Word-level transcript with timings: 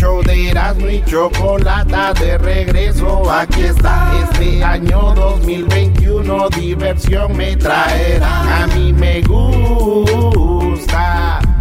show 0.00 0.22
de 0.22 0.48
Erasmo 0.48 0.88
y 0.88 1.04
Chocolata 1.04 2.14
de 2.14 2.38
regreso, 2.38 3.30
aquí 3.30 3.64
está. 3.64 4.10
Este 4.24 4.64
año 4.64 5.12
2021 5.14 6.48
diversión 6.48 7.36
me 7.36 7.54
traerá. 7.56 8.62
A 8.62 8.66
mí 8.68 8.94
me 8.94 9.20
gusta 9.20 10.60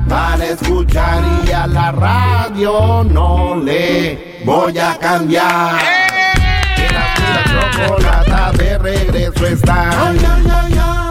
para 0.07 0.45
escuchar 0.45 1.21
y 1.45 1.51
a 1.51 1.67
la 1.67 1.91
radio 1.91 3.03
no 3.03 3.57
le 3.57 4.39
voy 4.45 4.77
a 4.79 4.97
cambiar. 4.97 5.81
Erasmo 6.77 7.25
y 7.27 7.33
la 7.33 7.43
Chocolata 7.43 8.51
de 8.53 8.77
regreso 8.77 9.45
está. 9.47 10.13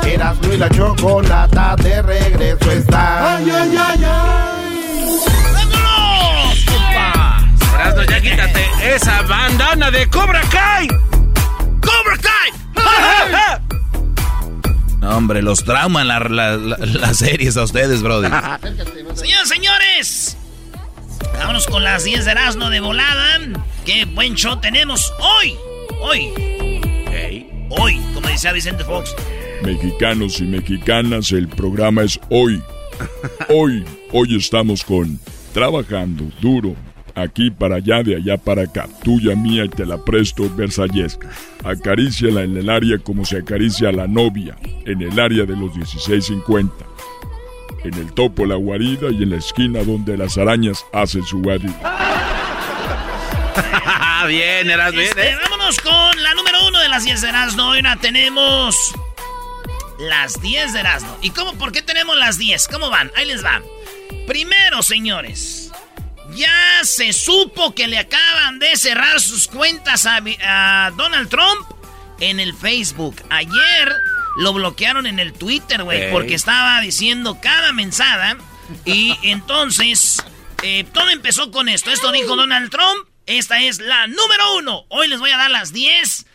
Erasmo 0.06 0.52
y 0.52 0.56
la 0.56 0.70
Chocolata 0.70 1.76
de 1.76 2.00
regreso 2.00 2.70
está. 2.70 3.38
Esa 8.82 9.22
bandana 9.22 9.90
de 9.90 10.08
Cobra 10.08 10.40
Kai. 10.50 10.88
¡Cobra 11.80 12.16
Kai! 12.20 13.58
No, 15.00 15.16
hombre, 15.16 15.42
los 15.42 15.62
trauman 15.64 16.08
la- 16.08 16.18
la- 16.18 16.56
la- 16.56 16.76
las 16.78 17.18
series 17.18 17.56
a 17.56 17.62
ustedes, 17.62 18.02
brother. 18.02 18.32
Señoras, 19.14 19.48
señores, 19.48 20.36
vámonos 21.38 21.68
con 21.68 21.84
las 21.84 22.02
10 22.02 22.24
de 22.24 22.30
Erasmo 22.32 22.68
de 22.68 22.80
volada. 22.80 23.38
Qué 23.86 24.06
buen 24.06 24.34
show 24.34 24.60
tenemos 24.60 25.12
hoy. 25.20 25.54
Hoy. 26.00 26.32
Hoy, 27.70 28.00
como 28.12 28.26
decía 28.28 28.52
Vicente 28.52 28.82
Fox. 28.84 29.14
Mexicanos 29.62 30.40
y 30.40 30.44
mexicanas, 30.44 31.30
el 31.30 31.46
programa 31.48 32.02
es 32.02 32.18
hoy. 32.28 32.60
Hoy, 33.48 33.84
hoy 34.12 34.36
estamos 34.36 34.82
con 34.82 35.20
Trabajando 35.54 36.24
Duro. 36.40 36.74
Aquí 37.18 37.50
para 37.50 37.76
allá, 37.76 38.02
de 38.02 38.16
allá 38.16 38.36
para 38.36 38.62
acá. 38.62 38.88
Tuya, 39.02 39.34
mía 39.34 39.64
y 39.64 39.68
te 39.68 39.84
la 39.84 39.98
presto, 40.04 40.48
Versalles. 40.54 41.18
Acaríciala 41.64 42.42
en 42.42 42.56
el 42.56 42.70
área 42.70 42.98
como 42.98 43.24
se 43.24 43.38
acaricia 43.38 43.88
a 43.88 43.92
la 43.92 44.06
novia. 44.06 44.56
En 44.84 45.02
el 45.02 45.18
área 45.18 45.44
de 45.44 45.56
los 45.56 45.74
1650. 45.76 46.72
En 47.84 47.94
el 47.94 48.12
topo 48.12 48.46
la 48.46 48.54
guarida 48.56 49.10
y 49.10 49.22
en 49.22 49.30
la 49.30 49.36
esquina 49.36 49.82
donde 49.82 50.16
las 50.16 50.38
arañas 50.38 50.84
hacen 50.92 51.24
su 51.24 51.40
guarida. 51.42 51.74
bien, 54.28 54.70
Erasmo, 54.70 54.98
bien, 54.98 55.08
Este, 55.08 55.30
¿eh? 55.30 55.36
vámonos 55.42 55.80
con 55.80 56.22
la 56.22 56.34
número 56.34 56.66
uno 56.68 56.78
de 56.78 56.88
las 56.88 57.04
10 57.04 57.20
de 57.20 57.28
Erasmo. 57.28 57.68
Hoy 57.68 57.82
la 57.82 57.96
tenemos 57.96 58.94
las 59.98 60.40
10 60.40 60.72
de 60.72 60.80
Erasmo. 60.80 61.16
¿Y 61.22 61.30
cómo? 61.30 61.54
¿Por 61.54 61.72
qué 61.72 61.82
tenemos 61.82 62.16
las 62.16 62.38
10? 62.38 62.68
¿Cómo 62.68 62.90
van? 62.90 63.10
Ahí 63.16 63.26
les 63.26 63.44
va. 63.44 63.60
Primero, 64.26 64.82
señores, 64.82 65.67
ya 66.34 66.84
se 66.84 67.12
supo 67.12 67.74
que 67.74 67.86
le 67.86 67.98
acaban 67.98 68.58
de 68.58 68.76
cerrar 68.76 69.20
sus 69.20 69.48
cuentas 69.48 70.06
a, 70.06 70.90
Donald 70.96 71.28
Trump 71.28 71.66
en 72.20 72.40
el 72.40 72.54
Facebook. 72.54 73.16
Ayer 73.30 73.94
lo 74.36 74.52
bloquearon 74.52 75.06
en 75.06 75.18
el 75.18 75.32
Twitter, 75.32 75.82
güey, 75.82 76.04
Ey. 76.04 76.12
porque 76.12 76.34
estaba 76.34 76.80
diciendo 76.80 77.38
cada 77.40 77.72
mensada. 77.72 78.36
Y 78.84 79.16
entonces, 79.22 80.22
eh, 80.62 80.84
todo 80.92 81.10
empezó 81.10 81.50
con 81.50 81.68
esto. 81.68 81.90
Esto 81.90 82.12
dijo 82.12 82.36
Donald 82.36 82.70
Trump. 82.70 83.08
Esta 83.26 83.60
es 83.60 83.78
la 83.80 84.06
número 84.06 84.56
uno. 84.56 84.84
Hoy 84.88 85.08
les 85.08 85.20
voy 85.20 85.30
a 85.30 85.36
dar 85.36 85.50
las 85.50 85.72
10 85.72 86.26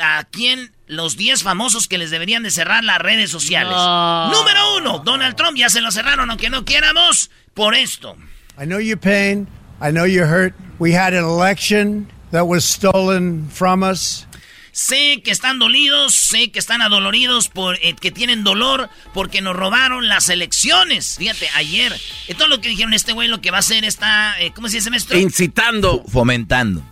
a 0.00 0.24
quien 0.24 0.72
los 0.86 1.16
10 1.16 1.42
famosos 1.42 1.88
que 1.88 1.98
les 1.98 2.10
deberían 2.10 2.42
de 2.42 2.50
cerrar 2.50 2.84
las 2.84 2.98
redes 2.98 3.30
sociales. 3.30 3.72
Número 3.72 4.76
uno, 4.76 4.98
Donald 4.98 5.36
Trump 5.36 5.56
ya 5.56 5.70
se 5.70 5.80
lo 5.80 5.90
cerraron 5.90 6.30
aunque 6.30 6.50
no 6.50 6.64
quieramos 6.64 7.30
por 7.54 7.74
esto. 7.74 8.16
I 8.58 8.64
know 8.64 8.78
your 8.78 8.98
pain. 8.98 9.46
I 9.80 9.90
know 9.90 10.04
you're 10.04 10.26
hurt. 10.26 10.54
We 10.78 10.92
had 10.92 11.14
an 11.14 11.24
election 11.24 12.08
that 12.30 12.46
was 12.46 12.64
stolen 12.64 13.48
from 13.50 13.82
us. 13.82 14.26
Sé 14.72 15.20
que 15.22 15.30
están 15.32 15.58
dolidos, 15.58 16.14
sé 16.14 16.50
que 16.50 16.58
están 16.58 16.80
adoloridos, 16.80 17.48
por, 17.48 17.76
eh, 17.82 17.94
que 18.00 18.10
tienen 18.10 18.42
dolor 18.42 18.88
porque 19.12 19.42
nos 19.42 19.54
robaron 19.54 20.08
las 20.08 20.30
elecciones. 20.30 21.16
Fíjate, 21.18 21.46
ayer, 21.56 21.92
eh, 22.26 22.34
todo 22.34 22.48
lo 22.48 22.60
que 22.62 22.70
dijeron 22.70 22.94
este 22.94 23.12
güey 23.12 23.28
lo 23.28 23.42
que 23.42 23.50
va 23.50 23.58
a 23.58 23.60
hacer 23.60 23.84
está, 23.84 24.40
eh, 24.40 24.52
¿cómo 24.54 24.68
se 24.68 24.76
dice 24.76 24.88
maestro? 24.88 25.18
Incitando. 25.18 26.02
Fomentando. 26.08 26.82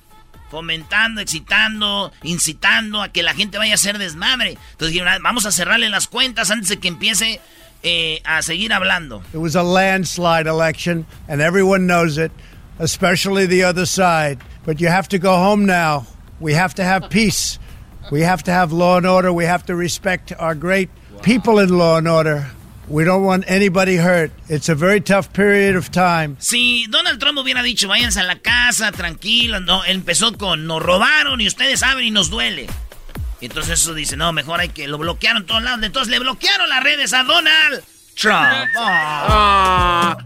fomentando, 0.51 1.21
excitando, 1.21 2.13
incitando 2.25 3.03
a 3.03 3.11
que 3.11 3.23
la 3.23 3.35
gente 3.35 3.57
vaya 3.57 3.75
a 3.75 3.75
hacer 3.77 3.99
desmadre. 3.99 4.59
Entonces 4.73 4.93
dijeron, 4.93 5.07
"Ah, 5.15 5.19
vamos 5.23 5.47
a 5.47 5.53
cerrarle 5.53 5.89
las 5.91 6.09
cuentas 6.09 6.51
antes 6.51 6.69
de 6.69 6.81
que 6.81 6.89
empiece 6.89 7.41
eh, 7.83 8.19
a 8.25 8.43
seguir 8.43 8.71
hablando. 8.71 9.23
It 9.33 9.39
was 9.39 9.57
a 9.57 9.63
landslide 9.63 10.47
election, 10.47 11.07
and 11.29 11.41
everyone 11.41 11.87
knows 11.87 12.19
it, 12.19 12.33
especially 12.79 13.47
the 13.47 13.65
other 13.65 13.87
side. 13.87 14.39
But 14.65 14.81
you 14.81 14.89
have 14.89 15.09
to 15.09 15.19
go 15.19 15.37
home 15.37 15.67
now. 15.67 16.07
We 16.39 16.55
have 16.55 16.75
to 16.75 16.85
have 16.85 17.11
peace. 17.11 17.59
We 18.11 18.23
have 18.23 18.43
to 18.45 18.51
have 18.51 18.73
law 18.73 18.97
and 18.97 19.07
order. 19.07 19.33
We 19.33 19.45
have 19.45 19.65
to 19.67 19.75
respect 19.75 20.33
our 20.39 20.55
great 20.55 20.91
people 21.23 21.59
in 21.59 21.77
law 21.77 21.99
and 21.99 22.09
order. 22.09 22.51
We 22.89 23.05
don't 23.05 23.23
want 23.23 23.45
anybody 23.47 23.97
hurt. 23.97 24.33
It's 24.49 24.69
a 24.69 24.75
very 24.75 25.01
tough 25.01 25.33
period 25.33 25.77
of 25.77 25.93
time. 25.93 26.37
Si 26.41 26.87
Donald 26.91 27.21
Trump 27.21 27.39
hubiera 27.39 27.63
dicho, 27.63 27.87
váyanse 27.87 28.21
a 28.21 28.25
la 28.25 28.35
casa, 28.37 28.91
tranquilos, 28.91 29.63
no, 29.63 29.85
empezó 29.85 30.37
con, 30.37 30.67
nos 30.67 30.83
robaron 30.83 31.41
y 31.41 31.47
ustedes 31.47 31.81
saben 31.81 32.05
y 32.05 32.11
nos 32.11 32.31
duele. 32.31 32.67
Y 33.41 33.47
entonces 33.47 33.81
eso 33.81 33.95
dice, 33.95 34.17
no, 34.17 34.33
mejor 34.33 34.61
hay 34.61 34.69
que, 34.69 34.87
lo 34.87 34.99
bloquearon 34.99 35.47
todos 35.47 35.63
lados. 35.63 35.81
Entonces 35.83 36.11
le 36.11 36.19
bloquearon 36.19 36.69
las 36.69 36.83
redes 36.83 37.13
a 37.15 37.25
Donald 37.25 37.83
Trump. 38.15 38.69
Ah. 38.77 40.17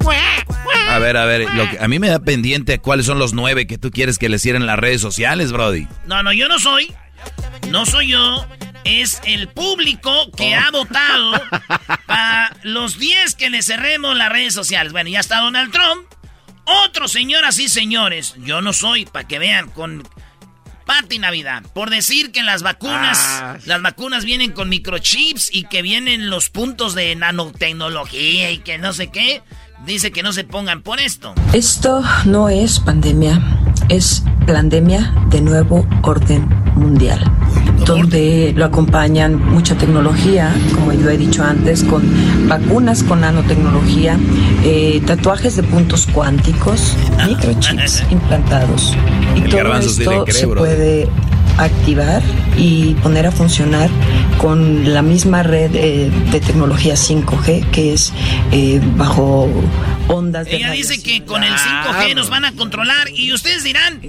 A 0.89 0.99
ver, 0.99 1.17
a 1.17 1.25
ver, 1.25 1.43
lo 1.55 1.71
que- 1.71 1.79
a 1.81 1.89
mí 1.89 1.99
me 1.99 2.09
da 2.09 2.19
pendiente 2.19 2.79
cuáles 2.79 3.07
son 3.07 3.19
los 3.19 3.33
nueve 3.33 3.67
que 3.67 3.79
tú 3.79 3.91
quieres 3.91 4.19
que 4.19 4.29
le 4.29 4.39
cierren 4.39 4.67
las 4.67 4.79
redes 4.79 5.01
sociales, 5.01 5.53
Brody. 5.53 5.87
No, 6.07 6.23
no, 6.23 6.33
yo 6.33 6.49
no 6.49 6.59
soy. 6.59 6.93
No 7.69 7.87
soy 7.87 8.09
yo. 8.09 8.47
Es 8.85 9.21
el 9.25 9.49
público 9.49 10.31
que 10.37 10.55
ha 10.55 10.71
votado 10.71 11.33
para 12.07 12.55
los 12.63 12.99
10 12.99 13.35
que 13.35 13.49
le 13.49 13.63
cerremos 13.63 14.17
las 14.17 14.31
redes 14.31 14.53
sociales. 14.55 14.93
Bueno, 14.93 15.09
ya 15.11 15.21
está 15.21 15.41
Donald 15.41 15.73
Trump. 15.73 16.07
Otro, 16.65 17.09
señoras 17.09 17.59
y 17.59 17.69
señores. 17.69 18.35
Yo 18.39 18.61
no 18.61 18.73
soy, 18.73 19.07
para 19.07 19.27
que 19.27 19.39
vean, 19.39 19.71
con 19.71 20.07
Pati 20.87 21.19
Navidad. 21.19 21.63
Por 21.75 21.91
decir 21.91 22.33
que 22.33 22.43
las 22.43 22.63
vacunas, 22.63 23.19
Ah. 23.21 23.57
las 23.65 23.83
vacunas 23.83 24.25
vienen 24.25 24.53
con 24.53 24.69
microchips 24.69 25.51
y 25.53 25.65
que 25.65 25.83
vienen 25.83 26.31
los 26.31 26.51
puntos 26.51 26.95
de 26.95 27.15
nanotecnología 27.17 28.51
y 28.51 28.59
que 28.59 28.79
no 28.79 28.93
sé 28.93 29.09
qué. 29.09 29.43
Dice 29.87 30.13
que 30.13 30.23
no 30.23 30.33
se 30.33 30.45
pongan 30.45 30.83
por 30.83 30.99
esto. 31.01 31.35
Esto 31.53 32.03
no 32.25 32.49
es 32.49 32.81
pandemia, 32.81 33.43
es 33.89 34.23
pandemia 34.47 35.13
de 35.29 35.41
nuevo 35.43 35.87
orden 36.03 36.49
mundial. 36.85 37.21
donde 37.87 38.55
lo 38.57 38.65
acompañan 38.65 39.37
mucha 39.53 39.75
tecnología, 39.77 40.55
como 40.75 40.95
yo 40.95 41.11
he 41.11 41.19
dicho 41.19 41.43
antes, 41.45 41.85
con 41.85 42.03
vacunas 42.49 43.03
con 43.03 43.21
nanotecnología, 43.21 44.17
eh, 44.65 45.03
tatuajes 45.07 45.57
de 45.57 45.65
puntos 45.65 46.07
cuánticos, 46.07 46.97
microchips 47.27 48.05
implantados. 48.11 48.97
Y 49.35 49.43
todo 49.43 49.75
esto 49.75 50.25
se 50.29 50.47
puede 50.47 51.11
activar 51.59 52.23
y 52.57 52.95
poner 52.95 53.27
a 53.27 53.33
funcionar 53.33 53.91
con 54.39 54.93
la 54.93 55.03
misma 55.03 55.43
red 55.43 55.75
eh, 55.75 56.11
de 56.31 56.41
tecnología 56.41 56.95
5G 56.95 57.71
que 57.71 57.95
es 57.95 58.13
eh, 58.53 58.81
bajo 58.97 59.49
ondas 60.09 60.47
de 60.47 60.57
Ella 60.57 60.71
dice 60.73 61.03
que 61.03 61.25
con 61.25 61.43
el 61.45 61.55
5G 61.55 62.15
nos 62.15 62.31
van 62.31 62.45
a 62.45 62.53
controlar 62.53 63.09
y 63.11 63.33
ustedes 63.33 63.65
dirán, 63.65 64.01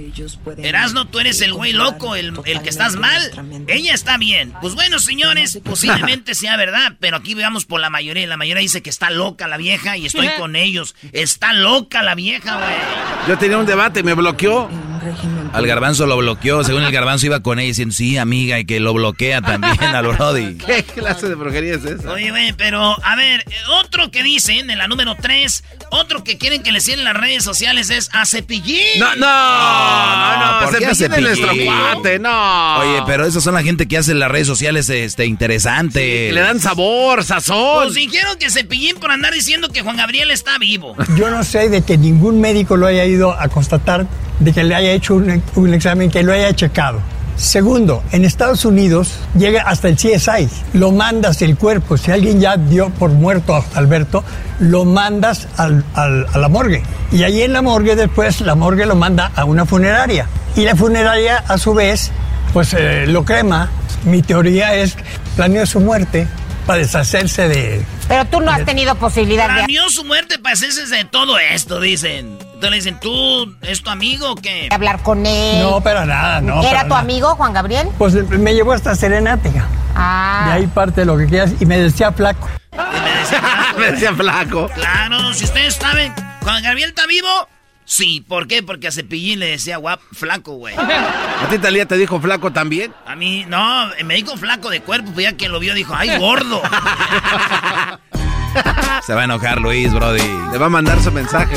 Erasno, 0.58 1.06
tú 1.06 1.18
eres 1.20 1.40
el 1.40 1.52
güey 1.52 1.72
loco, 1.72 2.14
el, 2.16 2.38
el, 2.44 2.62
que 2.62 2.68
estás 2.68 2.96
mal. 2.96 3.32
Ella 3.66 3.94
está 3.94 4.18
bien. 4.18 4.52
Pues 4.60 4.74
bueno, 4.74 4.98
señores, 4.98 5.58
posiblemente 5.64 6.34
sea 6.34 6.56
verdad, 6.56 6.94
pero 7.00 7.16
aquí 7.16 7.34
veamos 7.34 7.64
por 7.64 7.80
la 7.80 7.90
mayoría. 7.90 8.26
La 8.26 8.36
mayoría 8.36 8.60
dice 8.60 8.82
que 8.82 8.90
está 8.90 9.10
loca 9.10 9.48
la 9.48 9.56
vieja 9.56 9.96
y 9.96 10.06
estoy 10.06 10.28
con 10.38 10.56
ellos. 10.56 10.94
Está 11.12 11.52
loca 11.52 12.02
la 12.02 12.14
vieja, 12.14 12.56
güey. 12.56 13.28
Yo 13.28 13.38
tenía 13.38 13.58
un 13.58 13.66
debate, 13.66 14.02
me 14.02 14.14
bloqueó. 14.14 14.68
Al 15.52 15.66
garbanzo 15.66 16.06
lo 16.06 16.16
bloqueó, 16.16 16.64
según 16.64 16.82
el 16.82 16.92
garbanzo 16.92 17.26
iba 17.26 17.40
con 17.40 17.58
ella 17.58 17.68
diciendo, 17.68 17.94
sí, 17.94 18.18
amiga, 18.18 18.58
y 18.58 18.64
que 18.64 18.80
lo 18.80 18.92
bloquea 18.92 19.42
también 19.42 19.80
al 19.82 20.06
Brody. 20.08 20.56
¿Qué 20.56 20.82
clase 20.82 21.28
de 21.28 21.34
brujería 21.34 21.74
es 21.74 21.84
esa? 21.84 22.12
Oye, 22.12 22.30
güey, 22.30 22.52
pero 22.52 22.96
a 23.04 23.16
ver, 23.16 23.44
otro 23.80 24.10
que 24.10 24.22
dicen 24.22 24.70
en 24.70 24.78
la 24.78 24.88
número 24.88 25.16
3, 25.20 25.64
otro 25.90 26.24
que 26.24 26.38
quieren 26.38 26.62
que 26.62 26.72
le 26.72 26.80
cierren 26.80 27.04
las 27.04 27.16
redes 27.16 27.44
sociales 27.44 27.90
es 27.90 28.10
a 28.12 28.26
Cepillín. 28.26 28.98
No, 28.98 29.14
no, 29.16 29.26
no, 29.26 30.60
no, 30.60 30.94
Cepillín 30.94 31.12
es 31.12 31.20
nuestro 31.20 31.52
cuate, 31.64 32.18
no. 32.18 32.78
Oye, 32.78 33.02
pero 33.06 33.26
esas 33.26 33.42
son 33.42 33.54
la 33.54 33.62
gente 33.62 33.86
que 33.86 33.98
hace 33.98 34.14
las 34.14 34.30
redes 34.30 34.46
sociales 34.46 34.88
este, 34.88 35.26
interesante. 35.26 36.32
le 36.32 36.40
dan 36.40 36.60
sabor, 36.60 37.24
sazón. 37.24 37.84
Pues 37.84 37.94
dijeron 37.94 38.38
que 38.38 38.50
Cepillín 38.50 38.96
por 38.96 39.10
andar 39.10 39.32
diciendo 39.32 39.68
que 39.68 39.82
Juan 39.82 39.96
Gabriel 39.96 40.30
está 40.30 40.58
vivo. 40.58 40.96
Yo 41.16 41.30
no 41.30 41.44
sé 41.44 41.68
de 41.68 41.82
que 41.82 41.98
ningún 41.98 42.40
médico 42.40 42.76
lo 42.76 42.86
haya 42.86 43.04
ido 43.04 43.32
a 43.32 43.48
constatar 43.48 44.06
de 44.40 44.52
que 44.52 44.64
le 44.64 44.74
haya 44.74 44.92
hecho 44.96 45.14
un, 45.14 45.42
un 45.54 45.74
examen, 45.74 46.10
que 46.10 46.22
lo 46.22 46.32
haya 46.32 46.54
checado. 46.54 47.00
Segundo, 47.36 48.02
en 48.12 48.24
Estados 48.24 48.64
Unidos 48.64 49.18
llega 49.36 49.62
hasta 49.62 49.88
el 49.88 49.96
CSI, 49.96 50.48
lo 50.72 50.90
mandas 50.90 51.42
el 51.42 51.56
cuerpo, 51.58 51.98
si 51.98 52.10
alguien 52.10 52.40
ya 52.40 52.56
dio 52.56 52.88
por 52.88 53.10
muerto 53.10 53.54
a 53.54 53.64
Alberto, 53.74 54.24
lo 54.58 54.86
mandas 54.86 55.46
al, 55.58 55.84
al, 55.94 56.26
a 56.32 56.38
la 56.38 56.48
morgue. 56.48 56.82
Y 57.12 57.24
allí 57.24 57.42
en 57.42 57.52
la 57.52 57.60
morgue 57.60 57.94
después, 57.94 58.40
la 58.40 58.54
morgue 58.54 58.86
lo 58.86 58.96
manda 58.96 59.32
a 59.36 59.44
una 59.44 59.66
funeraria. 59.66 60.26
Y 60.56 60.62
la 60.62 60.74
funeraria 60.74 61.44
a 61.46 61.58
su 61.58 61.74
vez, 61.74 62.10
pues 62.54 62.72
eh, 62.72 63.04
lo 63.06 63.26
crema. 63.26 63.68
Mi 64.06 64.22
teoría 64.22 64.74
es, 64.74 64.96
planeó 65.36 65.66
su 65.66 65.80
muerte 65.80 66.26
para 66.66 66.78
deshacerse 66.78 67.48
de... 67.48 67.84
Pero 68.08 68.24
tú 68.24 68.40
no 68.40 68.50
has 68.50 68.64
tenido 68.64 68.94
posibilidad 68.94 69.48
de... 69.48 69.54
Planeó 69.64 69.90
su 69.90 70.04
muerte 70.04 70.38
para 70.38 70.54
deshacerse 70.54 70.96
de 70.96 71.04
todo 71.04 71.38
esto, 71.38 71.80
dicen. 71.80 72.38
Entonces 72.56 72.70
le 72.70 72.76
dicen, 72.76 73.00
¿tú 73.00 73.54
es 73.60 73.82
tu 73.82 73.90
amigo 73.90 74.32
o 74.32 74.34
qué? 74.34 74.70
Hablar 74.72 75.02
con 75.02 75.26
él. 75.26 75.62
No, 75.62 75.82
pero 75.82 76.06
nada, 76.06 76.40
no. 76.40 76.62
¿Era 76.62 76.88
tu 76.88 76.94
amigo, 76.94 77.34
Juan 77.36 77.52
Gabriel? 77.52 77.86
Pues 77.98 78.14
me 78.30 78.54
llevó 78.54 78.72
hasta 78.72 78.96
Serenática. 78.96 79.66
Ah. 79.94 80.44
De 80.46 80.52
ahí 80.52 80.66
parte 80.66 81.02
de 81.02 81.04
lo 81.04 81.18
que 81.18 81.26
quieras 81.26 81.52
y 81.60 81.66
me 81.66 81.78
decía 81.78 82.12
flaco. 82.12 82.48
me 82.72 83.10
decía 83.10 83.40
flaco. 83.42 83.78
me 83.78 83.90
decía 83.90 84.14
flaco. 84.14 84.70
Claro, 84.74 85.34
si 85.34 85.44
ustedes 85.44 85.74
saben, 85.74 86.14
Juan 86.42 86.62
Gabriel 86.62 86.88
está 86.88 87.06
vivo. 87.06 87.28
Sí, 87.84 88.24
¿por 88.26 88.48
qué? 88.48 88.62
Porque 88.62 88.88
a 88.88 88.92
Cepillín 88.92 89.38
le 89.38 89.48
decía 89.48 89.76
guap, 89.76 90.00
flaco, 90.12 90.54
güey. 90.54 90.74
¿A 90.78 91.46
ti 91.50 91.58
Talía 91.58 91.84
te 91.84 91.98
dijo 91.98 92.18
flaco 92.22 92.52
también? 92.52 92.94
A 93.06 93.14
mí, 93.16 93.44
no, 93.46 93.90
me 94.02 94.14
dijo 94.14 94.34
flaco 94.38 94.70
de 94.70 94.80
cuerpo, 94.80 95.12
pues 95.12 95.24
ya 95.24 95.36
quien 95.36 95.52
lo 95.52 95.60
vio 95.60 95.74
dijo, 95.74 95.94
¡ay, 95.94 96.18
gordo! 96.18 96.62
Se 99.02 99.14
va 99.14 99.22
a 99.22 99.24
enojar 99.24 99.60
Luis, 99.60 99.92
Brody. 99.92 100.22
Le 100.52 100.58
va 100.58 100.66
a 100.66 100.70
mandar 100.70 101.00
su 101.02 101.12
mensaje. 101.12 101.56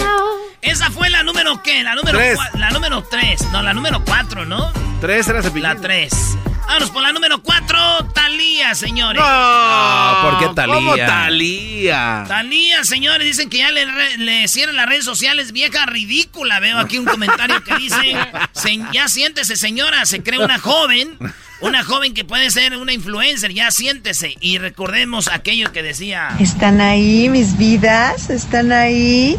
Esa 0.61 0.91
fue 0.91 1.09
la 1.09 1.23
número 1.23 1.61
qué? 1.63 1.83
La 1.83 1.95
número 1.95 2.17
Tres. 2.17 2.39
La 2.55 2.69
número 2.69 3.03
3. 3.03 3.51
No, 3.51 3.61
la 3.61 3.73
número 3.73 4.03
4, 4.03 4.45
¿no? 4.45 4.71
Tres 4.99 5.27
era 5.29 5.41
Cepillín. 5.41 5.63
La 5.63 5.75
3. 5.75 6.37
Vámonos 6.69 6.92
por 6.92 7.01
la 7.01 7.12
número 7.12 7.42
4, 7.42 7.80
Talía, 8.13 8.75
señores. 8.75 9.19
No, 9.19 10.18
¿por 10.21 10.38
qué 10.38 10.54
Thalía? 10.54 10.75
¿Cómo 10.75 10.95
Talía? 10.95 12.25
Talía, 12.27 12.83
señores, 12.83 13.25
dicen 13.25 13.50
que 13.50 13.57
ya 13.57 13.71
le, 13.71 13.88
le 14.19 14.48
cierran 14.48 14.75
las 14.75 14.86
redes 14.86 15.04
sociales, 15.04 15.51
vieja 15.51 15.88
ridícula. 15.88 16.60
Veo 16.60 16.77
aquí 16.77 17.00
un 17.00 17.06
comentario 17.06 17.63
que 17.63 17.75
dice, 17.75 18.16
"Se- 18.51 18.80
ya 18.94 19.07
siéntese, 19.07 19.56
señora, 19.56 20.06
se 20.06 20.21
cree 20.21 20.38
una 20.38 20.60
joven, 20.60 21.18
una 21.62 21.83
joven 21.83 22.13
que 22.13 22.24
puede 22.24 22.51
ser 22.51 22.77
una 22.77 22.94
influencer, 22.94 23.51
ya 23.51 23.71
siéntese. 23.71 24.36
Y 24.39 24.60
recordemos 24.60 25.27
aquello 25.27 25.71
que 25.71 25.81
decía... 25.81 26.30
¿Están 26.39 26.81
ahí 26.81 27.30
mis 27.30 27.57
vidas? 27.57 28.30
¿Están 28.30 28.71
ahí? 28.71 29.38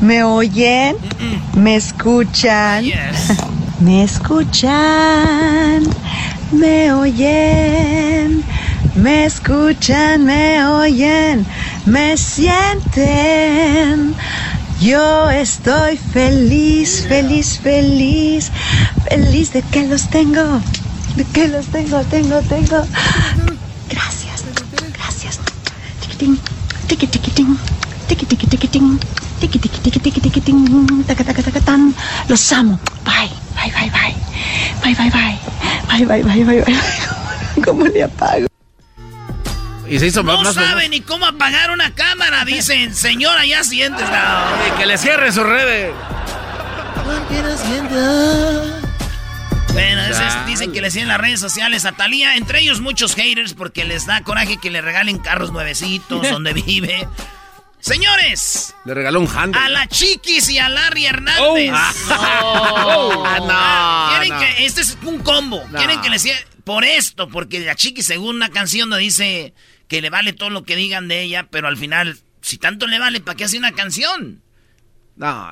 ¿Me 0.00 0.22
oyen? 0.22 0.96
¿Me 1.56 1.74
escuchan? 1.74 2.84
Yes. 2.84 3.32
¿Me 3.84 4.04
escuchan? 4.04 5.82
¿Me 6.52 6.92
oyen? 6.92 8.44
¿Me 8.94 9.24
escuchan? 9.24 10.24
¿Me 10.24 10.64
oyen? 10.64 11.44
¿Me 11.84 12.16
sienten? 12.16 14.14
Yo 14.80 15.30
estoy 15.30 15.96
feliz, 15.96 17.04
feliz, 17.08 17.58
feliz, 17.58 18.52
feliz 19.08 19.52
de 19.52 19.62
que 19.62 19.88
los 19.88 20.08
tengo, 20.08 20.60
de 21.16 21.24
que 21.24 21.48
los 21.48 21.66
tengo, 21.66 22.04
tengo, 22.04 22.40
tengo. 22.42 22.86
Gracias, 23.90 24.44
gracias. 24.92 25.40
Tiquitín, 26.00 26.38
tiqui, 26.86 27.08
tiquitín, 27.08 27.58
tiqui, 28.06 28.26
tiqui, 28.26 28.46
tiquitín, 28.46 29.00
tiqui, 29.40 29.58
tiqui, 29.58 29.80
tiqui, 29.80 30.00
tiqui, 30.00 30.20
tiquitín, 30.20 31.04
taca, 31.04 31.24
taca, 31.24 31.60
tan. 31.60 31.92
Los 32.28 32.52
amo. 32.52 32.78
Bye, 33.04 33.41
bye, 33.62 33.72
bye, 33.72 33.90
bye. 33.90 34.14
Bye, 34.82 34.94
bye, 34.94 35.10
bye. 35.10 35.38
Bye, 35.88 36.06
bye, 36.06 36.22
bye, 36.22 36.44
bye, 36.44 36.62
bye. 36.62 37.62
¿Cómo 37.64 37.84
le 37.86 38.02
apago? 38.02 38.46
Y 39.88 39.98
se 39.98 40.06
hizo 40.06 40.22
No 40.22 40.42
más 40.42 40.54
sabe 40.54 40.88
ni 40.88 41.00
cómo 41.02 41.26
apagar 41.26 41.70
una 41.70 41.94
cámara, 41.94 42.44
dicen. 42.44 42.94
Señora, 42.94 43.44
ya 43.44 43.62
siéntese. 43.62 44.10
No. 44.10 44.78
Que 44.78 44.86
le 44.86 44.96
cierre 44.96 45.30
sus 45.32 45.44
redes. 45.44 45.92
Bueno, 49.72 50.02
es- 50.02 50.46
dicen 50.46 50.72
que 50.72 50.80
le 50.82 50.90
siguen 50.90 51.08
las 51.08 51.18
redes 51.18 51.40
sociales 51.40 51.84
a 51.84 51.92
Talía, 51.92 52.36
entre 52.36 52.60
ellos 52.60 52.80
muchos 52.80 53.14
haters 53.14 53.54
porque 53.54 53.84
les 53.84 54.06
da 54.06 54.22
coraje 54.22 54.58
que 54.58 54.70
le 54.70 54.80
regalen 54.82 55.18
carros 55.18 55.50
nuevecitos 55.52 56.22
donde 56.30 56.52
vive. 56.52 57.08
Señores, 57.86 58.74
Le 58.84 58.94
regaló 58.94 59.18
un 59.20 59.28
hand. 59.28 59.56
a 59.56 59.68
la 59.68 59.88
Chiquis 59.88 60.48
y 60.50 60.58
a 60.58 60.68
Larry 60.68 61.04
Hernández. 61.06 61.72
Oh. 61.74 63.24
Ah, 63.26 63.38
no, 63.40 64.10
Quieren 64.20 64.28
no. 64.34 64.38
que 64.56 64.64
este 64.66 64.80
es 64.82 64.96
un 65.02 65.18
combo. 65.18 65.64
No. 65.68 65.78
Quieren 65.78 66.00
que 66.00 66.08
le 66.08 66.20
siga 66.20 66.36
por 66.62 66.84
esto, 66.84 67.28
porque 67.28 67.58
la 67.58 67.74
Chiquis 67.74 68.06
según 68.06 68.36
una 68.36 68.50
canción 68.50 68.88
donde 68.88 69.02
dice 69.02 69.52
que 69.88 70.00
le 70.00 70.10
vale 70.10 70.32
todo 70.32 70.48
lo 70.50 70.62
que 70.62 70.76
digan 70.76 71.08
de 71.08 71.22
ella, 71.22 71.48
pero 71.50 71.66
al 71.66 71.76
final 71.76 72.18
si 72.40 72.56
tanto 72.56 72.86
le 72.86 73.00
vale, 73.00 73.20
¿para 73.20 73.36
qué 73.36 73.44
hace 73.44 73.58
una 73.58 73.72
canción? 73.72 74.40
No. 75.16 75.50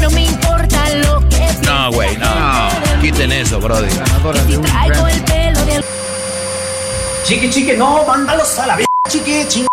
No 0.00 0.10
me 0.10 0.24
importa 0.24 0.88
lo 0.96 1.28
que 1.28 1.48
No, 1.64 1.92
güey, 1.92 2.16
no. 2.16 2.68
Quiten 3.00 3.30
eso, 3.30 3.60
Brody. 3.60 3.88
traigo 3.88 5.06
el 5.06 5.22
pelo 5.24 5.64
del 5.64 5.84
Chiqui, 7.24 7.50
chiqui, 7.50 7.76
no, 7.76 8.04
mándalos 8.04 8.58
a 8.58 8.66
la 8.66 8.74
v, 8.76 8.84
chiqui, 9.08 9.46
chinga 9.48 9.68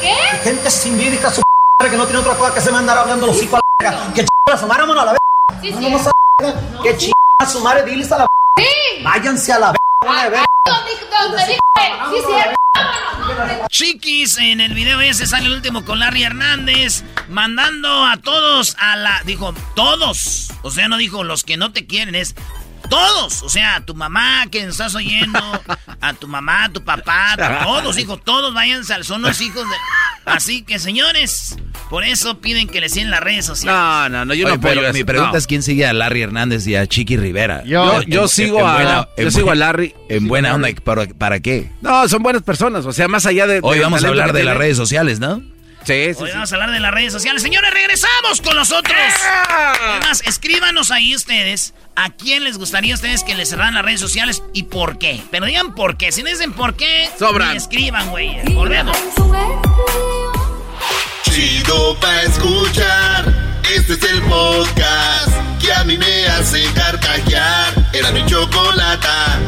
¿Qué? 0.00 0.14
gente 0.42 0.70
sin 0.70 0.98
vida, 0.98 1.30
su 1.30 1.42
madre, 1.78 1.90
que 1.90 1.96
no 1.96 2.04
tiene 2.04 2.20
otra 2.20 2.34
cosa 2.34 2.52
que 2.52 2.60
hacer 2.60 2.72
mandar 2.72 2.98
hablando 2.98 3.26
los 3.26 3.42
hijos 3.42 3.60
a 3.60 3.84
la 3.84 3.90
verga. 3.90 4.12
Que 4.14 4.24
chinga 4.24 4.58
su 4.58 4.66
madre, 4.66 4.82
vámonos 4.82 5.02
a 5.02 5.06
la 5.06 5.12
verga. 5.12 5.60
Sí, 5.60 5.68
sí. 5.68 5.74
Vámonos 5.74 6.06
a 6.06 6.10
la 6.42 6.52
verga. 6.52 6.82
Que 6.82 7.46
su 7.46 7.60
madre, 7.60 7.82
diles 7.84 8.12
a 8.12 8.18
la 8.18 8.26
Sí. 8.56 9.02
Váyanse 9.02 9.52
a 9.52 9.58
la 9.58 9.72
verga, 9.72 10.28
verga. 10.28 10.44
Vámonos. 10.66 11.40
Chiquis, 13.68 14.38
en 14.38 14.60
el 14.60 14.74
video 14.74 15.00
ese 15.00 15.26
sale 15.26 15.46
el 15.46 15.52
último 15.52 15.84
con 15.84 15.98
Larry 15.98 16.24
Hernández, 16.24 17.04
mandando 17.28 18.04
a 18.06 18.16
todos 18.16 18.76
a 18.78 18.96
la... 18.96 19.22
Dijo, 19.24 19.54
todos. 19.74 20.50
O 20.62 20.70
sea, 20.70 20.88
no 20.88 20.96
dijo 20.96 21.24
los 21.24 21.44
que 21.44 21.56
no 21.56 21.72
te 21.72 21.86
quieren, 21.86 22.14
es 22.14 22.34
todos. 22.90 23.42
O 23.42 23.48
sea, 23.48 23.76
a 23.76 23.80
tu 23.80 23.94
mamá 23.94 24.46
que 24.50 24.60
estás 24.64 24.94
oyendo, 24.94 25.38
a 26.00 26.12
tu 26.12 26.28
mamá, 26.28 26.64
a 26.64 26.68
tu 26.68 26.84
papá, 26.84 27.32
a 27.32 27.64
todos, 27.64 27.96
dijo, 27.96 28.18
todos 28.18 28.52
váyanse 28.52 28.92
al... 28.92 29.04
Son 29.04 29.22
los 29.22 29.40
hijos 29.40 29.64
de... 29.64 29.76
Así 30.26 30.62
que, 30.62 30.78
señores, 30.78 31.56
por 31.88 32.04
eso 32.04 32.40
piden 32.40 32.68
que 32.68 32.80
le 32.82 32.88
siguen 32.90 33.10
las 33.10 33.20
redes 33.20 33.46
sociales. 33.46 33.80
No, 33.80 34.08
no, 34.10 34.24
no, 34.26 34.34
yo 34.34 34.44
Oye, 34.46 34.54
no 34.56 34.60
apoyo 34.60 34.80
pero 34.82 34.92
mi 34.92 35.02
pregunta 35.04 35.32
No. 35.32 35.38
es 35.38 35.46
quién 35.46 35.62
sigue 35.62 35.86
a 35.86 35.92
Larry 35.94 36.20
Hernández 36.22 36.66
y 36.66 36.76
a 36.76 36.86
Chiqui 36.86 37.16
Rivera. 37.16 37.64
Yo- 37.64 38.02
yo 38.02 38.22
en- 38.22 38.28
sigo 38.28 38.60
en 38.60 38.66
a- 38.66 38.72
buena- 38.74 39.08
yo 39.16 39.24
en 39.24 39.32
sigo 39.32 39.50
a 39.50 39.54
Larry. 39.54 39.94
En 40.10 40.28
buena 40.28 40.54
onda. 40.54 40.68
¿para, 40.84 41.06
para 41.06 41.40
qué? 41.40 41.70
No, 41.80 42.06
son 42.08 42.22
buenas 42.22 42.42
personas. 42.42 42.84
O 42.84 42.92
sea, 42.92 43.08
más 43.08 43.24
allá 43.26 43.46
de. 43.46 43.60
Hoy 43.62 43.78
vamos 43.80 44.04
a 44.04 44.08
hablar 44.08 44.32
de 44.34 44.44
las 44.44 44.56
redes 44.56 44.76
sociales, 44.76 45.18
¿no? 45.20 45.42
Sí, 45.84 46.14
sí, 46.14 46.22
Hoy 46.22 46.28
sí. 46.28 46.34
vamos 46.34 46.52
a 46.52 46.54
hablar 46.56 46.70
de 46.72 46.80
las 46.80 46.92
redes 46.92 47.12
sociales. 47.12 47.42
Señores, 47.42 47.70
regresamos 47.72 48.40
con 48.42 48.54
nosotros. 48.56 48.96
Además, 49.80 50.22
escríbanos 50.26 50.90
ahí 50.90 51.14
ustedes 51.16 51.74
¿A 51.96 52.08
quién 52.10 52.44
les 52.44 52.56
gustaría 52.56 52.94
a 52.94 52.96
ustedes 52.96 53.24
que 53.24 53.34
les 53.34 53.50
cerraran 53.50 53.74
las 53.74 53.84
redes 53.84 54.00
sociales 54.00 54.42
y 54.54 54.62
por 54.62 54.98
qué? 54.98 55.20
Pero 55.30 55.44
digan 55.44 55.74
por 55.74 55.98
qué. 55.98 56.12
Si 56.12 56.22
no 56.22 56.30
dicen 56.30 56.52
por 56.52 56.74
qué, 56.74 57.10
Sobran. 57.18 57.54
escriban, 57.56 58.08
güey. 58.08 58.40
Volvemos. 58.54 58.96
Chido 61.24 61.98
pa' 62.00 62.22
escuchar. 62.22 63.24
Este 63.74 63.92
es 63.94 64.02
el 64.04 64.22
podcast 64.22 65.28
que 65.60 65.72
a 65.74 65.84
mí 65.84 65.98
me 65.98 66.26
hace 66.28 66.64
carcajear. 66.72 67.74
Era 67.92 68.10
mi 68.12 68.24
chocolata. 68.24 69.38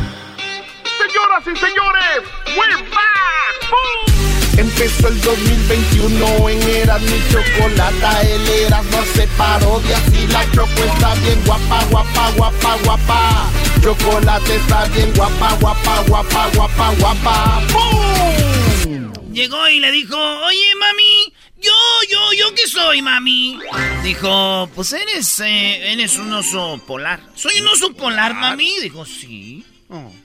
Señoras 0.99 1.43
y 1.47 1.59
señores, 1.59 2.23
we're 2.57 2.77
back. 2.91 4.12
Empezó 4.57 5.09
el 5.09 5.21
2021 5.21 6.49
en 6.51 6.63
Era 6.63 6.99
mi 6.99 7.21
chocolata. 7.31 8.23
El 8.23 8.49
Erasmo 8.49 8.99
hace 8.99 9.27
parodias 9.39 10.03
y 10.13 10.27
la 10.27 10.45
choco 10.53 10.85
está 10.85 11.15
bien 11.17 11.43
guapa, 11.47 11.85
guapa, 11.91 12.31
guapa, 12.37 12.79
guapa. 12.85 13.51
Chocolate 13.83 14.57
está 14.57 14.85
bien 14.89 15.13
guapa, 15.15 15.57
guapa, 15.61 16.05
guapa, 16.07 16.51
guapa, 16.55 16.95
guapa. 16.99 17.63
¡Bum! 17.73 19.13
Llegó 19.33 19.67
y 19.69 19.81
le 19.81 19.91
dijo, 19.91 20.17
oye, 20.17 20.75
mami, 20.79 21.33
yo, 21.59 21.73
yo, 22.11 22.33
yo 22.39 22.55
qué 22.55 22.67
soy, 22.67 23.01
mami. 23.01 23.59
Dijo, 24.03 24.69
pues 24.75 24.93
eres, 24.93 25.41
eh, 25.41 25.93
eres 25.93 26.19
un 26.19 26.33
oso 26.35 26.79
polar. 26.87 27.21
¿Soy 27.35 27.61
un 27.61 27.69
oso 27.69 27.95
polar, 27.95 28.35
mami? 28.35 28.79
Dijo, 28.81 29.07
sí. 29.07 29.65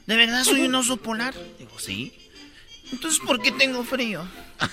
¿De 0.05 0.15
verdad 0.15 0.43
soy 0.43 0.61
un 0.61 0.75
oso 0.75 0.97
polar? 0.97 1.33
Dijo, 1.57 1.79
sí. 1.79 2.13
Entonces, 2.91 3.19
¿por 3.25 3.41
qué 3.41 3.51
tengo 3.51 3.83
frío? 3.83 4.27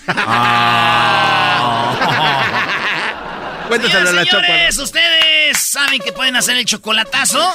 Cuéntaselo 3.69 4.11
a 4.11 4.13
la 4.13 4.25
Señores, 4.25 4.79
ustedes 4.79 5.59
saben 5.59 6.01
que 6.01 6.13
pueden 6.13 6.37
hacer 6.37 6.57
el 6.57 6.65
chocolatazo. 6.65 7.53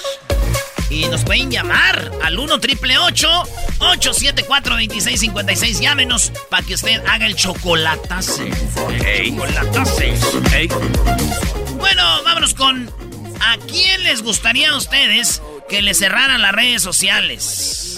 Y 0.90 1.06
nos 1.06 1.24
pueden 1.24 1.52
llamar 1.52 2.12
al 2.24 2.40
1 2.40 2.60
triple 2.60 2.98
874 2.98 4.74
2656 4.74 5.80
Llámenos 5.80 6.32
para 6.50 6.66
que 6.66 6.74
usted 6.74 7.06
haga 7.06 7.28
el 7.28 7.36
chocolatazo. 7.36 8.44
Chocolatazo. 8.48 9.98
Bueno, 11.78 12.24
vámonos 12.24 12.56
con. 12.56 12.92
¿A 13.42 13.58
quién 13.68 14.04
les 14.04 14.24
gustaría 14.24 14.72
a 14.72 14.78
ustedes 14.78 15.42
que 15.70 15.82
le 15.82 15.94
cerraran 15.94 16.42
las 16.42 16.54
redes 16.54 16.82
sociales? 16.82 17.89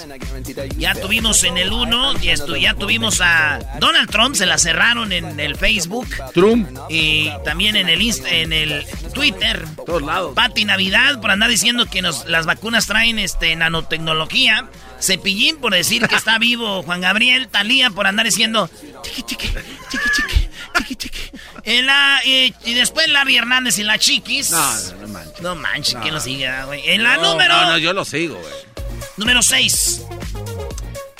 Ya 0.78 0.94
tuvimos 0.96 1.44
en 1.44 1.58
el 1.58 1.72
1, 1.72 2.18
ya, 2.20 2.34
estu- 2.34 2.60
ya 2.60 2.74
tuvimos 2.74 3.22
a 3.22 3.60
Donald 3.80 4.10
Trump, 4.10 4.36
se 4.36 4.46
la 4.46 4.58
cerraron 4.58 5.12
en 5.12 5.40
el 5.40 5.56
Facebook. 5.56 6.08
Trump. 6.34 6.70
Y 6.90 7.30
también 7.46 7.76
en 7.76 7.90
el 7.90 8.02
Insta- 8.02 8.30
en 8.30 8.54
el 8.54 8.86
Twitter. 9.14 9.66
Todos 9.86 10.02
lados. 10.02 10.34
Pati 10.36 10.66
Navidad 10.66 11.20
por 11.22 11.32
andar 11.32 11.50
diciendo 11.50 11.86
que 11.86 12.02
nos, 12.02 12.26
las 12.26 12.46
vacunas 12.46 12.88
traen 12.88 13.20
este 13.20 13.56
nanotecnología. 13.56 14.68
Cepillín 15.00 15.58
por 15.58 15.74
decir 15.74 16.08
que 16.08 16.16
está 16.16 16.38
vivo 16.38 16.84
Juan 16.84 17.02
Gabriel. 17.02 17.48
Talía 17.48 17.90
por 17.90 18.06
andar 18.08 18.26
diciendo 18.26 18.70
chiqui 19.04 19.24
chiqui, 19.24 19.48
chiqui 19.48 20.10
chiqui, 20.16 20.50
chiqui 20.78 20.96
chiqui. 20.96 21.82
La, 21.84 22.22
eh, 22.26 22.54
y 22.66 22.74
después 22.74 23.08
Larry 23.08 23.38
Hernández 23.38 23.78
y 23.80 23.84
la 23.84 23.98
Chiquis. 23.98 24.52
No, 24.52 24.58
no, 24.60 24.96
no 25.02 25.08
manches. 25.08 25.42
No 25.42 25.56
manches, 25.56 25.94
No. 25.96 26.02
¿quién 26.02 26.14
lo 26.14 26.20
sigue, 26.20 26.52
güey? 26.66 26.82
En 26.90 27.04
la 27.04 27.18
número. 27.18 27.54
No, 27.54 27.70
no, 27.70 27.78
yo 27.78 27.94
lo 27.94 28.06
sigo, 28.06 28.36
güey. 28.36 28.54
Número 29.22 29.44
6. 29.44 30.02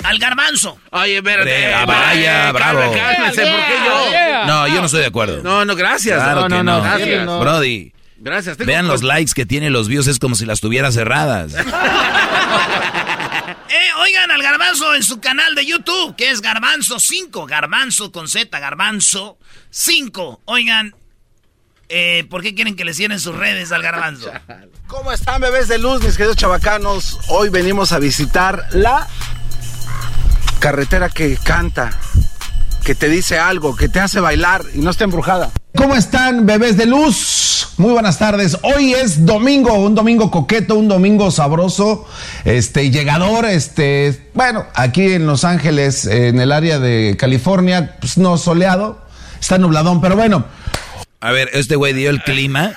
Al 0.02 0.18
garbanzo. 0.18 0.76
Oye, 0.90 1.18
espérate. 1.18 1.70
Eh, 1.70 1.72
ah, 1.72 1.86
vaya, 1.86 2.48
eh, 2.48 2.52
bravo. 2.52 2.80
cálmense, 2.80 2.98
Cálmense, 2.98 3.42
¿por 3.42 3.60
qué 3.60 3.74
yo? 3.86 4.46
No, 4.46 4.66
yo 4.66 4.80
no 4.80 4.86
estoy 4.86 5.00
de 5.02 5.06
acuerdo. 5.06 5.40
No, 5.44 5.64
no, 5.64 5.76
gracias. 5.76 6.20
Claro 6.20 6.48
que 6.48 6.62
no. 6.64 6.82
Gracias. 6.82 7.24
Brody, 7.26 7.92
Gracias. 8.16 8.56
tengo- 8.56 8.66
vean 8.66 8.88
los 8.88 9.04
likes 9.04 9.32
que 9.34 9.46
tiene 9.46 9.70
los 9.70 9.86
views, 9.86 10.08
es 10.08 10.18
como 10.18 10.34
si 10.34 10.44
las 10.46 10.60
tuviera 10.60 10.90
cerradas. 10.90 11.52
Eh, 13.74 13.88
oigan 14.00 14.30
al 14.30 14.42
Garbanzo 14.42 14.94
en 14.94 15.02
su 15.02 15.18
canal 15.20 15.54
de 15.54 15.64
YouTube, 15.64 16.14
que 16.14 16.30
es 16.30 16.42
Garbanzo 16.42 16.98
5. 17.00 17.46
Garbanzo 17.46 18.12
con 18.12 18.28
Z, 18.28 18.58
Garbanzo 18.60 19.38
5. 19.70 20.42
Oigan, 20.44 20.94
eh, 21.94 22.24
¿por 22.30 22.42
qué 22.42 22.54
quieren 22.54 22.74
que 22.74 22.86
le 22.86 22.94
cierren 22.94 23.20
sus 23.20 23.36
redes 23.36 23.70
al 23.70 23.82
Garbanzo? 23.82 24.30
¿Cómo 24.86 25.12
están 25.12 25.42
bebés 25.42 25.68
de 25.68 25.76
luz, 25.78 26.02
mis 26.02 26.16
queridos 26.16 26.36
chavacanos? 26.38 27.18
Hoy 27.28 27.50
venimos 27.50 27.92
a 27.92 27.98
visitar 27.98 28.66
la 28.72 29.06
carretera 30.58 31.10
que 31.10 31.36
canta, 31.36 31.90
que 32.82 32.94
te 32.94 33.10
dice 33.10 33.38
algo, 33.38 33.76
que 33.76 33.90
te 33.90 34.00
hace 34.00 34.20
bailar 34.20 34.62
y 34.74 34.78
no 34.78 34.90
está 34.90 35.04
embrujada. 35.04 35.50
¿Cómo 35.76 35.94
están, 35.94 36.46
bebés 36.46 36.78
de 36.78 36.86
luz? 36.86 37.74
Muy 37.76 37.92
buenas 37.92 38.18
tardes. 38.18 38.56
Hoy 38.62 38.94
es 38.94 39.26
domingo, 39.26 39.74
un 39.74 39.94
domingo 39.94 40.30
coqueto, 40.30 40.76
un 40.76 40.88
domingo 40.88 41.30
sabroso, 41.30 42.06
este, 42.46 42.90
llegador, 42.90 43.44
este, 43.44 44.30
bueno, 44.32 44.64
aquí 44.74 45.12
en 45.12 45.26
Los 45.26 45.44
Ángeles, 45.44 46.06
en 46.06 46.40
el 46.40 46.52
área 46.52 46.78
de 46.78 47.18
California, 47.18 47.96
pues 48.00 48.16
no 48.16 48.38
soleado, 48.38 48.98
está 49.38 49.58
nubladón, 49.58 50.00
pero 50.00 50.16
bueno. 50.16 50.46
A 51.22 51.30
ver, 51.30 51.50
este 51.52 51.76
güey 51.76 51.92
dio 51.92 52.10
el 52.10 52.20
clima, 52.22 52.72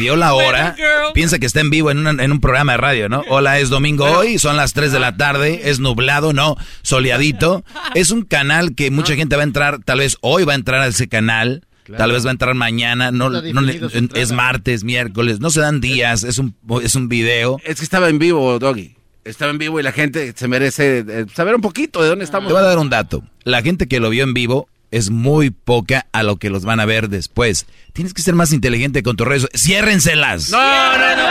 dio 0.00 0.16
la 0.16 0.34
hora, 0.34 0.74
piensa 1.14 1.38
que 1.38 1.46
está 1.46 1.60
en 1.60 1.70
vivo 1.70 1.90
en, 1.92 1.98
una- 2.06 2.22
en 2.22 2.32
un 2.32 2.40
programa 2.40 2.72
de 2.72 2.78
radio, 2.78 3.08
¿no? 3.08 3.22
Hola, 3.28 3.60
es 3.60 3.68
domingo 3.70 4.04
hoy, 4.04 4.38
son 4.40 4.56
las 4.56 4.72
3 4.72 4.90
de 4.90 4.98
la 4.98 5.16
tarde, 5.16 5.60
es 5.70 5.78
nublado, 5.78 6.32
no, 6.32 6.56
soleadito. 6.82 7.64
Es 7.94 8.10
un 8.10 8.22
canal 8.22 8.74
que 8.74 8.90
mucha 8.90 9.14
gente 9.14 9.36
va 9.36 9.42
a 9.42 9.44
entrar, 9.44 9.78
tal 9.84 9.98
vez 10.00 10.16
hoy 10.22 10.44
va 10.44 10.52
a 10.52 10.56
entrar 10.56 10.80
a 10.80 10.86
ese 10.88 11.08
canal, 11.08 11.64
tal 11.96 12.10
vez 12.10 12.24
va 12.24 12.30
a 12.30 12.32
entrar 12.32 12.54
mañana, 12.54 13.12
no, 13.12 13.30
no 13.30 13.60
le- 13.60 13.80
es 14.14 14.32
martes, 14.32 14.82
miércoles, 14.82 15.38
no 15.40 15.50
se 15.50 15.60
dan 15.60 15.80
días, 15.80 16.24
es 16.24 16.38
un, 16.38 16.56
es 16.82 16.94
un 16.96 17.08
video. 17.08 17.58
Es 17.64 17.76
que 17.78 17.84
estaba 17.84 18.08
en 18.08 18.18
vivo, 18.18 18.58
Doggy. 18.58 18.96
Estaba 19.24 19.52
en 19.52 19.58
vivo 19.58 19.78
y 19.78 19.84
la 19.84 19.92
gente 19.92 20.32
se 20.36 20.48
merece 20.48 21.04
eh, 21.08 21.26
saber 21.32 21.54
un 21.54 21.60
poquito 21.60 22.02
de 22.02 22.08
dónde 22.08 22.24
estamos. 22.24 22.48
Te 22.48 22.54
voy 22.54 22.62
a 22.62 22.66
dar 22.66 22.78
un 22.78 22.90
dato. 22.90 23.22
La 23.44 23.62
gente 23.62 23.86
que 23.86 24.00
lo 24.00 24.10
vio 24.10 24.24
en 24.24 24.34
vivo 24.34 24.68
es 24.92 25.10
muy 25.10 25.50
poca 25.50 26.06
a 26.12 26.22
lo 26.22 26.36
que 26.36 26.50
los 26.50 26.64
van 26.64 26.78
a 26.78 26.84
ver 26.84 27.08
después. 27.08 27.66
Tienes 27.92 28.14
que 28.14 28.22
ser 28.22 28.34
más 28.34 28.52
inteligente 28.52 29.02
con 29.02 29.16
tus 29.16 29.26
redes. 29.26 29.48
¡Ciérrenselas! 29.54 30.50
No, 30.50 30.58
no, 30.58 30.98
no. 30.98 31.22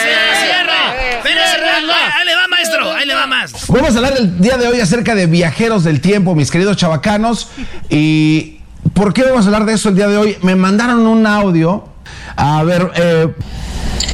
¡Cierre, 0.00 0.36
cierre! 0.44 1.16
Espérese, 1.16 1.56
ahí 1.64 2.26
le 2.26 2.36
va, 2.36 2.48
maestro, 2.48 2.92
ahí 2.92 3.06
le 3.06 3.14
va 3.14 3.26
más. 3.26 3.66
Vamos 3.68 3.94
a 3.94 3.98
hablar 3.98 4.14
el 4.18 4.38
día 4.38 4.56
de 4.58 4.68
hoy 4.68 4.80
acerca 4.80 5.14
de 5.14 5.26
viajeros 5.26 5.82
del 5.82 6.00
tiempo, 6.00 6.34
mis 6.34 6.50
queridos 6.50 6.76
chavacanos. 6.76 7.48
¿Y 7.88 8.58
por 8.94 9.12
qué 9.12 9.22
vamos 9.22 9.44
a 9.44 9.48
hablar 9.48 9.64
de 9.64 9.72
eso 9.74 9.88
el 9.88 9.96
día 9.96 10.08
de 10.08 10.18
hoy? 10.18 10.36
Me 10.42 10.54
mandaron 10.54 11.06
un 11.06 11.26
audio. 11.26 11.88
A 12.36 12.62
ver, 12.64 12.92
eh, 12.96 13.34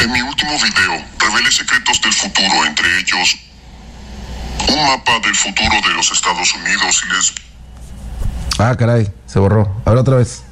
En 0.00 0.12
mi 0.12 0.22
último 0.22 0.52
video 0.52 1.04
revelé 1.18 1.50
secretos 1.50 2.00
del 2.00 2.12
futuro, 2.12 2.64
entre 2.66 2.86
ellos 3.00 3.36
un 4.68 4.86
mapa 4.86 5.18
del 5.20 5.34
futuro 5.34 5.76
de 5.88 5.94
los 5.94 6.12
Estados 6.12 6.54
Unidos 6.54 7.02
y 7.04 7.14
les 7.14 7.34
Ah, 8.58 8.74
caray, 8.76 9.08
se 9.26 9.38
borró. 9.38 9.70
A 9.84 9.90
ver 9.90 9.98
otra 9.98 10.16
vez. 10.16 10.44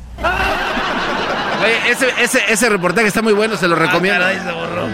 Oye, 1.62 1.90
ese, 1.92 2.06
ese, 2.22 2.40
ese 2.48 2.68
reportaje 2.70 3.06
está 3.06 3.20
muy 3.22 3.32
bueno, 3.34 3.56
se 3.56 3.68
lo 3.68 3.76
recomiendo. 3.76 4.20
caray, 4.20 4.38
se 4.38 4.50
borró. 4.52 4.88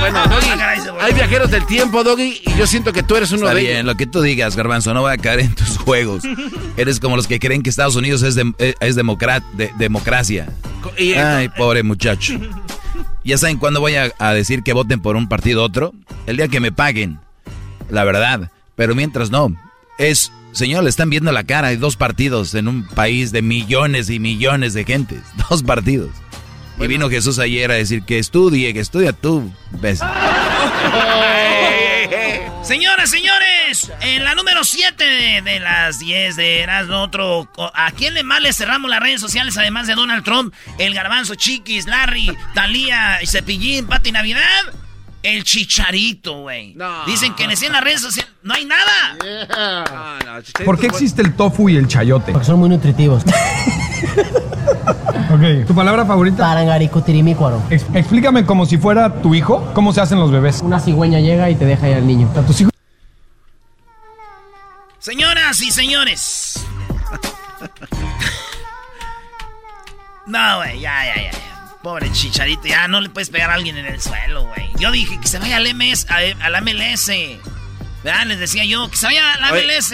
Bueno, 0.00 0.22
Doggy, 0.26 0.48
Ah, 0.52 0.56
caray, 0.58 0.80
se 0.80 0.90
borró. 0.90 1.02
hay 1.04 1.12
viajeros 1.14 1.50
del 1.50 1.64
tiempo, 1.66 2.04
Doggy, 2.04 2.42
y 2.44 2.54
yo 2.56 2.66
siento 2.66 2.92
que 2.92 3.02
tú 3.02 3.16
eres 3.16 3.32
uno 3.32 3.42
Está 3.42 3.54
de 3.54 3.60
bien, 3.62 3.72
ellos. 3.76 3.86
lo 3.86 3.94
que 3.96 4.06
tú 4.06 4.20
digas, 4.20 4.54
Garbanzo, 4.54 4.92
no 4.92 5.00
voy 5.00 5.12
a 5.12 5.16
caer 5.16 5.40
en 5.40 5.54
tus 5.54 5.78
juegos. 5.84 6.24
Eres 6.76 7.00
como 7.00 7.16
los 7.16 7.26
que 7.26 7.38
creen 7.40 7.62
que 7.62 7.70
Estados 7.70 7.96
Unidos 7.96 8.22
es, 8.22 8.36
eh, 8.36 8.74
es 8.80 8.96
democra- 8.96 9.42
de- 9.54 9.72
democracia. 9.78 10.48
Y- 10.98 11.14
Ay, 11.14 11.48
pobre 11.48 11.82
muchacho. 11.82 12.34
¿Ya 13.24 13.38
saben 13.38 13.56
cuándo 13.56 13.80
voy 13.80 13.94
a, 13.96 14.12
a 14.18 14.34
decir 14.34 14.62
que 14.62 14.74
voten 14.74 15.00
por 15.00 15.16
un 15.16 15.28
partido 15.30 15.62
u 15.62 15.64
otro? 15.64 15.94
El 16.26 16.36
día 16.36 16.48
que 16.48 16.60
me 16.60 16.70
paguen. 16.72 17.18
La 17.88 18.04
verdad. 18.04 18.50
Pero 18.76 18.94
mientras 18.94 19.30
no. 19.30 19.54
Es, 19.96 20.30
señor, 20.54 20.84
le 20.84 20.90
están 20.90 21.10
viendo 21.10 21.30
la 21.32 21.44
cara. 21.44 21.68
Hay 21.68 21.76
dos 21.76 21.96
partidos 21.96 22.54
en 22.54 22.68
un 22.68 22.86
país 22.86 23.32
de 23.32 23.42
millones 23.42 24.08
y 24.10 24.18
millones 24.18 24.74
de 24.74 24.84
gentes. 24.84 25.20
Dos 25.50 25.62
partidos. 25.62 26.10
Y 26.78 26.86
vino 26.88 27.08
Jesús 27.08 27.38
ayer 27.38 27.70
a 27.70 27.74
decir 27.74 28.02
que 28.02 28.18
estudie, 28.18 28.74
que 28.74 28.80
estudia 28.80 29.12
tú. 29.12 29.52
¿Ves? 29.80 30.00
Señoras, 32.62 33.10
señores, 33.10 33.92
en 34.00 34.24
la 34.24 34.34
número 34.34 34.64
7 34.64 35.04
de, 35.04 35.42
de 35.42 35.60
las 35.60 35.98
10 35.98 36.34
de 36.36 36.60
Erasmo, 36.60 37.02
otro. 37.02 37.46
¿A 37.74 37.90
quién 37.92 38.14
le 38.14 38.22
más 38.24 38.40
le 38.40 38.54
cerramos 38.54 38.90
las 38.90 39.00
redes 39.00 39.20
sociales 39.20 39.58
además 39.58 39.86
de 39.86 39.94
Donald 39.94 40.24
Trump? 40.24 40.54
El 40.78 40.94
Garbanzo 40.94 41.34
Chiquis, 41.34 41.86
Larry, 41.86 42.34
Talía, 42.54 43.18
Cepillín, 43.26 43.86
Pati 43.86 44.12
Navidad. 44.12 44.40
El 45.24 45.42
chicharito, 45.42 46.42
güey. 46.42 46.76
Dicen 47.06 47.34
que 47.34 47.44
en 47.44 47.50
las 47.72 47.80
redes 47.82 48.02
sociales 48.02 48.30
no 48.42 48.52
hay 48.52 48.66
nada. 48.66 49.16
¿Por 50.66 50.78
qué 50.78 50.86
existe 50.86 51.22
el 51.22 51.34
tofu 51.34 51.70
y 51.70 51.76
el 51.76 51.88
chayote? 51.88 52.30
Porque 52.32 52.46
son 52.46 52.58
muy 52.60 52.68
nutritivos. 52.68 53.22
Ok, 55.32 55.66
¿tu 55.66 55.74
palabra 55.74 56.04
favorita? 56.04 56.44
Parangaricutirimícuaro. 56.44 57.60
Ex- 57.70 57.86
explícame 57.94 58.44
como 58.46 58.66
si 58.66 58.76
fuera 58.78 59.20
tu 59.22 59.34
hijo, 59.34 59.68
¿cómo 59.74 59.92
se 59.92 60.00
hacen 60.00 60.20
los 60.20 60.30
bebés? 60.30 60.60
Una 60.62 60.78
cigüeña 60.78 61.18
llega 61.20 61.48
y 61.50 61.56
te 61.56 61.64
deja 61.64 61.88
ir 61.88 61.96
al 61.96 62.06
niño. 62.06 62.30
A 62.36 62.42
tus 62.42 62.60
hijos 62.60 62.72
Señoras 64.98 65.60
y 65.62 65.70
señores. 65.70 66.64
No, 70.26 70.56
güey, 70.58 70.80
ya, 70.80 71.04
ya, 71.06 71.16
ya. 71.22 71.30
ya. 71.32 71.53
Pobre 71.84 72.10
chicharito, 72.12 72.66
ya 72.66 72.88
no 72.88 73.02
le 73.02 73.10
puedes 73.10 73.28
pegar 73.28 73.50
a 73.50 73.54
alguien 73.54 73.76
en 73.76 73.84
el 73.84 74.00
suelo, 74.00 74.44
güey. 74.44 74.70
Yo 74.78 74.90
dije 74.90 75.20
que 75.20 75.28
se 75.28 75.38
vaya 75.38 75.58
al 75.58 75.74
MS, 75.74 76.06
a, 76.08 76.48
la 76.48 76.62
MLS. 76.62 77.10
¿Verdad? 78.02 78.24
Les 78.24 78.38
decía 78.38 78.64
yo, 78.64 78.88
que 78.88 78.96
se 78.96 79.04
vaya 79.04 79.34
a 79.34 79.38
la 79.38 79.52
MLS. 79.52 79.92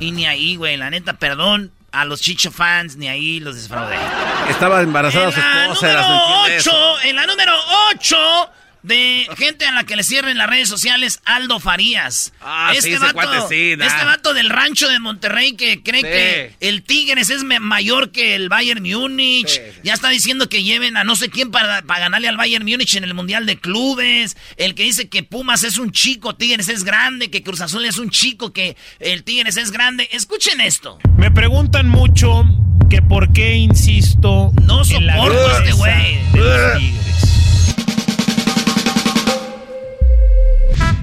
Y 0.00 0.12
ni 0.12 0.24
ahí, 0.24 0.56
güey, 0.56 0.78
la 0.78 0.88
neta, 0.88 1.12
perdón 1.12 1.70
a 1.92 2.06
los 2.06 2.22
Chicho 2.22 2.50
fans, 2.50 2.96
ni 2.96 3.08
ahí 3.08 3.40
los 3.40 3.56
desfraudé. 3.56 3.98
Estaba 4.48 4.80
embarazada 4.80 5.30
su 5.30 5.38
esposa. 5.38 5.92
Número 5.92 6.56
8, 6.56 7.00
en 7.02 7.16
la 7.16 7.26
número 7.26 7.52
8 7.90 8.50
de 8.82 9.26
gente 9.36 9.64
a 9.64 9.72
la 9.72 9.84
que 9.84 9.96
le 9.96 10.02
cierren 10.02 10.38
las 10.38 10.48
redes 10.48 10.68
sociales, 10.68 11.20
Aldo 11.24 11.60
Farías. 11.60 12.32
Ah, 12.40 12.72
este, 12.74 12.98
vato, 12.98 13.50
este 13.50 13.78
vato 14.04 14.34
del 14.34 14.50
rancho 14.50 14.88
de 14.88 14.98
Monterrey 14.98 15.52
que 15.52 15.82
cree 15.82 16.02
que 16.02 16.56
el 16.60 16.82
Tigres 16.82 17.30
es 17.30 17.44
mayor 17.44 18.10
que 18.10 18.34
el 18.34 18.48
Bayern 18.48 18.82
Múnich. 18.82 19.60
Ya 19.82 19.94
está 19.94 20.08
diciendo 20.08 20.48
que 20.48 20.62
lleven 20.62 20.96
a 20.96 21.04
no 21.04 21.16
sé 21.16 21.30
quién 21.30 21.50
para, 21.50 21.82
para 21.82 22.00
ganarle 22.00 22.28
al 22.28 22.36
Bayern 22.36 22.64
Múnich 22.64 22.96
en 22.96 23.04
el 23.04 23.14
Mundial 23.14 23.46
de 23.46 23.58
Clubes. 23.58 24.36
El 24.56 24.74
que 24.74 24.82
dice 24.82 25.08
que 25.08 25.22
Pumas 25.22 25.62
es 25.62 25.78
un 25.78 25.92
chico, 25.92 26.34
Tigres 26.34 26.68
es 26.68 26.84
grande, 26.84 27.30
que 27.30 27.42
Cruz 27.42 27.60
Azul 27.60 27.84
es 27.84 27.98
un 27.98 28.10
chico, 28.10 28.52
que 28.52 28.76
el 28.98 29.22
Tigres 29.22 29.56
es 29.56 29.70
grande. 29.70 30.08
Escuchen 30.12 30.60
esto. 30.60 30.98
Me 31.16 31.30
preguntan 31.30 31.88
mucho 31.88 32.44
que 32.90 33.00
por 33.00 33.32
qué 33.32 33.56
insisto. 33.56 34.52
No 34.62 34.84
soporto 34.84 35.48
a 35.48 35.58
este 35.58 35.72
güey. 35.72 36.92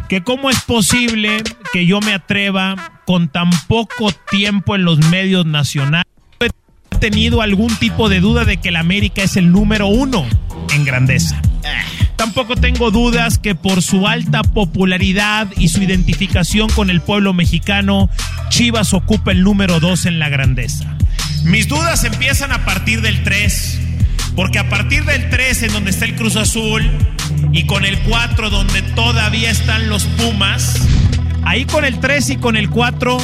Que 0.09 0.23
cómo 0.23 0.49
es 0.49 0.59
posible 0.61 1.43
que 1.71 1.85
yo 1.85 2.01
me 2.01 2.13
atreva 2.13 3.01
con 3.05 3.29
tan 3.29 3.51
poco 3.67 4.11
tiempo 4.31 4.75
en 4.75 4.83
los 4.83 4.97
medios 5.07 5.45
nacionales. 5.45 6.05
He 6.39 6.97
tenido 6.97 7.41
algún 7.41 7.73
tipo 7.75 8.09
de 8.09 8.19
duda 8.19 8.43
de 8.43 8.57
que 8.57 8.69
el 8.69 8.75
América 8.75 9.21
es 9.23 9.37
el 9.37 9.51
número 9.51 9.87
uno 9.87 10.25
en 10.73 10.83
grandeza. 10.83 11.39
Tampoco 12.15 12.55
tengo 12.55 12.91
dudas 12.91 13.37
que 13.37 13.55
por 13.55 13.81
su 13.81 14.07
alta 14.07 14.41
popularidad 14.41 15.47
y 15.55 15.69
su 15.69 15.81
identificación 15.81 16.69
con 16.71 16.89
el 16.89 17.01
pueblo 17.01 17.33
mexicano, 17.33 18.09
Chivas 18.49 18.93
ocupa 18.93 19.31
el 19.31 19.43
número 19.43 19.79
dos 19.79 20.05
en 20.05 20.19
la 20.19 20.27
grandeza. 20.27 20.97
Mis 21.43 21.69
dudas 21.69 22.03
empiezan 22.03 22.51
a 22.51 22.65
partir 22.65 23.01
del 23.01 23.23
3 23.23 23.88
porque 24.39 24.57
a 24.57 24.69
partir 24.69 25.03
del 25.03 25.29
3 25.29 25.63
en 25.63 25.73
donde 25.73 25.91
está 25.91 26.05
el 26.05 26.15
Cruz 26.15 26.37
Azul 26.37 26.89
y 27.51 27.65
con 27.65 27.83
el 27.83 27.99
4 28.03 28.49
donde 28.49 28.81
todavía 28.95 29.51
están 29.51 29.89
los 29.89 30.05
Pumas, 30.05 30.75
ahí 31.43 31.65
con 31.65 31.83
el 31.83 31.99
3 31.99 32.29
y 32.29 32.37
con 32.37 32.55
el 32.55 32.69
4 32.69 33.17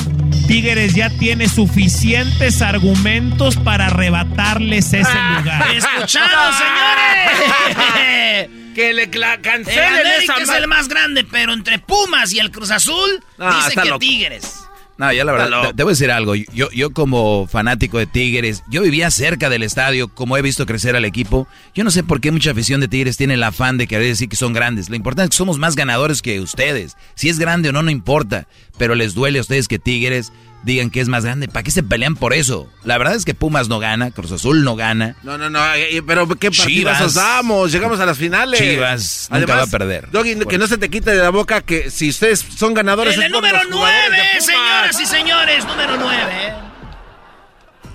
Tigres 0.45 0.93
ya 0.93 1.09
tiene 1.09 1.47
suficientes 1.47 2.61
argumentos 2.61 3.55
para 3.55 3.85
arrebatarles 3.85 4.87
ese 4.87 4.97
lugar. 5.37 5.73
¡Escuchados, 5.73 6.55
señores! 6.57 8.49
que 8.75 8.93
le 8.93 9.09
cancelen 9.09 9.93
el 9.95 10.07
América 10.07 10.35
es 10.41 10.49
el 10.49 10.67
más 10.67 10.89
grande, 10.89 11.23
pero 11.23 11.53
entre 11.53 11.79
Pumas 11.79 12.33
y 12.33 12.39
el 12.39 12.51
Cruz 12.51 12.71
Azul 12.71 13.23
dice 13.37 13.81
que 13.81 13.97
Tigres. 13.99 14.64
No, 14.97 15.11
ya 15.11 15.25
la 15.25 15.33
verdad, 15.33 15.73
te, 15.75 15.83
voy 15.83 15.91
a 15.91 15.93
decir 15.93 16.09
algo. 16.09 16.35
Yo, 16.35 16.71
yo 16.71 16.91
como 16.91 17.47
fanático 17.47 17.97
de 17.97 18.05
Tigres, 18.05 18.63
yo 18.69 18.81
vivía 18.81 19.11
cerca 19.11 19.49
del 19.49 19.63
estadio, 19.63 20.07
como 20.07 20.37
he 20.37 20.41
visto 20.41 20.65
crecer 20.65 20.95
al 20.95 21.03
equipo. 21.03 21.47
Yo 21.73 21.83
no 21.83 21.91
sé 21.91 22.03
por 22.03 22.21
qué 22.21 22.31
mucha 22.31 22.51
afición 22.51 22.79
de 22.79 22.87
Tigres 22.87 23.17
tiene 23.17 23.33
el 23.33 23.43
afán 23.43 23.77
de 23.77 23.87
querer 23.87 24.07
decir 24.07 24.29
que 24.29 24.37
son 24.37 24.53
grandes. 24.53 24.89
Lo 24.89 24.95
importante 24.95 25.25
es 25.25 25.29
que 25.31 25.37
somos 25.37 25.59
más 25.59 25.75
ganadores 25.75 26.21
que 26.21 26.39
ustedes. 26.39 26.95
Si 27.15 27.27
es 27.27 27.39
grande 27.39 27.69
o 27.69 27.71
no, 27.73 27.83
no 27.83 27.91
importa. 27.91 28.47
Pero 28.77 28.95
les 28.95 29.13
duele 29.13 29.39
a 29.39 29.41
ustedes 29.41 29.67
que 29.67 29.79
Tigres 29.79 30.31
digan 30.65 30.89
que 30.89 30.99
es 30.99 31.07
más 31.07 31.23
grande. 31.23 31.47
¿Para 31.47 31.63
qué 31.63 31.71
se 31.71 31.83
pelean 31.83 32.15
por 32.15 32.33
eso? 32.33 32.69
La 32.83 32.97
verdad 32.97 33.15
es 33.15 33.23
que 33.23 33.33
Pumas 33.33 33.69
no 33.69 33.79
gana, 33.79 34.11
Cruz 34.11 34.31
Azul 34.31 34.63
no 34.63 34.75
gana. 34.75 35.15
No, 35.23 35.37
no, 35.37 35.49
no, 35.49 35.61
eh, 35.75 36.01
pero 36.05 36.27
¿qué 36.27 36.51
partidos 36.51 37.13
damos? 37.13 37.71
Llegamos 37.71 37.99
a 37.99 38.05
las 38.05 38.17
finales. 38.17 38.59
Chivas 38.59 39.29
nunca 39.31 39.55
va 39.55 39.63
a 39.63 39.67
perder. 39.67 40.09
Doggy, 40.11 40.35
que 40.45 40.57
no 40.57 40.67
se 40.67 40.77
te 40.77 40.89
quite 40.89 41.11
de 41.11 41.21
la 41.21 41.29
boca 41.29 41.61
que 41.61 41.89
si 41.91 42.09
ustedes 42.09 42.43
son 42.57 42.73
ganadores... 42.73 43.17
el 43.17 43.31
número 43.31 43.59
nueve, 43.69 44.17
señoras 44.39 44.99
y 44.99 45.05
señores, 45.05 45.65
número 45.65 45.97
nueve. 45.97 46.53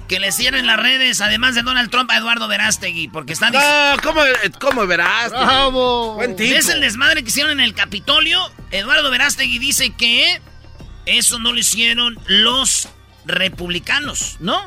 Que 0.08 0.18
le 0.18 0.32
cierren 0.32 0.66
las 0.66 0.76
redes, 0.76 1.20
además 1.20 1.54
de 1.54 1.62
Donald 1.62 1.88
Trump, 1.90 2.10
a 2.10 2.16
Eduardo 2.16 2.48
Verástegui, 2.48 3.06
porque 3.08 3.32
están... 3.32 3.52
No, 3.52 3.60
¿cómo, 4.02 4.22
cómo 4.60 4.86
Verástegui? 4.86 5.44
Bravo. 5.44 6.14
Buen 6.14 6.34
tipo. 6.34 6.52
¿Es 6.52 6.68
el 6.68 6.80
desmadre 6.80 7.22
que 7.22 7.28
hicieron 7.28 7.52
en 7.52 7.60
el 7.60 7.74
Capitolio? 7.74 8.40
Eduardo 8.72 9.08
Verástegui 9.10 9.58
dice 9.60 9.90
que 9.90 10.40
eso 11.06 11.38
no 11.38 11.52
lo 11.52 11.58
hicieron 11.58 12.18
los 12.26 12.88
republicanos, 13.24 14.36
¿no? 14.40 14.60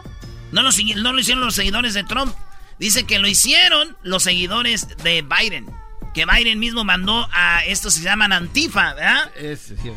No 0.52 0.62
lo, 0.62 0.69
no 0.98 1.13
lo 1.13 1.19
hicieron 1.19 1.46
los 1.46 1.56
seguidores 1.56 1.93
de 1.93 2.04
Trump. 2.04 2.36
Dice 2.80 3.06
que 3.06 3.19
lo 3.19 3.28
hicieron 3.28 3.96
los 4.04 4.24
seguidores 4.24 4.88
de 5.04 5.24
Biden. 5.24 5.67
Que 6.13 6.26
Biden 6.26 6.60
mismo 6.60 6.84
mandó 6.84 7.28
a 7.32 7.65
estos 7.65 7.96
que 7.96 8.02
se 8.02 8.06
llaman 8.06 8.34
Antifa, 8.34 8.93
¿verdad? 8.93 9.32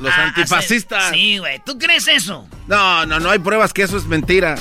los 0.00 0.12
antifascistas. 0.14 1.10
sí, 1.12 1.38
güey. 1.38 1.60
¿Tú 1.64 1.78
crees 1.78 2.08
eso? 2.08 2.48
No, 2.68 3.04
no, 3.04 3.20
no 3.20 3.30
hay 3.30 3.38
pruebas 3.38 3.74
que 3.74 3.82
eso 3.82 3.98
es 3.98 4.04
mentira. 4.06 4.56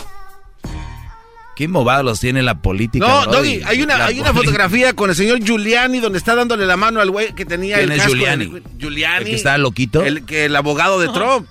Qué 1.56 1.70
movados 1.70 2.20
tiene 2.20 2.44
la 2.44 2.56
política. 2.56 3.08
No, 3.08 3.26
Doggy, 3.28 3.62
hay 3.66 3.82
una, 3.82 4.06
hay 4.06 4.20
una 4.20 4.34
fotografía 4.34 4.94
con 4.94 5.10
el 5.10 5.16
señor 5.16 5.40
Giuliani 5.40 6.02
donde 6.02 6.18
está 6.18 6.36
dándole 6.36 6.66
la 6.66 6.76
mano 6.76 7.00
al 7.00 7.10
güey 7.10 7.34
que 7.34 7.46
tenía 7.46 7.78
¿Quién 7.78 7.94
el 7.94 8.00
es 8.02 8.06
Giuliani? 8.06 8.52
Giuliani. 8.78 9.24
¿El 9.24 9.30
que 9.30 9.36
está 9.36 9.58
loquito? 9.58 10.04
El, 10.04 10.26
que 10.26 10.46
el 10.46 10.56
abogado 10.58 11.00
de 11.00 11.08
Trump. 11.08 11.48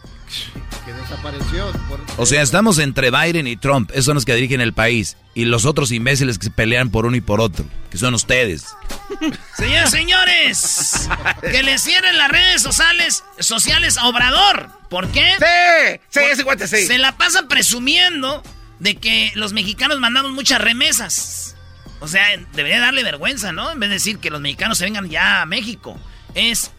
Que 0.84 0.92
desapareció. 0.92 1.72
O 2.16 2.26
sea, 2.26 2.42
estamos 2.42 2.78
entre 2.78 3.10
Biden 3.10 3.46
y 3.46 3.56
Trump, 3.56 3.90
esos 3.92 4.06
son 4.06 4.14
los 4.16 4.24
que 4.24 4.34
dirigen 4.34 4.60
el 4.60 4.72
país. 4.72 5.16
Y 5.34 5.46
los 5.46 5.64
otros 5.64 5.90
imbéciles 5.92 6.38
que 6.38 6.44
se 6.44 6.50
pelean 6.50 6.90
por 6.90 7.06
uno 7.06 7.16
y 7.16 7.20
por 7.20 7.40
otro, 7.40 7.64
que 7.90 7.98
son 7.98 8.14
ustedes. 8.14 8.66
Señores, 9.56 9.90
señores, 9.90 11.08
que 11.40 11.62
le 11.62 11.78
cierren 11.78 12.18
las 12.18 12.30
redes 12.30 12.62
sociales, 12.62 13.24
sociales 13.38 13.96
a 13.96 14.08
Obrador. 14.08 14.68
¿Por 14.90 15.08
qué? 15.08 15.34
Sí, 15.38 16.00
sí, 16.10 16.20
ese 16.20 16.42
guante 16.42 16.68
sí. 16.68 16.86
Se 16.86 16.98
la 16.98 17.16
pasan 17.16 17.48
presumiendo 17.48 18.42
de 18.78 18.96
que 18.96 19.32
los 19.34 19.52
mexicanos 19.52 19.98
mandamos 20.00 20.32
muchas 20.32 20.60
remesas. 20.60 21.56
O 22.00 22.08
sea, 22.08 22.24
debería 22.52 22.80
darle 22.80 23.02
vergüenza, 23.02 23.52
¿no? 23.52 23.70
En 23.70 23.80
vez 23.80 23.88
de 23.88 23.94
decir 23.94 24.18
que 24.18 24.30
los 24.30 24.40
mexicanos 24.40 24.78
se 24.78 24.84
vengan 24.84 25.08
ya 25.08 25.42
a 25.42 25.46
México. 25.46 25.98
Es, 26.34 26.70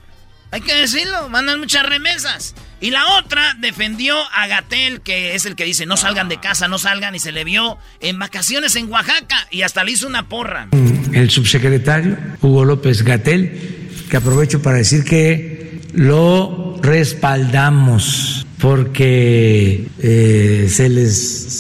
hay 0.56 0.62
que 0.62 0.74
decirlo, 0.74 1.28
mandan 1.28 1.60
muchas 1.60 1.86
remesas. 1.86 2.56
Y 2.80 2.90
la 2.90 3.18
otra 3.18 3.58
defendió 3.60 4.16
a 4.34 4.48
Gatel, 4.48 5.02
que 5.02 5.36
es 5.36 5.46
el 5.46 5.58
que 5.58 5.66
dice 5.66 5.86
no 5.86 5.98
salgan 5.98 6.30
de 6.30 6.40
casa, 6.40 6.70
no 6.70 6.78
salgan, 6.78 7.14
y 7.14 7.20
se 7.20 7.34
le 7.34 7.44
vio 7.44 7.78
en 8.00 8.18
vacaciones 8.20 8.78
en 8.78 8.90
Oaxaca 8.90 9.36
y 9.52 9.64
hasta 9.64 9.84
le 9.84 9.92
hizo 9.92 10.08
una 10.08 10.30
porra. 10.30 10.70
El 11.12 11.30
subsecretario 11.30 12.18
Hugo 12.42 12.64
López 12.64 13.04
Gatel, 13.04 13.90
que 14.10 14.16
aprovecho 14.16 14.62
para 14.62 14.78
decir 14.78 15.04
que 15.04 15.82
lo 15.94 16.80
respaldamos 16.82 18.48
porque 18.58 19.90
eh, 20.00 20.68
se, 20.72 20.88
les, 20.88 21.18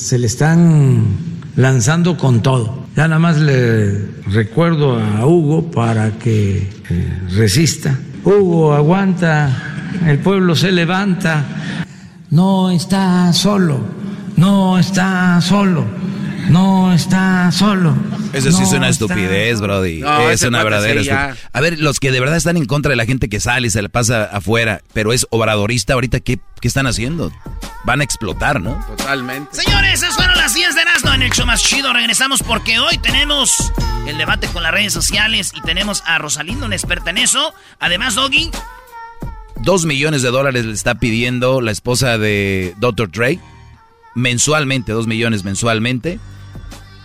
se 0.08 0.18
le 0.18 0.28
están 0.28 1.06
lanzando 1.58 2.16
con 2.16 2.42
todo. 2.42 2.88
Ya 2.96 3.10
nada 3.10 3.20
más 3.20 3.42
le 3.42 4.06
recuerdo 4.32 4.98
a 4.98 5.26
Hugo 5.26 5.70
para 5.70 6.12
que 6.18 6.70
eh, 6.90 7.20
resista. 7.32 8.00
Hugo, 8.26 8.74
aguanta 8.74 9.52
el 10.04 10.18
pueblo 10.18 10.56
se 10.56 10.72
levanta, 10.72 11.44
no 12.32 12.72
está 12.72 13.32
solo, 13.34 13.80
no 14.36 14.80
está 14.80 15.40
solo, 15.42 15.86
no 16.50 16.94
está 16.94 17.52
solo. 17.52 17.96
Eso 18.34 18.52
sí 18.52 18.64
es 18.64 18.72
una 18.72 18.90
estupidez, 18.90 19.62
Brody. 19.62 20.04
es 20.32 20.44
una 20.44 20.64
verdadera 20.64 21.02
estupidez. 21.02 21.50
A 21.54 21.62
ver, 21.62 21.80
los 21.80 22.00
que 22.00 22.12
de 22.12 22.20
verdad 22.20 22.38
están 22.38 22.58
en 22.58 22.66
contra 22.66 22.90
de 22.90 22.96
la 22.96 23.06
gente 23.06 23.30
que 23.30 23.40
sale 23.40 23.68
y 23.68 23.70
se 23.70 23.82
la 23.82 23.90
pasa 23.90 24.26
afuera, 24.26 24.82
pero 24.94 25.14
es 25.14 25.28
obradorista, 25.30 25.94
ahorita, 25.94 26.20
¿qué, 26.20 26.40
qué 26.62 26.68
están 26.68 26.88
haciendo? 26.88 27.32
Van 27.86 28.02
a 28.02 28.04
explotar, 28.04 28.62
¿no? 28.62 28.84
Totalmente. 28.98 29.56
Señores, 29.56 30.02
esas 30.02 30.16
fueron 30.16 30.36
las 30.38 30.54
10 30.54 30.76
de 30.76 30.82
Erasmo 30.82 31.14
en 31.14 31.22
el 31.22 31.32
show 31.32 31.46
más 31.46 31.62
chido. 31.64 31.94
Regresamos 31.94 32.42
porque 32.42 32.80
hoy 32.80 32.98
tenemos 32.98 33.72
el 34.08 34.18
debate 34.18 34.48
con 34.48 34.64
las 34.64 34.72
redes 34.72 34.94
sociales 34.94 35.52
y 35.54 35.62
tenemos 35.62 36.04
a 36.06 36.18
Rosalindo, 36.18 36.66
una 36.66 36.76
experta 36.76 37.12
en 37.12 37.20
eso. 37.20 37.54
Además, 37.80 38.16
Doggy, 38.16 38.52
Dos 39.62 39.86
millones 39.86 40.22
de 40.22 40.30
dólares 40.30 40.66
le 40.66 40.74
está 40.74 40.96
pidiendo 40.96 41.62
la 41.62 41.72
esposa 41.72 42.18
de 42.18 42.76
Dr. 42.78 43.10
Dre. 43.10 43.40
Mensualmente, 44.14 44.92
dos 44.92 45.08
millones 45.08 45.44
mensualmente. 45.44 46.20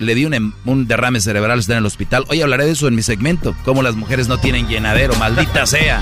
Le 0.01 0.15
di 0.15 0.25
un, 0.25 0.33
em, 0.33 0.53
derrame 0.87 1.21
cerebral, 1.21 1.59
está 1.59 1.75
en 1.75 1.81
el 1.81 1.87
hospital. 1.87 2.25
Hoy 2.29 2.41
hablaré 2.41 2.65
de 2.65 2.73
eso 2.73 2.89
en 2.89 2.95
mi 2.95 3.03
segmento. 3.03 3.55
Cómo 3.67 3.83
las 3.83 3.97
mujeres 3.97 4.29
no 4.29 4.39
tienen 4.39 4.67
llenadero, 4.67 5.15
maldita 5.17 5.67
sea. 5.67 6.01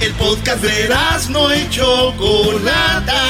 El 0.00 0.12
podcast 0.14 0.60
de 0.60 0.88
no 1.30 1.52
hecho 1.52 2.12
Chocolata. 2.18 3.22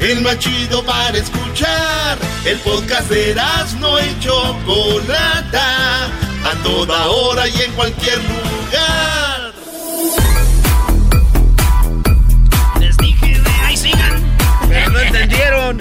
El 0.00 0.22
más 0.22 0.40
chido 0.40 0.84
para 0.84 1.16
escuchar. 1.16 2.18
El 2.44 2.58
podcast 2.58 3.08
de 3.10 3.36
no 3.78 3.96
hecho 4.00 4.56
Chocolata 4.66 6.06
a 6.06 6.62
toda 6.64 7.06
hora 7.06 7.46
y 7.46 7.62
en 7.62 7.72
cualquier 7.74 8.18
lugar. 8.18 9.29
entendieron. 15.10 15.78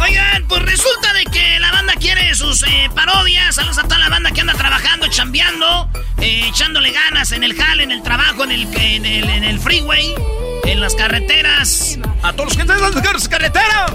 Oigan, 0.00 0.44
pues 0.46 0.62
resulta 0.62 1.12
de 1.14 1.24
que 1.24 1.58
la 1.58 1.72
banda 1.72 1.94
quiere 1.94 2.34
sus 2.34 2.62
eh, 2.62 2.90
parodias. 2.94 3.54
Saludos 3.54 3.78
a 3.78 3.82
toda 3.82 3.98
la 3.98 4.08
banda 4.08 4.30
que 4.30 4.42
anda 4.42 4.54
trabajando, 4.54 5.08
chambeando, 5.08 5.88
eh, 6.18 6.44
echándole 6.48 6.92
ganas 6.92 7.32
en 7.32 7.44
el 7.44 7.54
jale, 7.54 7.82
en 7.82 7.90
el 7.90 8.02
trabajo, 8.02 8.44
en 8.44 8.52
el, 8.52 8.62
en 8.76 9.06
el, 9.06 9.28
en 9.28 9.44
el 9.44 9.58
freeway, 9.58 10.14
en 10.64 10.80
las 10.80 10.94
carreteras. 10.94 11.98
A 12.22 12.32
todos 12.32 12.46
los 12.46 12.56
que 12.56 12.62
están 12.62 12.78
en 12.78 12.82
las 12.82 13.28
carreteras. 13.28 13.92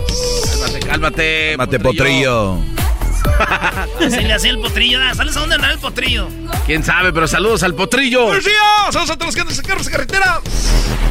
Cálmate, 0.51 0.79
cálmate. 0.87 1.55
Cálmate, 1.57 1.79
potrillo. 1.79 2.57
potrillo. 2.57 2.83
Así 4.05 4.21
le 4.21 4.33
hacía 4.33 4.51
el 4.51 4.59
potrillo. 4.59 4.99
Saludos 5.13 5.37
a 5.37 5.39
dónde 5.41 5.55
andará 5.55 5.73
el 5.73 5.79
potrillo. 5.79 6.27
Quién 6.65 6.83
sabe, 6.83 7.13
pero 7.13 7.27
saludos 7.27 7.63
al 7.63 7.75
potrillo. 7.75 8.29
Saludos 8.91 9.09
a 9.11 9.15
todos 9.15 9.27
los 9.27 9.35
que 9.35 9.41
andan 9.41 9.55
en 9.55 9.77
las 9.77 9.89
carreteras. 9.89 10.39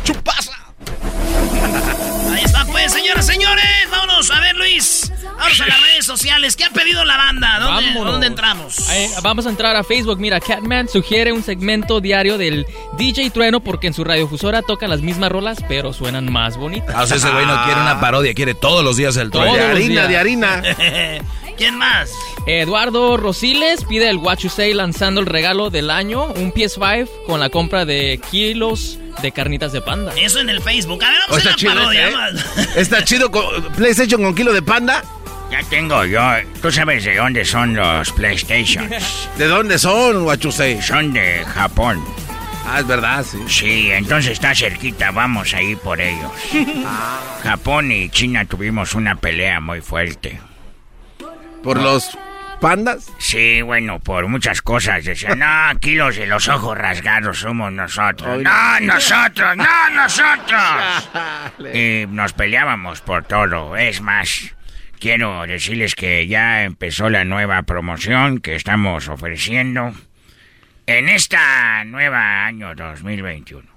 Chupasa. 0.05 0.62
Ahí 2.33 2.45
está, 2.45 2.65
pues, 2.67 2.93
señoras, 2.93 3.27
señores. 3.27 3.65
Vámonos 3.91 4.31
a 4.31 4.41
ver, 4.41 4.57
Luis. 4.57 5.13
Vamos 5.39 5.61
a 5.61 5.67
las 5.67 5.81
redes 5.81 6.07
sociales. 6.07 6.55
¿Qué 6.57 6.65
ha 6.65 6.71
pedido 6.71 7.05
la 7.05 7.17
banda? 7.17 7.59
¿Dónde, 7.59 7.87
Vámonos. 7.89 8.13
¿dónde 8.13 8.27
entramos? 8.29 8.89
Ahí, 8.89 9.09
vamos 9.23 9.47
a 9.47 9.51
entrar 9.51 9.75
a 9.75 9.83
Facebook. 9.83 10.19
Mira, 10.21 10.39
Catman 10.41 10.89
sugiere 10.89 11.33
un 11.33 11.43
segmento 11.43 12.01
diario 12.01 12.39
del 12.39 12.65
DJ 12.97 13.31
Trueno 13.31 13.61
porque 13.61 13.89
en 13.89 13.95
su 13.95 14.05
radiofusora 14.05 14.63
tocan 14.63 14.91
las 14.91 15.01
mismas 15.01 15.33
rolas, 15.33 15.59
pero 15.69 15.93
suenan 15.93 16.31
más 16.31 16.57
bonitas. 16.57 16.95
Ah, 16.97 17.03
o 17.03 17.07
sea, 17.07 17.17
ese 17.17 17.31
güey 17.31 17.45
no 17.45 17.65
quiere 17.65 17.81
una 17.81 18.01
parodia, 18.01 18.35
quiere 18.35 18.55
todos 18.55 18.85
los 18.85 18.97
días 18.97 19.17
el 19.17 19.31
trueno. 19.31 19.57
los 19.57 19.79
días. 19.79 20.09
¿Quién 21.57 21.77
más? 21.77 22.11
Eduardo 22.47 23.17
Rosiles 23.17 23.85
pide 23.85 24.09
el 24.09 24.17
What 24.17 24.39
You 24.39 24.49
Say 24.49 24.75
lanzando 24.75 25.21
el 25.21 25.27
regalo 25.27 25.71
del 25.71 25.91
año, 25.91 26.25
un 26.27 26.53
PS5 26.53 27.09
con 27.27 27.41
la 27.41 27.51
compra 27.51 27.85
de 27.85 28.21
kilos 28.31 28.99
de 29.21 29.31
carnitas 29.33 29.73
de 29.73 29.81
panda. 29.81 30.13
Eso 30.17 30.41
en 30.41 30.49
el 30.49 30.61
Facebook. 30.63 31.03
A 31.05 31.11
ver, 31.11 31.19
Oh, 31.29 31.33
vamos 31.33 31.47
a 31.47 31.51
la 31.51 31.75
parodia. 31.75 32.09
ese, 32.09 32.63
¿eh? 32.63 32.67
Está 32.77 33.05
chido 33.05 33.31
con 33.31 33.45
PlayStation 33.77 34.23
con 34.23 34.35
kilo 34.35 34.53
de 34.53 34.63
panda. 34.63 35.05
Ya 35.51 35.63
tengo 35.69 36.05
yo. 36.07 36.21
¿Tú 36.63 36.73
sabes 36.73 37.05
de 37.05 37.17
dónde 37.17 37.45
son 37.45 37.75
los 37.75 38.11
PlayStations? 38.13 38.91
¿De 39.39 39.47
dónde 39.47 39.79
son, 39.79 40.25
Guachusei? 40.25 40.81
Son 40.81 41.13
de 41.13 41.45
Japón. 41.45 42.03
Ah, 42.67 42.81
es 42.81 42.87
verdad, 42.87 43.25
sí. 43.29 43.39
Sí, 43.49 43.91
entonces 43.91 44.33
está 44.33 44.55
cerquita, 44.55 45.11
vamos 45.11 45.53
a 45.53 45.61
ir 45.61 45.77
por 45.79 46.01
ellos. 46.01 46.31
Japón 47.43 47.93
y 47.93 48.09
China 48.09 48.45
tuvimos 48.47 48.95
una 48.95 49.17
pelea 49.17 49.61
muy 49.61 49.81
fuerte. 49.81 50.41
¿Por 51.63 51.81
los 51.81 52.19
pandas? 52.61 53.11
Sí, 53.19 53.63
bueno, 53.63 54.01
por 54.01 54.27
muchas 54.29 54.63
cosas. 54.63 55.05
Decían, 55.05 55.39
no, 55.39 55.69
aquí 55.69 55.95
los 55.95 56.17
de 56.17 56.27
los 56.27 56.49
ojos 56.49 56.77
rasgados 56.77 57.39
somos 57.39 57.73
nosotros. 57.73 58.43
No, 58.43 58.81
nosotros, 58.81 59.57
no, 59.57 59.91
nosotros. 59.95 61.11
Y 61.75 62.07
nos 62.09 62.33
peleábamos 62.33 63.01
por 63.01 63.25
todo. 63.25 63.77
Es 63.77 64.01
más, 64.01 64.55
quiero 64.99 65.47
decirles 65.47 65.95
que 65.95 66.27
ya 66.27 66.65
empezó 66.65 67.11
la 67.11 67.25
nueva 67.25 67.63
promoción 67.63 68.39
que 68.39 68.57
estamos 68.57 69.09
ofreciendo 69.09 69.93
en 70.87 71.09
esta 71.09 71.85
nueva 71.85 72.45
año 72.45 72.75
2021. 72.75 73.72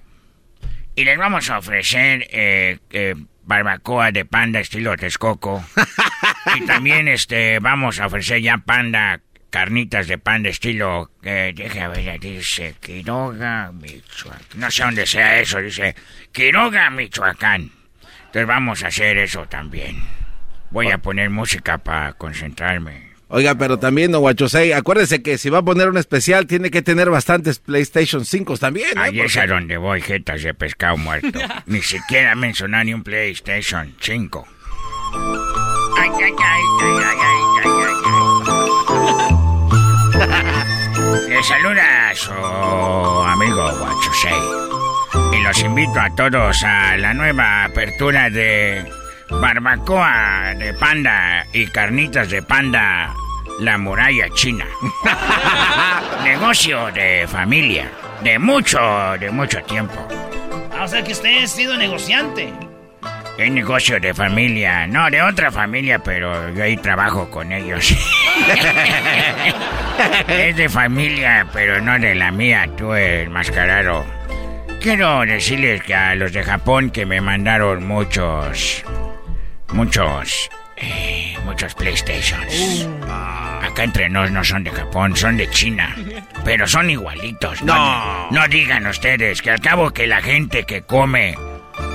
Y 0.95 1.03
les 1.03 1.17
vamos 1.17 1.49
a 1.49 1.58
ofrecer 1.58 2.25
eh, 2.31 2.79
eh, 2.89 3.15
barbacoa 3.43 4.13
de 4.13 4.23
panda 4.23 4.62
estilo 4.62 4.95
Texcoco. 4.95 5.63
y 6.55 6.65
también 6.65 7.10
este 7.10 7.60
vamos 7.60 7.99
a 7.99 8.05
ofrecer 8.08 8.41
ya 8.41 8.60
panda, 8.60 9.19
carnitas 9.49 10.08
de 10.08 10.17
panda 10.17 10.49
estilo... 10.49 11.12
Eh, 11.21 11.51
deja 11.53 11.89
ver, 11.89 12.17
dice 12.19 12.75
Quiroga, 12.79 13.73
Michoacán. 13.73 14.41
No 14.55 14.71
sé 14.71 14.84
dónde 14.84 15.05
sea 15.05 15.38
eso, 15.39 15.60
dice 15.60 15.95
Quiroga, 16.31 16.89
Michoacán. 16.89 17.71
Entonces 18.27 18.47
vamos 18.47 18.84
a 18.84 18.88
hacer 18.88 19.17
eso 19.17 19.45
también. 19.47 20.01
Voy 20.71 20.91
a 20.91 20.97
poner 20.99 21.29
música 21.29 21.77
para 21.77 22.13
concentrarme. 22.13 23.05
Oiga, 23.36 23.56
pero 23.56 23.78
también, 23.78 24.13
don 24.13 24.21
Guachusei, 24.21 24.71
acuérdese 24.71 25.21
que 25.21 25.38
si 25.38 25.50
va 25.50 25.58
a 25.58 25.62
poner 25.62 25.89
un 25.89 25.98
especial, 25.98 26.48
tiene 26.48 26.71
que 26.71 26.82
tener 26.82 27.10
bastantes 27.10 27.60
PlayStation 27.60 28.24
5 28.24 28.58
también, 28.58 28.98
¿eh? 28.98 29.02
Ahí 29.02 29.19
es 29.19 29.36
a 29.36 29.45
donde 29.45 29.76
voy, 29.76 30.00
jetas 30.00 30.41
de 30.41 30.54
pescado 30.54 30.95
muerto. 30.95 31.38
Ni 31.65 31.82
siquiera 31.82 32.34
mencionar 32.36 32.86
ni 32.86 32.93
un 32.93 33.04
PlayStation 33.04 33.93
5. 34.00 34.48
Ay, 35.98 36.10
ay, 36.15 36.32
ay, 36.39 36.62
ay, 36.82 36.95
ay, 37.04 37.17
ay, 37.26 37.36
ay, 37.65 37.74
ay. 41.17 41.28
Le 41.28 41.43
saluda 41.43 42.10
a 42.12 42.15
su 42.15 42.32
amigo 42.32 43.69
Guachusei. 43.80 45.38
Y 45.38 45.43
los 45.43 45.62
invito 45.62 46.00
a 46.00 46.10
todos 46.15 46.63
a 46.63 46.95
la 46.95 47.13
nueva 47.13 47.65
apertura 47.65 48.30
de 48.30 48.86
barbacoa 49.30 50.54
de 50.58 50.74
panda 50.74 51.45
y 51.54 51.67
carnitas 51.67 52.30
de 52.30 52.41
panda, 52.41 53.13
la 53.60 53.78
muralla 53.78 54.30
china. 54.30 54.65
Negocio 56.24 56.91
de 56.91 57.28
familia, 57.28 57.89
de 58.24 58.39
mucho, 58.39 58.80
de 59.20 59.30
mucho 59.32 59.62
tiempo. 59.63 60.08
Ah, 60.72 60.84
o 60.84 60.88
sea 60.88 61.04
que 61.04 61.13
usted 61.13 61.44
ha 61.44 61.48
sido 61.48 61.78
negociante. 61.78 62.54
Es 63.38 63.52
negocio 63.52 64.00
de 64.00 64.13
familia, 64.13 64.88
no, 64.88 65.10
de 65.10 65.22
otra 65.22 65.52
familia, 65.52 66.00
pero 66.00 66.50
yo 66.52 66.63
ahí 66.63 66.78
trabajo 66.78 67.30
con 67.30 67.52
ellos. 67.52 67.91
es 70.30 70.56
de 70.56 70.70
familia, 70.70 71.46
pero 71.52 71.82
no 71.82 72.00
de 72.00 72.15
la 72.15 72.32
mía, 72.32 72.70
tú 72.78 72.94
el 72.94 73.30
mascarado. 73.30 74.06
Quiero 74.82 75.22
decirles 75.26 75.84
que 75.84 75.96
a 75.96 76.15
los 76.15 76.32
de 76.32 76.44
Japón 76.44 76.91
que 76.91 77.06
me 77.06 77.20
mandaron 77.20 77.86
muchos, 77.86 78.86
muchos, 79.74 80.50
eh, 80.78 81.38
muchos 81.44 81.74
PlayStations. 81.76 82.88
Acá 83.62 83.84
entre 83.84 84.10
nos 84.10 84.32
no 84.32 84.44
son 84.44 84.64
de 84.64 84.72
Japón, 84.72 85.16
son 85.16 85.38
de 85.38 85.50
China. 85.50 85.96
Pero 86.44 86.68
son 86.68 86.90
igualitos. 86.90 87.62
No. 87.62 88.30
No 88.32 88.48
digan 88.48 88.88
ustedes 88.88 89.42
que 89.42 89.52
al 89.52 89.62
cabo 89.62 89.92
que 89.92 90.08
la 90.08 90.22
gente 90.22 90.66
que 90.66 90.82
come 90.82 91.36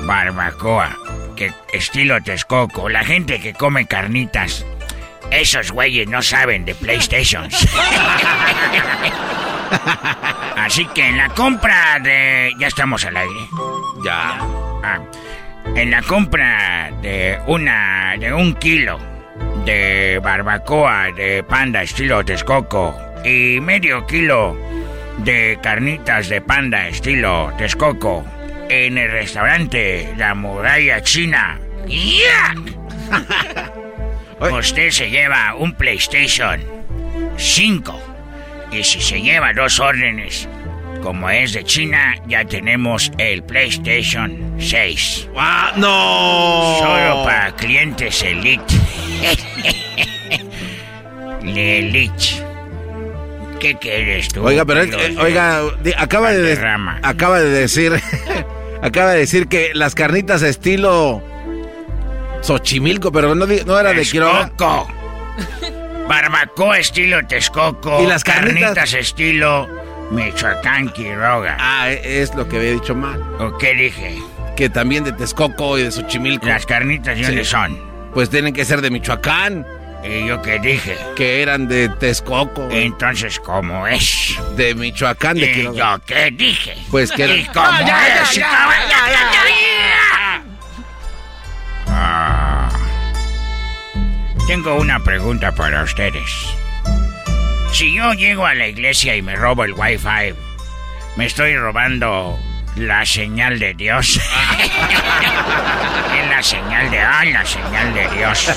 barbacoa, 0.05 0.97
que 1.37 1.53
estilo 1.73 2.21
Texcoco, 2.23 2.89
la 2.89 3.05
gente 3.05 3.41
que 3.41 3.55
come 3.55 3.87
carnitas, 3.87 4.65
esos 5.31 5.71
güeyes 5.71 6.09
no 6.09 6.23
saben 6.23 6.65
de 6.65 6.75
PlayStations. 6.75 7.69
Así 10.57 10.85
que 10.87 11.07
en 11.07 11.17
la 11.17 11.29
compra 11.31 11.99
de... 12.01 12.53
Ya 12.59 12.67
estamos 12.67 13.05
al 13.05 13.17
aire. 13.17 13.41
Ya. 14.05 14.39
Ah, 14.83 14.99
en 15.77 15.91
la 15.91 16.03
compra 16.03 16.91
de 17.03 17.39
una... 17.47 18.17
de 18.19 18.33
un 18.33 18.55
kilo 18.55 18.99
de 19.65 20.21
barbacoa 20.23 21.11
de 21.13 21.43
panda 21.43 21.83
estilo 21.83 22.25
Texcoco 22.25 22.97
y 23.25 23.59
medio 23.61 24.07
kilo 24.07 24.57
de 25.19 25.59
carnitas 25.63 26.29
de 26.29 26.41
panda 26.41 26.89
estilo 26.89 27.53
Texcoco 27.59 28.25
en 28.69 28.99
el 28.99 29.11
restaurante 29.11 30.15
La 30.17 30.35
Muralla 30.35 31.03
China. 31.03 31.59
Usted 34.41 34.91
se 34.91 35.11
lleva 35.11 35.55
un 35.57 35.75
PlayStation 35.75 36.61
5 37.37 38.01
y 38.73 38.85
si 38.85 39.01
se 39.01 39.21
lleva 39.21 39.53
dos 39.53 39.81
órdenes, 39.81 40.49
como 41.03 41.29
es 41.31 41.53
de 41.55 41.65
China, 41.65 42.17
ya 42.27 42.45
tenemos 42.45 43.11
el 43.19 43.43
PlayStation 43.43 44.55
6. 44.59 45.29
¡Ah, 45.37 45.73
no! 45.77 46.77
Solo 46.79 47.25
para 47.25 47.55
clientes 47.57 48.23
Elite. 48.23 48.75
Elite. 51.43 52.25
¿Qué 53.59 53.77
quieres 53.77 54.29
tú? 54.29 54.45
Oiga, 54.47 54.65
pero 54.65 54.83
es- 54.83 54.93
eh, 54.93 55.11
de 55.15 55.19
oiga, 55.21 55.61
acaba 55.99 56.31
de, 56.33 56.39
Valderrama. 56.41 56.99
acaba 57.03 57.41
de 57.41 57.51
decir, 57.51 57.93
acaba 58.83 59.13
de 59.13 59.19
decir 59.21 59.49
que 59.49 59.73
las 59.75 59.95
carnitas 59.95 60.41
estilo 60.43 61.23
Xochimilco, 62.43 63.13
pero 63.13 63.35
no, 63.35 63.45
era 63.79 63.93
de 63.93 64.03
Quiroga. 64.03 64.51
Barbacoa 66.09 66.79
estilo 66.79 67.25
Texcoco. 67.27 68.03
¿Y 68.03 68.07
las 68.07 68.25
carnitas? 68.25 68.95
estilo 68.95 69.69
Michoacán 70.11 70.89
Quiroga. 70.91 71.57
Ah, 71.61 71.91
es 71.91 72.35
lo 72.35 72.49
que 72.49 72.57
había 72.59 72.73
dicho 72.73 72.95
mal. 72.95 73.21
¿O 73.39 73.57
qué 73.59 73.75
dije? 73.75 74.19
Que 74.57 74.69
también 74.69 75.05
de 75.05 75.13
Texcoco 75.13 75.79
y 75.79 75.85
de 75.85 75.91
Xochimilco. 75.93 76.47
Las 76.47 76.67
carnitas, 76.67 77.17
¿de 77.17 77.23
dónde 77.25 77.45
son? 77.45 77.79
Pues 78.13 78.29
tienen 78.29 78.53
que 78.53 78.65
ser 78.65 78.81
de 78.81 78.91
Michoacán. 78.91 79.67
¿Y 80.03 80.27
yo 80.27 80.41
qué 80.43 80.59
dije? 80.59 80.97
Que 81.15 81.43
eran 81.43 81.69
de 81.69 81.89
Texcoco. 81.91 82.67
Entonces, 82.71 83.39
¿cómo 83.39 83.87
es? 83.87 84.35
De 84.57 84.75
Michoacán, 84.75 85.37
de 85.37 85.47
¿Y 85.51 85.53
Quiroga. 85.55 85.97
yo 85.99 86.05
qué 86.07 86.31
dije? 86.31 86.75
Pues 86.91 87.13
que 87.13 87.27
¿Y 87.37 87.45
cómo 87.47 87.71
ya, 87.81 87.87
ya, 87.87 88.23
es? 88.23 88.35
ya, 88.35 88.49
¿Cómo 88.49 88.71
ya, 88.73 88.83
es? 88.83 88.91
ya, 88.91 89.33
ya, 89.33 90.43
Ah. 91.93 92.69
Tengo 94.47 94.75
una 94.77 94.99
pregunta 95.01 95.53
para 95.53 95.83
ustedes. 95.83 96.55
Si 97.73 97.95
yo 97.95 98.13
llego 98.15 98.47
a 98.47 98.55
la 98.55 98.67
iglesia 98.67 99.17
y 99.17 99.23
me 99.23 99.37
robo 99.37 99.65
el 99.65 99.73
wifi, 99.73 100.35
¿me 101.17 101.27
estoy 101.27 101.57
robando 101.57 102.39
la 102.77 103.07
señal 103.07 103.59
de 103.59 103.75
Dios? 103.75 104.17
es 106.21 106.29
la 106.29 106.43
señal 106.43 106.91
de... 106.91 106.99
¡Ay, 106.99 107.33
la 107.33 107.45
señal 107.45 107.95
de 107.95 108.09
Dios! 108.11 108.53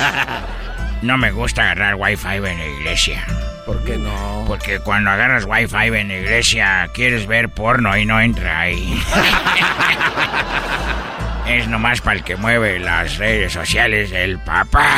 No 1.01 1.17
me 1.17 1.31
gusta 1.31 1.63
agarrar 1.63 1.95
wifi 1.95 2.37
en 2.37 2.57
la 2.57 2.65
iglesia. 2.65 3.25
¿Por 3.65 3.83
qué 3.85 3.97
no? 3.97 4.43
Porque 4.47 4.79
cuando 4.79 5.09
agarras 5.09 5.45
wifi 5.45 5.97
en 5.97 6.09
la 6.09 6.15
iglesia 6.15 6.89
quieres 6.93 7.27
ver 7.27 7.49
porno 7.49 7.95
y 7.97 8.05
no 8.05 8.19
entra 8.19 8.61
ahí. 8.61 9.01
es 11.47 11.67
nomás 11.67 12.01
para 12.01 12.17
el 12.17 12.23
que 12.23 12.35
mueve 12.35 12.79
las 12.79 13.17
redes 13.17 13.53
sociales 13.53 14.11
del 14.11 14.39
papá. 14.39 14.97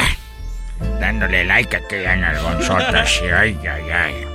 Dándole 1.00 1.46
like 1.46 1.76
a 1.78 2.16
nalgonzotas. 2.16 3.22
y 3.24 3.28
Ay, 3.30 3.58
ay, 3.70 3.90
ay. 3.92 4.28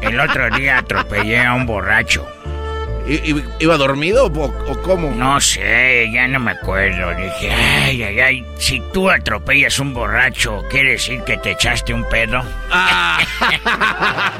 El 0.00 0.18
otro 0.18 0.50
día 0.50 0.78
atropellé 0.78 1.40
a 1.44 1.54
un 1.54 1.66
borracho. 1.66 2.26
¿I- 3.06 3.32
i- 3.32 3.44
¿Iba 3.58 3.76
dormido 3.76 4.26
o, 4.26 4.44
o 4.44 4.82
cómo? 4.82 5.10
No 5.10 5.40
sé, 5.40 6.08
ya 6.12 6.26
no 6.28 6.38
me 6.38 6.52
acuerdo. 6.52 7.10
Dije, 7.16 7.50
ay, 7.52 8.02
ay, 8.02 8.20
ay, 8.20 8.46
si 8.58 8.80
tú 8.92 9.10
atropellas 9.10 9.78
un 9.80 9.92
borracho, 9.92 10.62
¿quiere 10.70 10.92
decir 10.92 11.20
que 11.24 11.36
te 11.36 11.50
echaste 11.52 11.92
un 11.92 12.08
pedo? 12.08 12.42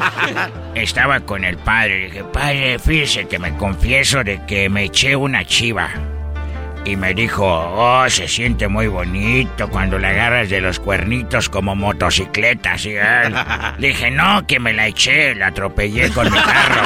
Estaba 0.75 1.21
con 1.21 1.45
el 1.45 1.57
padre. 1.59 2.05
Dije, 2.07 2.25
padre, 2.25 2.79
fíjese 2.79 3.27
que 3.27 3.39
me 3.39 3.57
confieso 3.57 4.23
de 4.25 4.41
que 4.47 4.69
me 4.69 4.85
eché 4.85 5.17
una 5.17 5.45
chiva. 5.45 5.91
Y 6.85 6.97
me 6.97 7.15
dijo, 7.15 7.47
oh, 7.47 8.11
se 8.11 8.27
siente 8.27 8.67
muy 8.67 8.89
bonito 8.89 9.69
cuando 9.69 9.99
le 9.99 10.09
agarras 10.09 10.51
de 10.51 10.61
los 10.61 10.81
cuernitos 10.81 11.49
como 11.49 11.77
motocicleta, 11.77 12.77
¿sí? 12.77 12.95
Le 13.79 13.89
dije, 13.89 14.11
no, 14.11 14.45
que 14.47 14.59
me 14.59 14.73
la 14.73 14.89
eché, 14.89 15.35
la 15.37 15.47
atropellé 15.49 16.11
con 16.11 16.31
mi 16.31 16.39
carro. 16.39 16.83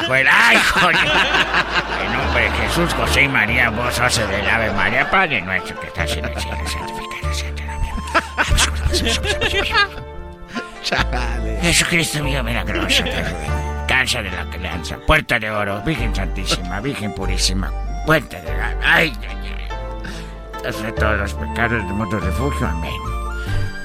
Dijo 0.00 0.14
él, 0.14 0.28
ay, 0.30 0.56
joder. 0.72 0.96
En 0.96 2.12
nombre 2.12 2.44
de 2.44 2.50
Jesús, 2.50 2.94
José 2.94 3.22
y 3.22 3.28
María, 3.28 3.70
vos 3.70 3.94
sos 3.94 4.18
del 4.18 4.48
Ave 4.48 4.70
María, 4.72 5.10
Padre 5.10 5.40
nuestro 5.42 5.80
que 5.80 5.86
estás 5.88 6.16
en 6.16 6.24
el 6.26 6.40
cielo, 6.40 6.56
santificado 6.66 7.34
sea 7.34 7.50
nombre. 7.50 7.64
Jesucristo 11.62 12.22
mío 12.22 12.42
milagroso. 12.42 13.04
Cansa 13.88 14.22
de 14.22 14.30
la 14.30 14.44
crianza, 14.50 14.98
puerta 15.06 15.38
de 15.38 15.50
oro, 15.50 15.80
Virgen 15.82 16.14
Santísima, 16.14 16.80
Virgen 16.80 17.14
Purísima, 17.14 17.70
puerta 18.04 18.40
de 18.40 18.56
la... 18.56 18.74
Ay, 18.82 19.12
ay, 19.28 19.36
ay. 20.62 20.92
Todos 20.96 21.18
los 21.18 21.34
pecados 21.34 21.72
del 21.72 21.94
mundo 21.94 22.18
refugio, 22.18 22.66
amén. 22.66 22.92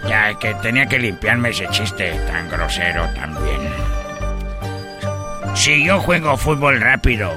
Ya 0.07 0.33
que 0.39 0.53
tenía 0.55 0.85
que 0.87 0.97
limpiarme 0.99 1.49
ese 1.49 1.67
chiste 1.69 2.11
tan 2.27 2.49
grosero 2.49 3.05
también. 3.15 3.59
Si 5.55 5.83
yo 5.83 5.99
juego 5.99 6.37
fútbol 6.37 6.79
rápido, 6.79 7.33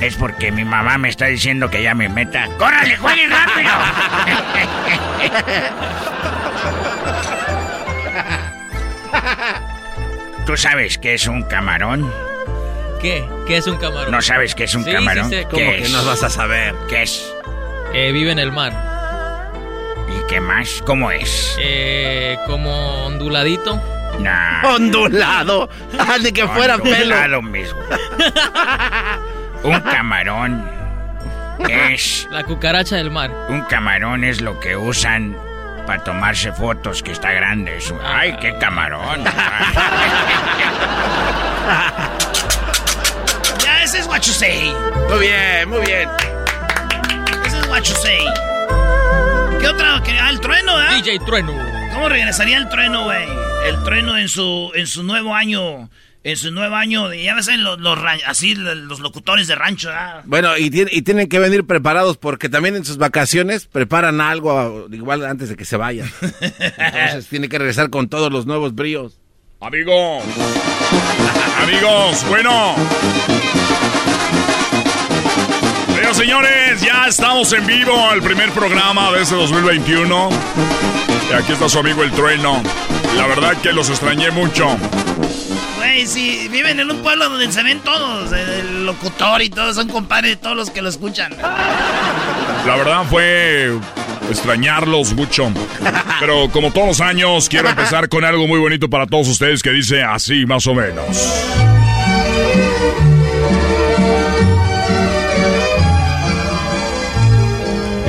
es 0.00 0.16
porque 0.16 0.50
mi 0.50 0.64
mamá 0.64 0.96
me 0.96 1.10
está 1.10 1.26
diciendo 1.26 1.68
que 1.68 1.82
ya 1.82 1.94
me 1.94 2.08
meta. 2.08 2.48
¡Córrale, 2.58 2.96
juegue 2.96 3.28
rápido! 3.28 3.70
¿Tú 10.46 10.56
sabes 10.56 10.96
qué 10.98 11.14
es 11.14 11.26
un 11.26 11.42
camarón? 11.42 12.10
¿Qué? 13.00 13.26
¿Qué 13.46 13.56
es 13.56 13.66
un 13.66 13.78
camarón? 13.78 14.10
¿No 14.10 14.20
sabes 14.20 14.54
qué 14.54 14.64
es 14.64 14.74
un 14.74 14.84
Sí, 14.84 14.92
camarón? 14.92 15.30
sí 15.30 15.36
sé. 15.36 15.46
¿Qué 15.48 15.56
¿Cómo 15.56 15.70
es? 15.72 15.82
que 15.82 15.88
no 15.96 16.04
vas 16.04 16.22
a 16.22 16.30
saber? 16.30 16.74
¿Qué 16.88 17.02
es? 17.02 17.32
Eh, 17.94 18.12
vive 18.12 18.32
en 18.32 18.38
el 18.38 18.52
mar. 18.52 18.72
¿Y 20.08 20.26
qué 20.28 20.40
más? 20.40 20.82
¿Cómo 20.84 21.10
es? 21.10 21.56
Eh, 21.60 22.36
como 22.46 23.06
onduladito. 23.06 23.80
Nah. 24.20 24.74
Ondulado. 24.74 25.68
Ah, 25.98 26.18
de 26.18 26.32
que 26.32 26.46
fuera 26.46 26.76
pelo. 26.78 27.14
Ondulado 27.14 27.42
mismo. 27.42 27.78
Un 29.62 29.80
camarón 29.80 30.68
es... 31.68 32.26
La 32.30 32.44
cucaracha 32.44 32.96
del 32.96 33.10
mar. 33.10 33.30
Un 33.48 33.62
camarón 33.62 34.24
es 34.24 34.40
lo 34.40 34.58
que 34.60 34.76
usan 34.76 35.36
para 35.86 36.02
tomarse 36.04 36.52
fotos, 36.52 37.02
que 37.02 37.12
está 37.12 37.32
grande. 37.32 37.78
¡Ay, 38.04 38.36
qué 38.40 38.56
camarón! 38.58 39.24
What 44.10 44.22
you 44.22 44.32
say. 44.32 44.72
Muy 45.08 45.20
bien, 45.20 45.68
muy 45.68 45.80
bien. 45.86 46.08
Ese 47.46 47.58
es 47.60 47.66
what 47.68 47.82
you 47.82 47.94
say. 47.94 48.26
¿Qué 49.60 49.68
otra? 49.68 50.02
¿Qué? 50.04 50.12
Ah, 50.18 50.30
el 50.30 50.40
trueno, 50.40 50.80
¿eh? 50.82 50.96
DJ 50.96 51.20
Trueno. 51.20 51.52
¿Cómo 51.94 52.08
regresaría 52.08 52.56
el 52.58 52.68
trueno, 52.68 53.04
güey? 53.04 53.24
El 53.66 53.82
trueno 53.84 54.16
en 54.18 54.28
su, 54.28 54.72
en 54.74 54.86
su 54.86 55.02
nuevo 55.02 55.34
año. 55.34 55.90
En 56.22 56.36
su 56.36 56.50
nuevo 56.50 56.74
año. 56.76 57.12
Ya 57.14 57.34
ves, 57.34 57.48
los, 57.58 57.78
los 57.80 57.98
así 58.26 58.54
los 58.54 59.00
locutores 59.00 59.46
de 59.46 59.54
rancho, 59.54 59.90
¿ah? 59.92 60.22
Bueno, 60.24 60.56
y, 60.58 60.70
tiene- 60.70 60.90
y 60.92 61.02
tienen 61.02 61.28
que 61.28 61.38
venir 61.38 61.64
preparados 61.66 62.16
porque 62.18 62.48
también 62.48 62.76
en 62.76 62.84
sus 62.84 62.98
vacaciones 62.98 63.66
preparan 63.66 64.20
algo 64.20 64.86
igual 64.90 65.24
antes 65.24 65.48
de 65.48 65.56
que 65.56 65.64
se 65.64 65.76
vayan. 65.76 66.10
Entonces 66.40 67.26
tiene 67.28 67.48
que 67.48 67.58
regresar 67.58 67.90
con 67.90 68.08
todos 68.08 68.30
los 68.32 68.44
nuevos 68.46 68.74
bríos. 68.74 69.18
Amigos. 69.60 70.24
Amigos, 71.62 72.24
bueno. 72.28 72.74
Oigan, 76.10 76.14
señores, 76.14 76.80
ya 76.80 77.06
estamos 77.06 77.52
en 77.52 77.64
vivo, 77.66 77.92
el 78.12 78.20
primer 78.20 78.50
programa 78.50 79.12
de 79.12 79.22
este 79.22 79.36
2021. 79.36 80.30
Y 81.30 81.32
aquí 81.32 81.52
está 81.52 81.68
su 81.68 81.78
amigo 81.78 82.02
el 82.02 82.10
trueno. 82.10 82.60
La 83.16 83.28
verdad 83.28 83.56
que 83.58 83.72
los 83.72 83.88
extrañé 83.90 84.32
mucho. 84.32 84.76
Güey, 85.76 86.06
si 86.08 86.48
viven 86.48 86.80
en 86.80 86.90
un 86.90 86.98
pueblo 87.02 87.28
donde 87.28 87.52
se 87.52 87.62
ven 87.62 87.78
todos, 87.80 88.32
el 88.32 88.86
locutor 88.86 89.40
y 89.42 89.50
todos 89.50 89.76
son 89.76 89.88
compadres 89.88 90.32
de 90.32 90.36
todos 90.36 90.56
los 90.56 90.70
que 90.70 90.82
lo 90.82 90.88
escuchan. 90.88 91.32
La 91.40 92.76
verdad 92.76 93.04
fue 93.08 93.78
extrañarlos 94.28 95.12
mucho. 95.14 95.52
Pero 96.18 96.50
como 96.50 96.72
todos 96.72 96.88
los 96.88 97.00
años, 97.00 97.48
quiero 97.48 97.68
empezar 97.68 98.08
con 98.08 98.24
algo 98.24 98.48
muy 98.48 98.58
bonito 98.58 98.90
para 98.90 99.06
todos 99.06 99.28
ustedes 99.28 99.62
que 99.62 99.70
dice 99.70 100.02
así 100.02 100.44
más 100.44 100.66
o 100.66 100.74
menos. 100.74 101.06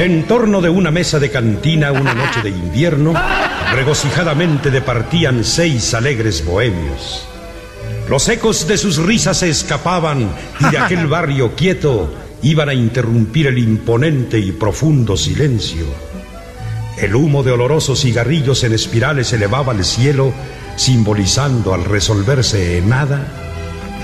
En 0.01 0.23
torno 0.23 0.61
de 0.61 0.69
una 0.71 0.89
mesa 0.89 1.19
de 1.19 1.29
cantina 1.29 1.91
una 1.91 2.15
noche 2.15 2.41
de 2.41 2.49
invierno, 2.49 3.13
regocijadamente 3.71 4.71
departían 4.71 5.43
seis 5.43 5.93
alegres 5.93 6.43
bohemios. 6.43 7.27
Los 8.09 8.27
ecos 8.27 8.67
de 8.67 8.79
sus 8.79 8.97
risas 8.97 9.37
se 9.37 9.49
escapaban 9.49 10.27
y 10.59 10.71
de 10.71 10.79
aquel 10.79 11.05
barrio 11.07 11.55
quieto 11.55 12.11
iban 12.41 12.69
a 12.69 12.73
interrumpir 12.73 13.45
el 13.45 13.59
imponente 13.59 14.39
y 14.39 14.51
profundo 14.51 15.15
silencio. 15.15 15.85
El 16.97 17.13
humo 17.13 17.43
de 17.43 17.51
olorosos 17.51 18.01
cigarrillos 18.01 18.63
en 18.63 18.73
espirales 18.73 19.31
elevaba 19.33 19.71
al 19.71 19.85
cielo, 19.85 20.33
simbolizando 20.77 21.75
al 21.75 21.85
resolverse 21.85 22.79
en 22.79 22.89
nada 22.89 23.50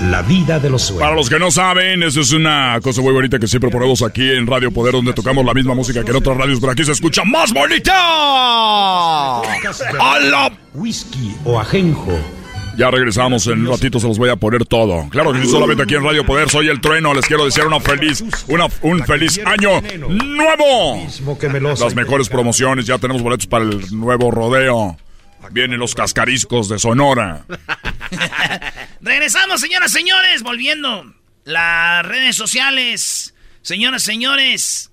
la 0.02 0.22
vida 0.22 0.58
de 0.58 0.70
los 0.70 0.82
sueños. 0.82 1.02
Para 1.02 1.14
los 1.14 1.28
que 1.28 1.38
no 1.38 1.50
saben, 1.50 2.02
esa 2.02 2.20
es 2.20 2.32
una 2.32 2.78
cosa 2.82 3.02
muy 3.02 3.12
bonita 3.12 3.38
que 3.38 3.46
siempre 3.46 3.70
ponemos 3.70 4.02
aquí 4.02 4.30
en 4.30 4.46
Radio 4.46 4.70
Poder, 4.70 4.92
donde 4.92 5.12
tocamos 5.12 5.44
la 5.44 5.54
misma 5.54 5.74
música 5.74 6.04
que 6.04 6.10
en 6.10 6.16
otras 6.16 6.36
radios, 6.36 6.60
pero 6.60 6.72
aquí 6.72 6.84
se 6.84 6.92
escucha 6.92 7.22
más 7.24 7.52
bonita. 7.52 7.92
¡A 7.94 9.42
la 10.20 10.52
Whisky 10.74 11.36
o 11.44 11.58
ajenjo. 11.58 12.12
Ya 12.76 12.92
regresamos, 12.92 13.44
en 13.48 13.62
un 13.62 13.72
ratito 13.72 13.98
se 13.98 14.06
los 14.06 14.18
voy 14.18 14.30
a 14.30 14.36
poner 14.36 14.64
todo. 14.64 15.08
Claro 15.10 15.32
que 15.32 15.42
sí, 15.42 15.48
solamente 15.48 15.82
aquí 15.82 15.96
en 15.96 16.04
Radio 16.04 16.24
Poder 16.24 16.48
soy 16.48 16.68
el 16.68 16.80
trueno. 16.80 17.12
Les 17.12 17.26
quiero 17.26 17.44
desear 17.44 17.66
una 17.66 17.80
feliz, 17.80 18.22
una, 18.46 18.68
un 18.82 19.04
feliz 19.04 19.40
año 19.44 19.80
nuevo. 20.08 21.04
Las 21.80 21.96
mejores 21.96 22.28
promociones, 22.28 22.86
ya 22.86 22.98
tenemos 22.98 23.20
boletos 23.20 23.48
para 23.48 23.64
el 23.64 23.80
nuevo 23.90 24.30
rodeo. 24.30 24.96
Vienen 25.50 25.78
los 25.78 25.94
cascariscos 25.94 26.68
de 26.68 26.78
Sonora. 26.78 27.44
Regresamos, 29.00 29.60
señoras, 29.60 29.92
señores, 29.92 30.42
volviendo. 30.42 31.14
Las 31.44 32.04
redes 32.04 32.36
sociales, 32.36 33.34
señoras, 33.62 34.02
señores, 34.02 34.90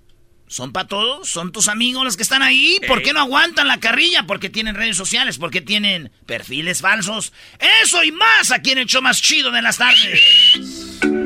¿son 0.47 0.71
para 0.71 0.87
todos? 0.87 1.29
¿Son 1.29 1.51
tus 1.51 1.67
amigos 1.67 2.05
los 2.05 2.15
que 2.15 2.23
están 2.23 2.41
ahí? 2.41 2.77
¿Por 2.87 3.01
qué 3.01 3.11
no 3.11 3.19
aguantan 3.19 3.67
la 3.67 3.79
carrilla? 3.79 4.23
Porque 4.23 4.49
tienen 4.49 4.75
redes 4.75 4.95
sociales, 4.95 5.37
porque 5.37 5.61
tienen 5.61 6.11
perfiles 6.25 6.81
falsos. 6.81 7.33
Eso 7.83 8.03
y 8.03 8.11
más 8.11 8.51
aquí 8.51 8.71
en 8.71 8.77
el 8.77 8.85
show 8.85 9.01
más 9.01 9.21
chido 9.21 9.51
de 9.51 9.61
las 9.61 9.77
tardes. 9.77 10.21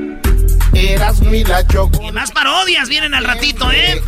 La 0.79 1.67
choco. 1.67 2.01
Y 2.01 2.11
más 2.13 2.31
parodias 2.31 2.87
vienen 2.87 3.13
al 3.13 3.25
ratito, 3.25 3.69
¿eh? 3.69 4.01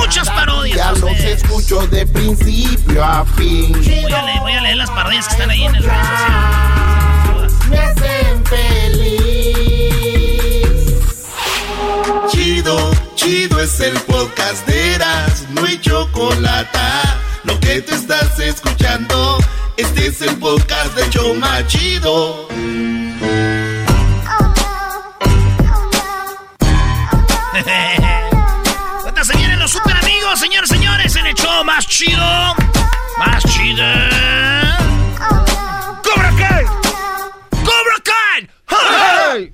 Muchas 0.00 0.28
parodias. 0.28 0.76
Ya 0.76 0.90
los 0.92 1.18
escucho 1.20 1.86
de 1.86 2.06
principio 2.06 3.04
a 3.04 3.24
fin. 3.24 3.72
Voy 3.72 4.12
a, 4.12 4.22
leer, 4.24 4.40
voy 4.40 4.52
a 4.52 4.60
leer 4.62 4.76
las 4.76 4.90
parodias 4.90 5.28
que 5.28 5.32
están 5.34 5.50
ahí 5.50 5.64
en 5.64 5.76
el 5.76 5.82
redes 5.84 6.08
sociales. 6.08 7.52
Me 7.70 7.78
hacen 7.78 8.44
feliz. 8.46 9.28
Chido, 12.32 12.90
chido 13.14 13.60
es 13.60 13.78
el 13.78 13.94
podcast 14.00 14.66
de 14.66 14.94
Eras, 14.94 15.44
no 15.50 15.64
hay 15.64 15.78
chocolate. 15.80 16.78
Lo 17.44 17.60
que 17.60 17.80
te 17.80 17.94
estás 17.94 18.40
escuchando, 18.40 19.38
este 19.76 20.08
es 20.08 20.20
el 20.22 20.36
podcast 20.38 20.96
de 20.96 21.08
Choma 21.10 21.64
Chido. 21.68 22.48
Señores, 30.38 30.70
señores, 30.70 31.16
en 31.16 31.26
el 31.26 31.34
show 31.34 31.64
más 31.64 31.84
chido. 31.84 32.54
Más 33.18 33.42
chido. 33.42 33.84
¡Cobra 36.04 36.32
Kai! 36.38 36.64
¡Cobra 37.50 37.96
Kai! 38.04 39.52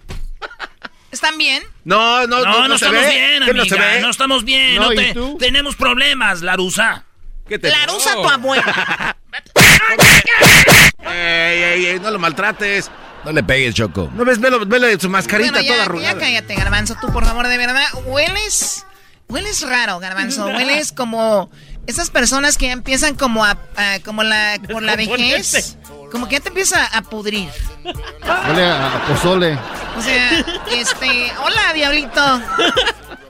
¿Están 1.10 1.38
bien? 1.38 1.62
No, 1.84 2.26
no, 2.26 2.40
no, 2.40 2.44
no, 2.44 2.68
no 2.68 2.74
estamos 2.74 3.00
bien, 3.08 3.42
amiga. 3.42 4.00
No, 4.02 4.10
estamos 4.10 4.44
bien. 4.44 4.76
No, 4.76 4.90
no 4.90 4.90
te... 4.90 5.14
Tenemos 5.38 5.74
problemas, 5.74 6.42
Larusa. 6.42 7.04
¿Qué 7.48 7.58
te 7.58 7.70
Larusa, 7.70 8.12
tu 8.16 8.28
abuela. 8.28 9.16
ey, 11.00 11.62
ey, 11.62 11.86
ey, 11.86 11.98
no 12.00 12.10
lo 12.10 12.18
maltrates. 12.18 12.90
No 13.24 13.32
le 13.32 13.42
pegues, 13.42 13.74
Choco. 13.74 14.10
No 14.14 14.26
ves, 14.26 14.38
vele 14.38 15.00
su 15.00 15.08
mascarita 15.08 15.52
bueno, 15.52 15.66
ya, 15.66 15.72
toda 15.72 15.84
arrugada. 15.86 16.12
Ya 16.12 16.18
cállate, 16.18 16.54
Garbanzo, 16.54 16.94
tú 17.00 17.10
por 17.10 17.24
favor, 17.24 17.48
de 17.48 17.56
verdad, 17.56 17.86
hueles 18.04 18.84
Hueles 19.28 19.62
raro, 19.68 19.98
Garbanzo. 19.98 20.46
Hueles 20.46 20.92
como. 20.92 21.50
Esas 21.86 22.08
personas 22.10 22.56
que 22.56 22.66
ya 22.66 22.72
empiezan 22.72 23.14
como 23.14 23.44
a. 23.44 23.56
a- 23.76 23.98
como 24.04 24.22
la. 24.22 24.58
por 24.70 24.82
la 24.82 24.96
vejez. 24.96 25.76
Como 26.10 26.28
que 26.28 26.36
ya 26.36 26.40
te 26.40 26.48
empieza 26.48 26.84
a 26.86 27.02
pudrir. 27.02 27.48
Huele 27.84 28.64
a, 28.64 28.96
a 28.96 29.06
pozole. 29.06 29.58
O 29.98 30.02
sea, 30.02 30.40
este. 30.70 31.32
Hola, 31.44 31.72
diablito. 31.74 32.40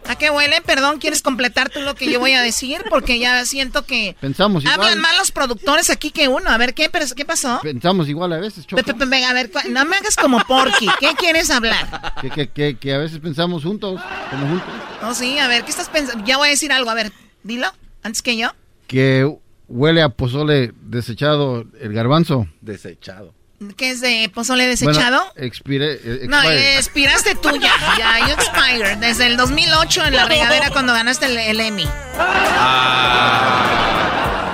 ¿A 0.07 0.17
qué 0.17 0.31
huele? 0.31 0.61
Perdón, 0.61 0.99
¿quieres 0.99 1.23
completar 1.23 1.71
tú 1.71 1.81
lo 1.81 1.95
que 1.95 2.11
yo 2.11 2.21
voy 2.21 2.33
a 2.33 2.43
decir? 2.43 2.85
Porque 2.91 3.19
ya 3.19 3.45
siento 3.47 3.85
que. 3.87 4.17
Pensamos 4.21 4.63
igual. 4.63 4.79
Hablan 4.81 5.01
más 5.01 5.17
los 5.17 5.31
productores 5.33 5.89
aquí 5.91 6.11
que 6.11 6.29
uno. 6.29 6.51
A 6.51 6.59
ver, 6.59 6.75
¿qué, 6.75 6.91
pero- 6.91 7.07
¿qué 7.17 7.25
pasó? 7.25 7.61
Pensamos 7.63 8.09
igual 8.09 8.33
a 8.35 8.39
veces, 8.39 8.67
Choco. 8.67 8.83
Venga, 9.07 9.31
a 9.31 9.33
ver, 9.33 9.51
no 9.71 9.85
me 9.85 9.97
hagas 9.97 10.17
como 10.17 10.41
Porky. 10.45 10.89
¿Qué 11.01 11.11
quieres 11.19 11.51
hablar? 11.51 12.15
Que, 12.21 12.31
que, 12.31 12.49
que, 12.51 12.77
que 12.79 12.95
a 12.95 12.99
veces 12.99 13.19
pensamos 13.21 13.63
juntos, 13.65 14.01
como 14.31 14.47
juntos. 14.49 14.69
No, 15.01 15.15
sí, 15.15 15.39
a 15.39 15.49
ver, 15.49 15.65
¿qué 15.65 15.71
estás 15.71 15.89
pensando? 15.89 16.25
Ya 16.25 16.37
voy 16.37 16.49
a 16.49 16.51
decir 16.51 16.71
algo, 16.73 16.91
a 16.91 16.95
ver, 16.95 17.13
dilo, 17.43 17.69
antes 18.03 18.21
que 18.23 18.37
yo. 18.37 18.51
Que 18.87 19.31
huele 19.69 20.03
a 20.03 20.11
pozole 20.11 20.73
desechado 20.83 21.65
el 21.81 21.93
garbanzo. 21.93 22.47
Desechado. 22.61 23.35
¿Qué 23.77 23.91
es 23.91 24.01
de 24.01 24.31
pozole 24.35 24.67
desechado? 24.67 25.25
Bueno, 25.35 25.47
expire, 25.47 26.01
eh, 26.05 26.27
no, 26.29 26.43
eh, 26.43 26.77
expiraste 26.77 27.35
tú 27.37 27.51
ya, 27.57 27.73
ya, 27.99 28.27
you 28.27 28.35
expired. 28.35 28.99
Desde 28.99 29.27
el 29.27 29.37
2008 29.37 30.05
en 30.07 30.17
la 30.17 30.27
regadera 30.27 30.71
cuando 30.71 30.93
ganaste 30.93 31.27
el, 31.27 31.39
el 31.39 31.61
Emmy. 31.61 31.89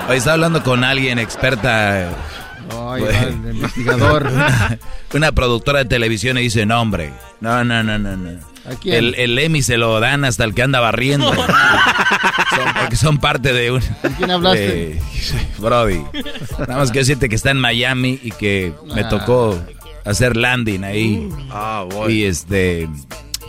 Hoy 0.08 0.16
estaba 0.16 0.34
hablando 0.34 0.62
con 0.62 0.84
alguien 0.84 1.18
experta. 1.18 2.08
Ay, 2.88 3.02
el 3.04 3.54
investigador. 3.54 4.26
Una, 4.26 4.78
una 5.14 5.32
productora 5.32 5.80
de 5.80 5.84
televisión 5.86 6.38
y 6.38 6.42
dice, 6.42 6.66
no, 6.66 6.80
hombre. 6.80 7.12
No, 7.40 7.64
no, 7.64 7.82
no, 7.82 7.98
no, 7.98 8.16
no. 8.16 8.49
El, 8.84 9.14
el 9.16 9.38
Emmy 9.38 9.62
se 9.62 9.76
lo 9.76 9.98
dan 10.00 10.24
hasta 10.24 10.44
el 10.44 10.54
que 10.54 10.62
anda 10.62 10.80
barriendo. 10.80 11.32
Son- 11.34 12.74
porque 12.80 12.96
son 12.96 13.18
parte 13.18 13.52
de 13.52 13.70
un... 13.72 13.80
¿Con 14.02 14.12
quién 14.14 14.30
hablaste? 14.30 15.00
Brody. 15.58 16.02
Nada 16.58 16.76
más 16.78 16.90
que 16.90 16.98
decirte 17.00 17.28
que 17.28 17.34
está 17.36 17.50
en 17.50 17.58
Miami 17.58 18.18
y 18.22 18.30
que 18.32 18.72
me 18.94 19.02
Ah. 19.02 19.08
tocó 19.08 19.58
hacer 20.04 20.36
landing 20.36 20.84
ahí. 20.84 21.28
Ah, 21.50 21.84
Y 22.08 22.24
este... 22.24 22.88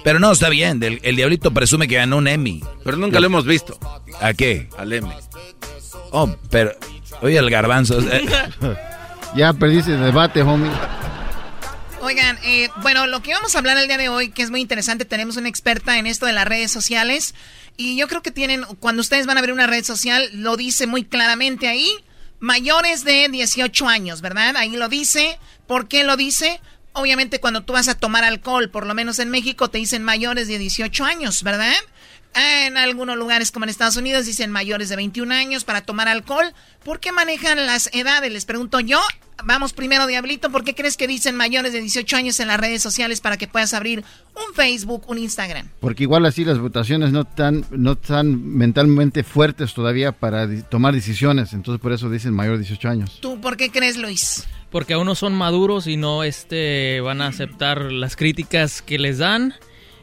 Pero 0.04 0.20
no, 0.20 0.32
está 0.32 0.50
bien. 0.50 0.82
El, 0.84 1.00
el 1.04 1.16
Diablito 1.16 1.52
presume 1.52 1.88
que 1.88 1.96
ganó 1.96 2.18
un 2.18 2.28
Emmy. 2.28 2.64
Pero 2.84 2.98
nunca 2.98 3.20
lo 3.20 3.26
hemos 3.28 3.46
visto. 3.46 3.78
¿A 4.20 4.34
qué? 4.34 4.68
Al 4.78 4.92
M. 4.94 5.08
Oh, 6.12 6.36
pero... 6.50 6.72
Oye, 7.22 7.38
el 7.38 7.50
garbanzo... 7.50 8.00
eh, 8.02 8.26
Ya 9.36 9.54
perdiste 9.54 9.94
el 9.94 10.04
debate, 10.04 10.42
homie. 10.42 10.70
Oigan, 12.02 12.40
eh, 12.44 12.70
bueno, 12.82 13.06
lo 13.06 13.22
que 13.22 13.34
vamos 13.34 13.54
a 13.54 13.60
hablar 13.60 13.78
el 13.78 13.88
día 13.88 13.98
de 13.98 14.10
hoy, 14.10 14.32
que 14.32 14.42
es 14.42 14.50
muy 14.50 14.60
interesante, 14.60 15.06
tenemos 15.06 15.38
una 15.38 15.50
experta 15.50 16.00
en 16.00 16.08
esto 16.08 16.26
de 16.26 16.34
las 16.34 16.48
redes 16.48 16.72
sociales 16.72 17.36
y 17.78 17.96
yo 17.96 18.08
creo 18.08 18.24
que 18.24 18.32
tienen, 18.32 18.64
cuando 18.80 19.02
ustedes 19.02 19.28
van 19.28 19.38
a 19.38 19.42
ver 19.42 19.54
una 19.54 19.68
red 19.68 19.84
social, 19.84 20.28
lo 20.34 20.58
dice 20.58 20.88
muy 20.88 21.04
claramente 21.04 21.68
ahí, 21.68 21.92
mayores 22.40 23.04
de 23.04 23.30
18 23.30 23.88
años, 23.88 24.22
¿verdad? 24.22 24.56
Ahí 24.58 24.76
lo 24.76 24.90
dice. 24.90 25.38
¿Por 25.68 25.88
qué 25.88 26.04
lo 26.04 26.18
dice? 26.18 26.60
Obviamente 26.94 27.40
cuando 27.40 27.64
tú 27.64 27.74
vas 27.74 27.88
a 27.88 27.96
tomar 27.96 28.24
alcohol, 28.24 28.70
por 28.72 28.88
lo 28.88 28.96
menos 28.96 29.20
en 29.20 29.30
México, 29.30 29.70
te 29.70 29.78
dicen 29.78 30.04
mayores 30.04 30.48
de 30.48 30.58
18 30.58 31.06
años, 31.06 31.44
¿verdad? 31.44 31.78
En 32.34 32.78
algunos 32.78 33.18
lugares 33.18 33.52
como 33.52 33.66
en 33.66 33.70
Estados 33.70 33.98
Unidos 33.98 34.26
dicen 34.26 34.52
mayores 34.52 34.88
de 34.88 34.96
21 34.96 35.34
años 35.34 35.66
para 35.66 35.82
tomar 35.82 36.08
alcohol. 36.08 36.54
¿Por 36.84 37.00
qué 37.00 37.12
manejan 37.12 37.66
las 37.66 37.90
edades? 37.94 38.32
Les 38.32 38.46
pregunto 38.46 38.80
yo. 38.80 39.00
Vamos 39.44 39.74
primero, 39.74 40.06
Diablito, 40.08 40.52
¿por 40.52 40.64
qué 40.64 40.76
crees 40.76 40.98
que 40.98 41.08
dicen 41.08 41.36
mayores 41.36 41.74
de 41.74 41.82
18 41.82 42.16
años 42.16 42.40
en 42.40 42.48
las 42.48 42.60
redes 42.60 42.82
sociales 42.82 43.22
para 43.22 43.38
que 43.38 43.48
puedas 43.48 43.74
abrir 43.74 44.04
un 44.36 44.54
Facebook, 44.54 45.04
un 45.08 45.18
Instagram? 45.18 45.68
Porque 45.80 46.04
igual 46.04 46.26
así 46.26 46.46
las 46.46 46.60
votaciones 46.60 47.12
no 47.12 47.22
están, 47.22 47.66
no 47.72 47.94
están 47.94 48.56
mentalmente 48.56 49.24
fuertes 49.24 49.74
todavía 49.74 50.12
para 50.12 50.48
tomar 50.70 50.94
decisiones. 50.94 51.54
Entonces 51.54 51.82
por 51.82 51.92
eso 51.92 52.10
dicen 52.10 52.34
mayor 52.34 52.54
de 52.54 52.60
18 52.60 52.90
años. 52.90 53.20
¿Tú 53.20 53.42
por 53.42 53.58
qué 53.58 53.72
crees, 53.72 53.98
Luis? 53.98 54.48
Porque 54.70 54.94
aún 54.94 55.08
no 55.08 55.16
son 55.16 55.34
maduros 55.34 55.88
y 55.88 55.98
no 55.98 56.24
este, 56.24 57.02
van 57.02 57.22
a 57.22 57.28
aceptar 57.28 57.92
las 57.92 58.16
críticas 58.16 58.82
que 58.82 59.00
les 59.00 59.18
dan 59.18 59.56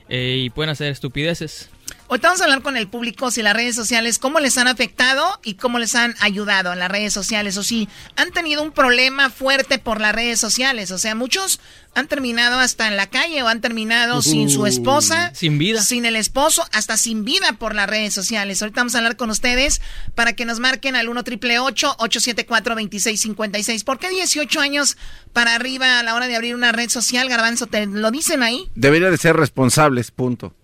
eh, 0.08 0.42
y 0.44 0.50
pueden 0.50 0.70
hacer 0.70 0.90
estupideces. 0.90 1.70
Hoy 2.10 2.20
vamos 2.22 2.40
a 2.40 2.44
hablar 2.44 2.62
con 2.62 2.78
el 2.78 2.88
público 2.88 3.30
si 3.30 3.42
las 3.42 3.54
redes 3.54 3.76
sociales, 3.76 4.18
cómo 4.18 4.40
les 4.40 4.56
han 4.56 4.66
afectado 4.66 5.22
y 5.44 5.54
cómo 5.56 5.78
les 5.78 5.94
han 5.94 6.14
ayudado 6.20 6.72
en 6.72 6.78
las 6.78 6.90
redes 6.90 7.12
sociales. 7.12 7.58
O 7.58 7.62
si 7.62 7.86
han 8.16 8.30
tenido 8.30 8.62
un 8.62 8.72
problema 8.72 9.28
fuerte 9.28 9.78
por 9.78 10.00
las 10.00 10.14
redes 10.14 10.40
sociales. 10.40 10.90
O 10.90 10.96
sea, 10.96 11.14
muchos 11.14 11.60
han 11.94 12.08
terminado 12.08 12.60
hasta 12.60 12.88
en 12.88 12.96
la 12.96 13.08
calle 13.08 13.42
o 13.42 13.48
han 13.48 13.60
terminado 13.60 14.22
sin 14.22 14.48
su 14.48 14.64
esposa. 14.64 15.32
Sin 15.34 15.58
vida. 15.58 15.82
Sin 15.82 16.06
el 16.06 16.16
esposo, 16.16 16.64
hasta 16.72 16.96
sin 16.96 17.26
vida 17.26 17.52
por 17.58 17.74
las 17.74 17.90
redes 17.90 18.14
sociales. 18.14 18.62
Ahorita 18.62 18.80
vamos 18.80 18.94
a 18.94 18.98
hablar 18.98 19.16
con 19.16 19.28
ustedes 19.28 19.82
para 20.14 20.32
que 20.32 20.46
nos 20.46 20.60
marquen 20.60 20.96
al 20.96 21.10
1 21.10 21.24
triple 21.24 21.58
874 21.58 22.74
2656 22.74 23.84
¿Por 23.84 23.98
qué 23.98 24.08
18 24.08 24.60
años 24.60 24.96
para 25.34 25.54
arriba 25.54 25.98
a 25.98 26.02
la 26.02 26.14
hora 26.14 26.26
de 26.26 26.36
abrir 26.36 26.54
una 26.54 26.72
red 26.72 26.88
social, 26.88 27.28
Garbanzo? 27.28 27.66
¿Te 27.66 27.84
lo 27.84 28.10
dicen 28.10 28.42
ahí? 28.42 28.70
Deberían 28.74 29.10
de 29.10 29.18
ser 29.18 29.36
responsables, 29.36 30.10
punto. 30.10 30.54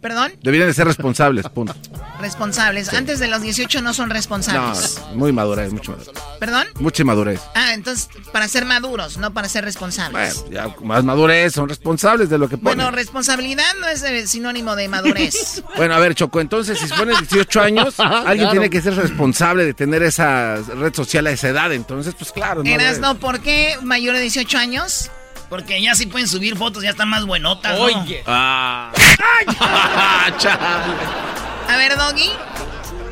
¿Perdón? 0.00 0.32
Deberían 0.42 0.68
de 0.68 0.74
ser 0.74 0.86
responsables, 0.86 1.48
punto. 1.48 1.74
Responsables. 2.20 2.92
Antes 2.92 3.18
de 3.18 3.26
los 3.26 3.42
18 3.42 3.82
no 3.82 3.92
son 3.92 4.08
No, 4.08 4.14
responsables. 4.14 5.00
muy 5.14 5.32
madurez, 5.32 5.72
mucho 5.72 5.92
madurez. 5.92 6.14
¿Perdón? 6.38 6.66
Mucha 6.78 7.04
madurez. 7.04 7.40
Ah, 7.54 7.74
entonces 7.74 8.08
para 8.32 8.46
ser 8.46 8.64
maduros, 8.64 9.18
no 9.18 9.32
para 9.34 9.48
ser 9.48 9.64
responsables. 9.64 10.42
Bueno, 10.44 10.52
ya 10.54 10.84
más 10.84 11.02
madurez, 11.04 11.52
son 11.54 11.68
responsables 11.68 12.30
de 12.30 12.38
lo 12.38 12.48
que 12.48 12.56
ponen. 12.56 12.76
Bueno, 12.78 12.90
responsabilidad 12.92 13.64
no 13.80 13.88
es 13.88 14.02
eh, 14.04 14.26
sinónimo 14.26 14.76
de 14.76 14.88
madurez. 14.88 15.62
Bueno, 15.76 15.94
a 15.94 15.98
ver, 16.00 16.14
Choco, 16.14 16.40
entonces 16.40 16.78
si 16.78 16.88
se 16.88 16.94
ponen 16.94 17.16
18 17.18 17.60
años, 17.60 17.94
alguien 18.00 18.38
Claro. 18.38 18.50
tiene 18.52 18.70
que 18.70 18.80
ser 18.80 18.94
responsable 18.96 19.64
de 19.64 19.74
tener 19.74 20.02
esa 20.02 20.56
red 20.56 20.94
social 20.94 21.26
a 21.26 21.30
esa 21.30 21.48
edad. 21.48 21.72
Entonces, 21.72 22.14
pues 22.18 22.32
claro. 22.32 22.62
no 22.64 22.70
Eras, 22.70 22.98
no, 23.00 23.16
¿por 23.18 23.40
qué 23.40 23.76
mayor 23.82 24.14
de 24.14 24.22
18 24.22 24.58
años? 24.58 25.10
Porque 25.48 25.80
ya 25.82 25.94
sí 25.94 26.06
pueden 26.06 26.28
subir 26.28 26.56
fotos, 26.56 26.82
ya 26.82 26.90
están 26.90 27.08
más 27.08 27.24
buenotas, 27.24 27.78
¿no? 27.78 27.84
Oye. 27.84 28.22
Ah. 28.26 28.92
A 31.68 31.76
ver, 31.76 31.96
Doggy. 31.96 32.30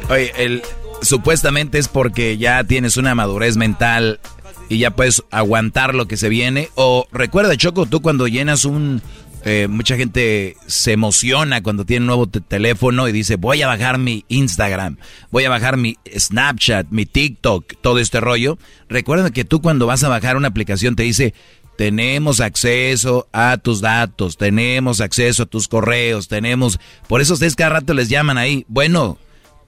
Oye, 0.09 0.33
el, 0.37 0.63
supuestamente 1.03 1.79
es 1.79 1.89
porque 1.89 2.37
ya 2.39 2.65
tienes 2.65 2.97
una 2.97 3.15
madurez 3.15 3.57
mental 3.57 4.21
y 4.69 4.79
ya 4.79 4.91
puedes 4.93 5.23
aguantar 5.31 5.95
lo 5.95 6.07
que 6.07 6.17
se 6.17 6.29
viene. 6.29 6.71
O 6.75 7.07
recuerda, 7.13 7.57
Choco, 7.57 7.87
tú 7.87 8.01
cuando 8.03 8.27
llenas 8.29 8.65
un... 8.65 9.03
eh, 9.45 9.67
mucha 9.69 9.97
gente 9.97 10.57
se 10.67 10.93
emociona 10.93 11.63
cuando 11.63 11.85
tiene 11.85 12.03
un 12.05 12.07
nuevo 12.09 12.27
te- 12.29 12.41
teléfono 12.41 13.09
y 13.09 13.13
dice, 13.13 13.37
voy 13.37 13.63
a 13.63 13.67
bajar 13.67 13.99
mi 13.99 14.25
Instagram, 14.29 14.97
voy 15.31 15.45
a 15.45 15.51
bajar 15.51 15.77
mi 15.77 15.97
Snapchat, 16.17 16.87
mi 16.91 17.07
TikTok, 17.07 17.75
todo 17.81 17.99
este 17.99 18.21
rollo. 18.21 18.59
Recuerda 18.89 19.31
que 19.31 19.45
tú 19.45 19.61
cuando 19.61 19.87
vas 19.87 20.03
a 20.05 20.09
bajar 20.09 20.37
una 20.37 20.49
aplicación 20.49 20.97
te 20.97 21.03
dice, 21.05 21.35
tenemos 21.77 22.41
acceso 22.41 23.29
a 23.33 23.59
tus 23.59 23.81
datos, 23.81 24.37
tenemos 24.37 25.01
acceso 25.01 25.45
a 25.45 25.47
tus 25.47 25.69
correos, 25.69 26.29
tenemos... 26.29 26.79
Por 27.09 27.21
eso 27.21 27.35
ustedes 27.35 27.55
cada 27.57 27.71
rato 27.71 27.95
les 27.95 28.09
llaman 28.09 28.39
ahí. 28.39 28.65
Bueno, 28.69 29.19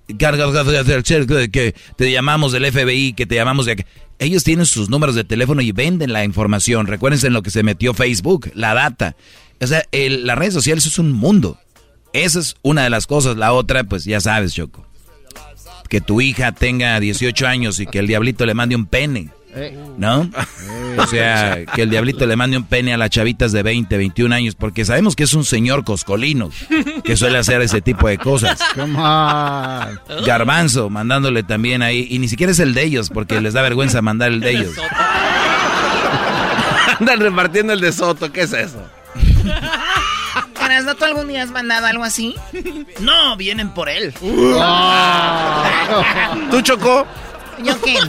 que 0.06 1.74
te 1.96 2.10
llamamos 2.10 2.52
del 2.52 2.72
FBI, 2.72 3.12
que 3.12 3.26
te 3.26 3.34
llamamos 3.34 3.66
de... 3.66 3.84
Ellos 4.18 4.42
tienen 4.42 4.66
sus 4.66 4.88
números 4.88 5.14
de 5.14 5.24
teléfono 5.24 5.60
y 5.60 5.72
venden 5.72 6.12
la 6.12 6.24
información. 6.24 6.86
Recuérdense 6.86 7.28
en 7.28 7.34
lo 7.34 7.42
que 7.42 7.50
se 7.50 7.62
metió 7.62 7.94
Facebook, 7.94 8.50
la 8.54 8.74
data. 8.74 9.14
O 9.60 9.66
sea, 9.66 9.84
las 9.92 10.38
redes 10.38 10.54
sociales 10.54 10.86
es 10.86 10.98
un 10.98 11.12
mundo. 11.12 11.58
Esa 12.12 12.40
es 12.40 12.56
una 12.62 12.82
de 12.84 12.90
las 12.90 13.06
cosas. 13.06 13.36
La 13.36 13.52
otra, 13.52 13.84
pues 13.84 14.04
ya 14.04 14.20
sabes, 14.20 14.54
Choco. 14.54 14.86
Que 15.88 16.00
tu 16.00 16.20
hija 16.20 16.52
tenga 16.52 16.98
18 16.98 17.46
años 17.46 17.78
y 17.80 17.86
que 17.86 17.98
el 18.00 18.06
diablito 18.06 18.44
le 18.44 18.54
mande 18.54 18.76
un 18.76 18.86
pene. 18.86 19.30
¿No? 19.96 20.30
O 20.98 21.06
sea, 21.06 21.64
que 21.74 21.82
el 21.82 21.90
diablito 21.90 22.26
le 22.26 22.36
mande 22.36 22.56
un 22.56 22.64
pene 22.64 22.92
a 22.94 22.96
las 22.96 23.10
chavitas 23.10 23.52
de 23.52 23.62
20, 23.62 23.96
21 23.96 24.34
años, 24.34 24.54
porque 24.54 24.84
sabemos 24.84 25.16
que 25.16 25.24
es 25.24 25.34
un 25.34 25.44
señor 25.44 25.84
coscolino 25.84 26.50
que 27.04 27.16
suele 27.16 27.38
hacer 27.38 27.60
ese 27.62 27.80
tipo 27.80 28.08
de 28.08 28.18
cosas. 28.18 28.60
Come 28.74 28.98
on. 28.98 29.98
Garbanzo, 30.24 30.90
mandándole 30.90 31.42
también 31.42 31.82
ahí, 31.82 32.06
y 32.10 32.18
ni 32.18 32.28
siquiera 32.28 32.52
es 32.52 32.58
el 32.58 32.74
de 32.74 32.84
ellos, 32.84 33.10
porque 33.10 33.40
les 33.40 33.54
da 33.54 33.62
vergüenza 33.62 34.02
mandar 34.02 34.32
el 34.32 34.40
de 34.40 34.50
ellos. 34.50 34.74
Andan 37.00 37.20
repartiendo 37.20 37.72
el 37.72 37.80
de 37.80 37.92
Soto, 37.92 38.32
¿qué 38.32 38.42
es 38.42 38.52
eso? 38.52 38.82
¿no 40.84 40.94
tú 40.94 41.04
algún 41.04 41.28
día 41.28 41.42
has 41.42 41.50
mandado 41.50 41.86
algo 41.86 42.04
así? 42.04 42.34
No, 43.00 43.36
vienen 43.36 43.70
por 43.70 43.88
él. 43.88 44.12
¿Tú, 46.50 46.62
Choco? 46.62 47.06
¿Yo 47.64 47.80
qué? 47.80 47.98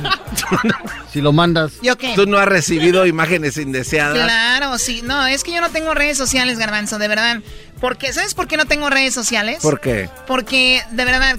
Si 1.11 1.21
lo 1.21 1.33
mandas. 1.33 1.73
¿Yo 1.81 1.97
qué? 1.97 2.13
Tú 2.13 2.27
no 2.27 2.37
has 2.37 2.47
recibido 2.47 3.07
imágenes 3.07 3.57
indeseadas. 3.57 4.13
Claro, 4.15 4.77
sí. 4.77 5.01
No, 5.03 5.25
es 5.25 5.43
que 5.43 5.51
yo 5.51 5.59
no 5.59 5.69
tengo 5.71 5.95
redes 5.95 6.19
sociales, 6.19 6.59
Garbanzo, 6.59 6.99
de 6.99 7.07
verdad. 7.07 7.41
Porque, 7.81 8.13
¿Sabes 8.13 8.35
por 8.35 8.47
qué 8.47 8.57
no 8.57 8.65
tengo 8.65 8.91
redes 8.91 9.15
sociales? 9.15 9.57
¿Por 9.61 9.79
qué? 9.79 10.07
Porque, 10.27 10.83
de 10.91 11.05
verdad, 11.05 11.37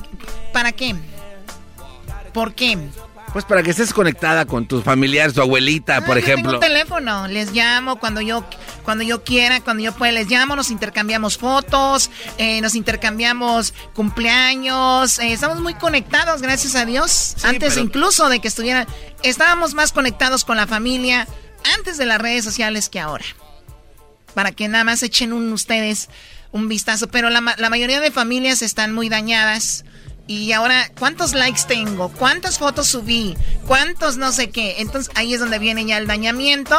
¿para 0.52 0.72
qué? 0.72 0.96
¿Por 2.32 2.54
qué? 2.54 2.78
Pues 3.32 3.44
para 3.44 3.62
que 3.62 3.70
estés 3.70 3.92
conectada 3.94 4.44
con 4.44 4.66
tus 4.66 4.82
familiares, 4.82 5.34
tu 5.34 5.40
abuelita, 5.40 6.00
por 6.04 6.16
Ah, 6.16 6.20
yo 6.20 6.26
Tengo 6.26 6.32
ejemplo. 6.34 6.54
un 6.54 6.60
teléfono, 6.60 7.28
les 7.28 7.52
llamo 7.52 7.96
cuando 8.00 8.20
yo 8.20 8.44
cuando 8.82 9.04
yo 9.04 9.22
quiera, 9.22 9.60
cuando 9.60 9.84
yo 9.84 9.92
pueda, 9.94 10.10
les 10.10 10.28
llamo, 10.28 10.56
nos 10.56 10.70
intercambiamos 10.72 11.38
fotos, 11.38 12.10
eh, 12.38 12.60
nos 12.60 12.74
intercambiamos 12.74 13.72
cumpleaños, 13.94 15.20
eh, 15.20 15.32
estamos 15.32 15.60
muy 15.60 15.74
conectados, 15.74 16.42
gracias 16.42 16.74
a 16.74 16.84
Dios. 16.86 17.36
antes 17.44 17.74
pero- 17.74 17.84
incluso 17.86 18.28
de 18.28 18.40
que 18.40 18.48
estuviera, 18.48 18.86
estábamos 19.22 19.74
más 19.74 19.92
conectados 19.92 20.44
con 20.44 20.56
la 20.56 20.66
familia 20.66 21.28
antes 21.76 21.98
de 21.98 22.06
las 22.06 22.20
redes 22.20 22.42
sociales 22.44 22.88
que 22.88 22.98
ahora. 22.98 23.24
Para 24.34 24.50
que 24.52 24.66
nada 24.66 24.82
más 24.84 25.02
echen 25.04 25.32
un, 25.32 25.52
ustedes 25.52 26.08
un 26.52 26.66
vistazo, 26.68 27.06
pero 27.08 27.30
la, 27.30 27.54
la 27.58 27.70
mayoría 27.70 28.00
de 28.00 28.10
familias 28.10 28.62
están 28.62 28.92
muy 28.92 29.08
dañadas. 29.08 29.84
Y 30.30 30.52
ahora, 30.52 30.88
¿cuántos 30.96 31.34
likes 31.34 31.62
tengo? 31.66 32.08
¿Cuántas 32.10 32.60
fotos 32.60 32.86
subí? 32.86 33.36
¿Cuántos 33.66 34.16
no 34.16 34.30
sé 34.30 34.50
qué? 34.50 34.76
Entonces 34.78 35.12
ahí 35.16 35.34
es 35.34 35.40
donde 35.40 35.58
viene 35.58 35.84
ya 35.84 35.98
el 35.98 36.06
dañamiento. 36.06 36.76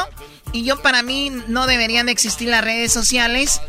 Y 0.54 0.64
yo 0.64 0.82
para 0.82 1.04
mí 1.04 1.30
no 1.50 1.68
deberían 1.68 2.06
de 2.06 2.14
existir 2.14 2.48
las 2.48 2.64
redes 2.64 2.94
sociales, 2.94 3.60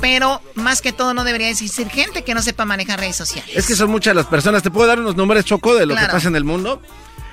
pero 0.00 0.40
más 0.54 0.80
que 0.80 0.92
todo 0.92 1.12
no 1.12 1.24
debería 1.24 1.48
existir 1.48 1.88
gente 1.88 2.22
que 2.22 2.34
no 2.34 2.42
sepa 2.42 2.64
manejar 2.66 3.00
redes 3.00 3.16
sociales. 3.16 3.50
Es 3.52 3.66
que 3.66 3.74
son 3.74 3.90
muchas 3.90 4.14
las 4.14 4.26
personas. 4.26 4.62
¿Te 4.62 4.70
puedo 4.70 4.86
dar 4.86 5.00
unos 5.00 5.16
nombres, 5.16 5.44
Choco, 5.44 5.74
de 5.74 5.86
lo 5.86 5.94
Claro. 5.94 6.06
que 6.06 6.12
pasa 6.12 6.28
en 6.28 6.36
el 6.36 6.44
mundo? 6.44 6.80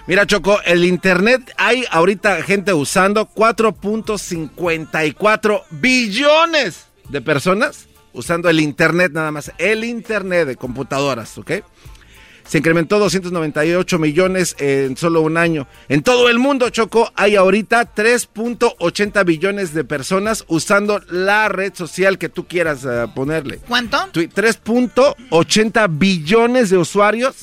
Mira, 0.08 0.26
Choco, 0.26 0.60
el 0.66 0.86
Internet 0.86 1.54
hay 1.58 1.86
ahorita 1.92 2.42
gente 2.42 2.74
usando 2.74 3.28
4.54 3.28 5.62
billones 5.70 6.86
de 7.08 7.22
personas 7.22 7.86
usando 8.14 8.50
el 8.50 8.60
Internet 8.60 9.12
nada 9.14 9.32
más. 9.32 9.52
El 9.58 9.84
Internet 9.84 10.48
de 10.48 10.56
computadoras, 10.56 11.38
¿ok? 11.38 11.52
Se 12.50 12.58
incrementó 12.58 12.98
298 12.98 14.00
millones 14.00 14.56
en 14.58 14.98
solo 14.98 15.22
un 15.22 15.38
año. 15.38 15.68
En 15.88 16.02
todo 16.02 16.30
el 16.30 16.40
mundo, 16.40 16.72
Choco, 16.72 17.12
hay 17.16 17.36
ahorita 17.36 17.94
3.80 17.94 19.24
billones 19.24 19.72
de 19.76 19.84
personas 19.84 20.46
usando 20.48 21.00
la 21.12 21.48
red 21.50 21.76
social 21.76 22.18
que 22.18 22.28
tú 22.28 22.48
quieras 22.48 22.84
eh, 22.86 23.06
ponerle. 23.14 23.60
¿Cuánto? 23.68 24.00
Tu- 24.12 24.22
3.80 24.22 25.88
billones 25.92 26.72
de 26.72 26.78
usuarios. 26.78 27.36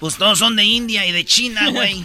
Pues 0.00 0.16
todos 0.16 0.38
son 0.38 0.56
de 0.56 0.64
India 0.64 1.06
y 1.06 1.12
de 1.12 1.24
China, 1.26 1.70
güey. 1.74 2.02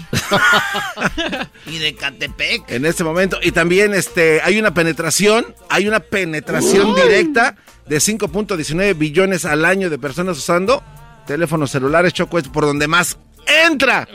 y 1.67 1.77
de 1.79 1.95
Catepec. 1.95 2.69
en 2.69 2.85
este 2.85 3.03
momento. 3.05 3.37
Y 3.41 3.51
también 3.53 3.93
este, 3.93 4.41
hay 4.41 4.59
una 4.59 4.73
penetración, 4.73 5.45
hay 5.69 5.87
una 5.87 5.99
penetración 6.01 6.91
Uy. 6.91 7.01
directa 7.01 7.55
de 7.87 7.97
5.19 7.97 8.97
billones 8.97 9.45
al 9.45 9.63
año 9.65 9.89
de 9.89 9.97
personas 9.97 10.37
usando 10.37 10.83
teléfonos 11.25 11.71
celulares, 11.71 12.13
Choco, 12.13 12.37
es 12.39 12.47
por 12.47 12.65
donde 12.65 12.87
más 12.87 13.17
entra 13.65 14.07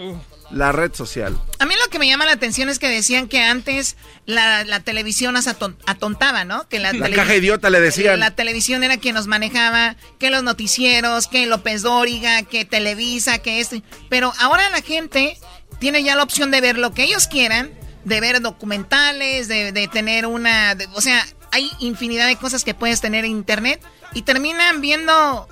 la 0.51 0.71
red 0.71 0.95
social. 0.95 1.37
A 1.59 1.67
mí 1.67 1.75
lo 1.83 1.91
que 1.91 1.99
me 1.99 2.07
llama 2.07 2.25
la 2.25 2.33
atención 2.33 2.69
es 2.69 2.79
que 2.79 2.89
decían 2.89 3.27
que 3.27 3.43
antes 3.43 3.97
la, 4.27 4.65
la 4.65 4.79
televisión 4.81 5.37
atontaba, 5.37 6.45
¿no? 6.45 6.69
Que 6.69 6.79
la, 6.79 6.93
La 6.93 7.11
caja 7.11 7.35
idiota 7.35 7.69
le 7.69 7.81
decían. 7.81 8.21
La 8.21 8.31
televisión 8.31 8.85
era 8.85 8.97
quien 8.97 9.15
nos 9.17 9.27
manejaba, 9.27 9.97
que 10.21 10.31
los 10.31 10.45
noticieros, 10.45 11.27
que 11.27 11.47
López 11.47 11.83
Dóriga, 11.83 12.43
que 12.45 12.65
Televisa, 12.65 13.39
que 13.39 13.59
esto. 13.61 13.77
Pero 14.09 14.33
ahora 14.39 14.71
la 14.71 14.83
gente 14.83 15.37
tiene 15.81 16.03
ya 16.05 16.15
la 16.15 16.23
opción 16.23 16.51
de 16.53 16.61
ver 16.61 16.79
lo 16.79 16.93
que 16.95 17.03
ellos 17.03 17.27
quieran, 17.27 17.73
de 18.05 18.21
ver 18.21 18.41
documentales, 18.41 19.49
de, 19.49 19.73
de 19.73 19.89
tener 19.89 20.27
una... 20.27 20.77
de- 20.77 20.87
o 20.95 21.01
sea, 21.01 21.27
hay 21.51 21.69
infinidad 21.81 22.29
de 22.29 22.37
cosas 22.37 22.63
que 22.63 22.73
puedes 22.73 23.01
tener 23.01 23.25
en 23.25 23.33
internet 23.33 23.83
y 24.15 24.23
terminan 24.23 24.81
viendo 24.81 25.49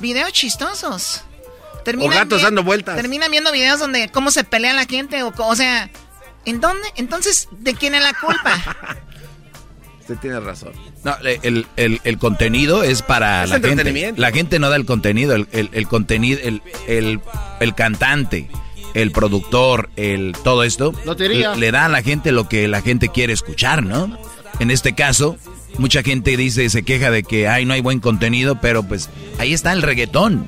videos 0.00 0.32
chistosos. 0.32 1.22
Terminan 1.84 2.12
O 2.12 2.14
gatos 2.16 2.38
vi- 2.38 2.44
dando 2.44 2.62
vueltas. 2.62 2.96
Terminan 2.96 3.30
viendo 3.30 3.50
videos 3.52 3.78
donde 3.80 4.08
cómo 4.10 4.30
se 4.30 4.44
pelea 4.44 4.72
la 4.74 4.84
gente 4.86 5.22
o, 5.22 5.32
co- 5.32 5.46
o 5.46 5.56
sea, 5.56 5.90
¿en 6.44 6.60
dónde? 6.60 6.86
Entonces, 6.96 7.48
¿de 7.52 7.74
quién 7.74 7.94
es 7.94 8.02
la 8.02 8.12
culpa? 8.14 8.56
Usted 10.00 10.16
tiene 10.18 10.40
razón. 10.40 10.72
No, 11.04 11.16
el, 11.22 11.66
el- 11.76 12.00
el 12.02 12.18
contenido 12.18 12.82
es 12.82 13.02
para 13.02 13.44
Es 13.44 13.50
la 13.50 13.56
gente. 13.56 13.68
entretenimiento. 13.70 14.20
La 14.20 14.32
gente 14.32 14.58
no 14.58 14.70
da 14.70 14.76
el 14.76 14.86
contenido, 14.86 15.34
el, 15.34 15.48
el- 15.52 15.70
el 15.72 15.86
contenido, 15.88 16.40
el, 16.42 16.62
el- 16.86 17.20
el 17.60 17.74
cantante, 17.74 18.48
el 18.94 19.12
productor, 19.12 19.90
el 19.96 20.34
todo 20.44 20.64
esto. 20.64 20.94
Lotería. 21.04 21.52
Le, 21.54 21.60
le 21.60 21.72
da 21.72 21.84
a 21.86 21.88
la 21.88 22.02
gente 22.02 22.32
lo 22.32 22.48
que 22.48 22.68
la 22.68 22.80
gente 22.80 23.10
quiere 23.10 23.32
escuchar, 23.34 23.82
¿no? 23.82 24.18
En 24.60 24.70
este 24.70 24.94
caso, 24.94 25.36
mucha 25.76 26.02
gente 26.02 26.36
dice, 26.36 26.68
se 26.70 26.82
queja 26.82 27.10
de 27.10 27.22
que 27.22 27.48
ay, 27.48 27.64
no 27.64 27.74
hay 27.74 27.80
buen 27.80 28.00
contenido, 28.00 28.60
pero 28.60 28.82
pues 28.82 29.10
ahí 29.38 29.52
está 29.52 29.72
el 29.72 29.82
reggaetón. 29.82 30.46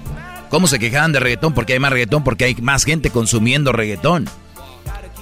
¿Cómo 0.48 0.66
se 0.66 0.78
quejaban 0.78 1.12
de 1.12 1.20
reggaetón? 1.20 1.54
Porque 1.54 1.74
hay 1.74 1.78
más 1.78 1.92
reggaetón, 1.92 2.24
porque 2.24 2.44
hay 2.44 2.54
más 2.56 2.84
gente 2.84 3.10
consumiendo 3.10 3.72
reggaetón. 3.72 4.28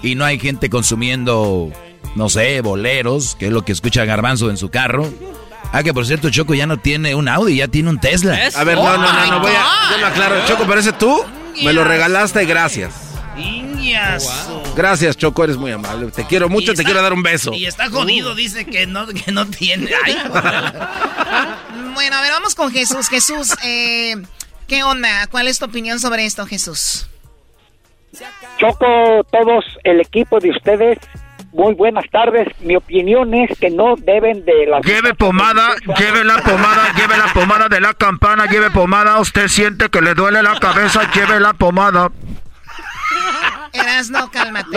Y 0.03 0.15
no 0.15 0.25
hay 0.25 0.39
gente 0.39 0.71
consumiendo, 0.71 1.71
no 2.15 2.29
sé, 2.29 2.61
boleros, 2.61 3.35
que 3.35 3.47
es 3.47 3.53
lo 3.53 3.65
que 3.65 3.73
escucha 3.73 4.05
Garbanzo 4.05 4.49
en 4.49 4.57
su 4.57 4.71
carro. 4.71 5.13
Ah, 5.73 5.83
que 5.83 5.93
por 5.93 6.07
cierto, 6.07 6.31
Choco 6.31 6.55
ya 6.55 6.67
no 6.67 6.79
tiene 6.79 7.15
un 7.15 7.29
Audi, 7.29 7.57
ya 7.57 7.69
tiene 7.69 7.91
un 7.91 8.01
Tesla. 8.01 8.39
A 8.55 8.65
ver, 8.65 8.77
no, 8.79 8.97
no, 8.97 9.13
no, 9.13 9.27
no, 9.27 9.41
voy 9.41 9.53
a. 9.53 9.93
Yo 9.93 9.99
lo 9.99 10.07
aclaro. 10.07 10.47
Choco, 10.47 10.65
pero 10.67 10.81
ese 10.81 10.93
tú 10.93 11.23
me 11.63 11.73
lo 11.73 11.85
regalaste, 11.85 12.45
gracias. 12.47 12.95
Ingiazo. 13.37 14.58
Gracias, 14.79 15.17
Choco, 15.17 15.43
eres 15.43 15.57
muy 15.57 15.73
amable. 15.73 16.09
Te 16.13 16.25
quiero 16.25 16.49
mucho, 16.49 16.67
Y 16.71 16.77
te 16.77 16.83
está- 16.83 16.85
quiero 16.85 17.03
dar 17.03 17.13
un 17.13 17.25
beso. 17.25 17.53
Y 17.53 17.67
está 17.67 17.91
jodido, 17.91 18.37
dice 18.37 18.65
que 18.65 18.87
no, 18.87 19.09
que 19.09 19.33
no 19.33 19.45
tiene. 19.45 19.91
Ay. 20.05 20.17
bueno, 21.95 22.17
a 22.17 22.21
ver, 22.21 22.31
vamos 22.31 22.55
con 22.55 22.71
Jesús. 22.71 23.09
Jesús, 23.09 23.57
eh, 23.65 24.15
¿qué 24.69 24.85
onda? 24.85 25.27
¿Cuál 25.33 25.49
es 25.49 25.59
tu 25.59 25.65
opinión 25.65 25.99
sobre 25.99 26.27
esto, 26.27 26.47
Jesús? 26.47 27.09
Choco, 28.61 29.27
todos 29.33 29.65
el 29.83 30.01
equipo 30.01 30.39
de 30.39 30.51
ustedes, 30.51 30.99
muy 31.53 31.75
buenas 31.75 32.05
tardes. 32.13 32.47
Mi 32.61 32.77
opinión 32.77 33.35
es 33.35 33.59
que 33.59 33.71
no 33.71 33.97
deben 33.97 34.45
de 34.45 34.67
las... 34.67 34.87
Lleve 34.87 35.13
pomada, 35.13 35.75
lleve 35.99 36.23
la 36.23 36.41
pomada, 36.45 36.93
lleve 36.95 37.17
la 37.17 37.33
pomada 37.35 37.69
de 37.69 37.81
la 37.81 37.95
campana, 37.95 38.47
lleve 38.47 38.71
pomada. 38.71 39.19
Usted 39.19 39.49
siente 39.49 39.89
que 39.89 40.01
le 40.01 40.15
duele 40.15 40.41
la 40.41 40.57
cabeza, 40.61 41.11
lleve 41.13 41.41
la 41.41 41.53
pomada. 41.53 42.13
Eras, 43.73 44.11
no, 44.11 44.31
cálmate. 44.31 44.77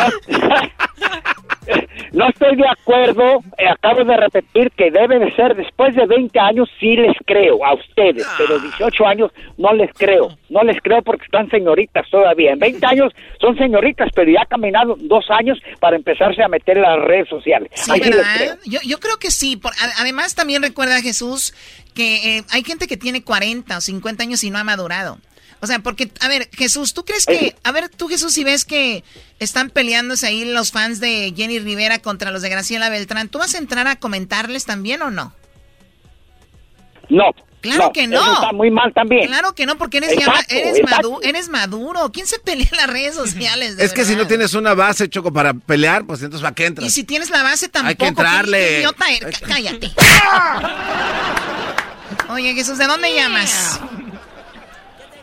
No 2.12 2.28
estoy 2.28 2.56
de 2.58 2.68
acuerdo, 2.68 3.39
eh, 3.58 3.70
acabo 3.70 4.04
de 4.04 4.18
repetir 4.18 4.72
que 4.72 4.92
debe 4.92 5.20
de 5.20 5.34
ser 5.36 5.56
después 5.56 5.96
de 5.96 6.06
20 6.08 6.38
años, 6.39 6.68
sí 6.80 6.96
les 6.98 7.16
creo 7.26 7.64
a 7.64 7.74
ustedes, 7.76 8.26
pero 8.38 8.60
18 8.60 9.06
años 9.08 9.32
no 9.58 9.72
les 9.74 9.89
creo, 9.94 10.36
no 10.50 10.64
les 10.64 10.82
creo 10.82 11.02
porque 11.04 11.24
están 11.24 11.50
señoritas 11.50 12.10
todavía. 12.10 12.52
En 12.54 12.60
20 12.60 12.86
años 12.86 13.14
son 13.39 13.56
señoritas, 13.58 14.10
pero 14.14 14.30
ya 14.30 14.46
caminaron 14.46 15.08
dos 15.08 15.26
años 15.30 15.58
para 15.80 15.96
empezarse 15.96 16.44
a 16.44 16.48
meter 16.50 16.78
en 16.78 16.84
las 16.84 17.00
redes 17.00 17.30
sociales. 17.30 17.70
Sí, 17.76 17.92
¿verdad? 18.00 18.58
Yo, 18.66 18.80
yo 18.86 19.00
creo 19.00 19.18
que 19.18 19.32
sí. 19.32 19.56
Por- 19.56 19.74
además, 20.00 20.36
también 20.36 20.64
recuerda, 20.64 21.00
Jesús, 21.02 21.54
que 21.94 22.38
eh, 22.39 22.44
hay 22.52 22.64
gente 22.64 22.88
que 22.88 22.98
tiene 22.98 23.24
40 23.24 23.78
o 23.78 23.82
50 23.82 24.24
años 24.24 24.44
y 24.44 24.50
no 24.50 24.58
ha 24.58 24.64
madurado. 24.66 25.18
O 25.62 25.68
sea, 25.68 25.80
porque, 25.80 26.12
a 26.20 26.28
ver, 26.28 26.49
Jesús, 26.53 26.93
¿tú 26.95 27.05
crees 27.05 27.26
que, 27.28 27.55
a 27.64 27.72
ver, 27.72 27.89
tú 27.89 28.07
Jesús, 28.07 28.34
si 28.34 28.43
ves 28.43 28.66
que 28.66 29.03
están 29.39 29.70
peleándose 29.70 30.26
ahí 30.28 30.43
los 30.45 30.72
fans 30.72 30.99
de 30.99 31.34
Jenny 31.38 31.59
Rivera 31.59 31.99
contra 31.99 32.32
los 32.32 32.41
de 32.41 32.49
Graciela 32.49 32.89
Beltrán, 32.89 33.30
¿tú 33.30 33.38
vas 33.38 33.53
a 33.53 33.59
entrar 33.59 33.88
a 33.88 33.95
comentarles 33.97 34.66
también 34.66 35.01
o 35.03 35.12
no? 35.12 35.34
No. 37.09 37.26
Claro 37.62 37.84
no, 37.84 37.91
que 37.93 38.01
eso 38.05 38.09
no. 38.12 38.34
está 38.34 38.51
muy 38.53 38.72
mal 38.72 38.91
también. 38.91 39.28
Claro 39.28 39.53
que 39.53 39.68
no, 39.68 39.78
porque 39.78 39.97
eres, 39.97 40.18
ya- 40.18 40.34
eres, 40.49 40.80
madu- 40.82 41.20
eres 41.22 41.47
maduro. 41.49 42.12
¿Quién 42.12 42.26
se 42.26 42.39
pelea 42.39 42.68
en 42.72 42.78
las 42.78 42.88
redes 42.88 43.14
sociales? 43.14 43.78
de 43.78 43.86
Es 43.86 43.93
que 43.93 44.03
si 44.03 44.16
no 44.16 44.26
tienes 44.26 44.55
una 44.55 44.74
base, 44.74 45.07
Choco, 45.09 45.32
para 45.32 45.53
pelear, 45.53 46.05
pues 46.07 46.24
entonces 46.24 46.41
¿para 46.41 46.55
qué 46.55 46.66
entras? 46.66 46.88
Y 46.88 46.89
si 46.89 47.03
tienes 47.03 47.30
la 47.30 47.43
base 47.43 47.70
tampoco. 47.70 47.89
Hay 47.89 47.95
que 47.97 48.07
entrarle. 48.07 48.57
¿qué- 48.57 48.66
qué 48.66 48.80
idiota 48.80 49.47
Cállate. 49.47 49.91
Oye, 52.30 52.55
Jesús, 52.55 52.80
¿de 52.80 52.88
dónde 52.88 53.14
llamas? 53.14 53.80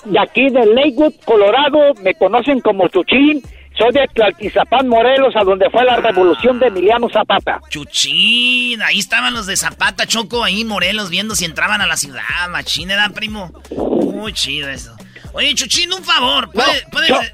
De 0.05 0.19
aquí 0.19 0.49
de 0.51 0.67
Lakewood, 0.67 1.15
Colorado, 1.25 1.95
me 2.03 2.15
conocen 2.15 2.61
como 2.61 2.89
Chuchín. 2.89 3.43
Soy 3.79 3.93
de 3.93 4.09
Tlaltizapán, 4.13 4.89
Morelos, 4.89 5.37
a 5.37 5.45
donde 5.45 5.71
fue 5.71 5.85
la 5.85 5.97
revolución 5.97 6.59
de 6.59 6.67
Emiliano 6.67 7.09
Zapata. 7.09 7.61
Chuchín, 7.69 8.83
ahí 8.83 8.99
estaban 8.99 9.35
los 9.35 9.47
de 9.47 9.57
Zapata, 9.57 10.05
Choco, 10.05 10.43
ahí 10.43 10.65
Morelos, 10.65 11.11
viendo 11.11 11.37
si 11.37 11.45
entraban 11.45 11.81
a 11.81 11.87
la 11.87 11.97
ciudad. 11.97 12.23
Machín, 12.51 12.91
¿era, 12.91 13.09
primo? 13.11 13.53
Muy 13.71 14.33
chido 14.33 14.69
eso. 14.69 14.97
Oye, 15.33 15.55
Chuchín, 15.55 15.93
un 15.93 16.03
favor. 16.03 16.51
¿Puedes. 16.51 16.85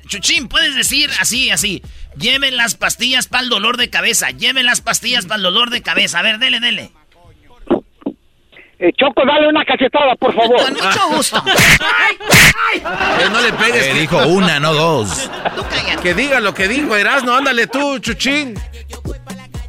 Chuchín, 0.07 0.49
puedes 0.49 0.75
decir 0.75 1.09
así, 1.19 1.51
así. 1.51 1.83
Lleven 2.19 2.57
las 2.57 2.75
pastillas 2.75 3.27
para 3.27 3.45
el 3.45 3.49
dolor 3.49 3.79
de 3.79 3.89
cabeza. 3.89 4.31
Lleven 4.31 4.67
las 4.67 4.83
pastillas 4.83 5.25
para 5.25 5.37
el 5.37 5.43
dolor 5.45 5.71
de 5.71 5.81
cabeza. 5.81 6.19
A 6.19 6.23
ver, 6.23 6.39
dele, 6.39 6.61
dele. 6.61 6.93
Eh, 8.87 8.93
Choco, 8.99 9.22
dale 9.26 9.49
una 9.49 9.64
cachetada, 9.64 10.14
por 10.16 10.35
favor. 10.35 10.57
Con 10.62 10.74
mucho 10.74 11.09
gusto. 11.16 11.43
Eh, 12.74 13.28
no 13.30 13.41
le 13.41 13.53
pegues. 13.53 13.87
Eh, 13.87 13.93
que- 13.93 14.01
dijo 14.01 14.26
una, 14.26 14.59
no 14.59 14.74
dos. 14.74 15.30
Que 16.03 16.12
diga 16.14 16.41
lo 16.41 16.53
que 16.55 16.66
dijo 16.68 16.97
Erasmo, 16.97 17.32
ándale 17.32 17.66
tú, 17.68 17.99
chuchín. 18.01 18.55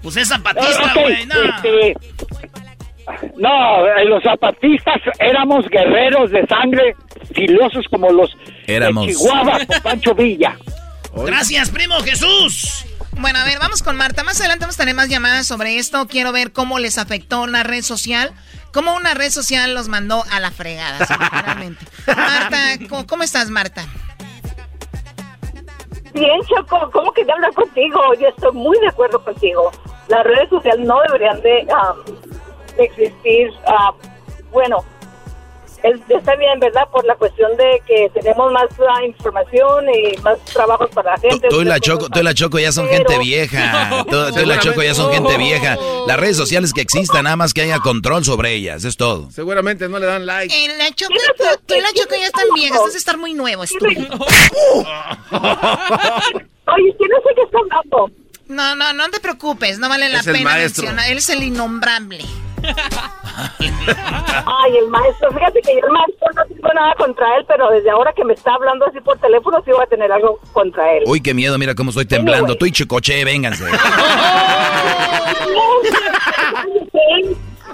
Pues 0.02 0.18
es 0.18 0.28
zapatista, 0.30 0.94
güey. 0.96 1.26
No. 1.28 1.36
este, 1.44 1.96
no, 3.38 3.86
eh, 3.88 4.06
los 4.06 4.24
zapatistas 4.24 5.02
éramos 5.20 5.68
guerreros 5.70 6.32
de 6.32 6.46
sangre, 6.48 6.96
filosos 7.34 7.86
como 7.92 8.12
los 8.12 8.36
Éramos. 8.66 9.06
de 9.08 9.14
Chihuahua 9.14 9.60
con 9.66 9.82
Pancho 9.82 10.16
Villa. 10.16 10.58
Gracias, 11.16 11.70
primo 11.70 11.96
Jesús. 12.02 12.86
Bueno, 13.18 13.40
a 13.40 13.46
ver, 13.46 13.60
vamos 13.60 13.82
con 13.84 13.96
Marta. 13.96 14.24
Más 14.24 14.40
adelante 14.40 14.66
vamos 14.66 14.76
a 14.76 14.80
tener 14.80 14.96
más 14.96 15.10
llamadas 15.10 15.48
sobre 15.48 15.78
esto. 15.78 16.08
Quiero 16.08 16.32
ver 16.32 16.52
cómo 16.52 16.80
les 16.80 16.98
afectó 16.98 17.42
una 17.44 17.64
red 17.64 17.82
social. 17.84 18.32
Cómo 18.76 18.94
una 18.94 19.14
red 19.14 19.30
social 19.30 19.74
los 19.74 19.88
mandó 19.88 20.26
a 20.30 20.42
la 20.42 20.52
fregada, 20.52 21.06
sí, 21.06 21.14
literalmente. 21.18 21.86
Marta, 22.08 22.58
¿cómo, 22.90 23.08
cómo 23.08 23.24
estás, 23.24 23.50
Marta? 23.50 23.86
Bien, 26.14 26.42
Choco, 26.42 26.92
¿cómo 26.92 27.14
que 27.14 27.24
de 27.24 27.32
hablar 27.32 27.54
contigo? 27.54 28.02
Yo 28.20 28.28
estoy 28.28 28.52
muy 28.52 28.78
de 28.80 28.90
acuerdo 28.90 29.24
contigo. 29.24 29.72
Las 30.10 30.26
redes 30.26 30.50
sociales 30.50 30.86
no 30.86 31.00
deberían 31.08 31.42
de, 31.42 31.66
de 32.76 32.84
existir. 32.84 33.50
ah, 33.66 33.94
bueno, 34.52 34.84
es- 35.86 36.00
está 36.10 36.36
bien, 36.36 36.60
¿verdad? 36.60 36.88
Por 36.92 37.06
la 37.06 37.16
cuestión 37.16 37.56
de 37.58 37.82
que 37.86 38.10
tenemos 38.14 38.52
más 38.52 38.66
ah, 38.90 39.04
información 39.06 39.86
y 39.90 40.18
más 40.22 40.40
trabajos 40.46 40.90
para 40.94 41.12
la 41.12 41.18
gente. 41.18 41.48
Tú 41.50 41.62
y 41.62 41.66
la 41.66 41.80
Choco, 41.80 42.10
tú 42.10 42.20
y 42.20 42.24
la 42.24 42.34
Choco 42.34 42.60
ya 42.60 42.72
son 42.72 42.88
gente 42.88 43.18
vieja. 43.20 44.04
Tú, 44.10 44.32
tú 44.34 44.40
y 44.42 44.46
la 44.46 44.60
Choco 44.60 44.82
ya 44.84 44.94
son 44.94 45.12
gente 45.12 45.38
vieja. 45.38 45.78
Las 46.08 46.20
redes 46.20 46.38
sociales 46.38 46.74
que 46.74 46.82
existan, 46.82 47.24
nada 47.24 47.36
más 47.36 47.54
que 47.54 47.62
haya 47.62 47.80
control 47.80 48.24
sobre 48.26 48.54
ellas, 48.54 48.84
es 48.86 48.98
todo. 48.98 49.30
Seguramente 49.32 49.88
no 49.90 50.00
le 50.00 50.06
dan 50.06 50.26
like. 50.26 50.54
Eh, 50.56 50.70
la 50.78 50.92
Choco, 50.92 51.14
tú, 51.38 51.44
tú 51.66 51.76
y 51.76 51.82
la 51.82 51.92
Choco 51.94 52.16
ya 52.16 52.28
están 52.28 52.48
viejas. 52.54 52.78
Estás 52.78 52.94
de 52.94 53.00
estar 53.00 53.18
muy 53.18 53.34
nuevo, 53.34 53.64
estúpido. 53.64 54.08
Oye, 56.68 56.96
¿quién 56.98 57.12
es 57.12 57.26
el 57.30 57.36
que 57.36 57.42
está 57.44 57.60
hablando? 57.60 58.12
No, 58.48 58.76
no, 58.76 58.94
no 58.94 59.10
te 59.10 59.20
preocupes. 59.20 59.80
No 59.80 59.90
vale 59.90 60.10
la 60.10 60.20
Es 60.20 60.28
el 60.28 60.34
pena 60.38 60.56
mencionar. 60.56 61.10
Él 61.12 61.18
es 61.18 61.30
el 61.30 61.44
innombrable. 61.44 62.20
Ay, 64.46 64.78
el 64.78 64.88
maestro, 64.90 65.32
fíjate 65.32 65.62
que 65.62 65.74
yo 65.74 65.80
el 65.86 65.92
maestro 65.92 66.28
no 66.36 66.46
tengo 66.46 66.70
nada 66.74 66.94
contra 66.96 67.38
él, 67.38 67.46
pero 67.48 67.70
desde 67.70 67.90
ahora 67.90 68.14
que 68.14 68.24
me 68.24 68.34
está 68.34 68.54
hablando 68.56 68.86
así 68.86 69.00
por 69.02 69.18
teléfono 69.20 69.62
sí 69.66 69.72
voy 69.72 69.84
a 69.84 69.88
tener 69.88 70.12
algo 70.12 70.40
contra 70.54 70.94
él. 70.94 71.04
Uy, 71.06 71.22
qué 71.22 71.34
miedo, 71.34 71.58
mira 71.58 71.76
cómo 71.76 71.90
estoy 71.90 72.06
temblando. 72.06 72.56
Tú 72.56 72.66
y 72.66 72.72
Chicoche, 72.72 73.24
vénganse. 73.26 73.66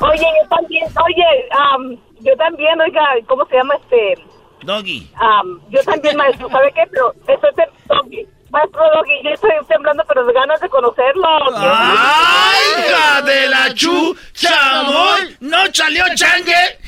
Oye, 0.03 0.25
yo 0.41 0.47
también, 0.49 0.85
oye, 1.05 1.49
am, 1.51 1.97
yo 2.21 2.35
también, 2.37 2.79
oiga, 2.81 3.01
¿cómo 3.27 3.45
se 3.45 3.55
llama 3.55 3.75
este? 3.75 4.15
Doggy. 4.63 5.07
Am, 5.15 5.59
yo 5.69 5.79
también, 5.83 6.17
maestro, 6.17 6.49
¿sabe 6.49 6.71
qué? 6.73 6.83
Pero 6.91 7.13
estoy 7.27 7.51
tem- 7.51 7.69
Doggy, 7.87 8.27
maestro 8.51 8.81
Doggy, 8.95 9.23
yo 9.23 9.29
estoy 9.31 9.51
temblando, 9.67 10.03
pero 10.07 10.25
de 10.25 10.33
ganas 10.33 10.59
de 10.61 10.69
conocerlo. 10.69 11.27
¡Ay, 11.57 12.59
hija 12.87 13.21
de 13.21 13.47
la 13.47 13.73
chu, 13.73 14.15
chamoy! 14.33 15.37
¡No 15.39 15.67
chaleó 15.69 16.05
changue! 16.15 16.79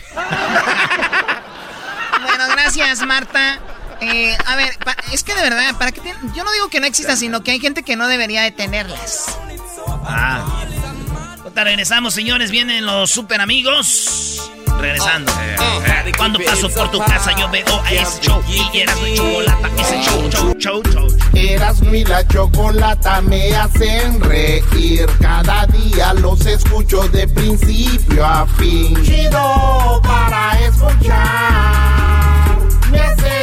Bueno, 2.26 2.44
gracias, 2.52 3.02
Marta. 3.06 3.60
Eh, 4.02 4.36
a 4.46 4.56
ver, 4.56 4.78
pa- 4.84 4.96
es 5.12 5.24
que 5.24 5.34
de 5.34 5.42
verdad, 5.42 5.76
¿para 5.78 5.92
qué 5.92 6.02
tienen- 6.02 6.34
Yo 6.34 6.44
no 6.44 6.52
digo 6.52 6.68
que 6.70 6.80
no 6.80 6.88
exista, 6.88 7.16
sino 7.16 7.44
que 7.44 7.52
hay 7.52 7.60
gente 7.60 7.84
que 7.84 7.96
no 7.96 8.08
debería 8.08 8.42
de 8.42 8.52
tenerlas. 8.52 9.38
Ah. 10.06 10.44
Ahorita 11.44 11.64
regresamos, 11.64 12.14
señores. 12.14 12.52
Vienen 12.52 12.86
los 12.86 13.12
super 13.12 13.40
amigos. 13.42 14.52
Regresando. 14.80 15.32
Cuando 16.18 16.40
paso 16.40 16.70
por 16.70 16.92
tu 16.92 17.00
casa, 17.00 17.32
yo 17.38 17.50
veo 17.50 17.82
a 17.84 17.92
ese 17.92 18.22
show. 18.22 18.42
Y 18.48 18.78
eras 18.80 19.02
de 19.02 19.16
chocolate. 19.16 19.82
Ese 19.82 20.02
show, 20.04 20.30
show, 20.30 20.54
show, 20.58 20.84
show. 20.92 21.08
Erasmo 21.34 21.94
y 21.94 22.04
la 22.06 22.26
chocolata 22.28 23.22
me 23.22 23.56
hacen 23.56 24.22
reír. 24.22 25.08
Cada 25.20 25.66
día 25.68 26.14
los 26.14 26.46
escucho 26.46 27.08
de 27.10 27.28
principio 27.28 28.26
a 28.26 28.46
fin. 28.58 28.96
Chido 29.04 30.02
para 30.04 30.60
escuchar. 30.60 32.58
Me 32.92 33.00
hacen 33.00 33.43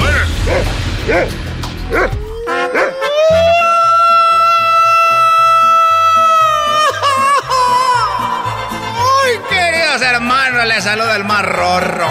¡Ay, 9.23 9.39
queridos 9.49 10.01
hermanos! 10.01 10.65
Les 10.67 10.83
saluda 10.83 11.15
el 11.15 11.25
más 11.25 11.43
rorro. 11.43 12.07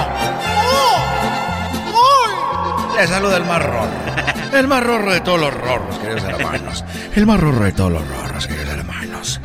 Les 2.97 3.09
saluda 3.09 3.37
el 3.37 3.45
más 3.45 3.63
rorro. 3.63 3.91
El 4.53 4.67
más 4.67 4.83
rorro 4.83 5.13
de 5.13 5.21
todos 5.21 5.41
los 5.41 5.55
rorros, 5.55 5.99
queridos 5.99 6.25
hermanos. 6.25 6.85
El 7.15 7.27
más 7.27 7.41
rorro 7.41 7.65
de 7.65 7.73
todos 7.73 7.93
los 7.93 8.07
rorros, 8.09 8.47
queridos 8.47 8.69
hermanos. 8.69 9.41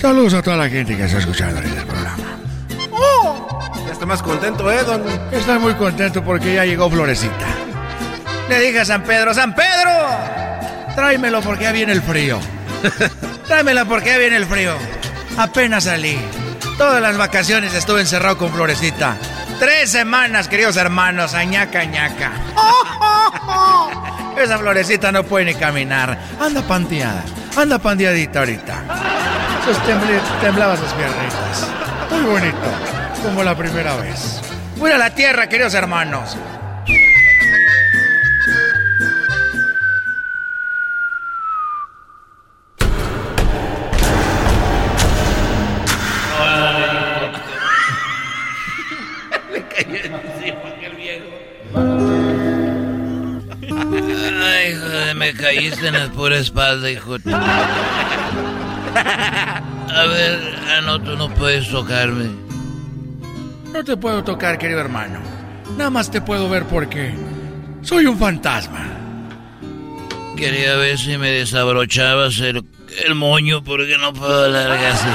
Saludos 0.00 0.34
a 0.34 0.42
toda 0.42 0.56
la 0.56 0.68
gente 0.68 0.96
que 0.96 1.04
está 1.04 1.18
escuchando 1.18 1.56
ahorita 1.56 1.80
el 1.80 1.86
programa. 1.86 2.38
Ya 3.86 3.92
está 3.92 4.06
más 4.06 4.22
contento, 4.22 4.70
¿eh, 4.70 4.84
don? 4.84 5.02
Estoy 5.32 5.58
muy 5.58 5.74
contento 5.74 6.22
porque 6.22 6.54
ya 6.54 6.64
llegó 6.64 6.88
Florecita. 6.88 7.53
Le 8.48 8.60
dije 8.60 8.80
a 8.80 8.84
San 8.84 9.02
Pedro, 9.02 9.32
¡San 9.32 9.54
Pedro! 9.54 9.90
Tráemelo 10.94 11.40
porque 11.42 11.64
ya 11.64 11.72
viene 11.72 11.92
el 11.92 12.02
frío. 12.02 12.38
Tráemelo 13.46 13.86
porque 13.86 14.10
ya 14.10 14.18
viene 14.18 14.36
el 14.36 14.46
frío. 14.46 14.74
Apenas 15.36 15.84
salí. 15.84 16.18
Todas 16.78 17.00
las 17.00 17.16
vacaciones 17.16 17.74
estuve 17.74 18.00
encerrado 18.00 18.38
con 18.38 18.52
Florecita. 18.52 19.16
Tres 19.58 19.90
semanas, 19.90 20.48
queridos 20.48 20.76
hermanos, 20.76 21.34
añaca, 21.34 21.80
añaca. 21.80 22.32
Esa 24.36 24.58
florecita 24.58 25.12
no 25.12 25.22
puede 25.22 25.46
ni 25.46 25.54
caminar. 25.54 26.18
Anda 26.40 26.62
panteada. 26.62 27.24
Anda 27.56 27.78
pandeadita 27.78 28.40
ahorita. 28.40 28.82
Sus 29.64 29.78
temblaba 30.40 30.76
sus 30.76 30.92
piernitas. 30.92 31.68
Muy 32.10 32.22
bonito. 32.22 32.58
Como 33.22 33.42
la 33.44 33.56
primera 33.56 33.96
vez. 33.96 34.40
Voy 34.76 34.90
a 34.90 34.98
la 34.98 35.10
tierra, 35.14 35.48
queridos 35.48 35.74
hermanos. 35.74 36.36
Me 55.24 55.34
caíste 55.34 55.88
en 55.88 55.94
la 55.94 56.08
pura 56.10 56.36
espalda, 56.36 56.90
hijo. 56.90 57.16
A 59.94 60.06
ver, 60.06 60.58
ah, 60.68 60.80
no, 60.84 61.00
tú 61.00 61.16
no 61.16 61.32
puedes 61.32 61.68
tocarme. 61.70 62.28
No 63.72 63.82
te 63.82 63.96
puedo 63.96 64.22
tocar, 64.22 64.58
querido 64.58 64.80
hermano. 64.80 65.20
Nada 65.76 65.90
más 65.90 66.10
te 66.10 66.20
puedo 66.20 66.48
ver 66.48 66.64
porque 66.64 67.14
soy 67.82 68.06
un 68.06 68.18
fantasma. 68.18 68.86
Quería 70.36 70.76
ver 70.76 70.98
si 70.98 71.16
me 71.16 71.30
desabrochabas 71.30 72.38
el, 72.40 72.64
el 73.06 73.14
moño 73.14 73.64
porque 73.64 73.96
no 73.98 74.12
puedo 74.12 74.44
alargarse. 74.44 75.08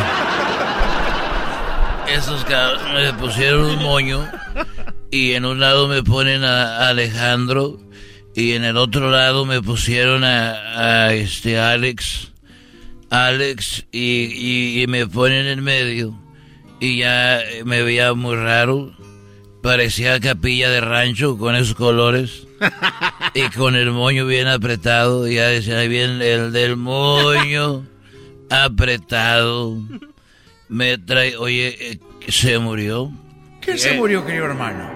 Esos 2.07 2.43
cabros 2.45 2.82
me 2.93 3.14
pusieron 3.14 3.66
un 3.66 3.84
moño 3.84 4.28
y 5.12 5.34
en 5.34 5.45
un 5.45 5.60
lado 5.60 5.88
me 5.88 6.01
ponen 6.01 6.43
a 6.43 6.88
Alejandro 6.89 7.78
y 8.40 8.54
en 8.54 8.64
el 8.64 8.78
otro 8.78 9.10
lado 9.12 9.46
me 9.46 9.62
pusieron 9.62 10.24
a, 10.24 11.06
a 11.08 11.14
este 11.14 11.60
Alex. 11.60 12.32
Alex 13.10 13.86
y, 13.92 14.00
y- 14.00 14.82
y 14.84 14.88
me 14.88 15.08
ponen 15.08 15.48
en 15.48 15.64
medio 15.64 16.14
y 16.80 17.00
ya 17.00 17.42
me 17.66 17.82
veía 17.84 18.14
muy 18.14 18.36
raro. 18.36 18.96
Parecía 19.64 20.20
capilla 20.22 20.70
de 20.70 20.80
rancho 20.80 21.38
con 21.38 21.54
esos 21.56 21.76
colores 21.76 22.48
y 23.34 23.42
con 23.58 23.76
el 23.76 23.92
moño 23.92 24.26
bien 24.26 24.48
apretado. 24.48 25.28
Y 25.28 25.36
ya 25.36 25.48
decía, 25.48 25.80
ahí 25.80 25.90
viene 25.90 26.32
el 26.32 26.52
del 26.54 26.78
moño 26.78 27.86
apretado. 28.50 29.78
Me 30.70 30.98
trae, 30.98 31.36
oye, 31.36 31.76
eh, 31.92 32.00
¿se 32.30 32.58
murió? 32.60 33.12
¿Quién 33.60 33.78
se 33.78 33.94
murió, 33.94 34.26
querido 34.26 34.46
hermano? 34.46 34.90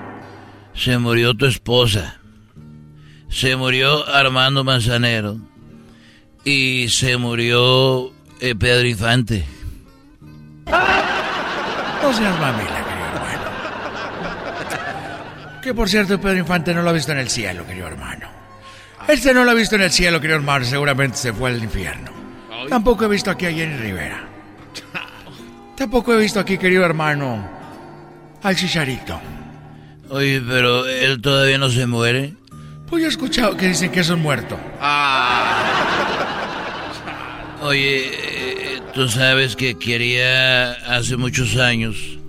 Se 0.76 0.98
murió 0.98 1.34
tu 1.34 1.46
esposa. 1.46 2.20
Se 3.34 3.56
murió 3.56 4.08
Armando 4.08 4.64
Manzanero. 4.64 5.38
Y 6.46 6.88
se 6.90 7.18
murió 7.18 8.14
eh, 8.40 8.54
Pedro 8.54 8.88
Infante. 8.88 9.44
No 10.66 12.14
seas 12.14 12.40
mamila, 12.40 12.86
querido 12.86 13.08
hermano. 13.08 13.42
Que 15.62 15.74
por 15.74 15.90
cierto, 15.90 16.22
Pedro 16.22 16.38
Infante 16.38 16.74
no 16.76 16.84
lo 16.84 16.92
ha 16.92 16.94
visto 16.94 17.12
en 17.12 17.18
el 17.18 17.30
cielo, 17.30 17.66
querido 17.66 17.88
hermano. 17.88 18.28
Este 19.08 19.34
no 19.34 19.44
lo 19.44 19.52
ha 19.52 19.56
visto 19.56 19.76
en 19.76 19.82
el 19.82 19.92
cielo, 19.92 20.22
querido 20.22 20.38
hermano. 20.38 20.66
Seguramente 20.66 21.18
se 21.18 21.34
fue 21.34 21.50
al 21.50 21.64
infierno. 21.64 22.12
Tampoco 22.70 23.06
he 23.06 23.08
visto 23.08 23.32
aquí 23.32 23.48
a 23.48 23.52
Jenny 23.52 23.78
Rivera. 23.78 24.28
Tampoco 25.76 26.14
he 26.14 26.18
visto 26.18 26.40
aquí, 26.40 26.60
querido 26.60 26.86
hermano, 26.86 27.50
al 28.44 28.56
Chicharito. 28.56 29.20
Oye, 30.10 30.40
pero 30.48 30.86
él 30.86 31.20
todavía 31.20 31.58
no 31.58 31.70
se 31.70 31.88
muere. 31.88 32.36
Pues 32.94 33.06
he 33.06 33.08
escuchado 33.08 33.58
que 33.58 33.70
dicen 33.70 33.90
que 33.90 34.02
es 34.02 34.10
un 34.12 34.22
muerto. 34.22 34.56
Oye, 37.64 38.12
eh, 38.14 38.82
tú 38.94 39.10
sabes 39.10 39.56
que 39.56 39.80
quería 39.80 40.74
hace 40.74 41.18
muchos 41.18 41.58
años 41.58 42.20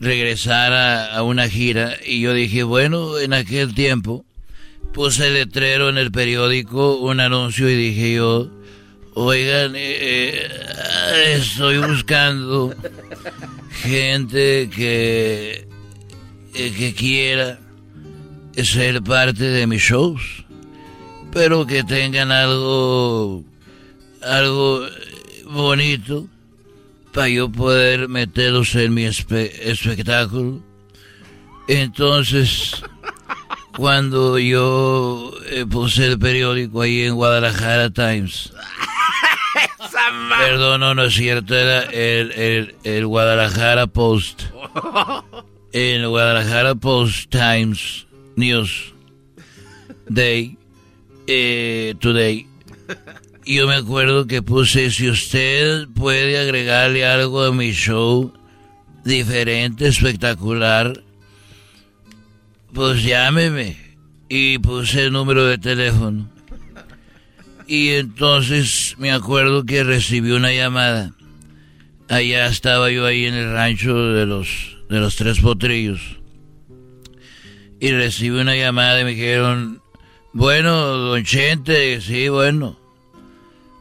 regresar 0.00 0.74
a, 0.74 1.22
una 1.22 1.48
gira 1.48 1.96
y 2.04 2.20
yo 2.20 2.34
dije, 2.34 2.64
bueno, 2.64 3.18
en 3.18 3.32
aquel 3.32 3.74
tiempo 3.74 4.26
puse 4.92 5.30
letrero 5.30 5.88
en 5.88 5.96
el 5.96 6.12
periódico, 6.12 6.98
un 6.98 7.20
anuncio 7.20 7.70
y 7.70 7.74
dije 7.74 8.16
yo, 8.16 8.50
oigan, 9.14 9.74
eh, 9.74 10.50
eh, 10.50 11.36
estoy 11.38 11.78
buscando 11.78 12.74
gente 13.80 14.68
que, 14.68 15.66
que 16.52 16.94
quiera 16.94 17.63
ser 18.62 19.02
parte 19.02 19.42
de 19.42 19.66
mis 19.66 19.82
shows, 19.82 20.44
pero 21.32 21.66
que 21.66 21.82
tengan 21.82 22.30
algo, 22.30 23.42
algo 24.22 24.86
bonito 25.46 26.26
para 27.12 27.28
yo 27.28 27.50
poder 27.50 28.08
meterlos 28.08 28.74
en 28.74 28.92
mi 28.94 29.04
espe- 29.04 29.50
espectáculo. 29.62 30.60
Entonces, 31.68 32.82
cuando 33.76 34.38
yo 34.38 35.32
eh, 35.46 35.64
puse 35.68 36.06
el 36.06 36.18
periódico 36.18 36.82
ahí 36.82 37.02
en 37.04 37.14
Guadalajara 37.14 37.90
Times, 37.90 38.52
perdón, 40.38 40.80
no, 40.80 40.94
no 40.94 41.04
es 41.04 41.14
cierto, 41.14 41.54
era 41.56 41.82
el, 41.84 42.32
el, 42.32 42.74
el 42.84 43.06
Guadalajara 43.06 43.86
Post. 43.86 44.42
En 45.76 46.02
el 46.02 46.08
Guadalajara 46.08 46.76
Post 46.76 47.30
Times 47.30 48.03
News 48.36 48.92
Day, 50.08 50.58
eh, 51.26 51.94
Today. 52.00 52.46
Yo 53.46 53.66
me 53.66 53.74
acuerdo 53.74 54.26
que 54.26 54.42
puse, 54.42 54.90
si 54.90 55.08
usted 55.08 55.86
puede 55.94 56.38
agregarle 56.38 57.06
algo 57.06 57.42
a 57.42 57.52
mi 57.52 57.72
show, 57.72 58.32
diferente, 59.04 59.86
espectacular, 59.86 61.02
pues 62.72 63.04
llámeme. 63.04 63.76
Y 64.28 64.58
puse 64.58 65.04
el 65.04 65.12
número 65.12 65.46
de 65.46 65.58
teléfono. 65.58 66.28
Y 67.66 67.90
entonces 67.90 68.94
me 68.98 69.12
acuerdo 69.12 69.64
que 69.64 69.84
recibí 69.84 70.32
una 70.32 70.52
llamada. 70.52 71.12
Allá 72.08 72.46
estaba 72.46 72.90
yo 72.90 73.06
ahí 73.06 73.26
en 73.26 73.34
el 73.34 73.52
rancho 73.52 74.12
de 74.12 74.26
los, 74.26 74.78
de 74.88 75.00
los 75.00 75.16
tres 75.16 75.40
potrillos. 75.40 76.18
Y 77.84 77.92
recibí 77.92 78.40
una 78.40 78.56
llamada 78.56 79.02
y 79.02 79.04
me 79.04 79.10
dijeron, 79.10 79.82
bueno, 80.32 80.72
don 80.72 81.22
Chente, 81.22 82.00
sí, 82.00 82.30
bueno. 82.30 82.78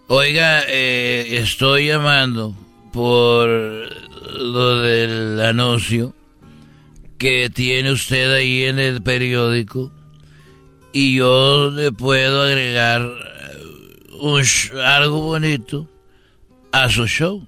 Oiga, 0.07 0.61
eh, 0.67 1.37
estoy 1.39 1.87
llamando 1.87 2.53
por 2.91 3.47
lo 3.47 4.79
del 4.81 5.39
anuncio 5.39 6.13
que 7.17 7.49
tiene 7.49 7.93
usted 7.93 8.33
ahí 8.33 8.65
en 8.65 8.77
el 8.77 9.01
periódico 9.01 9.89
y 10.91 11.15
yo 11.15 11.71
le 11.71 11.93
puedo 11.93 12.41
agregar 12.41 13.03
eh, 13.03 13.57
un 14.19 14.43
algo 14.83 15.21
bonito 15.21 15.89
a 16.73 16.89
su 16.89 17.07
show. 17.07 17.47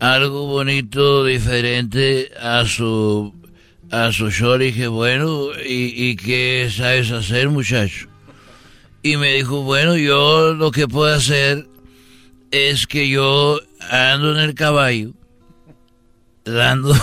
Algo 0.00 0.48
bonito, 0.48 1.24
diferente 1.24 2.32
a 2.40 2.64
su, 2.66 3.32
a 3.94 4.12
su 4.12 4.30
show. 4.30 4.58
Le 4.58 4.66
dije, 4.66 4.88
bueno, 4.88 5.48
¿y, 5.64 6.10
¿y 6.10 6.16
qué 6.16 6.70
sabes 6.74 7.10
hacer, 7.10 7.48
muchacho? 7.48 8.08
Y 9.02 9.16
me 9.16 9.34
dijo, 9.34 9.62
bueno, 9.62 9.96
yo 9.96 10.54
lo 10.54 10.70
que 10.70 10.88
puedo 10.88 11.14
hacer 11.14 11.66
es 12.50 12.86
que 12.86 13.08
yo 13.08 13.60
ando 13.90 14.32
en 14.32 14.38
el 14.38 14.54
caballo, 14.54 15.12
dando, 16.44 16.94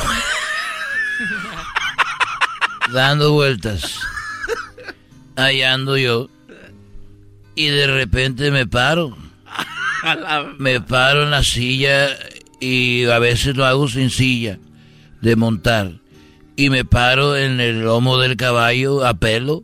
dando 2.93 3.33
vueltas. 3.33 3.99
Ahí 5.35 5.61
ando 5.61 5.97
yo. 5.97 6.29
Y 7.55 7.67
de 7.67 7.87
repente 7.87 8.51
me 8.51 8.67
paro. 8.67 9.17
Me 10.57 10.81
paro 10.81 11.23
en 11.23 11.31
la 11.31 11.43
silla 11.43 12.09
y 12.59 13.05
a 13.05 13.19
veces 13.19 13.55
lo 13.55 13.65
hago 13.65 13.87
sin 13.87 14.09
silla 14.09 14.57
de 15.21 15.35
montar. 15.35 16.00
Y 16.61 16.69
me 16.69 16.85
paro 16.85 17.35
en 17.35 17.59
el 17.59 17.81
lomo 17.81 18.19
del 18.19 18.37
caballo 18.37 19.03
a 19.03 19.15
pelo. 19.15 19.63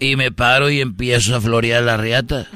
Y 0.00 0.16
me 0.16 0.32
paro 0.32 0.70
y 0.70 0.80
empiezo 0.80 1.36
a 1.36 1.40
florear 1.40 1.84
la 1.84 1.96
riata. 1.96 2.48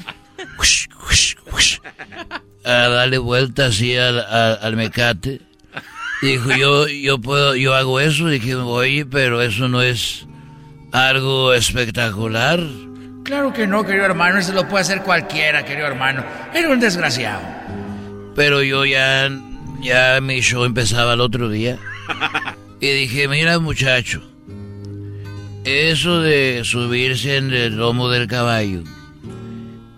A 2.64 2.72
darle 2.72 3.18
vuelta 3.18 3.66
así 3.66 3.96
al, 3.96 4.18
al, 4.18 4.58
al 4.60 4.74
mecate. 4.74 5.40
Dijo, 6.20 6.50
yo, 6.56 6.88
yo 6.88 7.20
puedo, 7.20 7.54
yo 7.54 7.76
hago 7.76 8.00
eso. 8.00 8.26
Dije, 8.26 8.56
oye, 8.56 9.06
pero 9.06 9.40
eso 9.40 9.68
no 9.68 9.82
es 9.82 10.26
algo 10.90 11.54
espectacular. 11.54 12.58
Claro 13.22 13.52
que 13.52 13.68
no, 13.68 13.86
querido 13.86 14.04
hermano. 14.06 14.40
Eso 14.40 14.52
lo 14.52 14.66
puede 14.66 14.82
hacer 14.82 15.02
cualquiera, 15.02 15.64
querido 15.64 15.86
hermano. 15.86 16.24
Era 16.52 16.68
un 16.70 16.80
desgraciado. 16.80 17.40
Pero 18.34 18.64
yo 18.64 18.84
ya, 18.84 19.30
ya 19.80 20.20
mi 20.20 20.40
show 20.40 20.64
empezaba 20.64 21.12
el 21.14 21.20
otro 21.20 21.48
día. 21.48 21.78
Y 22.82 22.90
dije, 22.90 23.28
mira 23.28 23.60
muchacho, 23.60 24.20
eso 25.62 26.20
de 26.20 26.62
subirse 26.64 27.36
en 27.36 27.52
el 27.52 27.76
lomo 27.76 28.08
del 28.08 28.26
caballo 28.26 28.82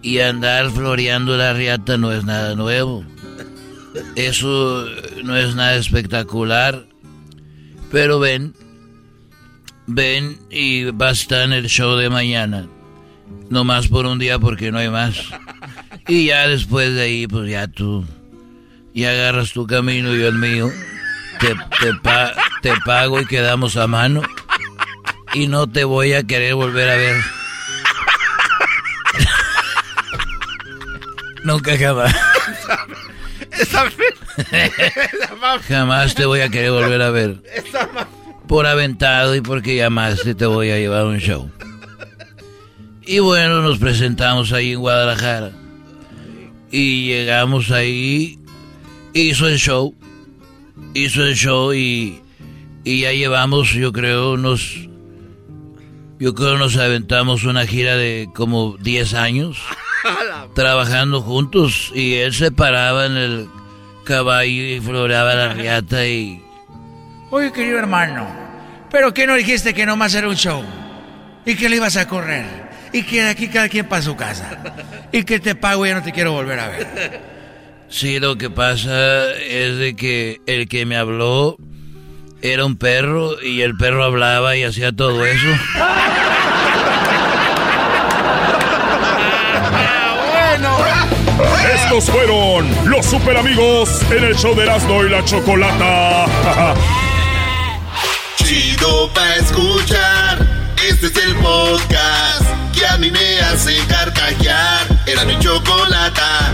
y 0.03 0.18
andar 0.20 0.70
floreando 0.70 1.39
la 1.39 1.55
riata 1.55 1.97
no 1.97 2.12
es 2.12 2.26
nada 2.26 2.55
nuevo. 2.55 3.03
Eso 4.16 4.87
no 5.24 5.35
es 5.35 5.55
nada 5.55 5.76
espectacular. 5.76 6.85
Pero 7.91 8.18
ven, 8.18 8.55
ven 9.87 10.39
y 10.51 10.85
va 10.85 11.09
a 11.09 11.12
estar 11.12 11.41
en 11.41 11.55
el 11.55 11.70
show 11.70 11.97
de 11.97 12.11
mañana. 12.11 12.68
No 13.49 13.64
más 13.64 13.89
por 13.89 14.05
un 14.05 14.18
día 14.18 14.39
porque 14.39 14.70
no 14.70 14.76
hay 14.76 14.91
más. 14.91 15.16
Y 16.07 16.26
ya 16.26 16.47
después 16.49 16.95
de 16.95 17.01
ahí, 17.01 17.26
pues 17.26 17.51
ya 17.51 17.66
tú, 17.66 18.05
ya 18.93 19.09
agarras 19.09 19.55
tu 19.55 19.66
camino 19.66 20.14
y 20.14 20.20
yo 20.20 20.28
el 20.28 20.35
mío. 20.35 20.70
Te, 21.41 21.49
te, 21.49 21.93
te 22.64 22.72
pago 22.82 23.20
y 23.20 23.26
quedamos 23.26 23.76
a 23.76 23.86
mano. 23.86 24.22
Y 25.34 25.48
no 25.48 25.66
te 25.66 25.84
voy 25.84 26.14
a 26.14 26.22
querer 26.22 26.54
volver 26.54 26.88
a 26.88 26.96
ver. 26.96 27.22
Nunca 31.44 31.76
jamás. 31.76 32.16
Esa 33.50 33.84
Jamás 35.68 36.14
te 36.14 36.24
voy 36.24 36.40
a 36.40 36.48
querer 36.48 36.70
volver 36.70 37.02
a 37.02 37.10
ver. 37.10 37.42
Por 38.48 38.66
aventado 38.66 39.34
y 39.34 39.42
porque 39.42 39.76
llamaste 39.76 40.34
te 40.34 40.46
voy 40.46 40.70
a 40.70 40.78
llevar 40.78 41.02
a 41.02 41.04
un 41.04 41.18
show. 41.18 41.50
Y 43.02 43.18
bueno, 43.18 43.60
nos 43.60 43.78
presentamos 43.78 44.54
ahí 44.54 44.72
en 44.72 44.80
Guadalajara. 44.80 45.50
Y 46.70 47.08
llegamos 47.08 47.70
ahí. 47.70 48.38
Hizo 49.12 49.48
el 49.48 49.58
show. 49.58 49.94
Hizo 50.94 51.22
el 51.24 51.34
show 51.34 51.74
y, 51.74 52.23
y 52.85 53.01
ya 53.01 53.12
llevamos, 53.12 53.72
yo 53.72 53.93
creo, 53.93 54.32
unos... 54.32 54.89
Yo 56.20 56.35
creo 56.35 56.57
nos 56.57 56.76
aventamos 56.76 57.45
una 57.45 57.66
gira 57.66 57.97
de 57.97 58.28
como 58.35 58.76
10 58.78 59.14
años 59.14 59.59
trabajando 60.55 61.20
juntos 61.20 61.91
y 61.93 62.14
él 62.14 62.32
se 62.32 62.53
paraba 62.53 63.07
en 63.07 63.16
el 63.16 63.49
caballo 64.05 64.62
y 64.62 64.80
floreaba 64.80 65.35
la 65.35 65.55
riata 65.55 66.07
y 66.07 66.41
Oye, 67.30 67.51
querido 67.51 67.80
hermano, 67.80 68.28
¿pero 68.93 69.12
qué 69.12 69.26
no 69.26 69.35
dijiste 69.35 69.74
que 69.74 69.85
nomás 69.85 70.14
era 70.14 70.28
un 70.28 70.37
show? 70.37 70.62
Y 71.45 71.57
que 71.57 71.68
le 71.68 71.76
ibas 71.76 71.97
a 71.97 72.07
correr. 72.07 72.47
Y 72.93 73.03
que 73.03 73.24
de 73.24 73.30
aquí 73.30 73.49
cada 73.49 73.68
quien 73.68 73.89
para 73.89 74.03
su 74.03 74.14
casa. 74.14 74.62
Y 75.11 75.24
que 75.24 75.41
te 75.41 75.57
pago 75.57 75.85
y 75.85 75.89
ya 75.89 75.97
no 75.97 76.03
te 76.05 76.12
quiero 76.12 76.30
volver 76.30 76.61
a 76.61 76.68
ver. 76.68 77.22
Sí, 77.89 78.20
lo 78.20 78.39
que 78.39 78.51
pasa 78.51 79.32
es 79.32 79.78
de 79.78 79.97
que 79.97 80.41
el 80.47 80.68
que 80.68 80.87
me 80.87 80.97
habló 80.97 81.57
era 82.45 82.66
un 82.66 82.76
perro 82.76 83.40
y 83.42 83.62
el 83.62 83.74
perro 83.74 84.05
hablaba 84.05 84.55
y 84.55 84.64
hacía 84.64 84.92
todo 84.92 85.24
eso. 85.24 85.47
Estos 91.74 92.11
fueron 92.11 92.68
los 92.84 93.07
super 93.07 93.38
amigos 93.38 93.88
en 94.11 94.24
el 94.24 94.36
show 94.36 94.55
de 94.55 94.64
Erasmo 94.64 95.03
y 95.05 95.09
la 95.09 95.24
Chocolata. 95.24 96.26
Chido 98.36 99.11
pa' 99.14 99.36
escuchar. 99.36 100.47
Este 100.86 101.07
es 101.07 101.16
el 101.16 101.34
podcast 101.36 102.42
que 102.74 102.86
a 102.86 102.99
mí 102.99 103.11
me 103.11 103.40
hace 103.40 103.74
carcajear. 103.88 104.86
Era 105.07 105.24
mi 105.24 105.38
chocolata. 105.38 106.53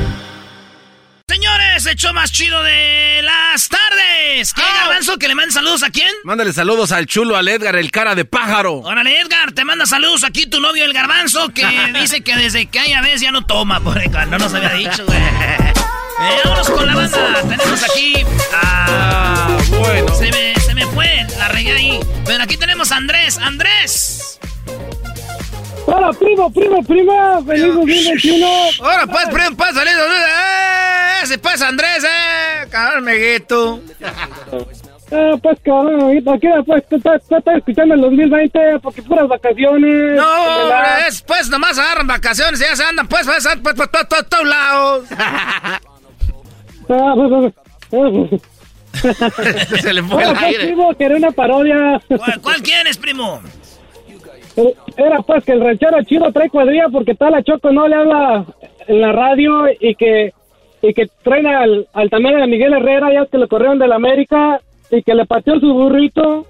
Señores, 1.31 1.89
show 1.95 2.13
más 2.13 2.33
chido 2.33 2.61
de 2.65 3.21
las 3.23 3.69
tardes. 3.69 4.53
¿Qué, 4.53 4.63
Garbanzo? 4.63 5.17
¿Que 5.17 5.29
le 5.29 5.37
manden 5.37 5.53
saludos 5.53 5.85
a 5.85 5.91
quién? 5.91 6.13
Mándale 6.25 6.53
saludos 6.53 6.91
al 6.91 7.07
chulo, 7.07 7.37
al 7.37 7.47
Edgar, 7.47 7.77
el 7.77 7.93
cara 7.93 8.17
de 8.17 8.25
pájaro. 8.25 8.79
Órale, 8.79 9.21
Edgar, 9.21 9.53
te 9.53 9.65
manda 9.65 9.87
saludos 9.87 10.25
aquí 10.25 10.47
tu 10.47 10.59
novio, 10.59 10.85
el 10.85 10.93
Garbanzo, 10.93 11.51
que 11.51 11.65
dice 12.01 12.23
que 12.23 12.35
desde 12.35 12.67
que 12.67 12.81
haya 12.81 13.01
vez 13.01 13.21
ya 13.21 13.31
no 13.31 13.47
toma, 13.47 13.79
por 13.79 13.97
no 14.27 14.39
nos 14.39 14.53
había 14.53 14.71
dicho, 14.71 15.07
güey. 15.07 15.19
Eh, 16.23 16.41
vámonos 16.45 16.69
con 16.69 16.87
la 16.87 16.95
banda. 16.95 17.43
Tenemos 17.49 17.83
aquí 17.83 18.15
a... 18.53 19.57
bueno. 19.71 20.15
Se 20.17 20.31
me, 20.31 20.55
se 20.61 20.75
me 20.75 20.85
fue, 20.89 21.27
la 21.39 21.49
regué 21.49 21.73
ahí. 21.73 22.01
Pero 22.27 22.43
aquí 22.43 22.59
tenemos 22.59 22.93
a 22.93 22.97
Andrés. 22.97 23.39
¡Andrés! 23.39 24.39
Hola, 25.87 26.13
primo, 26.13 26.53
primo, 26.53 26.83
prima. 26.83 27.41
Feliz 27.47 27.75
2021. 27.75 28.47
Ahora, 28.81 29.07
pues, 29.07 29.29
primo, 29.31 29.57
pues, 29.57 29.71
feliz 29.71 29.95
2021. 29.97 30.80
¡Eh! 31.31 31.35
¡Se 31.35 31.39
pasa, 31.39 31.69
Andrés, 31.69 32.05
eh! 32.05 32.67
Cabrón, 32.71 33.05
meguito. 33.05 33.81
Ah, 35.13 35.37
pues 35.43 35.59
cabrón, 35.65 36.01
ahorita 36.03 36.35
aquí 36.35 36.47
pues 36.67 36.89
tú 36.89 36.97
estás, 36.97 37.23
tú 37.29 37.37
estás 37.37 37.57
escuchando 37.57 37.95
el 37.95 38.01
2020 38.01 38.59
porque 38.81 39.03
puras 39.03 39.29
vacaciones. 39.29 40.17
No, 40.17 41.07
es, 41.07 41.23
pues 41.23 41.49
nomás 41.51 41.79
agarran 41.79 42.07
vacaciones 42.07 42.61
y 42.61 42.65
ya 42.65 42.77
se 42.77 42.85
andan, 42.85 43.09
pues, 43.09 43.27
pues, 43.27 43.45
pues, 43.63 43.75
pues, 43.77 43.89
pues, 43.91 44.09
todos 44.09 44.29
todos 44.29 44.47
lados. 44.47 45.05
Ah, 46.93 47.15
pues, 47.15 47.53
pues, 47.91 48.31
pues. 48.31 48.43
Se 49.83 49.93
le 49.93 50.03
fue 50.03 50.25
el 50.25 50.31
pues, 50.31 50.43
aire. 50.43 50.67
primo, 50.67 50.95
que 50.95 51.05
era 51.05 51.17
una 51.17 51.31
parodia. 51.31 52.01
¿Cuál, 52.09 52.41
cuál 52.41 52.63
quieres, 52.63 52.97
primo? 52.97 53.41
Era 54.97 55.23
pues 55.23 55.45
que 55.45 55.53
el 55.53 55.61
ranchero 55.61 56.03
chido 56.03 56.33
trae 56.33 56.51
cuadrilla 56.51 56.89
porque 56.91 57.15
tal 57.15 57.33
la 57.33 57.43
Choco 57.43 57.71
no 57.73 57.87
le 57.87 57.95
habla 57.95 58.45
en 58.89 59.01
la 59.01 59.13
radio 59.13 59.67
y 59.81 59.95
que 59.95 60.33
y 60.83 60.95
que 60.95 61.09
traen 61.23 61.47
al, 61.47 61.89
al 61.93 62.09
también 62.11 62.41
a 62.41 62.47
Miguel 62.47 62.73
Herrera, 62.75 63.13
ya 63.13 63.27
que 63.27 63.39
lo 63.39 63.49
corrieron 63.49 63.79
de 63.79 63.89
la 63.89 63.97
América 63.97 64.61
y 64.91 65.03
que 65.03 65.15
le 65.15 65.27
pateó 65.27 65.59
su 65.61 65.73
burrito. 65.73 66.47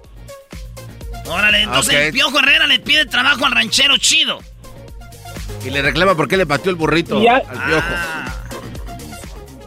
Órale, 1.29 1.61
entonces 1.63 1.93
Ok. 1.95 2.01
el 2.01 2.13
Piojo 2.13 2.39
Herrera 2.39 2.67
le 2.67 2.79
pide 2.79 3.05
trabajo 3.05 3.45
al 3.45 3.51
ranchero 3.53 3.97
chido. 3.97 4.39
Y 5.65 5.69
le 5.69 5.81
reclama 5.81 6.15
por 6.15 6.27
qué 6.27 6.37
le 6.37 6.45
pateó 6.45 6.71
el 6.71 6.75
burrito 6.77 7.21
ya- 7.21 7.35
al 7.37 7.65
piojo. 7.65 7.87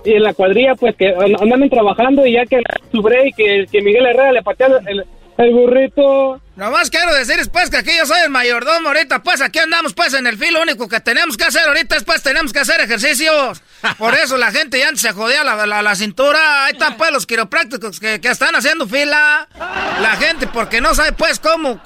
Y 0.06 0.12
en 0.14 0.22
la 0.22 0.34
cuadrilla, 0.34 0.74
pues 0.74 0.94
que 0.96 1.08
an- 1.08 1.36
andan 1.40 1.70
trabajando 1.70 2.26
y 2.26 2.32
ya 2.32 2.44
que 2.44 2.60
su 2.92 3.00
break, 3.00 3.34
que, 3.36 3.66
que 3.70 3.80
Miguel 3.80 4.04
Herrera 4.06 4.32
le 4.32 4.42
pateó 4.42 4.66
el, 4.86 5.04
el 5.38 5.52
burrito. 5.52 6.40
Nomás 6.56 6.88
quiero 6.90 7.12
decir, 7.12 7.36
pues, 7.50 7.68
que 7.68 7.78
aquí 7.78 7.90
yo 7.96 8.06
soy 8.06 8.20
el 8.20 8.30
mayordomo 8.30 8.88
ahorita, 8.88 9.22
pues, 9.22 9.40
aquí 9.40 9.58
andamos, 9.58 9.92
pues, 9.92 10.14
en 10.14 10.26
el 10.26 10.38
filo. 10.38 10.58
Lo 10.58 10.62
único 10.62 10.88
que 10.88 11.00
tenemos 11.00 11.36
que 11.36 11.44
hacer 11.44 11.66
ahorita 11.66 11.96
es, 11.96 12.04
pues, 12.04 12.22
tenemos 12.22 12.52
que 12.52 12.60
hacer 12.60 12.80
ejercicios. 12.80 13.60
Por 13.98 14.14
eso 14.14 14.36
la 14.36 14.52
gente 14.52 14.78
ya 14.78 14.88
antes 14.88 15.02
se 15.02 15.12
jodía 15.12 15.42
la, 15.42 15.66
la, 15.66 15.82
la 15.82 15.94
cintura. 15.96 16.66
Ahí 16.66 16.72
están, 16.74 16.96
pues, 16.96 17.10
los 17.10 17.26
quiroprácticos 17.26 17.98
que, 17.98 18.20
que 18.20 18.28
están 18.28 18.54
haciendo 18.54 18.86
fila. 18.86 19.48
La 20.00 20.16
gente, 20.16 20.46
porque 20.46 20.80
no 20.80 20.94
sabe, 20.94 21.12
pues, 21.12 21.40
cómo... 21.40 21.80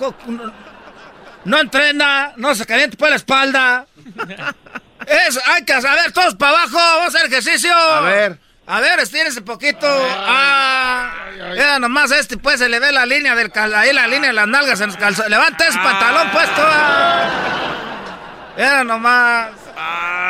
no 1.44 1.60
entrena, 1.60 2.34
no 2.36 2.54
se 2.54 2.66
calienta, 2.66 2.96
pues, 2.98 3.10
la 3.10 3.16
espalda. 3.16 3.86
Eso, 5.06 5.40
hay 5.46 5.64
que 5.64 5.80
saber, 5.80 6.12
todos 6.12 6.34
para 6.34 6.58
abajo, 6.58 6.76
vamos 6.76 7.14
a 7.14 7.18
hacer 7.18 7.32
ejercicio. 7.32 7.74
A 7.74 8.00
ver. 8.00 8.47
A 8.70 8.80
ver, 8.80 9.00
estírense 9.00 9.40
poquito. 9.40 9.86
Ah, 9.86 11.10
mira 11.52 11.78
nomás 11.78 12.10
este, 12.10 12.36
pues 12.36 12.58
se 12.58 12.68
le 12.68 12.78
ve 12.80 12.92
la 12.92 13.06
línea 13.06 13.34
del 13.34 13.50
cal, 13.50 13.74
ahí 13.74 13.94
la 13.94 14.06
línea 14.06 14.28
de 14.28 14.34
las 14.34 14.46
nalgas 14.46 14.80
en 14.82 14.88
los 14.88 14.96
calzones. 14.98 15.30
Levanta 15.30 15.66
ese 15.66 15.78
pantalón 15.78 16.30
puesto. 16.30 16.60
ah. 16.64 18.54
Mira 18.56 18.84
nomás. 18.84 19.50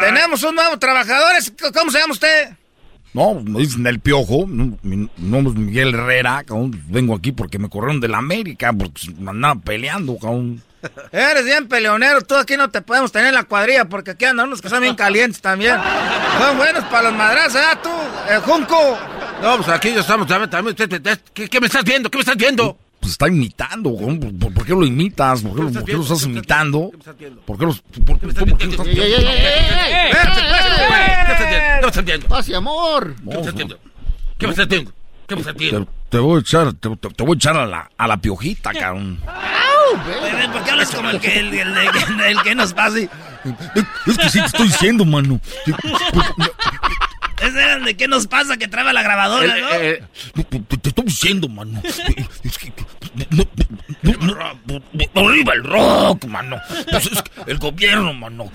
Tenemos 0.01 0.43
un 0.45 0.55
nuevo 0.55 0.79
trabajador. 0.79 1.35
es- 1.37 1.53
¿Cómo 1.75 1.91
se 1.91 1.99
llama 1.99 2.13
usted? 2.13 2.51
No, 3.15 3.35
me 3.43 3.59
dicen 3.61 3.85
el 3.87 3.99
piojo. 3.99 4.45
No, 4.47 4.79
mi 4.83 5.09
nombre 5.17 5.53
es 5.55 5.59
Miguel 5.59 5.95
Herrera. 5.95 6.45
cabrón. 6.47 6.81
Vengo 6.87 7.17
aquí 7.17 7.33
porque 7.33 7.59
me 7.59 7.69
corrieron 7.69 8.01
de 8.01 8.07
la 8.09 8.19
América, 8.19 8.73
porque 8.73 9.01
me 9.19 9.31
andaba 9.31 9.57
peleando, 9.57 10.17
cabrón. 10.19 10.63
Eres 11.13 11.45
bien 11.45 11.67
peleonero. 11.69 12.23
Tú 12.23 12.35
aquí 12.37 12.57
no 12.57 12.71
te 12.71 12.81
podemos 12.83 13.11
tener 13.13 13.29
en 13.29 13.35
la 13.35 13.45
cuadrilla 13.45 13.85
porque 13.87 14.13
aquí 14.13 14.25
andan 14.25 14.47
unos 14.49 14.61
que 14.63 14.69
son 14.69 14.81
bien 14.81 14.95
calientes 14.95 15.41
también. 15.41 15.77
Son 16.41 16.57
buenos 16.57 16.85
para 16.85 17.11
los 17.11 17.15
madrazos, 17.19 17.57
¿eh? 17.61 17.79
Tú, 17.83 17.91
el 18.31 18.41
Junco. 18.41 18.99
No, 19.43 19.57
pues 19.57 19.69
aquí 19.69 19.93
ya 19.93 20.01
estamos. 20.01 20.27
también, 20.27 20.75
¿qué, 21.35 21.49
¿Qué 21.49 21.61
me 21.61 21.67
estás 21.67 21.85
viendo? 21.85 22.11
¿Qué 22.11 22.19
me 22.19 22.23
estás 22.23 22.37
viendo? 22.37 22.77
Pues 23.01 23.13
está 23.13 23.29
imitando. 23.29 23.95
¿Por, 23.97 24.19
por- 24.39 24.55
por 24.55 24.67
qué 24.67 24.73
lo 24.73 24.85
imitas? 24.85 25.43
¿Por 25.43 25.55
qué, 25.55 25.63
lo- 25.63 25.71
por 25.73 25.85
qué 25.85 25.93
lo 25.93 26.03
estás 26.03 26.23
imitando? 26.25 26.91
¿Por 27.47 27.59
qué 27.59 27.65
los.? 27.67 27.81
Por, 27.81 28.05
por- 28.05 28.19
por 28.19 28.21
qué 28.21 28.27
lo 28.27 28.33
estás- 28.33 28.45
¿Qué 28.59 28.67
me 31.83 31.87
estás 31.87 32.05
viendo? 32.05 32.29
Paz 32.29 32.49
y 32.49 32.55
amor. 32.55 33.15
¿Qué 33.17 33.23
me 33.25 33.39
estás 33.41 33.55
viendo? 33.55 33.79
¿Qué 34.39 34.47
me 34.47 34.51
estás 34.53 34.69
viendo? 34.69 34.93
¿Qué 35.27 35.35
me 35.35 35.41
estás 35.41 35.55
viendo? 35.57 35.89
Te, 36.11 36.19
voy 36.19 36.39
a 36.39 36.41
echar, 36.41 36.73
te, 36.73 36.97
te- 36.97 37.11
te 37.11 37.23
voy 37.23 37.35
a 37.35 37.37
echar 37.37 37.57
a 37.57 37.67
la, 37.67 37.91
a 37.97 38.07
la 38.07 38.17
piojita, 38.17 38.73
cabrón. 38.73 39.21
Bebé, 40.07 40.49
¿Por 40.53 40.65
qué 40.65 40.71
hablas 40.71 40.91
como 40.91 41.11
el 41.11 41.21
que, 41.21 41.39
el, 41.39 41.53
el- 41.55 41.77
el- 41.77 42.21
el 42.21 42.43
que 42.43 42.55
nos 42.55 42.73
pasa? 42.73 42.99
y- 43.01 43.09
Es 44.07 44.17
que 44.19 44.29
sí 44.31 44.41
te 44.41 44.47
estoy 44.47 44.67
diciendo, 44.69 45.05
mano. 45.05 45.41
Ese 47.41 47.63
era 47.63 47.75
el 47.75 47.85
de 47.85 47.97
qué 47.97 48.09
nos 48.09 48.27
pasa 48.27 48.57
que 48.57 48.69
traba 48.69 48.93
la 48.93 49.03
grabadora, 49.03 49.55
¿no? 49.57 49.69
Te, 49.69 50.03
te- 50.45 50.77
te 50.79 50.89
estoy 50.89 51.05
diciendo, 51.05 51.49
mano. 51.49 51.81
Es 51.85 52.59
que. 52.59 52.73
no- 53.31 54.35
no- 54.35 54.61
no- 54.67 54.83
no- 55.15 55.29
arriba 55.29 55.53
el 55.55 55.65
rock, 55.65 56.25
mano. 56.27 56.59
Pues 56.91 57.07
es 57.07 57.23
que 57.23 57.51
el 57.51 57.59
gobierno, 57.59 58.13
mano. 58.15 58.51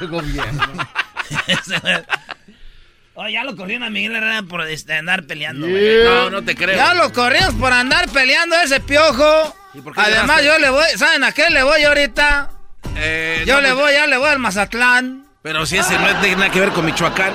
El 0.00 0.08
gobierno. 0.08 0.62
Oh, 3.14 3.28
ya 3.28 3.44
lo 3.44 3.54
corrieron 3.56 3.82
a 3.84 3.90
Miguel 3.90 4.16
Herrera 4.16 4.42
por 4.42 4.62
este, 4.68 4.94
andar 4.94 5.24
peleando, 5.24 5.66
Yeah. 5.66 5.78
güey. 5.78 6.04
No, 6.04 6.30
no 6.30 6.42
te 6.44 6.54
creo. 6.54 6.76
Ya 6.76 6.94
lo 6.94 7.12
corrimos 7.12 7.54
por 7.54 7.72
andar 7.72 8.08
peleando 8.08 8.56
ese 8.56 8.80
piojo. 8.80 9.54
por 9.84 9.94
qué 9.94 10.00
Además, 10.00 10.42
yo 10.42 10.58
le 10.58 10.70
voy. 10.70 10.84
¿Saben 10.96 11.22
a 11.24 11.32
qué 11.32 11.50
le 11.50 11.62
voy 11.62 11.82
ahorita? 11.84 12.50
yo 13.46 13.54
no, 13.54 13.60
le 13.60 13.68
pues- 13.68 13.74
voy, 13.74 13.92
ya 13.92 14.06
le 14.06 14.16
voy 14.16 14.28
al 14.30 14.38
Mazatlán. 14.38 15.26
Pero 15.42 15.66
si 15.66 15.76
ese 15.76 15.98
no 15.98 16.06
tiene 16.20 16.36
nada 16.36 16.50
que 16.50 16.60
ver 16.60 16.70
con 16.70 16.84
Michoacán. 16.86 17.34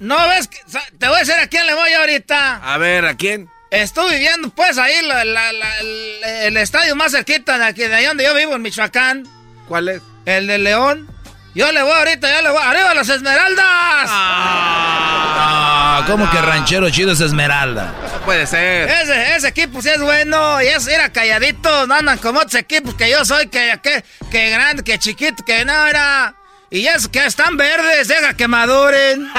¿No 0.00 0.16
ves? 0.28 0.48
que- 0.48 0.58
te 0.98 1.06
voy 1.08 1.16
a 1.16 1.18
decir 1.20 1.34
a 1.34 1.48
quién 1.48 1.66
le 1.66 1.74
voy 1.74 1.92
ahorita. 1.92 2.56
A 2.72 2.78
ver, 2.78 3.04
¿a 3.04 3.14
quién? 3.16 3.48
Estuve 3.70 4.12
viviendo, 4.14 4.48
pues, 4.50 4.78
ahí 4.78 4.94
la- 5.04 5.24
la- 5.24 5.52
la- 5.52 5.78
el, 5.80 6.24
el 6.44 6.56
estadio 6.56 6.94
más 6.96 7.12
cerquita 7.12 7.58
de 7.58 7.64
aquí, 7.66 7.82
de 7.82 7.94
ahí 7.94 8.06
donde 8.06 8.24
yo 8.24 8.34
vivo, 8.34 8.54
en 8.54 8.62
Michoacán. 8.62 9.26
¿Cuál 9.66 9.88
es? 9.88 10.02
El 10.24 10.46
de 10.46 10.58
León. 10.58 11.08
Yo 11.54 11.72
le 11.72 11.82
voy 11.82 11.92
ahorita, 11.92 12.30
yo 12.30 12.42
le 12.42 12.50
voy. 12.50 12.62
¡Arriba 12.62 12.94
las 12.94 13.08
Esmeraldas! 13.08 14.10
Ah, 14.10 16.04
¿cómo 16.06 16.30
que 16.30 16.40
ranchero 16.40 16.88
chido 16.90 17.12
es 17.12 17.20
Esmeralda? 17.20 17.94
puede 18.24 18.46
ser. 18.46 18.88
Ese, 18.90 19.36
ese 19.36 19.48
equipo 19.48 19.80
sí 19.80 19.88
es 19.88 20.02
bueno. 20.02 20.60
Y 20.62 20.66
es, 20.66 20.86
era 20.86 21.08
calladito. 21.10 21.86
No 21.86 21.94
andan 21.94 22.18
como 22.18 22.40
otros 22.40 22.56
equipos 22.56 22.94
que 22.94 23.10
yo 23.10 23.24
soy, 23.24 23.46
que, 23.48 23.80
que, 23.82 24.04
que 24.30 24.50
grande, 24.50 24.84
que 24.84 24.98
chiquito, 24.98 25.42
que 25.44 25.64
no 25.64 25.86
era. 25.86 26.34
Y 26.70 26.86
es 26.86 27.08
que 27.08 27.24
están 27.24 27.56
verdes, 27.56 28.08
deja 28.08 28.34
que 28.34 28.46
maduren. 28.46 29.30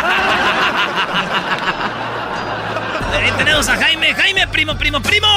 Ahí 3.13 3.31
tenemos 3.37 3.69
a 3.69 3.77
Jaime. 3.77 4.15
Jaime, 4.15 4.47
primo, 4.47 4.75
primo, 4.75 4.99
primo. 5.01 5.27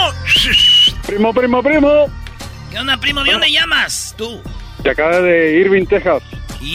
Primo, 1.06 1.34
primo, 1.34 1.62
primo. 1.62 2.10
¿Qué 2.70 2.78
onda, 2.78 2.96
primo? 2.96 3.22
¿De 3.22 3.32
dónde 3.32 3.52
llamas? 3.52 4.14
Tú. 4.16 4.42
De 4.82 4.90
acá 4.90 5.20
de 5.20 5.58
Irving, 5.60 5.84
Texas. 5.84 6.22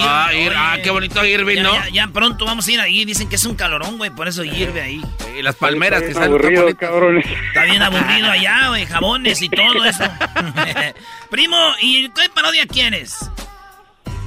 Ah, 0.02 0.30
Ir- 0.34 0.54
ah, 0.56 0.78
qué 0.84 0.90
bonito 0.92 1.24
Irving, 1.26 1.58
Ya, 1.58 1.64
¿no? 1.64 1.74
Ya, 1.74 1.90
ya 1.90 2.08
pronto 2.08 2.46
vamos 2.46 2.68
a 2.68 2.72
ir 2.72 2.80
ahí. 2.80 3.06
Dicen 3.06 3.30
que 3.30 3.36
es 3.36 3.46
un 3.46 3.56
calorón, 3.56 3.98
güey. 3.98 4.10
Por 4.10 4.28
eso 4.28 4.44
hierve 4.44 4.82
ahí. 4.82 5.02
Y 5.38 5.42
las 5.42 5.56
palmeras 5.56 6.02
que 6.02 6.10
Está 6.10 6.22
salen 6.24 6.38
tan 6.42 6.46
aburrido, 6.48 6.78
cabrones. 6.78 7.26
Está 7.48 7.64
bien 7.64 7.82
aburrido 7.82 8.30
allá, 8.32 8.68
güey. 8.70 8.86
Jabones 8.86 9.42
y 9.42 9.50
todo 9.50 9.86
eso. 9.86 10.04
primo, 11.30 11.58
¿y 11.82 12.10
qué 12.10 12.30
parodia 12.34 12.66
quieres? 12.68 13.30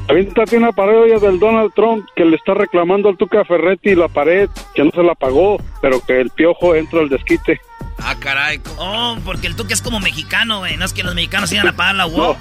Aviéntate 0.08 0.56
una 0.56 0.72
parodia 0.72 1.18
del 1.18 1.38
Donald 1.38 1.72
Trump 1.74 2.04
que 2.16 2.24
le 2.24 2.34
está 2.36 2.54
reclamando 2.54 3.08
al 3.08 3.16
Tuca 3.16 3.44
Ferretti 3.44 3.94
la 3.94 4.08
pared, 4.08 4.48
que 4.74 4.82
no 4.82 4.90
se 4.90 5.02
la 5.04 5.14
pagó, 5.14 5.62
pero 5.80 6.04
que 6.04 6.20
el 6.20 6.30
piojo 6.30 6.74
entra 6.74 7.00
al 7.00 7.08
desquite. 7.08 7.60
Ah, 7.98 8.16
caray. 8.18 8.60
Oh, 8.78 9.16
porque 9.24 9.46
el 9.46 9.54
Tuca 9.54 9.72
es 9.74 9.82
como 9.82 10.00
mexicano, 10.00 10.58
güey. 10.60 10.76
No 10.76 10.84
es 10.84 10.92
que 10.92 11.02
los 11.04 11.14
mexicanos 11.14 11.52
iban 11.52 11.68
a 11.68 11.72
pagar 11.76 11.94
la 11.94 12.06
UO. 12.06 12.36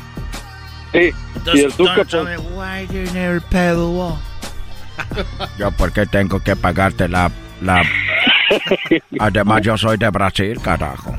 Sí, 0.94 1.12
y 1.54 1.60
el 1.62 1.72
Tuca, 1.74 1.96
Donald 1.96 2.10
Trump, 2.10 2.30
pues, 2.30 2.40
Why 2.52 2.88
you 2.92 3.14
never 3.14 3.42
pay 3.42 3.74
the 3.74 3.88
wall? 3.88 4.18
Yo, 5.58 5.72
¿por 5.72 5.92
qué 5.92 6.06
tengo 6.06 6.40
que 6.40 6.56
pagarte 6.56 7.08
la... 7.08 7.32
la... 7.62 7.84
Además, 9.20 9.62
yo 9.62 9.78
soy 9.78 9.98
de 9.98 10.10
Brasil, 10.10 10.60
carajo. 10.62 11.18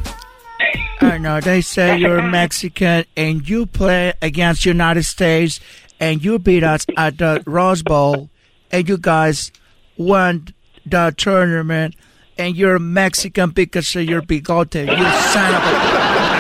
I 1.03 1.19
know 1.19 1.41
they 1.41 1.63
say 1.63 1.97
you're 1.99 2.23
Mexican 2.23 3.05
and 3.17 3.49
you 3.49 3.67
play 3.67 4.13
against 4.21 4.67
United 4.67 5.05
States 5.05 5.59
and 5.99 6.23
you 6.23 6.39
beat 6.39 6.63
us 6.63 6.85
at 6.97 7.19
the 7.19 7.43
Rose 7.47 7.83
Bowl 7.83 8.29
and 8.71 8.89
you 8.89 8.99
guys 8.99 9.51
won 9.97 10.49
the 10.85 11.15
tournament 11.17 11.95
and 12.37 12.57
you're 12.57 12.79
Mexican 12.79 13.51
because 13.51 13.97
of 13.97 14.05
your 14.05 14.23
bigote. 14.23 14.87
You 14.87 15.11
son 15.33 15.55
of 15.55 15.63
a... 15.63 16.40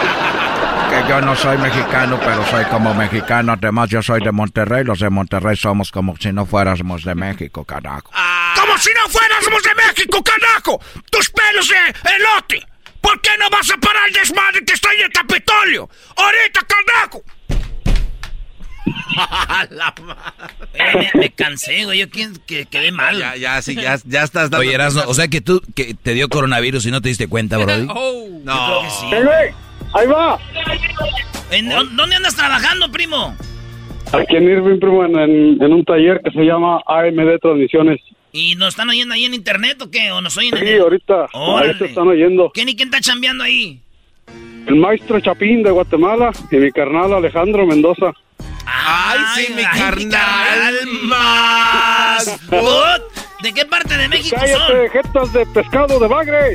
Que 0.90 1.08
yo 1.08 1.20
no 1.20 1.36
soy 1.36 1.56
mexicano, 1.58 2.18
pero 2.18 2.44
soy 2.46 2.64
como 2.64 2.92
mexicano. 2.94 3.52
Además, 3.52 3.88
yo 3.90 4.02
soy 4.02 4.20
de 4.24 4.32
Monterrey. 4.32 4.82
Los 4.82 4.98
de 4.98 5.08
Monterrey 5.08 5.56
somos 5.56 5.92
como 5.92 6.16
si 6.16 6.32
no 6.32 6.46
fuéramos 6.46 7.04
de 7.04 7.14
México, 7.14 7.64
carajo. 7.64 8.10
Como 8.56 8.76
si 8.76 8.90
no 8.94 9.08
fuéramos 9.08 9.62
de 9.62 9.74
México, 9.76 10.20
carajo. 10.24 10.80
Tus 11.08 11.30
pelos 11.30 11.68
de 11.68 12.10
elote. 12.16 12.66
¿Por 13.00 13.20
qué 13.20 13.30
no 13.38 13.48
vas 13.50 13.70
a 13.70 13.76
parar 13.76 14.08
el 14.08 14.14
desmadre 14.14 14.64
que 14.64 14.72
está 14.72 14.92
en 14.92 15.02
el 15.04 15.12
Capitolio? 15.12 15.88
Ahorita, 16.16 16.60
carajo. 16.66 17.22
Eh, 20.72 21.10
me, 21.14 21.20
me 21.20 21.30
cansé, 21.32 21.84
güey. 21.84 21.98
Yo 21.98 22.06
que 22.46 22.66
quedé 22.66 22.90
mal. 22.90 23.18
Ya, 23.18 23.36
ya, 23.36 23.62
sí, 23.62 23.74
ya, 23.74 23.98
ya 24.04 24.22
estás 24.22 24.50
dando... 24.50 24.58
Oye, 24.58 24.74
Erasmo, 24.74 25.02
o 25.06 25.14
sea 25.14 25.28
que 25.28 25.40
tú 25.40 25.62
que 25.74 25.94
te 25.94 26.14
dio 26.14 26.28
coronavirus 26.28 26.86
y 26.86 26.90
no 26.90 27.00
te 27.00 27.08
diste 27.08 27.28
cuenta, 27.28 27.58
Brody. 27.58 27.86
No. 27.86 28.90
Sí. 29.00 29.06
Ahí 29.92 30.06
va. 30.06 30.38
¿En 31.50 31.68
dó- 31.68 31.84
¿Dónde 31.96 32.16
andas 32.16 32.36
trabajando, 32.36 32.90
primo? 32.92 33.36
Aquí 34.12 34.36
en 34.36 34.44
Irving, 34.44 34.78
primo, 34.80 35.04
en, 35.04 35.18
en- 35.18 35.62
en 35.62 35.72
un 35.72 35.84
taller 35.84 36.20
que 36.24 36.30
se 36.30 36.42
llama 36.44 36.80
AMD 36.86 37.38
Transmisiones. 37.40 38.00
¿Y 38.32 38.54
nos 38.56 38.68
están 38.68 38.88
oyendo 38.88 39.14
ahí 39.14 39.24
en 39.24 39.34
internet 39.34 39.80
o 39.82 39.90
qué? 39.90 40.12
¿O 40.12 40.20
nos 40.20 40.36
oyen 40.36 40.56
en 40.56 40.62
Sí, 40.64 40.68
el- 40.70 40.80
ahorita, 40.82 41.26
ahorita 41.32 41.84
están 41.84 42.08
oyendo. 42.08 42.50
¿Quién 42.54 42.68
y 42.68 42.76
quién 42.76 42.88
está 42.88 43.00
chambeando 43.00 43.44
ahí? 43.44 43.80
El 44.66 44.76
maestro 44.76 45.18
Chapín 45.20 45.62
de 45.64 45.70
Guatemala 45.70 46.30
y 46.50 46.56
mi 46.56 46.70
carnal 46.70 47.12
Alejandro 47.14 47.66
Mendoza. 47.66 48.12
Ay, 48.66 49.18
sí, 49.46 49.52
mi 49.54 49.62
ay, 49.62 49.80
carnal. 49.80 50.74
más. 51.04 52.40
¿De 53.42 53.52
qué 53.54 53.64
parte 53.64 53.96
de 53.96 54.08
México 54.08 54.36
son? 54.38 54.46
¡Cállate, 54.48 54.90
jetas 54.90 55.32
de 55.32 55.46
pescado 55.46 55.98
de 55.98 56.06
bagre! 56.08 56.54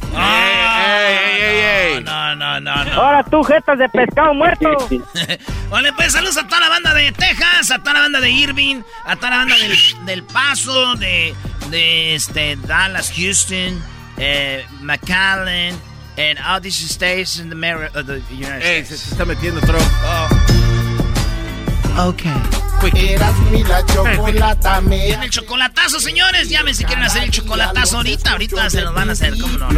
No, 2.03 2.35
no, 2.35 2.59
no, 2.59 2.85
no. 2.85 2.91
Ahora 2.93 3.23
tú, 3.23 3.43
jetas 3.43 3.79
de 3.79 3.89
pescado 3.89 4.33
muerto. 4.33 4.77
Vale, 5.69 5.93
pues 5.93 6.13
saludos 6.13 6.37
a 6.37 6.47
toda 6.47 6.61
la 6.61 6.69
banda 6.69 6.93
de 6.93 7.11
Texas, 7.11 7.71
a 7.71 7.79
toda 7.79 7.93
la 7.93 7.99
banda 8.01 8.19
de 8.19 8.29
Irving, 8.29 8.81
a 9.05 9.15
toda 9.15 9.31
la 9.31 9.37
banda 9.37 9.55
del, 9.57 9.77
del 10.05 10.23
Paso, 10.23 10.95
de, 10.95 11.33
de 11.71 12.15
este, 12.15 12.55
Dallas, 12.57 13.11
Houston, 13.15 13.81
eh, 14.17 14.65
McAllen, 14.81 15.75
and 16.17 16.39
all 16.45 16.61
these 16.61 16.77
states 16.87 17.39
in 17.39 17.49
the, 17.49 17.89
of 17.95 18.05
the 18.05 18.21
United 18.31 18.61
Ey, 18.63 18.83
States. 18.83 19.01
se 19.01 19.07
te 19.07 19.11
está 19.15 19.25
metiendo 19.25 19.59
Trump. 19.61 20.64
Ok. 21.97 22.23
Eras 22.93 23.33
mi 23.51 23.63
la 23.63 23.83
chocolata 23.85 24.79
me 24.87 25.05
Viene 25.07 25.25
el 25.25 25.31
chocolatazo, 25.31 25.99
señores. 25.99 26.49
Llamen 26.49 26.75
si 26.75 26.83
quieren 26.83 27.03
hacer 27.03 27.23
el 27.23 27.31
chocolatazo 27.31 27.97
ahorita. 27.97 28.31
Ahorita 28.31 28.69
se 28.69 28.81
los 28.81 28.93
van 28.93 29.09
a 29.09 29.13
hacer, 29.13 29.33
¿cómo 29.39 29.57
no? 29.57 29.69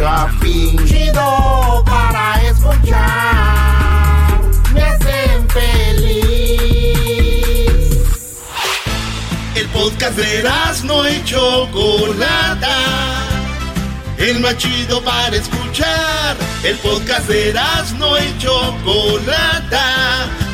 Chido 0.86 1.84
para 1.86 2.42
escuchar, 2.42 4.40
me 4.74 4.82
hacen 4.82 5.48
feliz. 5.48 6.58
El 9.54 9.66
podcast 9.68 10.16
de 10.16 10.48
no 10.84 11.08
y 11.08 11.24
Chocolata, 11.24 12.76
el 14.18 14.40
más 14.40 14.56
chido 14.56 15.02
para 15.02 15.34
escuchar. 15.34 16.36
El 16.62 16.76
podcast 16.76 17.26
de 17.28 17.54
no 17.98 18.18
y 18.18 18.38
Chocolata, 18.38 20.26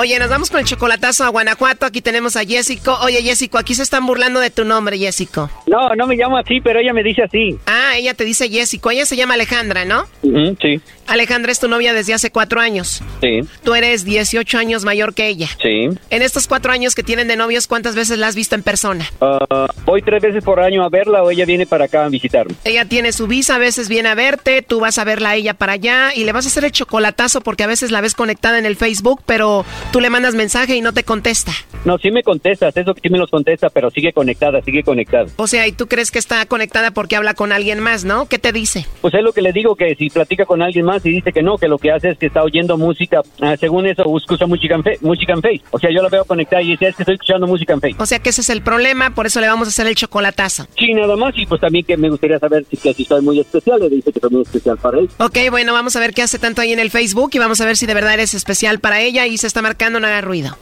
Oye, 0.00 0.16
nos 0.20 0.28
vamos 0.30 0.48
con 0.48 0.60
el 0.60 0.64
chocolatazo 0.64 1.24
a 1.24 1.28
Guanajuato. 1.28 1.84
Aquí 1.84 2.00
tenemos 2.00 2.36
a 2.36 2.44
Jessico. 2.44 2.96
Oye, 3.02 3.20
Jessico, 3.20 3.58
aquí 3.58 3.74
se 3.74 3.82
están 3.82 4.06
burlando 4.06 4.38
de 4.38 4.48
tu 4.48 4.64
nombre, 4.64 4.96
Jessico. 4.96 5.50
No, 5.66 5.92
no 5.96 6.06
me 6.06 6.14
llamo 6.14 6.38
así, 6.38 6.60
pero 6.60 6.78
ella 6.78 6.92
me 6.92 7.02
dice 7.02 7.24
así. 7.24 7.58
Ah, 7.66 7.96
ella 7.96 8.14
te 8.14 8.24
dice 8.24 8.48
Jessico. 8.48 8.92
Ella 8.92 9.06
se 9.06 9.16
llama 9.16 9.34
Alejandra, 9.34 9.84
¿no? 9.84 10.06
Sí, 10.22 10.80
Alejandra 11.08 11.50
es 11.50 11.58
tu 11.58 11.66
novia 11.66 11.92
desde 11.92 12.14
hace 12.14 12.30
cuatro 12.30 12.60
años. 12.60 13.02
sí, 13.20 13.40
Tú 13.64 13.74
eres 13.74 14.04
18 14.04 14.56
años 14.58 14.84
mayor 14.84 15.14
que 15.14 15.26
ella. 15.26 15.48
sí. 15.60 15.88
En 16.10 16.22
estos 16.22 16.46
cuatro 16.46 16.70
años 16.70 16.94
que 16.94 17.02
tienen 17.02 17.26
de 17.26 17.34
novios, 17.34 17.66
¿cuántas 17.66 17.96
veces 17.96 18.18
la 18.18 18.28
has 18.28 18.36
visto 18.36 18.54
en 18.54 18.62
persona? 18.62 19.04
Ah, 19.20 19.66
voy 19.84 20.02
tres 20.02 20.22
veces 20.22 20.44
por 20.44 20.60
año 20.60 20.84
a 20.84 20.88
verla 20.90 21.24
o 21.24 21.30
ella 21.32 21.44
viene 21.44 21.66
para 21.66 21.86
acá 21.86 22.04
a 22.04 22.08
visitarme. 22.08 22.54
Ella 22.62 22.84
tiene 22.84 23.10
su 23.12 23.26
visa, 23.26 23.56
a 23.56 23.58
veces 23.58 23.88
viene 23.88 24.10
a 24.10 24.14
verte, 24.14 24.62
tú 24.62 24.78
vas 24.78 24.98
a 24.98 25.04
verla 25.04 25.30
a 25.30 25.34
ella 25.34 25.54
para 25.54 25.72
allá 25.72 26.12
y 26.14 26.22
le 26.22 26.30
vas 26.32 26.44
a 26.44 26.48
hacer 26.50 26.64
el 26.64 26.70
chocolatazo 26.72 27.40
porque 27.40 27.64
a 27.64 27.66
veces 27.66 27.90
la 27.90 28.00
ves 28.00 28.14
conectada 28.14 28.58
en 28.58 28.66
el 28.66 28.76
Facebook, 28.76 29.22
pero 29.26 29.64
tú 29.92 30.00
le 30.00 30.10
mandas 30.10 30.34
mensaje 30.34 30.76
y 30.76 30.80
no 30.80 30.92
te 30.92 31.02
contesta. 31.04 31.52
No, 31.84 31.96
sí 31.98 32.10
me 32.10 32.22
contestas, 32.22 32.76
eso 32.76 32.94
sí 33.00 33.08
me 33.08 33.18
los 33.18 33.30
contesta, 33.30 33.70
pero 33.70 33.90
sigue 33.90 34.12
conectada, 34.12 34.60
sigue 34.62 34.82
conectada. 34.82 35.26
O 35.36 35.46
sea, 35.46 35.66
y 35.66 35.72
tú 35.72 35.86
crees 35.86 36.10
que 36.10 36.18
está 36.18 36.44
conectada 36.46 36.90
porque 36.90 37.16
habla 37.16 37.34
con 37.34 37.52
alguien 37.52 37.80
más, 37.80 38.04
¿no? 38.04 38.26
¿Qué 38.26 38.38
te 38.38 38.52
dice? 38.52 38.84
Pues 39.00 39.14
es 39.14 39.22
lo 39.22 39.32
que 39.32 39.40
le 39.42 39.52
digo, 39.52 39.76
que 39.76 39.94
si 39.94 40.10
platica 40.10 40.44
con 40.44 40.60
alguien 40.60 40.84
más 40.84 41.04
y 41.06 41.10
dice 41.10 41.32
que 41.32 41.42
no, 41.42 41.56
que 41.56 41.68
lo 41.68 41.78
que 41.78 41.92
hace 41.92 42.10
es 42.10 42.18
que 42.18 42.26
está 42.26 42.42
oyendo 42.42 42.76
música, 42.76 43.22
ah, 43.40 43.56
según 43.58 43.86
eso, 43.86 44.02
escucha 44.18 44.46
música 44.46 44.74
en, 44.74 44.82
fe- 44.82 44.98
música 45.00 45.32
en 45.32 45.40
Face. 45.40 45.62
O 45.70 45.78
sea, 45.78 45.90
yo 45.94 46.02
la 46.02 46.08
veo 46.08 46.24
conectada 46.24 46.60
y 46.62 46.72
dice, 46.72 46.88
es 46.88 46.96
que 46.96 47.04
estoy 47.04 47.14
escuchando 47.14 47.46
música 47.46 47.72
en 47.72 47.80
Face. 47.80 47.96
O 47.98 48.06
sea 48.06 48.18
que 48.18 48.30
ese 48.30 48.40
es 48.42 48.50
el 48.50 48.60
problema, 48.62 49.14
por 49.14 49.26
eso 49.26 49.40
le 49.40 49.46
vamos 49.46 49.68
a 49.68 49.70
hacer 49.70 49.86
el 49.86 49.94
chocolatazo. 49.94 50.66
Sí, 50.76 50.92
nada 50.92 51.16
más, 51.16 51.32
y 51.36 51.46
pues 51.46 51.60
también 51.60 51.84
que 51.86 51.96
me 51.96 52.10
gustaría 52.10 52.38
saber 52.38 52.66
si, 52.68 52.76
que 52.76 52.92
si 52.92 53.04
soy 53.04 53.22
muy 53.22 53.38
especial, 53.40 53.80
le 53.80 53.88
dice 53.88 54.12
que 54.12 54.20
soy 54.20 54.30
muy 54.30 54.42
especial 54.42 54.76
para 54.78 54.98
él. 54.98 55.08
Ok, 55.18 55.38
bueno, 55.50 55.72
vamos 55.72 55.96
a 55.96 56.00
ver 56.00 56.12
qué 56.12 56.22
hace 56.22 56.38
tanto 56.38 56.60
ahí 56.60 56.72
en 56.72 56.80
el 56.80 56.90
Facebook 56.90 57.30
y 57.32 57.38
vamos 57.38 57.60
a 57.60 57.66
ver 57.66 57.76
si 57.76 57.86
de 57.86 57.94
verdad 57.94 58.14
eres 58.14 58.34
especial 58.34 58.80
para 58.80 59.00
ella 59.00 59.26
y 59.26 59.38
se 59.38 59.46
está 59.46 59.62
marcando, 59.62 59.77
no 59.88 59.98
haga 59.98 60.20
ruido. 60.20 60.56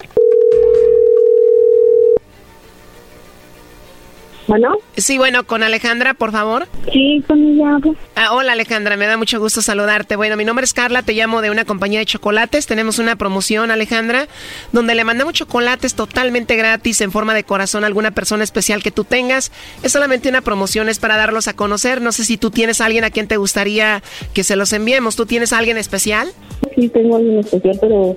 Bueno. 4.46 4.76
Sí, 4.96 5.18
bueno, 5.18 5.44
con 5.44 5.64
Alejandra, 5.64 6.14
por 6.14 6.30
favor. 6.30 6.68
Sí, 6.92 7.22
con 7.26 7.44
ella. 7.44 7.78
Ah, 8.14 8.32
hola 8.32 8.52
Alejandra, 8.52 8.96
me 8.96 9.06
da 9.06 9.16
mucho 9.16 9.40
gusto 9.40 9.60
saludarte. 9.60 10.14
Bueno, 10.14 10.36
mi 10.36 10.44
nombre 10.44 10.64
es 10.64 10.72
Carla, 10.72 11.02
te 11.02 11.14
llamo 11.14 11.42
de 11.42 11.50
una 11.50 11.64
compañía 11.64 11.98
de 11.98 12.06
chocolates. 12.06 12.66
Tenemos 12.66 13.00
una 13.00 13.16
promoción, 13.16 13.72
Alejandra, 13.72 14.28
donde 14.70 14.94
le 14.94 15.02
mandamos 15.02 15.34
chocolates 15.34 15.94
totalmente 15.94 16.54
gratis 16.54 17.00
en 17.00 17.10
forma 17.10 17.34
de 17.34 17.42
corazón 17.42 17.82
a 17.82 17.88
alguna 17.88 18.12
persona 18.12 18.44
especial 18.44 18.84
que 18.84 18.92
tú 18.92 19.02
tengas. 19.02 19.50
Es 19.82 19.92
solamente 19.92 20.28
una 20.28 20.42
promoción, 20.42 20.88
es 20.88 21.00
para 21.00 21.16
darlos 21.16 21.48
a 21.48 21.54
conocer. 21.54 22.00
No 22.00 22.12
sé 22.12 22.24
si 22.24 22.36
tú 22.36 22.52
tienes 22.52 22.80
a 22.80 22.86
alguien 22.86 23.02
a 23.02 23.10
quien 23.10 23.26
te 23.26 23.38
gustaría 23.38 24.02
que 24.32 24.44
se 24.44 24.54
los 24.54 24.72
enviemos. 24.72 25.16
¿Tú 25.16 25.26
tienes 25.26 25.52
a 25.52 25.58
alguien 25.58 25.76
especial? 25.76 26.28
Sí, 26.76 26.88
tengo 26.88 27.16
alguien 27.16 27.40
especial, 27.40 27.78
pero 27.80 28.16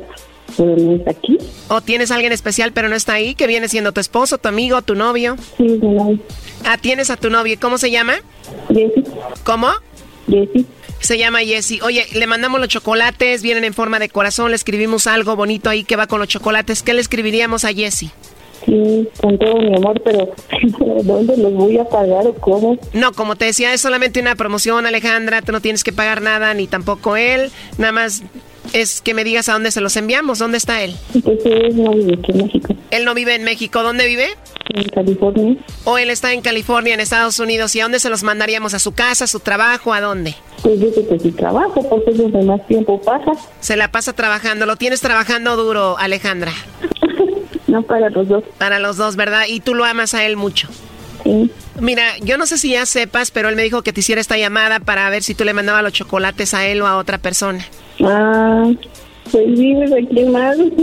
no 0.58 0.96
está 0.96 1.12
aquí. 1.12 1.38
¿O 1.68 1.82
tienes 1.82 2.12
a 2.12 2.16
alguien 2.16 2.34
especial 2.34 2.72
pero 2.74 2.90
no 2.90 2.96
está 2.96 3.14
ahí? 3.14 3.36
¿Que 3.36 3.48
viene 3.48 3.68
siendo 3.68 3.92
tu 3.92 4.00
esposo, 4.00 4.38
tu 4.38 4.48
amigo, 4.48 4.82
tu 4.82 4.96
novio? 4.96 5.36
Sí, 5.58 5.64
mi 5.64 5.90
novio. 5.90 6.20
Ah, 6.66 6.78
tienes 6.78 7.10
a 7.10 7.18
tu 7.18 7.30
novio. 7.30 7.58
¿Cómo 7.60 7.78
se 7.78 7.92
llama? 7.92 8.16
Jessy. 8.70 9.04
¿Cómo? 9.44 9.70
Jessy. 10.30 10.66
Se 11.00 11.18
llama 11.18 11.40
Jessy. 11.40 11.80
Oye, 11.82 12.06
le 12.14 12.28
mandamos 12.28 12.60
los 12.60 12.70
chocolates, 12.70 13.42
vienen 13.42 13.64
en 13.64 13.74
forma 13.74 14.00
de 14.00 14.10
corazón, 14.10 14.50
le 14.52 14.56
escribimos 14.56 15.08
algo 15.08 15.36
bonito 15.36 15.70
ahí 15.70 15.84
que 15.84 15.96
va 15.96 16.08
con 16.08 16.20
los 16.20 16.28
chocolates. 16.28 16.84
¿Qué 16.84 16.94
le 16.94 17.02
escribiríamos 17.02 17.64
a 17.64 17.74
Jessy? 17.74 18.12
Sí, 18.66 19.08
con 19.22 19.38
todo 19.38 19.58
mi 19.58 19.74
amor, 19.76 20.02
pero 20.04 20.34
¿dónde 21.04 21.38
los 21.38 21.54
voy 21.54 21.78
a 21.78 21.86
pagar 21.86 22.28
o 22.28 22.34
cómo? 22.36 22.78
No, 22.94 23.14
como 23.14 23.38
te 23.38 23.46
decía, 23.46 23.74
es 23.74 23.80
solamente 23.80 24.20
una 24.20 24.36
promoción, 24.36 24.86
Alejandra. 24.86 25.42
Tú 25.42 25.54
no 25.54 25.62
tienes 25.62 25.86
que 25.86 25.94
pagar 25.94 26.22
nada, 26.22 26.54
ni 26.54 26.68
tampoco 26.68 27.16
él. 27.16 27.52
Nada 27.78 27.94
más 27.94 28.24
es 28.74 29.02
que 29.02 29.14
me 29.14 29.24
digas 29.24 29.50
a 29.50 29.54
dónde 29.54 29.72
se 29.72 29.82
los 29.82 29.96
enviamos. 29.98 30.40
¿Dónde 30.40 30.58
está 30.58 30.82
él? 30.84 30.96
Pues 31.24 31.40
él 31.46 31.82
no 31.82 31.92
vive 31.92 32.18
aquí 32.22 32.32
en 32.32 32.38
México, 32.38 32.76
Él 32.92 33.06
no 33.06 33.14
vive 33.14 33.36
en 33.36 33.44
México. 33.44 33.84
¿Dónde 33.84 34.06
vive? 34.08 34.30
en 34.74 34.84
California. 34.90 35.56
O 35.84 35.98
él 35.98 36.10
está 36.10 36.34
en 36.34 36.42
California, 36.42 36.94
en 36.94 37.00
Estados 37.00 37.40
Unidos. 37.40 37.76
¿Y 37.76 37.80
a 37.80 37.84
dónde 37.84 38.00
se 38.00 38.10
los 38.10 38.24
mandaríamos? 38.24 38.74
¿A 38.74 38.80
su 38.80 38.92
casa, 38.94 39.26
a 39.26 39.28
su 39.28 39.40
trabajo? 39.40 39.94
¿A 39.94 40.02
dónde? 40.02 40.36
Pues 40.62 40.80
dice 40.80 41.08
que 41.08 41.20
si 41.20 41.32
trabajo, 41.32 41.88
porque 41.90 42.12
es 42.12 42.18
donde 42.18 42.44
más 42.44 42.66
tiempo 42.68 43.02
pasa. 43.02 43.32
Se 43.60 43.76
la 43.76 43.92
pasa 43.92 44.14
trabajando. 44.14 44.66
¿Lo 44.66 44.76
tienes 44.76 45.02
trabajando 45.02 45.56
duro, 45.56 45.98
Alejandra? 45.98 46.54
No, 47.68 47.84
para 47.84 48.10
los 48.10 48.28
dos. 48.28 48.44
Para 48.58 48.80
los 48.80 48.98
dos, 48.98 49.16
¿verdad? 49.16 49.44
Y 49.48 49.60
tú 49.60 49.76
lo 49.76 49.86
amas 49.86 50.16
a 50.16 50.26
él 50.26 50.38
mucho. 50.38 50.68
Sí. 51.24 51.52
Mira, 51.80 52.18
yo 52.20 52.36
no 52.40 52.48
sé 52.48 52.58
si 52.58 52.72
ya 52.72 52.84
sepas, 52.88 53.30
pero 53.30 53.48
él 53.48 53.56
me 53.56 53.62
dijo 53.62 53.84
que 53.84 53.94
te 53.94 54.00
hiciera 54.00 54.20
esta 54.20 54.38
llamada 54.38 54.80
para 54.80 55.08
ver 55.12 55.22
si 55.22 55.36
tú 55.36 55.46
le 55.46 55.54
mandabas 55.54 55.84
los 55.84 55.94
chocolates 55.94 56.56
a 56.56 56.66
él 56.66 56.82
o 56.82 56.88
a 56.88 56.98
otra 56.98 57.20
persona. 57.20 57.64
Ah, 58.04 58.72
pues 59.32 59.46
sí, 59.58 59.74
me 59.74 59.88
sentí 59.88 60.24
mal. 60.26 60.74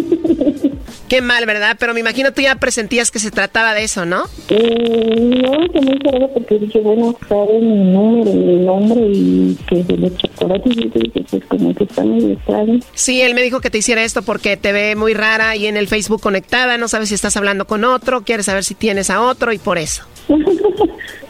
Qué 1.09 1.21
mal, 1.21 1.47
¿verdad? 1.47 1.77
Pero 1.79 1.95
me 1.95 2.01
imagino 2.01 2.33
tú 2.33 2.43
ya 2.43 2.57
presentías 2.57 3.11
que 3.11 3.19
se 3.19 3.31
trataba 3.31 3.75
de 3.75 3.85
eso, 3.85 4.05
¿no? 4.05 4.25
Mm, 4.51 5.31
no, 5.41 5.73
que 5.73 5.81
muy 5.81 5.99
raro 6.05 6.31
porque 6.35 6.59
dije, 6.59 6.81
bueno, 6.81 7.17
sabe 7.29 7.61
mi 7.61 7.93
número, 7.93 8.33
mi 8.33 8.57
nombre 8.65 9.01
y 9.01 9.57
que 9.69 9.85
de 9.85 9.97
los 9.97 10.17
chocolates 10.17 10.77
y 10.77 10.89
dije, 10.89 11.25
pues 11.31 11.45
como 11.47 11.75
que 11.75 11.85
está 11.85 12.05
medio 12.05 12.33
extraño. 12.33 12.81
Sí, 12.95 13.21
él 13.21 13.35
me 13.35 13.43
dijo 13.43 13.61
que 13.61 13.71
te 13.71 13.79
hiciera 13.79 14.03
esto 14.03 14.23
porque 14.23 14.57
te 14.57 14.73
ve 14.73 14.97
muy 14.97 15.15
rara 15.15 15.55
y 15.57 15.67
en 15.67 15.77
el 15.77 15.89
Facebook 15.89 16.21
conectada, 16.21 16.77
no 16.77 16.89
sabes 16.89 17.09
si 17.09 17.15
estás 17.15 17.37
hablando 17.37 17.67
con 17.67 17.85
otro, 17.85 18.23
quieres 18.23 18.47
saber 18.47 18.65
si 18.65 18.75
tienes 18.75 19.11
a 19.11 19.23
otro 19.23 19.53
y 19.53 19.59
por 19.59 19.79
eso. 19.79 20.05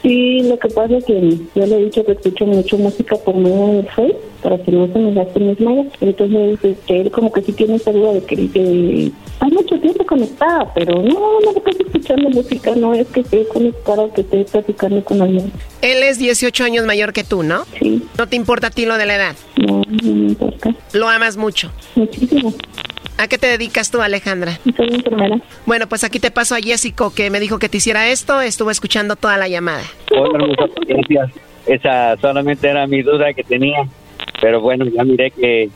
Sí, 0.02 0.40
lo 0.42 0.56
que 0.56 0.68
pasa 0.68 0.98
es 0.98 1.04
que 1.04 1.36
yo 1.56 1.66
le 1.66 1.80
he 1.80 1.84
dicho 1.86 2.04
que 2.04 2.12
escucho 2.12 2.46
mucho 2.46 2.78
música 2.78 3.16
por 3.16 3.34
medio 3.34 3.66
del 3.72 3.88
Facebook 3.88 4.35
para 4.46 4.62
que 4.62 4.70
no 4.70 4.86
se 4.86 4.98
me 5.00 5.12
gasten 5.12 5.48
mis 5.48 5.60
mallas. 5.60 5.86
Entonces, 6.00 6.58
este, 6.62 7.00
él 7.00 7.10
como 7.10 7.32
que 7.32 7.42
sí 7.42 7.52
tiene 7.52 7.74
esa 7.74 7.90
duda 7.90 8.12
de 8.12 8.22
que 8.22 8.36
dice, 8.36 9.10
hay 9.40 9.50
mucho 9.50 9.76
tiempo 9.80 10.06
conectada, 10.06 10.72
pero 10.72 11.02
no, 11.02 11.40
no 11.40 11.50
estás 11.50 11.74
escuchando 11.80 12.30
música, 12.30 12.70
no 12.76 12.94
es 12.94 13.08
que 13.08 13.20
esté 13.20 13.44
conectada 13.48 14.02
o 14.02 14.14
que 14.14 14.20
esté 14.20 14.44
platicando 14.44 15.02
con 15.02 15.20
alguien. 15.20 15.50
Él 15.82 16.04
es 16.04 16.20
18 16.20 16.62
años 16.62 16.86
mayor 16.86 17.12
que 17.12 17.24
tú, 17.24 17.42
¿no? 17.42 17.64
Sí. 17.80 18.04
¿No 18.16 18.28
te 18.28 18.36
importa 18.36 18.68
a 18.68 18.70
ti 18.70 18.86
lo 18.86 18.96
de 18.98 19.06
la 19.06 19.16
edad? 19.16 19.36
No, 19.56 19.82
no 19.84 20.14
me 20.14 20.28
importa. 20.28 20.72
¿Lo 20.92 21.08
amas 21.08 21.36
mucho? 21.36 21.72
Muchísimo. 21.96 22.54
¿A 23.18 23.26
qué 23.26 23.38
te 23.38 23.48
dedicas 23.48 23.90
tú, 23.90 24.00
Alejandra? 24.00 24.60
Soy 24.76 24.94
enfermera. 24.94 25.40
Bueno, 25.64 25.88
pues 25.88 26.04
aquí 26.04 26.20
te 26.20 26.30
paso 26.30 26.54
a 26.54 26.58
Jessico, 26.58 27.12
que 27.12 27.30
me 27.30 27.40
dijo 27.40 27.58
que 27.58 27.68
te 27.68 27.78
hiciera 27.78 28.10
esto, 28.10 28.40
estuvo 28.40 28.70
escuchando 28.70 29.16
toda 29.16 29.38
la 29.38 29.48
llamada. 29.48 29.82
Hola, 30.12 30.38
hermosa, 30.38 30.72
gracias. 30.86 31.32
Esa 31.66 32.16
solamente 32.18 32.68
era 32.68 32.86
mi 32.86 33.02
duda 33.02 33.34
que 33.34 33.42
tenía. 33.42 33.88
Pero 34.40 34.60
bueno, 34.60 34.84
ya 34.86 35.04
miré 35.04 35.30
que 35.30 35.70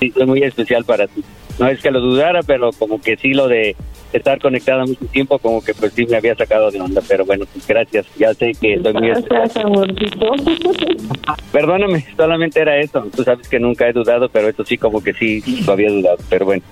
sí 0.00 0.10
soy 0.10 0.26
muy 0.26 0.42
especial 0.42 0.84
para 0.84 1.06
ti. 1.06 1.22
No 1.58 1.68
es 1.68 1.80
que 1.80 1.90
lo 1.90 2.00
dudara, 2.00 2.42
pero 2.42 2.70
como 2.72 3.00
que 3.00 3.16
sí 3.16 3.34
lo 3.34 3.46
de 3.46 3.76
estar 4.12 4.38
conectada 4.40 4.84
mucho 4.84 5.04
tiempo, 5.06 5.38
como 5.38 5.62
que 5.62 5.74
pues 5.74 5.92
sí 5.92 6.06
me 6.06 6.16
había 6.16 6.34
sacado 6.34 6.70
de 6.70 6.80
onda. 6.80 7.02
Pero 7.06 7.24
bueno, 7.24 7.44
pues 7.52 7.66
gracias. 7.66 8.06
Ya 8.16 8.32
sé 8.34 8.52
que 8.60 8.80
soy 8.82 8.92
muy 8.92 9.10
especial. 9.10 9.50
Perdóname, 11.52 12.06
solamente 12.16 12.60
era 12.60 12.78
eso. 12.78 13.06
Tú 13.14 13.22
sabes 13.22 13.48
que 13.48 13.58
nunca 13.58 13.88
he 13.88 13.92
dudado, 13.92 14.28
pero 14.28 14.48
esto 14.48 14.64
sí 14.64 14.78
como 14.78 15.02
que 15.02 15.12
sí 15.12 15.42
lo 15.66 15.72
había 15.72 15.90
dudado. 15.90 16.18
Pero 16.28 16.46
bueno, 16.46 16.62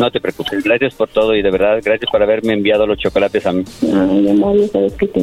no 0.00 0.10
te 0.10 0.20
preocupes. 0.20 0.64
Gracias 0.64 0.94
por 0.94 1.08
todo 1.08 1.34
y 1.36 1.42
de 1.42 1.50
verdad, 1.50 1.78
gracias 1.84 2.10
por 2.10 2.22
haberme 2.22 2.54
enviado 2.54 2.86
los 2.86 2.98
chocolates 2.98 3.46
a 3.46 3.52
mí. 3.52 3.62
Ay, 3.82 4.28
amor, 4.28 4.56
ya 4.58 4.66
sabes 4.68 4.94
que 4.94 5.06
te. 5.06 5.20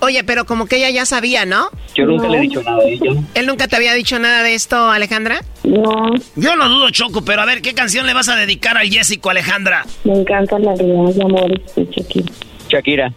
Oye, 0.00 0.24
pero 0.24 0.44
como 0.46 0.66
que 0.66 0.76
ella 0.76 0.90
ya 0.90 1.04
sabía, 1.06 1.44
¿no? 1.44 1.68
Yo 1.94 2.06
nunca 2.06 2.28
le 2.28 2.38
he 2.38 2.40
dicho 2.40 2.62
nada 2.62 2.78
a 2.78 2.88
ella. 2.88 3.12
¿Él 3.34 3.46
nunca 3.46 3.68
te 3.68 3.76
había 3.76 3.92
dicho 3.94 4.18
nada 4.18 4.42
de 4.42 4.54
esto, 4.54 4.90
Alejandra? 4.90 5.40
No, 5.62 6.10
Yo 6.36 6.56
no 6.56 6.68
dudo, 6.68 6.90
Choco, 6.90 7.22
pero 7.24 7.42
a 7.42 7.46
ver, 7.46 7.62
¿qué 7.62 7.74
canción 7.74 8.06
le 8.06 8.14
vas 8.14 8.28
a 8.28 8.36
dedicar 8.36 8.76
al 8.76 8.88
Jessico, 8.88 9.30
Alejandra? 9.30 9.84
me 10.04 10.14
encanta 10.20 10.58
la 10.58 10.72
de 10.74 10.92
amores 11.22 11.74
de 11.76 11.84
Shakira. 11.90 12.32
Shakira. 12.68 13.12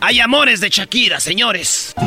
Hay 0.00 0.20
amores 0.20 0.60
de 0.60 0.68
Shakira, 0.68 1.18
señores. 1.18 1.94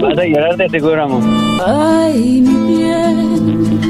Vas 0.00 0.18
a 0.18 0.24
llorar 0.24 0.56
de 0.56 0.68
seguro, 0.68 1.02
amor. 1.04 1.22
Ay, 1.66 2.40
mi 2.40 2.76
bien, 2.76 3.89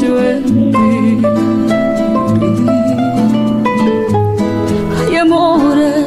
yo 0.00 0.22
en 0.22 0.44
ti. 0.72 1.26
Hay 4.98 5.16
amores 5.16 6.06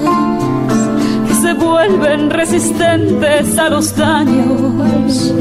que 1.27 1.33
se 1.33 1.53
vuelven 1.53 2.29
resistentes 2.29 3.57
a 3.57 3.69
los 3.69 3.95
daños, 3.95 5.33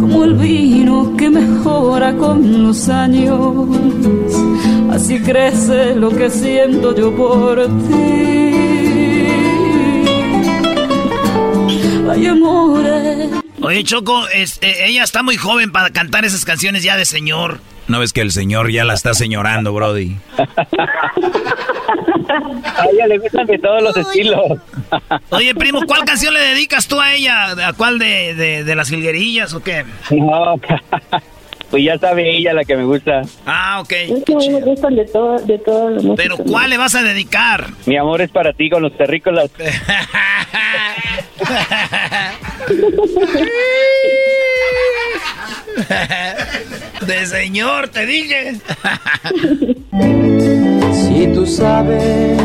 como 0.00 0.24
el 0.24 0.34
vino 0.34 1.16
que 1.16 1.30
mejora 1.30 2.14
con 2.16 2.64
los 2.64 2.88
años. 2.88 3.68
Así 4.90 5.20
crece 5.20 5.94
lo 5.94 6.10
que 6.10 6.30
siento 6.30 6.94
yo 6.94 7.14
por 7.14 7.66
ti. 7.88 8.48
Hay 12.10 12.26
amores. 12.26 13.47
Oye, 13.62 13.82
Choco, 13.84 14.26
es- 14.28 14.58
eh, 14.62 14.84
ella 14.86 15.02
está 15.04 15.22
muy 15.22 15.36
joven 15.36 15.72
para 15.72 15.90
cantar 15.90 16.24
esas 16.24 16.44
canciones 16.44 16.82
ya 16.82 16.96
de 16.96 17.04
señor. 17.04 17.58
¿No 17.88 17.98
ves 18.00 18.12
que 18.12 18.20
el 18.20 18.32
señor 18.32 18.70
ya 18.70 18.84
la 18.84 18.94
está 18.94 19.14
señorando, 19.14 19.72
Brody? 19.72 20.16
A 22.76 22.84
ella 22.92 23.06
le 23.08 23.18
gustan 23.18 23.46
de 23.46 23.58
todos 23.58 23.82
los 23.82 23.96
estilos. 23.96 24.40
Oye, 25.30 25.54
primo, 25.54 25.80
¿cuál 25.86 26.04
canción 26.04 26.34
le 26.34 26.40
dedicas 26.40 26.86
tú 26.86 27.00
a 27.00 27.14
ella? 27.14 27.68
¿A 27.68 27.72
cuál 27.72 27.98
de, 27.98 28.34
de, 28.34 28.64
de 28.64 28.74
las 28.76 28.90
jilguerillas 28.90 29.54
o 29.54 29.62
qué? 29.62 29.84
No, 30.10 30.56
pues 31.70 31.82
ya 31.84 31.98
sabe 31.98 32.36
ella 32.36 32.52
la 32.52 32.64
que 32.64 32.76
me 32.76 32.84
gusta. 32.84 33.22
Ah, 33.46 33.80
ok. 33.80 33.92
Es 33.92 34.24
que 34.24 34.34
a 34.34 34.36
mí 34.36 34.50
me 34.50 34.60
gustan 34.60 34.94
de 34.94 35.06
todo, 35.06 35.38
de 35.38 35.58
todo 35.58 35.90
lo 35.90 36.14
Pero 36.14 36.36
¿cuál 36.36 36.68
le 36.70 36.76
vas 36.76 36.94
a 36.94 37.02
dedicar? 37.02 37.68
Mi 37.86 37.96
amor 37.96 38.20
es 38.20 38.30
para 38.30 38.52
ti 38.52 38.68
con 38.70 38.82
los 38.82 38.96
terrícolas. 38.96 39.50
de 47.06 47.26
señor, 47.26 47.88
te 47.88 48.06
dije. 48.06 48.56
Si 50.92 51.26
tú 51.28 51.46
sabes 51.46 52.38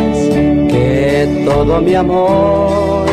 que 0.71 1.43
todo 1.45 1.81
mi 1.81 1.93
amor 1.93 3.05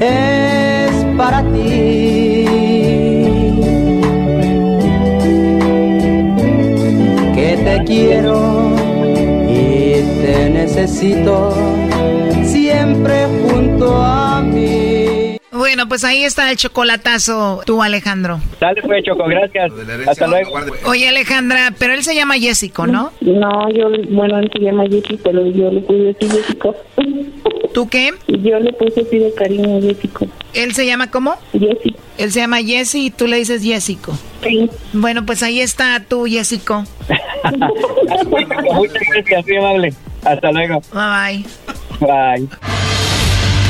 es 0.00 1.04
para 1.18 1.42
ti, 1.52 2.46
que 7.34 7.58
te 7.62 7.84
quiero 7.84 8.72
y 9.48 10.00
te 10.22 10.48
necesito 10.50 11.52
siempre 12.44 13.26
junto 13.26 14.02
a 14.02 14.40
mí. 14.40 14.85
Bueno, 15.66 15.88
pues 15.88 16.04
ahí 16.04 16.22
está 16.22 16.48
el 16.48 16.56
chocolatazo, 16.56 17.60
tú, 17.66 17.82
Alejandro. 17.82 18.38
Dale 18.60 18.80
pues, 18.82 19.02
Choco, 19.02 19.24
gracias. 19.26 19.72
Hasta 20.06 20.28
luego. 20.28 20.52
Oye, 20.84 21.08
Alejandra, 21.08 21.74
pero 21.76 21.92
él 21.92 22.04
se 22.04 22.14
llama 22.14 22.34
Jessico, 22.34 22.86
¿no? 22.86 23.10
No, 23.20 23.68
yo, 23.70 23.88
bueno, 24.10 24.38
él 24.38 24.48
se 24.52 24.60
llama 24.60 24.84
Jessy, 24.84 25.18
pero 25.24 25.44
yo 25.44 25.72
le 25.72 25.80
puse 25.80 26.14
así 26.16 26.30
Jessico. 26.30 26.76
¿Tú 27.74 27.88
qué? 27.88 28.12
Yo 28.28 28.60
le 28.60 28.72
puse 28.74 29.00
así 29.00 29.18
de 29.18 29.34
cariño 29.34 29.80
Jessico. 29.82 30.28
¿Él 30.54 30.72
se 30.72 30.86
llama 30.86 31.10
cómo? 31.10 31.34
Jessy. 31.50 31.96
Él 32.16 32.30
se 32.30 32.38
llama 32.38 32.58
Jessy 32.62 33.06
y 33.06 33.10
tú 33.10 33.26
le 33.26 33.38
dices 33.38 33.60
Jessico. 33.64 34.16
Sí. 34.44 34.70
Bueno, 34.92 35.26
pues 35.26 35.42
ahí 35.42 35.60
está 35.60 36.00
tú, 36.08 36.26
Jessico. 36.26 36.84
Muchas 38.72 39.02
gracias, 39.12 39.44
muy 39.44 39.56
amable. 39.56 39.94
Hasta 40.22 40.52
luego. 40.52 40.80
Bye 40.92 41.44
bye. 41.98 42.46
Bye. 42.46 42.95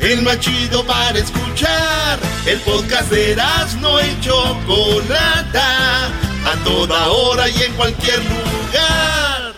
el 0.00 0.22
más 0.22 0.40
chido 0.40 0.84
para 0.84 1.18
escuchar. 1.18 2.18
El 2.46 2.58
podcast 2.60 3.10
de 3.10 3.32
Erasmo 3.32 3.98
y 4.00 4.20
Chocolata, 4.20 6.06
a 6.06 6.64
toda 6.64 7.08
hora 7.08 7.48
y 7.48 7.62
en 7.62 7.72
cualquier 7.74 8.18
lugar. 8.24 9.54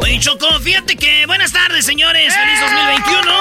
Oye, 0.00 0.18
Choco, 0.20 0.46
fíjate 0.60 0.96
que 0.96 1.26
buenas 1.26 1.52
tardes, 1.52 1.84
señores. 1.84 2.34
Feliz 2.34 2.58
¡Eh! 2.58 2.64
2021. 3.04 3.32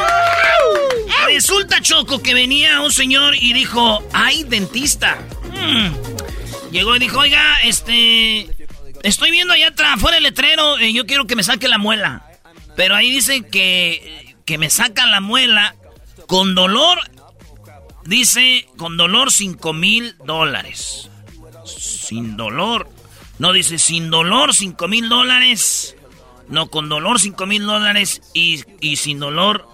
Resulta, 1.28 1.82
Choco, 1.82 2.22
que 2.22 2.34
venía 2.34 2.82
un 2.82 2.92
señor 2.92 3.36
y 3.36 3.54
dijo, 3.54 4.04
ay, 4.14 4.44
dentista. 4.44 5.18
Hmm. 5.54 5.94
Llegó 6.72 6.96
y 6.96 7.00
dijo, 7.00 7.20
oiga, 7.20 7.58
este, 7.64 8.50
Estoy 9.04 9.32
viendo 9.32 9.54
allá 9.54 9.70
atrás, 9.70 10.00
fuera 10.00 10.18
el 10.18 10.24
letrero, 10.24 10.80
y 10.80 10.94
yo 10.94 11.06
quiero 11.06 11.26
que 11.26 11.36
me 11.36 11.44
saque 11.44 11.68
la 11.68 11.78
muela. 11.78 12.26
Pero 12.76 12.96
ahí 12.96 13.12
dice 13.12 13.44
que, 13.48 14.36
que 14.46 14.58
me 14.58 14.70
sacan 14.70 15.12
la 15.12 15.22
muela 15.22 15.76
con 16.28 16.56
dolor. 16.56 17.00
Dice, 18.06 18.68
con 18.78 18.98
dolor 18.98 19.32
5 19.32 19.74
mil 19.74 20.16
dólares. 20.26 21.10
Sin 21.66 22.38
dolor. 22.38 22.90
No, 23.40 23.54
dice, 23.54 23.78
sin 23.78 24.10
dolor 24.10 24.54
5 24.54 24.88
mil 24.88 25.10
dólares. 25.10 25.96
No, 26.48 26.68
con 26.70 26.90
dolor 26.90 27.20
5 27.20 27.46
mil 27.46 27.66
dólares 27.66 28.22
y, 28.34 28.64
y 28.80 28.98
sin 28.98 29.20
dolor 29.20 29.68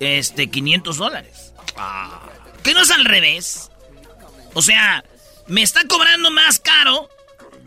este, 0.00 0.50
500 0.50 0.96
dólares. 0.96 1.52
Ah. 1.76 2.20
¿Qué 2.62 2.74
no 2.74 2.82
es 2.82 2.90
al 2.90 3.04
revés? 3.04 3.70
O 4.54 4.62
sea, 4.62 5.04
me 5.46 5.62
está 5.62 5.86
cobrando 5.86 6.30
más 6.30 6.58
caro 6.58 7.08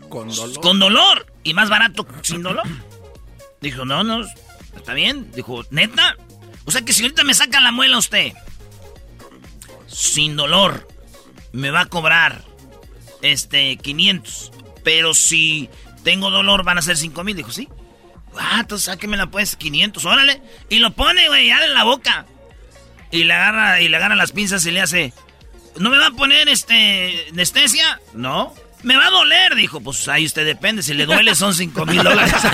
con 0.08 0.28
dolor. 0.28 0.60
Con 0.60 0.78
dolor 0.78 1.32
y 1.42 1.54
más 1.54 1.68
barato 1.68 2.06
sin 2.22 2.42
dolor. 2.42 2.66
Dijo, 3.60 3.84
no, 3.84 4.04
no, 4.04 4.24
está 4.76 4.94
bien. 4.94 5.30
Dijo, 5.32 5.64
neta. 5.70 6.16
O 6.64 6.70
sea 6.70 6.82
que 6.82 6.92
si 6.92 7.02
ahorita 7.02 7.24
me 7.24 7.34
saca 7.34 7.60
la 7.60 7.72
muela 7.72 7.98
usted, 7.98 8.32
sin 9.86 10.36
dolor, 10.36 10.88
me 11.52 11.70
va 11.70 11.82
a 11.82 11.86
cobrar 11.86 12.44
este 13.22 13.76
500. 13.76 14.52
Pero 14.82 15.14
si 15.14 15.68
tengo 16.02 16.30
dolor 16.30 16.64
van 16.64 16.78
a 16.78 16.82
ser 16.82 16.96
5 16.96 17.24
mil. 17.24 17.36
Dijo, 17.36 17.50
sí. 17.50 17.68
Ah, 18.38 18.58
entonces 18.60 18.86
sáquemela 18.86 19.28
pues, 19.28 19.56
500, 19.56 20.04
órale. 20.04 20.42
Y 20.68 20.78
lo 20.78 20.92
pone, 20.92 21.28
güey, 21.28 21.48
ya 21.48 21.64
en 21.64 21.74
la 21.74 21.84
boca. 21.84 22.26
Y 23.10 23.24
le 23.24 23.32
agarra, 23.32 23.80
y 23.80 23.88
le 23.88 23.96
agarra 23.96 24.16
las 24.16 24.32
pinzas 24.32 24.66
y 24.66 24.70
le 24.70 24.80
hace. 24.80 25.12
¿No 25.78 25.90
me 25.90 25.98
va 25.98 26.08
a 26.08 26.10
poner 26.10 26.48
este 26.48 27.28
anestesia? 27.30 28.00
No. 28.12 28.54
Me 28.84 28.96
va 28.96 29.06
a 29.06 29.10
doler, 29.10 29.54
dijo. 29.54 29.80
Pues 29.80 30.06
ahí 30.08 30.24
usted 30.26 30.44
depende. 30.44 30.82
Si 30.82 30.94
le 30.94 31.06
duele 31.06 31.34
son 31.34 31.54
5 31.54 31.86
mil 31.86 32.02
dólares. 32.02 32.34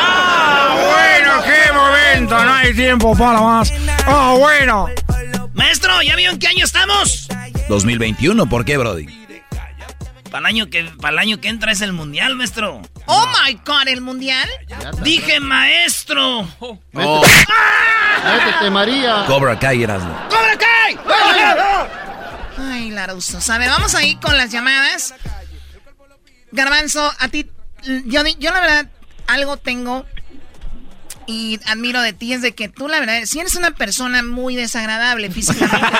¡Ah, 0.00 0.76
bueno! 0.86 1.42
¡Qué 1.42 1.72
momento! 1.72 2.44
No 2.44 2.54
hay 2.54 2.74
tiempo 2.74 3.16
para 3.16 3.40
más. 3.40 3.72
¡Ah, 4.06 4.34
bueno! 4.38 4.88
Maestro, 5.54 6.02
¿ya 6.02 6.16
vio 6.16 6.30
en 6.30 6.38
qué 6.38 6.48
año 6.48 6.64
estamos? 6.64 7.28
2021, 7.68 8.46
¿por 8.46 8.64
qué, 8.64 8.76
Brody? 8.76 9.06
Para 10.30 10.40
el 10.40 10.46
año 10.46 10.66
que, 10.68 10.84
para 11.00 11.12
el 11.12 11.18
año 11.20 11.40
que 11.40 11.48
entra 11.48 11.70
es 11.70 11.80
el 11.80 11.92
mundial, 11.92 12.34
maestro. 12.34 12.82
Oh 13.06 13.26
my 13.26 13.54
god, 13.64 13.86
¿el 13.86 14.00
mundial? 14.00 14.48
Dije 15.02 15.38
maestro. 15.38 16.46
Oh. 16.58 16.78
Métete, 18.24 18.70
María. 18.70 19.24
Cobra 19.28 19.56
Kai, 19.58 19.84
Erasmo. 19.84 20.12
¡Cobra 20.28 20.56
Kai! 20.58 20.98
Ay, 21.06 22.03
Larusos. 22.94 23.48
A 23.50 23.58
ver, 23.58 23.68
vamos 23.70 23.94
ahí 23.94 24.16
con 24.16 24.36
las 24.36 24.50
llamadas. 24.50 25.14
Garbanzo, 26.52 27.12
a 27.18 27.28
ti, 27.28 27.50
yo, 28.06 28.22
yo 28.38 28.52
la 28.52 28.60
verdad, 28.60 28.90
algo 29.26 29.56
tengo 29.56 30.06
y 31.26 31.58
admiro 31.66 32.00
de 32.00 32.12
ti 32.12 32.32
es 32.32 32.42
de 32.42 32.54
que 32.54 32.68
tú, 32.68 32.88
la 32.88 33.00
verdad, 33.00 33.22
si 33.24 33.40
eres 33.40 33.54
una 33.54 33.72
persona 33.72 34.22
muy 34.22 34.56
desagradable 34.56 35.30
físicamente, 35.30 35.98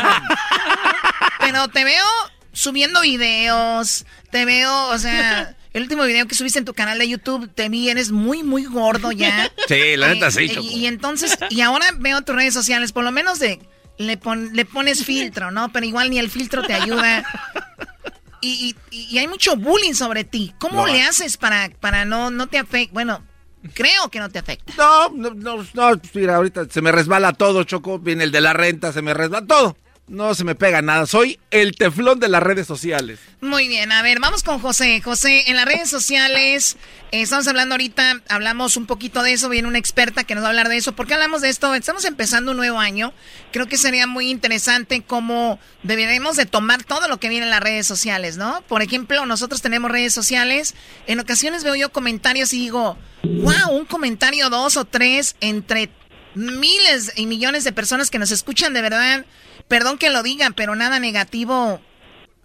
pero 1.41 1.69
te 1.69 1.85
veo 1.85 2.05
subiendo 2.53 3.01
videos, 3.01 4.05
te 4.31 4.45
veo, 4.45 4.89
o 4.89 4.99
sea, 4.99 5.57
el 5.73 5.83
último 5.83 6.05
video 6.05 6.27
que 6.27 6.35
subiste 6.35 6.59
en 6.59 6.65
tu 6.65 6.75
canal 6.75 6.99
de 6.99 7.09
YouTube, 7.09 7.51
te 7.53 7.69
vi, 7.69 7.89
eres 7.89 8.13
muy, 8.13 8.43
muy 8.43 8.65
gordo 8.65 9.11
ya. 9.13 9.51
Sí, 9.67 9.97
la 9.97 10.09
neta 10.09 10.31
sí, 10.31 10.51
y, 10.61 10.81
y 10.81 10.87
entonces, 10.87 11.37
y 11.51 11.63
ahora 11.63 11.87
veo 11.99 12.23
tus 12.23 12.37
redes 12.37 12.55
sociales, 12.55 12.93
por 12.93 13.03
lo 13.03 13.11
menos 13.11 13.39
de 13.39 13.61
le, 13.99 14.19
le 14.53 14.65
pones 14.65 15.05
filtro, 15.05 15.51
¿no? 15.51 15.71
Pero 15.73 15.87
igual 15.87 16.11
ni 16.11 16.19
el 16.19 16.31
filtro 16.31 16.63
te 16.63 16.75
ayuda. 16.75 17.25
Y, 18.41 18.77
y, 18.91 19.01
y 19.15 19.19
hay 19.19 19.27
mucho 19.29 19.57
bullying 19.57 19.95
sobre 19.95 20.25
ti. 20.25 20.55
¿Cómo 20.59 20.87
No. 20.87 20.93
le 20.93 21.03
haces 21.03 21.37
para, 21.37 21.71
para 21.81 22.05
no, 22.05 22.31
no 22.31 22.47
te 22.47 22.59
afecte? 22.59 22.93
Bueno, 22.93 23.23
creo 23.73 24.11
que 24.11 24.19
no 24.21 24.29
te 24.29 24.39
afecta. 24.39 24.75
No, 24.77 25.09
no, 25.11 25.31
no, 25.35 25.65
no, 25.73 26.01
mira, 26.13 26.37
ahorita 26.37 26.67
se 26.69 26.83
me 26.83 26.93
resbala 26.93 27.33
todo, 27.33 27.65
Choco. 27.65 27.99
Viene 27.99 28.25
el 28.25 28.33
de 28.33 28.41
la 28.43 28.53
renta, 28.53 28.93
se 28.93 29.01
me 29.01 29.15
resbala 29.15 29.47
todo. 29.47 29.77
No 30.07 30.35
se 30.35 30.45
me 30.45 30.55
pega 30.55 30.83
nada. 30.83 31.07
Soy 31.07 31.41
el 31.51 31.75
teflón 31.77 32.21
de 32.21 32.29
las 32.29 32.43
redes 32.43 32.67
sociales. 32.67 33.21
Muy 33.41 33.69
bien, 33.69 33.91
a 33.91 34.03
ver, 34.03 34.21
vamos 34.21 34.43
con 34.43 34.59
José. 34.59 35.01
José, 35.01 35.45
en 35.47 35.57
las 35.57 35.65
redes 35.65 35.89
sociales, 35.89 36.77
eh, 37.11 37.23
estamos 37.23 37.49
hablando 37.49 37.73
ahorita, 37.75 38.21
hablamos 38.29 38.77
un 38.77 38.85
poquito 38.85 39.23
de 39.23 39.33
eso, 39.33 39.49
viene 39.49 39.67
una 39.67 39.79
experta 39.79 40.25
que 40.25 40.35
nos 40.35 40.45
va 40.45 40.49
a 40.49 40.51
hablar 40.51 40.69
de 40.69 40.77
eso. 40.77 40.95
¿Por 40.95 41.07
qué 41.07 41.15
hablamos 41.15 41.41
de 41.41 41.49
esto? 41.49 41.75
Estamos 41.75 42.05
empezando 42.05 42.51
un 42.51 42.59
nuevo 42.59 42.81
año. 42.81 43.15
Creo 43.51 43.67
que 43.67 43.79
sería 43.79 44.07
muy 44.07 44.29
interesante 44.29 45.03
cómo 45.03 45.59
deberíamos 45.83 46.37
de 46.37 46.45
tomar 46.45 46.85
todo 46.85 47.09
lo 47.09 47.19
que 47.19 47.31
viene 47.31 47.47
en 47.47 47.51
las 47.51 47.63
redes 47.63 47.87
sociales, 47.87 48.37
¿no? 48.37 48.61
Por 48.69 48.83
ejemplo, 48.83 49.25
nosotros 49.25 49.63
tenemos 49.63 49.91
redes 49.91 50.13
sociales. 50.13 50.75
En 51.07 51.19
ocasiones 51.19 51.65
veo 51.65 51.77
yo 51.77 51.93
comentarios 51.93 52.53
y 52.53 52.59
digo, 52.59 52.99
wow, 53.23 53.71
un 53.71 53.87
comentario 53.87 54.51
dos 54.51 54.77
o 54.77 54.85
tres 54.85 55.35
entre 55.41 55.89
miles 56.35 57.13
y 57.17 57.25
millones 57.25 57.65
de 57.65 57.73
personas 57.73 58.11
que 58.11 58.19
nos 58.19 58.33
escuchan 58.33 58.75
de 58.75 58.83
verdad. 58.83 59.25
Perdón 59.69 59.99
que 59.99 60.11
lo 60.11 60.23
digan, 60.23 60.53
pero 60.55 60.75
nada 60.75 60.99
negativo 61.01 61.81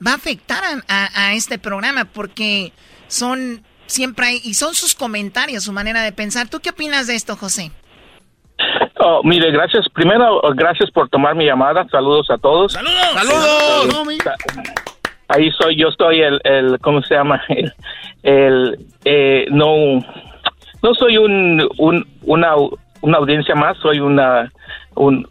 va 0.06 0.12
a 0.12 0.16
afectar 0.16 0.64
a, 0.64 0.84
a- 0.88 1.28
a 1.30 1.34
este 1.34 1.60
programa 1.60 2.06
porque 2.06 2.72
son 3.08 3.64
siempre 3.88 4.26
hay, 4.28 4.42
y 4.44 4.54
son 4.54 4.76
sus 4.76 4.96
comentarios, 4.96 5.64
su 5.64 5.74
manera 5.74 6.02
de 6.04 6.12
pensar. 6.12 6.48
¿Tú 6.48 6.60
qué 6.60 6.70
opinas 6.70 7.08
de 7.08 7.16
esto, 7.16 7.36
José? 7.36 7.72
Oh, 9.00 9.22
mire, 9.24 9.52
gracias. 9.52 9.86
Primero, 9.94 10.42
gracias 10.56 10.92
por 10.92 11.10
tomar 11.10 11.34
mi 11.36 11.46
llamada. 11.46 11.88
Saludos 11.90 12.30
a 12.30 12.38
todos. 12.38 12.74
¡Saludos! 12.74 12.98
¡Saludos! 13.14 14.20
Ahí 15.30 15.50
soy, 15.60 15.78
yo 15.80 15.88
estoy 15.90 16.22
el, 16.22 16.42
el 16.44 16.80
¿cómo 16.82 17.02
se 17.04 17.14
llama? 17.16 17.42
El, 17.50 17.74
el, 18.24 18.86
eh, 19.06 19.46
no, 19.52 20.00
no 20.84 20.94
soy 20.96 21.18
un, 21.18 21.66
un, 21.78 22.06
una, 22.24 22.54
una 23.02 23.18
audiencia 23.18 23.56
más, 23.56 23.78
soy 23.78 24.00
una, 24.00 24.52
un, 24.96 25.26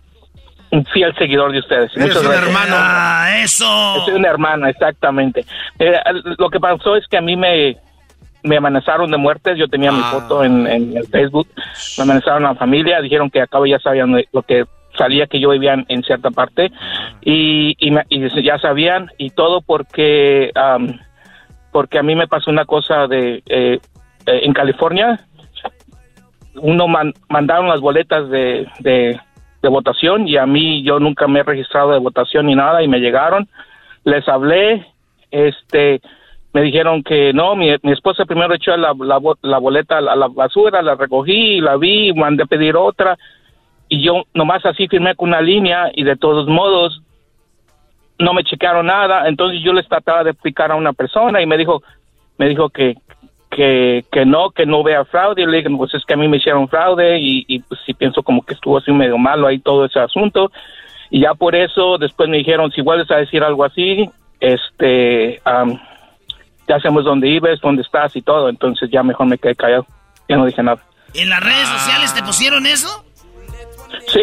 un 0.71 0.85
fiel 0.87 1.15
seguidor 1.17 1.53
de 1.53 1.61
ustedes. 1.61 1.91
Eres 1.97 2.09
Muchas 2.09 2.23
un 2.23 2.29
gracias. 2.31 2.49
hermano. 2.49 2.75
Ah, 2.79 3.31
eso. 3.43 4.05
Soy 4.05 4.15
una 4.15 4.29
hermana, 4.29 4.71
exactamente. 4.71 5.45
Eh, 5.79 5.93
lo 6.39 6.51
que 6.51 6.61
pasó 6.61 6.97
es 6.97 7.07
que 7.09 7.17
a 7.17 7.23
mí 7.23 7.37
me, 7.37 7.77
me 8.43 8.57
amenazaron 8.57 9.11
de 9.11 9.17
muerte. 9.17 9.57
Yo 9.57 9.69
tenía 9.69 9.93
mi 9.93 10.03
foto 10.03 10.45
en, 10.45 10.67
en 10.67 10.97
el 10.97 11.07
Facebook. 11.07 11.49
Me 11.97 12.03
amenazaron 12.05 12.45
a 12.47 12.51
la 12.53 12.55
familia. 12.55 13.01
Dijeron 13.01 13.31
que 13.31 13.41
acá 13.41 13.59
ya 13.67 13.79
sabían 13.79 14.15
lo 14.33 14.43
que 14.43 14.65
salía 14.97 15.27
que 15.29 15.39
yo 15.41 15.51
vivía 15.51 15.75
en, 15.75 15.85
en 15.89 16.03
cierta 16.03 16.31
parte 16.33 16.73
y, 17.23 17.77
y, 17.79 17.91
me- 17.93 18.05
y 18.09 18.43
ya 18.43 18.59
sabían 18.59 19.09
y 19.17 19.31
todo 19.31 19.61
porque 19.61 20.51
am, 20.57 20.99
porque 21.71 22.01
a 22.01 22.03
mí 22.03 22.17
me 22.17 22.27
pasó 22.27 22.51
una 22.51 22.65
cosa 22.65 23.07
de 23.07 23.43
eh, 23.47 23.79
eh, 24.27 24.41
en 24.43 24.53
California 24.53 25.21
uno 26.57 26.89
man- 26.89 27.15
mandaron 27.29 27.69
las 27.69 27.81
boletas 27.81 28.29
de, 28.31 28.67
de, 28.81 29.21
de 29.63 29.69
votación 29.69 30.29
y 30.29 30.37
a 30.37 30.47
mí 30.47 30.83
yo 30.83 31.01
nunca 31.01 31.27
me 31.27 31.41
he 31.41 31.43
registrado 31.43 31.93
de 31.93 31.99
votación 31.99 32.47
ni 32.47 32.55
nada 32.55 32.83
y 32.83 32.89
me 32.89 33.01
llegaron. 33.01 33.49
Les 34.05 34.27
hablé 34.29 34.87
este 35.31 36.01
me 36.55 36.63
dijeron 36.63 37.03
que 37.03 37.33
no, 37.35 37.55
mi, 37.55 37.75
mi 37.83 37.93
esposa 37.93 38.25
primero 38.25 38.55
echó 38.55 38.77
la, 38.77 38.95
la, 38.99 39.21
la 39.43 39.59
boleta 39.59 39.99
a 39.99 40.01
la, 40.01 40.17
la 40.17 40.29
basura, 40.29 40.81
la 40.81 40.95
recogí, 40.95 41.61
la 41.61 41.77
vi, 41.77 42.13
mandé 42.15 42.45
a 42.45 42.47
pedir 42.47 42.75
otra 42.75 43.19
y 43.89 44.03
yo 44.03 44.25
nomás 44.35 44.65
así 44.65 44.89
firmé 44.89 45.15
con 45.15 45.29
una 45.29 45.41
línea 45.41 45.91
y 45.95 46.05
de 46.05 46.17
todos 46.17 46.47
modos 46.49 47.03
no 48.19 48.33
me 48.35 48.45
chequearon 48.45 48.87
nada, 48.87 49.29
entonces 49.29 49.61
yo 49.63 49.73
les 49.73 49.87
trataba 49.89 50.25
de 50.25 50.31
explicar 50.31 50.73
a 50.73 50.77
una 50.77 50.93
persona 50.93 51.41
y 51.41 51.47
me 51.47 51.57
dijo, 51.57 51.83
me 52.37 52.49
dijo 52.49 52.69
que 52.69 52.97
que, 53.51 54.05
que 54.13 54.25
no, 54.27 54.51
que 54.51 54.67
no 54.67 54.83
vea 54.83 55.05
fraude, 55.05 55.43
y 55.43 55.47
le 55.47 55.59
dije, 55.59 55.71
pues 55.77 55.95
es 55.95 56.05
que 56.05 56.15
a 56.15 56.17
mí 56.17 56.29
me 56.29 56.37
hicieron 56.37 56.69
fraude 56.69 57.19
y, 57.19 57.45
y 57.49 57.61
pues 57.61 57.81
sí 57.87 57.95
pienso 57.95 58.23
como 58.23 58.43
que 58.45 58.55
estuvo 58.55 58.79
así 58.79 58.93
medio 58.93 59.17
malo 59.19 59.47
ahí 59.47 59.59
todo 59.59 59.85
ese 59.87 59.99
asunto 60.01 60.51
y 61.11 61.21
ya 61.23 61.33
por 61.35 61.55
eso 61.55 61.97
después 61.99 62.29
me 62.29 62.37
dijeron, 62.39 62.71
si 62.73 62.83
vuelves 62.83 63.11
a 63.11 63.17
decir 63.17 63.43
algo 63.43 63.65
así, 63.65 64.09
este, 64.41 65.41
am, 65.45 65.79
ya 66.69 66.79
sabemos 66.81 67.05
dónde 67.05 67.29
vives, 67.29 67.61
dónde 67.63 67.83
estás 67.83 68.15
y 68.17 68.23
todo, 68.23 68.49
entonces 68.49 68.91
ya 68.91 69.03
mejor 69.03 69.27
me 69.27 69.39
quedé 69.39 69.55
callado, 69.55 69.87
ya 70.29 70.37
no 70.37 70.45
dije 70.47 70.63
nada. 70.63 70.83
¿En 71.15 71.31
las 71.31 71.43
redes 71.43 71.67
sociales 71.69 72.13
te 72.15 72.23
pusieron 72.23 72.67
eso? 72.67 73.05
Sí. 74.09 74.21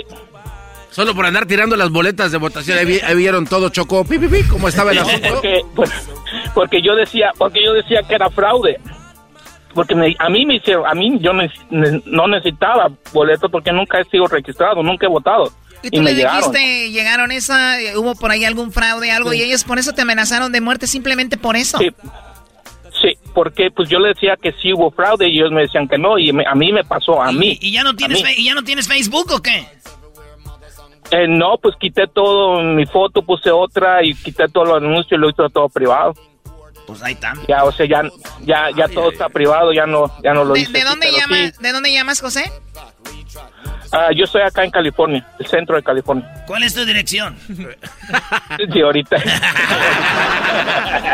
Solo 0.92 1.14
por 1.16 1.26
andar 1.26 1.46
tirando 1.46 1.76
las 1.76 1.90
boletas 1.90 2.32
de 2.32 2.38
votación. 2.38 2.78
Ahí, 2.78 2.86
vi- 2.86 3.00
ahí 3.06 3.16
vieron 3.16 3.46
todo, 3.46 3.68
Choco. 3.70 4.06
Pi, 4.06 4.18
pi, 4.18 4.28
pi, 4.28 4.44
cómo 4.48 4.70
estaba 4.70 4.92
el 4.92 5.00
asunto. 5.00 5.28
porque, 5.30 5.62
pues, 5.76 5.92
porque 6.54 6.82
yo 6.82 6.96
decía 6.96 7.32
porque 7.38 7.62
yo 7.66 7.74
decía 7.74 8.02
que 8.08 8.16
era 8.16 8.30
fraude 8.30 8.80
porque 9.76 9.94
me- 9.94 10.16
a 10.18 10.30
mí 10.30 10.46
me 10.46 10.56
hicieron 10.56 10.88
a 10.88 10.94
mí 10.96 11.20
yo 11.20 11.34
ne- 11.34 11.52
ne- 11.70 12.02
no 12.06 12.28
necesitaba 12.28 12.90
boleto 13.14 13.50
porque 13.50 13.72
nunca 13.72 14.00
he 14.00 14.06
sido 14.06 14.26
registrado 14.26 14.82
nunca 14.82 15.06
he 15.06 15.10
votado 15.10 15.52
Y 15.84 15.88
y, 15.88 15.90
tú 15.92 15.98
me 16.02 16.12
le 16.12 16.16
llegaron 16.16 16.52
dijiste, 16.52 16.90
llegaron 16.92 17.32
esa, 17.32 17.80
eh, 17.80 17.96
hubo 17.98 18.16
por 18.16 18.32
ahí 18.32 18.44
algún 18.46 18.72
fraude, 18.72 19.12
algo, 19.12 19.34
y 19.34 19.42
ellos 19.44 19.64
por 19.64 19.78
eso 19.78 19.94
te 19.94 20.02
amenazaron 20.02 20.52
de 20.52 20.62
muerte, 20.62 20.88
simplemente 20.88 21.38
por 21.38 21.56
eso. 21.56 21.78
Sí. 21.78 21.90
sí 23.02 23.14
porque 23.36 23.70
pues 23.70 23.90
yo 23.90 24.00
le 24.00 24.08
decía 24.10 24.36
que 24.42 24.54
sí 24.54 24.74
hubo 24.74 24.90
fraude 24.90 25.28
y 25.28 25.38
ellos 25.38 25.52
me 25.52 25.62
decían 25.62 25.88
que 25.88 25.98
no 25.98 26.18
y 26.18 26.32
me- 26.34 26.46
a 26.48 26.56
mí 26.56 26.72
me 26.72 26.84
pasó 26.84 27.22
a 27.22 27.32
mí 27.32 27.58
¿Y 27.62 27.72
ya 27.74 27.84
no 27.84 27.94
tienes 27.96 28.24
fe- 28.24 28.34
y 28.40 28.46
ya 28.46 28.54
no 28.56 28.64
tienes 28.64 28.88
Facebook 28.88 29.30
o 29.32 29.42
qué? 29.42 29.68
Eh, 31.12 31.28
no, 31.28 31.58
pues 31.62 31.76
quité 31.80 32.08
todo, 32.08 32.62
mi 32.64 32.86
foto 32.88 33.22
puse 33.22 33.52
otra 33.52 34.04
y 34.04 34.16
quité 34.16 34.48
todos 34.48 34.68
los 34.68 34.78
anuncios 34.78 35.12
y 35.12 35.18
lo 35.18 35.30
hice 35.30 35.44
todo 35.54 35.70
privado. 35.70 36.14
Pues 36.88 37.02
ahí 37.02 37.14
está. 37.14 37.34
Ya, 37.48 37.64
o 37.64 37.72
sea, 37.72 37.86
ya, 37.86 38.04
ya, 38.42 38.70
ya 38.76 38.88
todo 38.88 39.12
está 39.12 39.28
privado, 39.30 39.74
ya 39.74 39.86
no, 39.86 40.12
ya 40.24 40.34
no 40.34 40.44
lo 40.44 40.54
¿De, 40.54 40.62
hice. 40.62 40.72
de 40.72 40.84
dónde 40.84 41.08
pero 41.08 41.18
llama, 41.18 41.36
sí. 41.48 41.54
¿De 41.60 41.72
dónde 41.72 41.92
llamas, 41.92 42.22
José? 42.22 42.52
Ah, 43.92 44.10
yo 44.16 44.26
estoy 44.26 44.42
acá 44.42 44.64
en 44.64 44.72
California, 44.72 45.26
el 45.40 45.48
centro 45.48 45.76
de 45.76 45.84
California. 45.84 46.44
¿Cuál 46.48 46.64
es 46.64 46.74
tu 46.74 46.86
dirección? 46.86 47.38
Sí, 48.72 48.82
ahorita. 48.82 49.18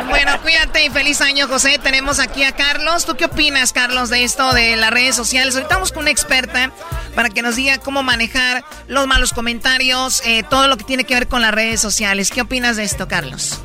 Bueno, 0.09 0.39
cuídate 0.41 0.85
y 0.85 0.89
feliz 0.89 1.21
año, 1.21 1.47
José. 1.47 1.79
Tenemos 1.81 2.19
aquí 2.19 2.43
a 2.43 2.51
Carlos. 2.51 3.05
¿Tú 3.05 3.15
qué 3.15 3.25
opinas, 3.25 3.73
Carlos, 3.73 4.09
de 4.09 4.23
esto 4.23 4.53
de 4.53 4.75
las 4.75 4.91
redes 4.91 5.15
sociales? 5.15 5.55
Ahorita 5.55 5.75
vamos 5.75 5.91
con 5.91 6.03
una 6.03 6.11
experta 6.11 6.71
para 7.15 7.29
que 7.29 7.41
nos 7.41 7.55
diga 7.55 7.77
cómo 7.79 8.03
manejar 8.03 8.63
los 8.87 9.07
malos 9.07 9.33
comentarios, 9.33 10.21
eh, 10.25 10.43
todo 10.43 10.67
lo 10.67 10.77
que 10.77 10.83
tiene 10.83 11.03
que 11.05 11.13
ver 11.15 11.27
con 11.27 11.41
las 11.41 11.53
redes 11.53 11.79
sociales. 11.81 12.29
¿Qué 12.31 12.41
opinas 12.41 12.75
de 12.77 12.83
esto, 12.83 13.07
Carlos? 13.07 13.61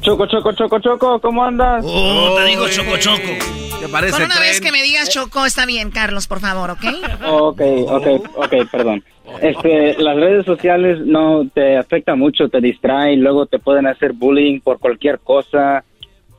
Choco, 0.00 0.26
choco, 0.26 0.52
choco, 0.52 0.78
choco, 0.80 1.20
¿cómo 1.20 1.44
andas? 1.44 1.84
Oh, 1.86 2.34
te 2.36 2.44
digo 2.44 2.68
choco, 2.68 2.96
choco. 2.96 3.60
Con 3.80 4.22
una 4.22 4.40
vez 4.40 4.60
que 4.60 4.72
me 4.72 4.82
digas 4.82 5.08
Choco, 5.08 5.46
está 5.46 5.64
bien, 5.64 5.90
Carlos, 5.90 6.26
por 6.26 6.40
favor, 6.40 6.70
¿ok? 6.70 6.84
Ok, 7.26 7.60
ok, 7.88 8.06
ok, 8.36 8.54
perdón. 8.70 9.02
Este, 9.40 9.96
las 9.98 10.16
redes 10.16 10.44
sociales 10.44 10.98
no 11.04 11.48
te 11.52 11.76
afecta 11.78 12.14
mucho, 12.14 12.48
te 12.48 12.60
distrae, 12.60 13.16
luego 13.16 13.46
te 13.46 13.58
pueden 13.58 13.86
hacer 13.86 14.12
bullying 14.12 14.60
por 14.60 14.78
cualquier 14.78 15.18
cosa. 15.20 15.84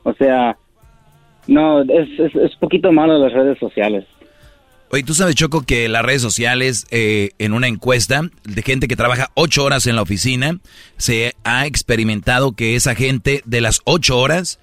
O 0.04 0.12
sea, 0.14 0.56
no, 1.48 1.82
es, 1.82 2.08
es, 2.18 2.34
es 2.36 2.56
poquito 2.56 2.92
malo 2.92 3.18
las 3.18 3.32
redes 3.32 3.58
sociales. 3.58 4.04
Oye, 4.94 5.04
tú 5.04 5.14
sabes, 5.14 5.34
Choco, 5.36 5.62
que 5.62 5.88
las 5.88 6.04
redes 6.04 6.20
sociales, 6.20 6.84
eh, 6.90 7.30
en 7.38 7.54
una 7.54 7.66
encuesta 7.66 8.28
de 8.44 8.60
gente 8.62 8.88
que 8.88 8.94
trabaja 8.94 9.30
ocho 9.32 9.64
horas 9.64 9.86
en 9.86 9.96
la 9.96 10.02
oficina, 10.02 10.58
se 10.98 11.34
ha 11.44 11.64
experimentado 11.64 12.52
que 12.52 12.76
esa 12.76 12.94
gente 12.94 13.40
de 13.46 13.62
las 13.62 13.80
ocho 13.84 14.18
horas, 14.18 14.58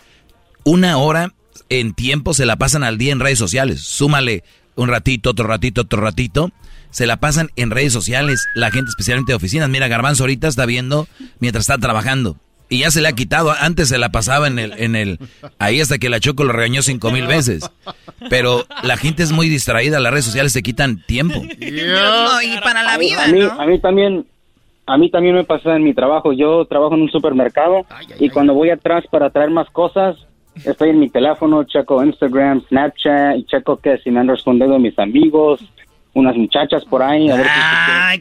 una 0.64 0.98
hora 0.98 1.34
en 1.70 1.96
tiempo 1.96 2.36
se 2.36 2.46
la 2.46 2.58
pasan 2.58 2.84
al 2.84 3.00
día 3.00 3.12
en 3.12 3.20
redes 3.20 3.40
sociales. 3.40 3.82
Súmale 3.82 4.44
un 4.76 4.90
ratito, 4.90 5.32
otro 5.32 5.48
ratito, 5.48 5.82
otro 5.82 6.00
ratito. 6.00 6.52
Se 6.92 7.08
la 7.08 7.20
pasan 7.20 7.50
en 7.56 7.72
redes 7.72 7.92
sociales, 7.92 8.46
la 8.54 8.70
gente 8.70 8.90
especialmente 8.90 9.32
de 9.32 9.38
oficinas. 9.38 9.68
Mira, 9.68 9.88
Garbanzo 9.88 10.26
ahorita 10.26 10.48
está 10.48 10.68
viendo 10.68 11.08
mientras 11.40 11.64
está 11.64 11.80
trabajando. 11.80 12.38
Y 12.70 12.80
ya 12.80 12.92
se 12.92 13.02
le 13.02 13.08
ha 13.08 13.14
quitado. 13.14 13.52
Antes 13.60 13.90
se 13.90 13.98
la 13.98 14.10
pasaba 14.10 14.48
en 14.48 14.60
el, 14.60 14.74
en 14.78 14.96
el, 14.96 15.18
ahí 15.58 15.82
hasta 15.82 15.98
que 15.98 16.08
la 16.10 16.20
Choco 16.20 16.44
lo 16.44 16.54
regañó 16.54 16.82
cinco 16.84 17.10
mil 17.12 17.26
veces. 17.28 17.70
Pero 18.30 18.66
la 18.84 18.96
gente 18.96 19.24
es 19.24 19.32
muy 19.32 19.50
distraída, 19.50 20.00
las 20.00 20.12
redes 20.12 20.26
sociales 20.26 20.54
se 20.54 20.62
quitan 20.62 21.02
tiempo. 21.06 21.42
No, 21.60 22.42
y 22.42 22.58
para 22.62 22.84
la 22.84 22.98
vida, 22.98 23.24
a 23.24 23.28
mí, 23.28 23.40
¿no? 23.40 23.52
a 23.60 23.66
mí 23.66 23.80
también, 23.80 24.26
a 24.86 24.98
mí 24.98 25.10
también 25.10 25.36
me 25.36 25.44
pasa 25.44 25.76
en 25.76 25.84
mi 25.84 25.94
trabajo. 25.94 26.32
Yo 26.34 26.66
trabajo 26.66 26.94
en 26.96 27.02
un 27.02 27.10
supermercado 27.12 27.86
y 28.20 28.30
cuando 28.30 28.54
voy 28.54 28.70
atrás 28.70 29.04
para 29.12 29.30
traer 29.30 29.50
más 29.50 29.68
cosas, 29.72 30.16
estoy 30.64 30.90
en 30.90 31.00
mi 31.00 31.10
teléfono, 31.10 31.64
checo 31.64 32.04
Instagram, 32.04 32.62
Snapchat 32.68 33.38
y 33.38 33.46
checo 33.46 33.78
que 33.78 33.98
si 34.00 34.12
me 34.12 34.20
han 34.20 34.28
respondido 34.28 34.78
mis 34.80 34.98
amigos, 35.00 35.62
unas 36.14 36.36
muchachas 36.36 36.84
por 36.86 37.02
ahí. 37.02 37.30
A 37.30 37.36
ver 37.36 37.46
si- 37.46 37.52
Ay. 37.54 38.20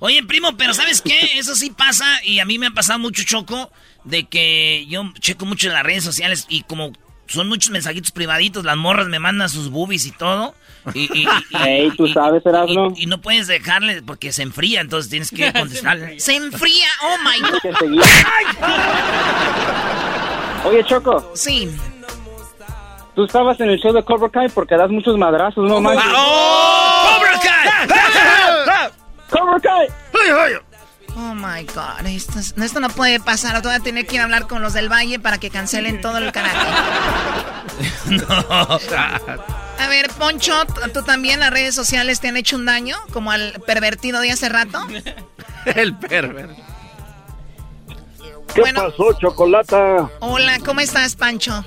Oye, 0.00 0.22
primo, 0.24 0.56
pero 0.56 0.72
¿sabes 0.74 1.00
qué? 1.02 1.18
Eso 1.38 1.54
sí 1.54 1.70
pasa 1.70 2.06
y 2.24 2.38
a 2.40 2.44
mí 2.44 2.58
me 2.58 2.66
ha 2.68 2.70
pasado 2.70 2.98
mucho 2.98 3.22
choco 3.24 3.70
de 4.04 4.24
que 4.24 4.86
yo 4.88 5.04
checo 5.20 5.44
mucho 5.46 5.68
en 5.68 5.74
las 5.74 5.82
redes 5.84 6.02
sociales 6.04 6.46
y 6.48 6.62
como 6.62 6.92
son 7.26 7.48
muchos 7.48 7.70
mensajitos 7.70 8.10
privaditos, 8.10 8.64
las 8.64 8.76
morras 8.76 9.06
me 9.08 9.18
mandan 9.20 9.48
sus 9.48 9.70
boobies 9.70 10.06
y 10.06 10.10
todo. 10.12 10.54
Y, 10.94 11.02
y- 11.16 11.26
y- 11.50 11.56
Ey, 11.68 11.90
tú 11.96 12.08
sabes, 12.08 12.44
Erasmo. 12.44 12.94
y 12.96 13.06
no 13.06 13.20
puedes 13.20 13.46
dejarle 13.46 14.02
porque 14.02 14.32
se 14.32 14.42
enfría, 14.42 14.80
entonces 14.80 15.10
tienes 15.10 15.30
que 15.30 15.52
contestarle. 15.58 16.18
Se 16.18 16.34
enfría, 16.34 16.86
oh 17.02 17.16
my 17.22 17.38
god. 17.40 18.02
Oye, 20.64 20.84
Choco. 20.84 21.30
Sí. 21.34 21.68
Tú 23.14 23.24
estabas 23.24 23.60
en 23.60 23.70
el 23.70 23.78
show 23.78 23.92
de 23.92 24.02
Cobra 24.04 24.28
Kai 24.30 24.48
porque 24.48 24.76
das 24.76 24.90
muchos 24.90 25.16
madrazos, 25.18 25.68
no 25.68 25.80
manches. 25.80 26.04
¡Oh! 26.16 26.99
Oh 31.16 31.34
my 31.34 31.64
god, 31.64 32.06
esto, 32.06 32.38
es- 32.38 32.54
esto 32.56 32.80
no 32.80 32.88
puede 32.90 33.20
pasar. 33.20 33.60
Voy 33.62 33.72
a 33.74 33.80
tener 33.80 34.06
que 34.06 34.14
ir 34.16 34.20
a 34.20 34.24
hablar 34.24 34.46
con 34.46 34.62
los 34.62 34.72
del 34.74 34.88
Valle 34.90 35.18
para 35.18 35.38
que 35.38 35.50
cancelen 35.50 36.00
todo 36.00 36.18
el 36.18 36.30
canal. 36.32 36.56
A 39.78 39.88
ver, 39.88 40.08
Poncho, 40.18 40.52
¿tú 40.92 41.02
también 41.02 41.40
las 41.40 41.50
redes 41.50 41.74
sociales 41.74 42.20
te 42.20 42.28
han 42.28 42.36
hecho 42.36 42.56
un 42.56 42.66
daño? 42.66 42.96
Como 43.12 43.32
al 43.32 43.54
pervertido 43.66 44.20
de 44.20 44.30
hace 44.32 44.48
rato. 44.48 44.78
El 45.74 45.96
perver. 45.96 46.48
¿Qué 48.54 48.62
pasó, 48.74 49.12
Chocolata? 49.18 50.10
Hola, 50.20 50.58
¿cómo 50.64 50.80
estás, 50.80 51.14
Pancho? 51.16 51.64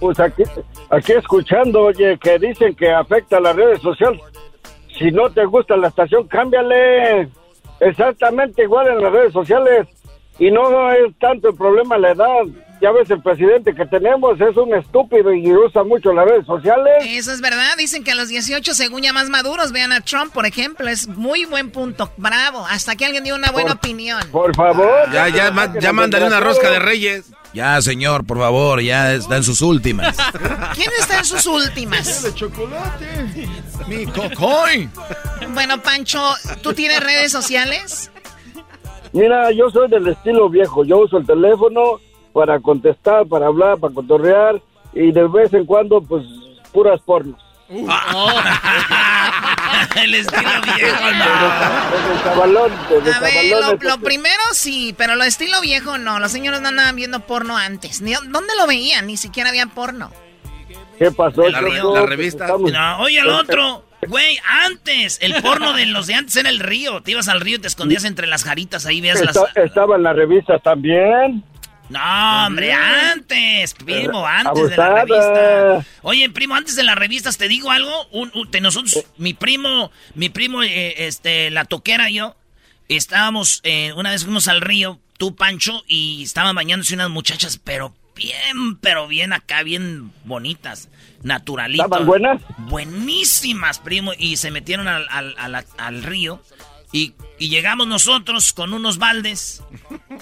Pues 0.00 0.18
aquí, 0.18 0.42
aquí 0.90 1.12
escuchando, 1.12 1.82
oye, 1.82 2.18
que 2.18 2.38
dicen 2.38 2.74
que 2.74 2.90
afecta 2.92 3.36
a 3.36 3.40
las 3.40 3.54
redes 3.56 3.80
sociales. 3.80 4.20
Si 4.98 5.10
no 5.12 5.30
te 5.30 5.44
gusta 5.44 5.76
la 5.76 5.88
estación, 5.88 6.26
cámbiale. 6.26 7.28
Exactamente 7.80 8.62
igual 8.62 8.88
en 8.88 9.02
las 9.02 9.12
redes 9.12 9.32
sociales. 9.32 9.86
Y 10.38 10.50
no 10.50 10.92
es 10.92 11.16
tanto 11.18 11.48
el 11.48 11.56
problema 11.56 11.96
la 11.98 12.10
edad. 12.12 12.42
Ya 12.82 12.90
ves, 12.92 13.08
el 13.10 13.22
presidente 13.22 13.74
que 13.74 13.86
tenemos 13.86 14.38
es 14.38 14.54
un 14.54 14.74
estúpido 14.74 15.32
y 15.32 15.50
usa 15.50 15.82
mucho 15.82 16.12
las 16.12 16.26
redes 16.26 16.44
sociales. 16.44 16.92
Eso 17.06 17.32
es 17.32 17.40
verdad. 17.40 17.74
Dicen 17.78 18.04
que 18.04 18.10
a 18.10 18.14
los 18.14 18.28
18, 18.28 18.74
según 18.74 19.00
ya 19.02 19.14
más 19.14 19.30
maduros, 19.30 19.72
vean 19.72 19.92
a 19.92 20.02
Trump, 20.02 20.30
por 20.34 20.44
ejemplo. 20.44 20.86
Es 20.86 21.08
muy 21.08 21.46
buen 21.46 21.70
punto. 21.70 22.12
Bravo. 22.18 22.66
Hasta 22.68 22.94
que 22.94 23.06
alguien 23.06 23.24
dio 23.24 23.34
una 23.34 23.50
buena 23.50 23.72
opinión. 23.72 24.20
Por 24.30 24.54
favor. 24.54 25.10
Ya, 25.10 25.28
ya, 25.30 25.50
ma- 25.52 25.72
ya 25.80 25.94
mándale 25.94 26.26
una 26.26 26.40
rosca 26.40 26.70
de 26.70 26.78
reyes. 26.80 27.32
Ya, 27.56 27.80
señor, 27.80 28.26
por 28.26 28.36
favor, 28.36 28.82
ya 28.82 29.14
está 29.14 29.38
en 29.38 29.42
sus 29.42 29.62
últimas. 29.62 30.14
¿Quién 30.74 30.90
está 30.98 31.20
en 31.20 31.24
sus 31.24 31.46
últimas? 31.46 32.30
chocolate. 32.34 33.48
Mi 33.88 34.04
cocoy. 34.04 34.90
Bueno, 35.54 35.80
Pancho, 35.80 36.20
¿tú 36.60 36.74
tienes 36.74 37.00
redes 37.00 37.32
sociales? 37.32 38.10
Mira, 39.14 39.50
yo 39.52 39.70
soy 39.70 39.88
del 39.88 40.06
estilo 40.06 40.50
viejo. 40.50 40.84
Yo 40.84 40.98
uso 40.98 41.16
el 41.16 41.24
teléfono 41.24 41.98
para 42.34 42.60
contestar, 42.60 43.26
para 43.26 43.46
hablar, 43.46 43.78
para 43.78 43.94
cotorrear. 43.94 44.60
Y 44.92 45.10
de 45.12 45.26
vez 45.26 45.54
en 45.54 45.64
cuando, 45.64 46.02
pues, 46.02 46.26
puras 46.74 47.00
pornos. 47.06 47.40
El 49.96 50.14
estilo 50.14 50.42
viejo, 50.76 50.96
desde 52.90 53.12
A 53.12 53.20
ver, 53.20 53.46
lo, 53.60 53.76
lo 53.80 53.98
primero 53.98 54.42
sí, 54.52 54.94
pero 54.96 55.16
lo 55.16 55.24
estilo 55.24 55.60
viejo 55.60 55.98
no. 55.98 56.18
Los 56.20 56.30
señores 56.32 56.60
no 56.60 56.68
andaban 56.68 56.94
viendo 56.96 57.20
porno 57.20 57.56
antes. 57.56 58.00
Ni- 58.02 58.12
¿Dónde 58.14 58.54
lo 58.58 58.66
veían? 58.66 59.06
Ni 59.06 59.16
siquiera 59.16 59.50
había 59.50 59.66
porno. 59.66 60.10
¿Qué 60.98 61.10
pasó? 61.10 61.48
La, 61.48 61.60
la 61.60 62.06
revista. 62.06 62.46
No, 62.46 62.98
oye, 63.00 63.18
el 63.20 63.28
otro. 63.28 63.82
Güey, 64.06 64.38
antes, 64.66 65.18
el 65.22 65.42
porno 65.42 65.72
de 65.72 65.86
los 65.86 66.06
de 66.06 66.14
antes 66.14 66.36
era 66.36 66.48
el 66.50 66.60
río. 66.60 67.00
Te 67.00 67.10
ibas 67.12 67.28
al 67.28 67.40
río 67.40 67.56
y 67.56 67.60
te 67.60 67.66
escondías 67.66 68.04
entre 68.04 68.26
las 68.28 68.44
jaritas, 68.44 68.84
ahí 68.86 69.00
veías 69.00 69.20
las... 69.24 69.34
Esta- 69.34 69.60
Estaba 69.62 69.96
en 69.96 70.02
la 70.04 70.12
revista 70.12 70.58
también. 70.60 71.42
No, 71.88 72.46
hombre, 72.46 72.72
antes, 72.72 73.74
primo, 73.74 74.26
antes 74.26 74.70
de 74.70 74.76
la 74.76 75.04
revista. 75.04 75.86
Oye, 76.02 76.30
primo, 76.30 76.54
antes 76.56 76.74
de 76.76 76.82
las 76.82 76.96
revistas, 76.96 77.38
te 77.38 77.46
digo 77.48 77.70
algo. 77.70 78.06
Un, 78.10 78.32
nosotros, 78.60 79.04
mi 79.18 79.34
primo, 79.34 79.90
mi 80.14 80.28
primo, 80.28 80.62
eh, 80.62 81.06
este, 81.06 81.50
la 81.50 81.64
toquera 81.64 82.10
y 82.10 82.14
yo, 82.14 82.36
estábamos, 82.88 83.60
eh, 83.62 83.92
una 83.94 84.10
vez 84.10 84.24
fuimos 84.24 84.48
al 84.48 84.60
río, 84.62 84.98
tú, 85.18 85.36
Pancho, 85.36 85.84
y 85.86 86.22
estaban 86.24 86.56
bañándose 86.56 86.94
unas 86.94 87.10
muchachas, 87.10 87.60
pero 87.62 87.94
bien, 88.16 88.76
pero 88.80 89.06
bien 89.06 89.32
acá, 89.32 89.62
bien 89.62 90.10
bonitas, 90.24 90.88
naturalitas. 91.22 91.86
¿Estaban 91.86 92.06
buenas? 92.06 92.42
Buenísimas, 92.58 93.78
primo, 93.78 94.12
y 94.18 94.36
se 94.38 94.50
metieron 94.50 94.88
al, 94.88 95.06
al- 95.10 95.34
al- 95.38 95.66
al 95.78 96.02
río. 96.02 96.42
Y, 96.92 97.14
y 97.38 97.48
llegamos 97.48 97.86
nosotros 97.88 98.52
con 98.52 98.72
unos 98.72 98.98
baldes 98.98 99.62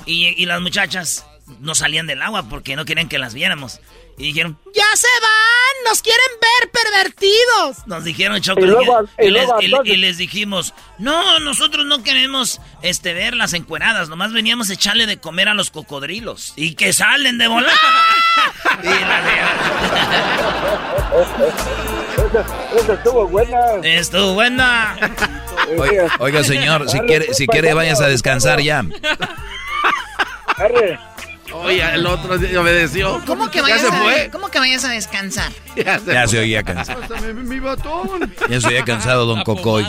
y, 0.07 0.27
y 0.43 0.47
las 0.47 0.61
muchachas 0.61 1.25
no 1.61 1.75
salían 1.75 2.07
del 2.07 2.23
agua 2.23 2.49
porque 2.49 2.77
no 2.77 2.85
querían 2.85 3.09
que 3.09 3.19
las 3.19 3.35
viéramos. 3.35 3.81
Y 4.17 4.25
dijeron, 4.29 4.57
¡Ya 4.75 4.85
se 4.97 5.09
van! 5.21 5.91
¡Nos 5.91 6.01
quieren 6.01 6.21
ver 6.41 6.71
pervertidos! 6.71 7.87
nos 7.87 8.05
dijeron 8.05 8.41
Choco, 8.41 8.61
Y 8.61 8.67
luego- 8.67 9.05
y, 9.19 9.27
y 9.27 9.31
les, 9.31 9.45
luego 9.47 9.61
y- 9.61 9.65
entonces- 9.67 9.95
y 9.95 9.97
les 9.97 10.17
dijimos, 10.19 10.73
no, 10.99 11.41
nosotros 11.41 11.85
no 11.85 12.03
queremos 12.05 12.61
este, 12.83 13.13
ver 13.13 13.35
las 13.35 13.53
encueradas, 13.55 14.09
nomás 14.09 14.33
veníamos 14.33 14.71
a 14.71 14.75
echarle 14.75 15.07
de 15.07 15.19
comer 15.19 15.49
a 15.49 15.55
los 15.55 15.71
cocodrilos. 15.71 16.53
Y 16.57 16.75
que 16.77 16.93
salen 16.93 17.39
de 17.39 17.49
volar. 17.49 17.73
Y 18.83 18.89
Esa, 22.21 22.45
esa 22.77 22.93
estuvo 22.95 23.27
buena. 23.29 23.59
Estuvo 23.83 24.35
buena. 24.35 24.97
Oiga, 25.79 26.17
oiga, 26.19 26.45
señor, 26.45 26.89
si 26.89 26.99
quiere, 27.01 27.33
si 27.35 27.47
quiere 27.47 27.75
vayas 27.75 28.01
a 28.01 28.09
descansar 28.09 28.61
ya. 28.61 28.85
Oye, 31.55 31.95
el 31.95 32.07
otro 32.07 32.39
día 32.39 32.61
obedeció. 32.61 33.23
¿Cómo 33.27 33.51
que, 33.51 33.59
¿Ya 33.59 33.63
vayas 33.63 33.81
se 33.81 33.89
a, 33.89 33.93
fue? 33.93 34.29
¿Cómo 34.33 34.49
que 34.49 34.59
vayas 34.59 34.85
a 34.85 34.91
descansar? 34.91 35.53
Ya 35.77 36.27
se 36.27 36.39
oía 36.39 36.63
cansado. 36.63 37.01
Mi 37.35 37.59
batón. 37.61 38.33
Ya 38.49 38.61
se 38.61 38.69
oía 38.69 38.85
cansado, 38.85 39.27
don 39.27 39.43
Cocoy. 39.43 39.85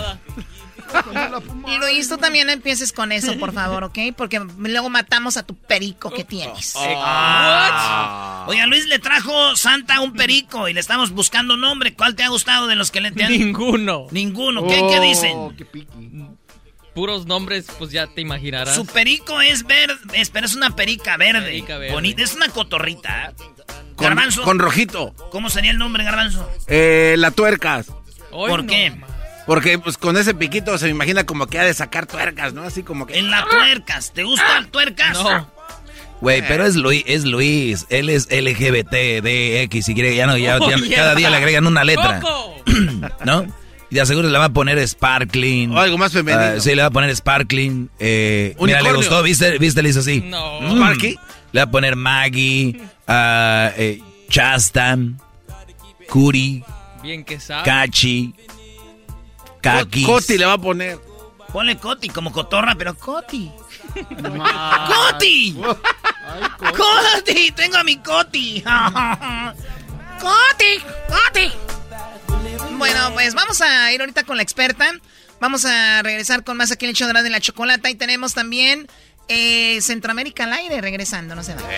Y 1.68 1.78
Luis, 1.78 2.08
tú 2.08 2.18
también 2.18 2.50
empieces 2.50 2.92
con 2.92 3.12
eso, 3.12 3.38
por 3.38 3.54
favor, 3.54 3.84
¿ok? 3.84 3.98
Porque 4.16 4.40
luego 4.58 4.90
matamos 4.90 5.36
a 5.38 5.44
tu 5.44 5.56
perico 5.56 6.12
que 6.12 6.24
tienes. 6.24 6.74
Ah. 6.78 8.46
Oye, 8.48 8.62
a 8.62 8.68
Luis 8.68 8.86
le 8.88 9.00
trajo 9.00 9.56
Santa 9.56 10.00
un 10.02 10.14
perico 10.14 10.70
y 10.70 10.74
le 10.74 10.80
estamos 10.80 11.12
buscando 11.12 11.58
nombre. 11.58 11.94
¿Cuál 11.96 12.16
te 12.16 12.24
ha 12.24 12.30
gustado 12.30 12.68
de 12.68 12.76
los 12.76 12.92
que 12.92 13.02
le 13.02 13.12
te 13.12 13.26
han... 13.26 13.32
Ninguno. 13.32 14.08
Ninguno. 14.12 14.66
¿Qué, 14.68 14.86
¿Qué 14.90 15.00
dicen? 15.02 15.34
Oh, 15.36 15.54
Puros 16.96 17.26
nombres, 17.28 17.66
pues 17.78 17.92
ya 17.92 18.08
te 18.08 18.22
imaginarás. 18.22 18.74
Su 18.74 18.86
perico 18.86 19.42
es 19.42 19.66
verde, 19.68 19.96
es- 20.14 20.30
pero 20.32 20.46
es 20.48 20.56
una 20.56 20.76
perica 20.76 21.18
verde. 21.18 21.42
Perica 21.48 21.78
verde. 21.78 21.94
Bonita, 21.94 22.24
es 22.24 22.34
una 22.34 22.48
cotorrita. 22.50 23.28
¿eh? 23.30 23.34
Con, 23.96 24.08
Garbanzo. 24.08 24.44
con 24.44 24.58
rojito. 24.60 25.14
¿Cómo 25.32 25.50
sería 25.50 25.72
el 25.72 25.78
nombre, 25.78 26.04
Garbanzo? 26.04 26.50
Eh, 26.68 27.16
la 27.18 27.32
tuercas. 27.32 27.88
¿Por 28.32 28.66
qué? 28.66 28.94
Porque 29.46 29.78
pues 29.78 29.98
con 29.98 30.18
ese 30.18 30.34
piquito 30.34 30.78
se 30.78 30.86
me 30.86 30.92
imagina 30.92 31.26
como 31.26 31.46
que 31.48 31.60
ha 31.60 31.64
de 31.64 31.74
sacar 31.74 32.08
tuercas, 32.08 32.54
¿no? 32.54 32.64
Así 32.64 32.82
como 32.82 33.06
que... 33.06 33.18
En 33.20 33.30
la 33.30 33.46
tuercas. 33.48 34.12
¿Te 34.14 34.24
gusta 34.24 34.58
el 34.58 34.68
tuercas? 34.70 35.14
No. 35.22 35.52
Güey, 36.22 36.42
pero 36.48 36.66
es 36.66 36.76
Luis, 36.76 37.04
es 37.08 37.26
Luis, 37.26 37.86
él 37.90 38.10
es 38.10 38.28
LGBT, 38.32 38.94
y 39.76 39.94
quiere, 39.94 40.16
ya 40.16 40.26
no, 40.26 40.38
ya, 40.38 40.58
Oh, 40.62 40.70
ya- 40.72 40.78
yeah. 40.78 40.96
cada 40.96 41.16
día 41.16 41.30
le 41.30 41.38
agregan 41.38 41.68
una 41.68 41.84
letra. 41.84 42.22
¿no? 43.26 43.46
Y 43.90 43.96
de 43.96 44.02
aseguro 44.02 44.30
le 44.30 44.38
va 44.38 44.46
a 44.46 44.50
poner 44.50 44.86
Sparkling. 44.88 45.72
O 45.72 45.80
algo 45.80 45.98
más 45.98 46.12
femenino. 46.12 46.44
Ah, 46.44 46.60
sí, 46.60 46.74
le 46.74 46.82
va 46.82 46.88
a 46.88 46.92
poner 46.92 47.16
Sparkling. 47.16 47.90
Eh, 48.00 48.56
mira, 48.60 48.82
le 48.82 48.94
gustó, 48.94 49.22
¿viste? 49.22 49.58
¿Viste? 49.60 49.84
Le 49.84 49.90
hizo 49.90 50.00
así. 50.00 50.22
No. 50.22 50.62
Mm. 50.62 50.78
¿Sparky? 50.78 51.20
Le 51.52 51.60
va 51.60 51.64
a 51.64 51.72
poner 51.72 51.96
Maggie, 51.96 52.82
ah, 53.08 53.72
eh, 53.78 54.02
Chastan, 54.30 55.20
Curi, 56.10 56.64
Bien 57.02 57.24
que 57.24 57.40
sabe. 57.40 57.64
Cachi, 57.64 58.34
Kakis. 59.62 60.06
Coti 60.06 60.38
le 60.38 60.46
va 60.46 60.54
a 60.54 60.58
poner. 60.58 61.00
Ponle 61.54 61.78
Coti 61.78 62.10
como 62.10 62.32
cotorra, 62.32 62.76
pero 62.76 62.96
Coti. 62.96 63.52
¡Coti! 63.96 65.58
¡Coti! 66.60 67.52
¡Tengo 67.56 67.78
a 67.78 67.84
mi 67.84 67.98
Coti! 67.98 68.62
¡Coti! 70.20 70.84
¡Coti! 71.08 71.75
Bueno, 72.78 73.12
pues 73.14 73.34
vamos 73.34 73.62
a 73.62 73.92
ir 73.92 74.02
ahorita 74.02 74.24
con 74.24 74.38
la 74.38 74.44
experta. 74.44 74.92
Vamos 75.40 75.66
a 75.66 76.02
regresar 76.02 76.44
con 76.44 76.58
más 76.58 76.72
aquí 76.72 76.86
en 76.86 76.90
el 76.90 76.96
show 76.96 77.12
de 77.12 77.30
la 77.30 77.40
chocolata. 77.40 77.90
Y 77.90 77.96
tenemos 77.96 78.34
también 78.34 78.88
eh, 79.28 79.80
Centroamérica 79.82 80.44
al 80.46 80.54
aire 80.54 80.82
regresando, 80.82 81.36
no 81.36 81.44
se 81.44 81.56
vayan. 81.56 81.70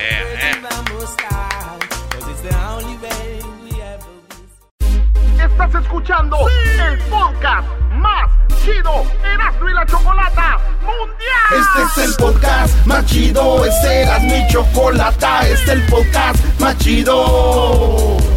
Estás 5.40 5.84
escuchando 5.84 6.38
el 6.50 7.00
podcast 7.10 7.68
más 7.92 8.30
chido 8.64 9.04
Erasmo 9.24 9.70
y 9.70 9.74
la 9.74 9.86
Chocolata 9.86 10.60
Mundial. 10.82 11.86
Este 11.86 12.02
es 12.02 12.10
el 12.10 12.16
podcast 12.16 12.86
más 12.86 13.06
chido, 13.06 13.66
este 13.66 14.02
era 14.02 14.20
mi 14.20 14.48
chocolata, 14.48 15.48
este 15.48 15.64
es 15.64 15.70
el 15.70 15.84
podcast 15.88 16.60
más 16.60 16.78
chido. 16.78 18.37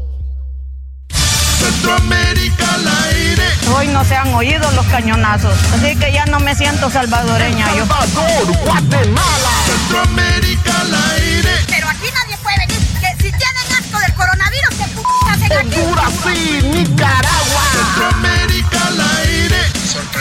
Centroamérica 1.81 2.75
al 2.75 2.87
aire. 3.09 3.43
Hoy 3.75 3.87
no 3.87 4.05
se 4.05 4.15
han 4.15 4.31
oído 4.35 4.69
los 4.73 4.85
cañonazos, 4.85 5.57
así 5.73 5.95
que 5.95 6.13
ya 6.13 6.25
no 6.27 6.39
me 6.39 6.53
siento 6.53 6.91
salvadoreña 6.91 7.65
yo. 7.75 7.87
Salvador, 7.87 8.57
Guatemala. 8.65 9.49
Centroamérica 9.65 10.81
al 10.81 10.93
aire. 10.93 11.49
Pero 11.67 11.89
aquí 11.89 12.07
nadie 12.13 12.37
puede 12.37 12.57
venir. 12.67 12.79
Que 13.01 13.23
si 13.23 13.31
tienen 13.31 13.79
asco 13.79 13.99
del 13.99 14.13
coronavirus, 14.13 14.75
que 14.77 14.85
p 14.85 15.01
hacen 15.27 15.53
aquí. 15.53 15.79
Honduras 15.79 16.13
y 16.35 16.61
Nicaragua. 16.67 17.63
Centroamérica 17.73 18.87
al 18.87 19.01
aire. 19.01 19.10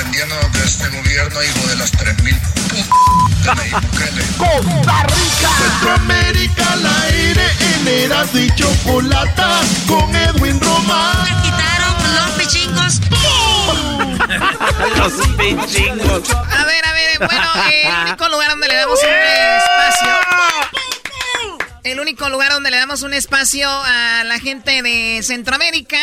Sorprendiendo 0.01 0.35
de 0.59 0.65
este 0.65 0.89
gobierno, 0.89 1.43
hijo 1.43 1.67
de 1.69 1.77
las 1.77 1.91
3000 1.91 2.35
de 2.35 3.55
Nayib 3.55 3.81
Bukele. 3.83 4.25
Costa 4.39 5.03
Rica. 5.03 5.51
Centroamérica 5.59 6.73
al 6.73 6.87
aire. 6.87 7.47
En 7.75 7.89
Eras 7.89 8.35
y 8.35 8.51
Chocolata 8.55 9.61
con 9.87 10.17
Edwin 10.17 10.59
Román. 10.59 11.27
quitaron 11.43 11.95
los 12.17 12.31
pichingos. 12.39 13.01
Los 14.97 15.13
pichingos. 15.37 16.31
A 16.31 16.65
ver, 16.65 16.83
a 16.87 16.93
ver, 16.95 17.19
bueno, 17.19 17.51
el 17.71 18.07
único 18.07 18.29
lugar 18.31 18.51
donde 18.53 18.69
le 18.69 18.77
damos 18.77 19.01
un 19.03 19.11
espacio. 19.11 20.09
El 21.85 22.01
único 22.01 22.29
lugar 22.31 22.53
donde 22.53 22.71
le 22.71 22.79
damos 22.79 23.03
un 23.03 23.13
espacio 23.13 23.69
a 23.69 24.25
la 24.25 24.39
gente 24.39 24.81
de 24.81 25.21
Centroamérica. 25.23 25.99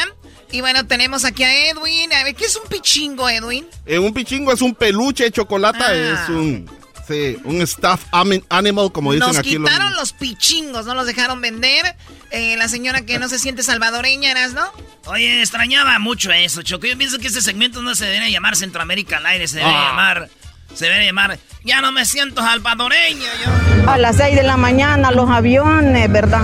Y 0.52 0.62
bueno, 0.62 0.86
tenemos 0.88 1.26
aquí 1.26 1.44
a 1.44 1.70
Edwin. 1.70 2.12
A 2.14 2.24
ver, 2.24 2.36
¿qué 2.36 2.46
es 2.46 2.56
un 2.56 2.68
pichingo, 2.70 3.30
Edwin? 3.30 3.66
Eh, 3.86 4.00
un 4.00 4.14
pichingo 4.14 4.52
es 4.54 4.62
un 4.62 4.74
peluche 4.74 5.30
chocolate, 5.32 5.84
Ah. 5.84 6.24
es 6.24 6.30
un, 6.30 6.70
sí, 7.08 7.38
un 7.44 7.62
staff 7.62 8.02
animal, 8.50 8.92
como 8.92 9.12
dicen 9.14 9.28
Nos 9.28 9.38
aquí. 9.38 9.56
los- 9.58 9.70
quitaron 9.70 9.94
los 9.96 10.14
pichingos, 10.14 10.86
no 10.86 10.96
los 10.96 11.06
dejaron 11.06 11.42
vender. 11.42 11.96
Eh, 12.32 12.56
la 12.58 12.68
señora 12.68 13.02
que 13.02 13.20
no 13.20 13.28
se 13.30 13.40
siente 13.40 13.64
salvadoreña, 13.64 14.32
¿eras, 14.32 14.54
no? 14.54 14.66
Oye, 15.06 15.40
extrañaba 15.42 15.98
mucho 16.00 16.32
eso, 16.32 16.62
Choco. 16.62 16.86
Yo 16.88 16.98
pienso 16.98 17.20
que 17.20 17.28
este 17.28 17.42
segmento 17.42 17.82
no 17.82 17.96
se 17.96 18.06
debería 18.06 18.30
llamar 18.30 18.56
Centroamérica 18.56 19.18
al 19.18 19.26
aire, 19.26 19.48
se 19.48 19.58
debería 19.58 19.80
Ah. 19.82 19.90
llamar... 19.90 20.30
Se 20.76 20.86
debería 20.86 21.06
llamar... 21.08 21.40
Ya 21.64 21.82
no 21.82 21.92
me 21.92 22.06
siento 22.06 22.42
salvadoreño, 22.42 23.24
yo... 23.44 23.90
A 23.90 23.98
las 23.98 24.18
6 24.18 24.36
de 24.36 24.44
la 24.44 24.58
mañana 24.58 25.12
los 25.12 25.30
aviones, 25.30 26.12
¿verdad? 26.12 26.44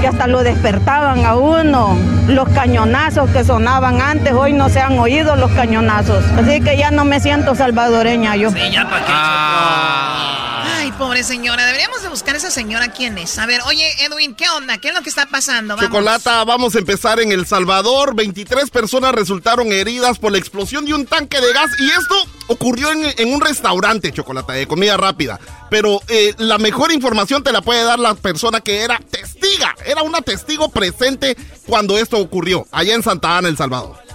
Que 0.00 0.06
hasta 0.08 0.26
lo 0.26 0.42
despertaban 0.42 1.24
a 1.26 1.34
uno. 1.34 1.96
Los 2.26 2.48
cañonazos 2.50 3.28
que 3.30 3.44
sonaban 3.44 4.00
antes, 4.00 4.32
hoy 4.32 4.52
no 4.52 4.68
se 4.68 4.80
han 4.80 4.98
oído 4.98 5.36
los 5.36 5.50
cañonazos. 5.52 6.24
Así 6.38 6.60
que 6.60 6.76
ya 6.76 6.90
no 6.90 7.04
me 7.04 7.20
siento 7.20 7.54
salvadoreña 7.54 8.36
yo. 8.36 8.50
Sí, 8.50 8.70
ya 8.70 8.88
qué, 8.88 8.94
Ay, 9.08 10.49
pobre 11.00 11.24
señora. 11.24 11.64
Deberíamos 11.64 12.02
de 12.02 12.10
buscar 12.10 12.34
a 12.34 12.36
esa 12.38 12.50
señora 12.50 12.92
quién 12.92 13.16
es. 13.16 13.38
A 13.38 13.46
ver, 13.46 13.62
oye, 13.64 13.90
Edwin, 14.04 14.34
¿qué 14.34 14.50
onda? 14.50 14.76
¿Qué 14.76 14.88
es 14.88 14.94
lo 14.94 15.00
que 15.00 15.08
está 15.08 15.24
pasando? 15.24 15.74
Vamos. 15.74 15.88
Chocolata, 15.90 16.44
vamos 16.44 16.74
a 16.74 16.78
empezar 16.78 17.18
en 17.20 17.32
El 17.32 17.46
Salvador. 17.46 18.14
23 18.14 18.68
personas 18.68 19.14
resultaron 19.14 19.72
heridas 19.72 20.18
por 20.18 20.30
la 20.30 20.36
explosión 20.36 20.84
de 20.84 20.92
un 20.92 21.06
tanque 21.06 21.40
de 21.40 21.54
gas. 21.54 21.70
Y 21.78 21.86
esto 21.86 22.14
ocurrió 22.48 22.90
en, 22.92 23.32
un 23.32 23.40
restaurante, 23.40 24.12
Chocolata, 24.12 24.52
de 24.52 24.66
comida 24.66 24.98
rápida. 24.98 25.40
Pero 25.70 26.02
eh, 26.08 26.34
la 26.36 26.58
mejor 26.58 26.92
información 26.92 27.42
te 27.42 27.50
la 27.50 27.62
puede 27.62 27.82
dar 27.82 27.98
la 27.98 28.14
persona 28.14 28.60
que 28.60 28.82
era 28.82 29.00
testiga. 29.10 29.74
Era 29.86 30.02
una 30.02 30.20
testigo 30.20 30.68
presente 30.68 31.34
cuando 31.66 31.96
esto 31.96 32.18
ocurrió, 32.18 32.66
allá 32.72 32.94
en 32.94 33.02
Santa 33.02 33.38
Ana, 33.38 33.48
El 33.48 33.56
Salvador. 33.56 34.09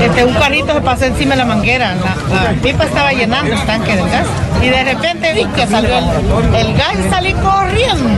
Este, 0.00 0.24
un 0.24 0.34
carrito 0.34 0.74
se 0.74 0.80
pasó 0.80 1.04
encima 1.04 1.32
de 1.32 1.38
la 1.38 1.44
manguera, 1.44 1.94
la, 1.94 2.42
la 2.42 2.50
pipa 2.60 2.84
estaba 2.84 3.12
llenando 3.12 3.52
el 3.54 3.64
tanque 3.64 3.96
del 3.96 4.08
gas 4.08 4.26
y 4.60 4.68
de 4.68 4.84
repente 4.84 5.32
vi 5.32 5.46
que 5.46 5.66
salió 5.66 5.98
el, 5.98 6.54
el 6.54 6.76
gas 6.76 6.94
y 6.98 7.10
salí 7.10 7.32
corriendo. 7.34 8.10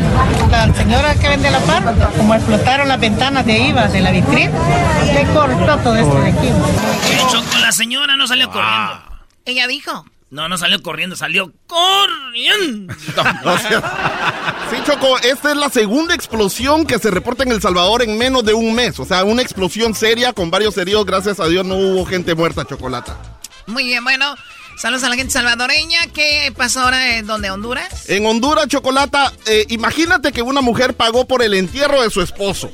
La 0.50 0.72
señora 0.74 1.14
que 1.14 1.28
vende 1.28 1.50
la 1.50 1.58
par, 1.60 1.82
como 2.16 2.34
explotaron 2.34 2.88
las 2.88 2.98
ventanas 2.98 3.44
de 3.46 3.58
IVA 3.58 3.88
de 3.88 4.00
la 4.00 4.10
vitrina, 4.10 4.52
se 5.12 5.24
cortó 5.32 5.78
todo 5.78 5.96
esto 5.96 6.20
de 6.20 6.30
aquí. 6.30 6.48
Choco, 7.30 7.58
la 7.60 7.72
señora 7.72 8.16
no 8.16 8.26
salió 8.26 8.50
corriendo. 8.50 9.00
Ella 9.44 9.66
dijo. 9.66 10.04
No, 10.28 10.48
no 10.48 10.58
salió 10.58 10.82
corriendo, 10.82 11.14
salió 11.16 11.52
corriendo. 11.66 12.94
Sí, 14.68 14.76
Choco, 14.84 15.16
esta 15.20 15.52
es 15.52 15.56
la 15.56 15.70
segunda 15.70 16.12
explosión 16.12 16.86
que 16.86 16.98
se 16.98 17.12
reporta 17.12 17.44
en 17.44 17.52
El 17.52 17.62
Salvador 17.62 18.02
en 18.02 18.18
menos 18.18 18.44
de 18.44 18.52
un 18.52 18.74
mes. 18.74 18.98
O 18.98 19.04
sea, 19.04 19.22
una 19.22 19.40
explosión 19.40 19.94
seria 19.94 20.32
con 20.32 20.50
varios 20.50 20.76
heridos. 20.76 21.06
Gracias 21.06 21.38
a 21.38 21.46
Dios 21.46 21.64
no 21.64 21.76
hubo 21.76 22.04
gente 22.04 22.34
muerta, 22.34 22.64
Chocolata. 22.64 23.16
Muy 23.66 23.84
bien, 23.84 24.02
bueno. 24.02 24.34
Saludos 24.76 25.04
a 25.04 25.08
la 25.08 25.14
gente 25.14 25.32
salvadoreña. 25.32 26.08
¿Qué 26.12 26.52
pasó 26.56 26.80
ahora 26.80 27.16
en 27.16 27.26
donde 27.28 27.48
Honduras? 27.50 28.10
En 28.10 28.26
Honduras, 28.26 28.66
Chocolata, 28.66 29.32
eh, 29.46 29.64
imagínate 29.68 30.32
que 30.32 30.42
una 30.42 30.60
mujer 30.60 30.94
pagó 30.94 31.26
por 31.26 31.42
el 31.42 31.54
entierro 31.54 32.02
de 32.02 32.10
su 32.10 32.20
esposo. 32.20 32.70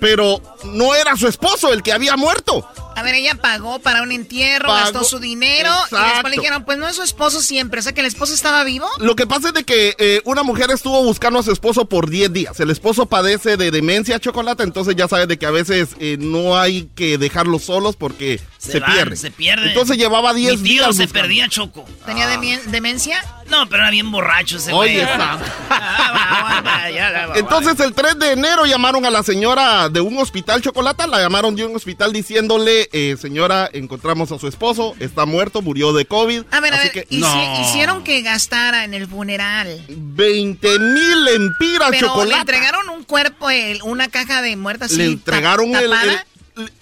Pero 0.00 0.40
no 0.64 0.94
era 0.94 1.14
su 1.16 1.28
esposo 1.28 1.74
el 1.74 1.82
que 1.82 1.92
había 1.92 2.16
muerto. 2.16 2.66
A 2.96 3.02
ver, 3.02 3.14
ella 3.14 3.34
pagó 3.34 3.78
para 3.78 4.02
un 4.02 4.12
entierro, 4.12 4.72
gastó 4.72 5.04
su 5.04 5.18
dinero 5.18 5.70
y 5.90 6.12
después 6.12 6.30
le 6.30 6.40
dijeron, 6.40 6.64
pues 6.64 6.78
no 6.78 6.88
es 6.88 6.96
su 6.96 7.02
esposo 7.02 7.40
siempre, 7.40 7.80
o 7.80 7.82
sea 7.82 7.92
que 7.92 8.00
el 8.00 8.06
esposo 8.06 8.34
estaba 8.34 8.64
vivo. 8.64 8.88
Lo 8.98 9.16
que 9.16 9.26
pasa 9.26 9.48
es 9.48 9.54
de 9.54 9.64
que 9.64 9.94
eh, 9.98 10.20
una 10.24 10.42
mujer 10.42 10.70
estuvo 10.70 11.02
buscando 11.02 11.38
a 11.38 11.42
su 11.42 11.52
esposo 11.52 11.86
por 11.86 12.08
10 12.08 12.32
días. 12.32 12.60
El 12.60 12.70
esposo 12.70 13.06
padece 13.06 13.56
de 13.56 13.70
demencia 13.70 14.18
chocolate, 14.20 14.62
entonces 14.62 14.96
ya 14.96 15.08
sabes 15.08 15.28
de 15.28 15.38
que 15.38 15.46
a 15.46 15.50
veces 15.50 15.90
eh, 15.98 16.16
no 16.18 16.58
hay 16.58 16.88
que 16.94 17.18
dejarlos 17.18 17.64
solos 17.64 17.96
porque 17.96 18.40
se, 18.58 18.80
pierde. 18.80 19.16
Se 19.16 19.30
pierde. 19.30 19.68
Entonces 19.68 19.96
llevaba 19.96 20.34
10 20.34 20.62
días. 20.62 20.96
se 20.96 21.08
perdía 21.08 21.48
Choco. 21.48 21.84
¿Tenía 22.06 22.28
demencia? 22.28 23.22
No, 23.48 23.68
pero 23.68 23.82
era 23.82 23.90
bien 23.90 24.10
borracho 24.10 24.56
ese 24.56 24.72
Oye, 24.72 25.02
está. 25.02 25.38
Entonces 27.34 27.78
el 27.80 27.92
3 27.94 28.18
de 28.18 28.32
enero 28.32 28.64
llamaron 28.64 29.04
a 29.04 29.10
la 29.10 29.22
señora 29.22 29.88
de 29.88 30.00
un 30.00 30.18
hospital 30.18 30.62
chocolate, 30.62 31.06
la 31.06 31.20
llamaron 31.20 31.54
de 31.54 31.64
un 31.64 31.76
hospital 31.76 32.12
diciéndole, 32.12 32.88
eh, 32.92 33.16
señora, 33.20 33.68
encontramos 33.72 34.32
a 34.32 34.38
su 34.38 34.48
esposo, 34.48 34.94
está 35.00 35.26
muerto, 35.26 35.62
murió 35.62 35.92
de 35.92 36.06
COVID. 36.06 36.44
A 36.50 36.60
ver, 36.60 36.74
a 36.74 36.78
ver, 36.78 37.06
hicieron 37.10 38.04
que 38.04 38.22
gastara 38.22 38.84
en 38.84 38.94
el 38.94 39.06
funeral. 39.06 39.84
20 39.88 40.78
mil 40.78 41.28
empiras 41.28 41.92
chocolate. 41.98 42.30
le 42.30 42.36
entregaron 42.38 42.88
un 42.88 43.04
cuerpo, 43.04 43.48
una 43.84 44.08
caja 44.08 44.42
de 44.42 44.56
muertas. 44.56 44.92
Le 44.92 45.06
entregaron 45.06 45.74
el, 45.74 45.92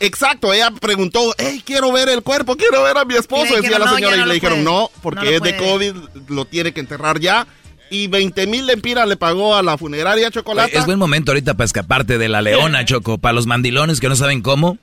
Exacto, 0.01 0.53
ella 0.53 0.71
preguntó, 0.71 1.35
hey, 1.39 1.63
quiero 1.65 1.93
ver 1.93 2.09
el 2.09 2.23
cuerpo, 2.23 2.57
quiero 2.57 2.83
ver 2.83 2.97
a 2.99 3.05
mi 3.05 3.15
esposo, 3.15 3.57
decía 3.57 3.79
la 3.79 3.95
señora, 3.95 4.17
y 4.17 4.27
le 4.27 4.35
dijeron, 4.35 4.63
no, 4.65 4.91
porque 5.03 5.37
es 5.37 5.43
de 5.43 5.57
COVID, 5.57 5.95
lo 6.29 6.45
tiene 6.45 6.73
que 6.73 6.81
enterrar 6.81 7.21
ya. 7.21 7.47
Y 7.91 8.07
20 8.07 8.47
mil 8.47 8.67
lempiras 8.67 9.07
le 9.07 9.19
pagó 9.19 9.55
a 9.55 9.63
la 9.63 9.77
funeraria 9.77 10.31
Chocolate. 10.31 10.79
Es 10.79 10.87
buen 10.87 10.99
momento 10.99 11.33
ahorita 11.33 11.55
para 11.55 11.67
escaparte 11.67 12.17
de 12.17 12.29
la 12.29 12.41
leona, 12.41 12.85
Choco, 12.87 13.19
para 13.19 13.35
los 13.35 13.47
mandilones 13.47 14.01
que 14.01 14.09
no 14.09 14.17
saben 14.17 14.41
cómo. 14.41 14.79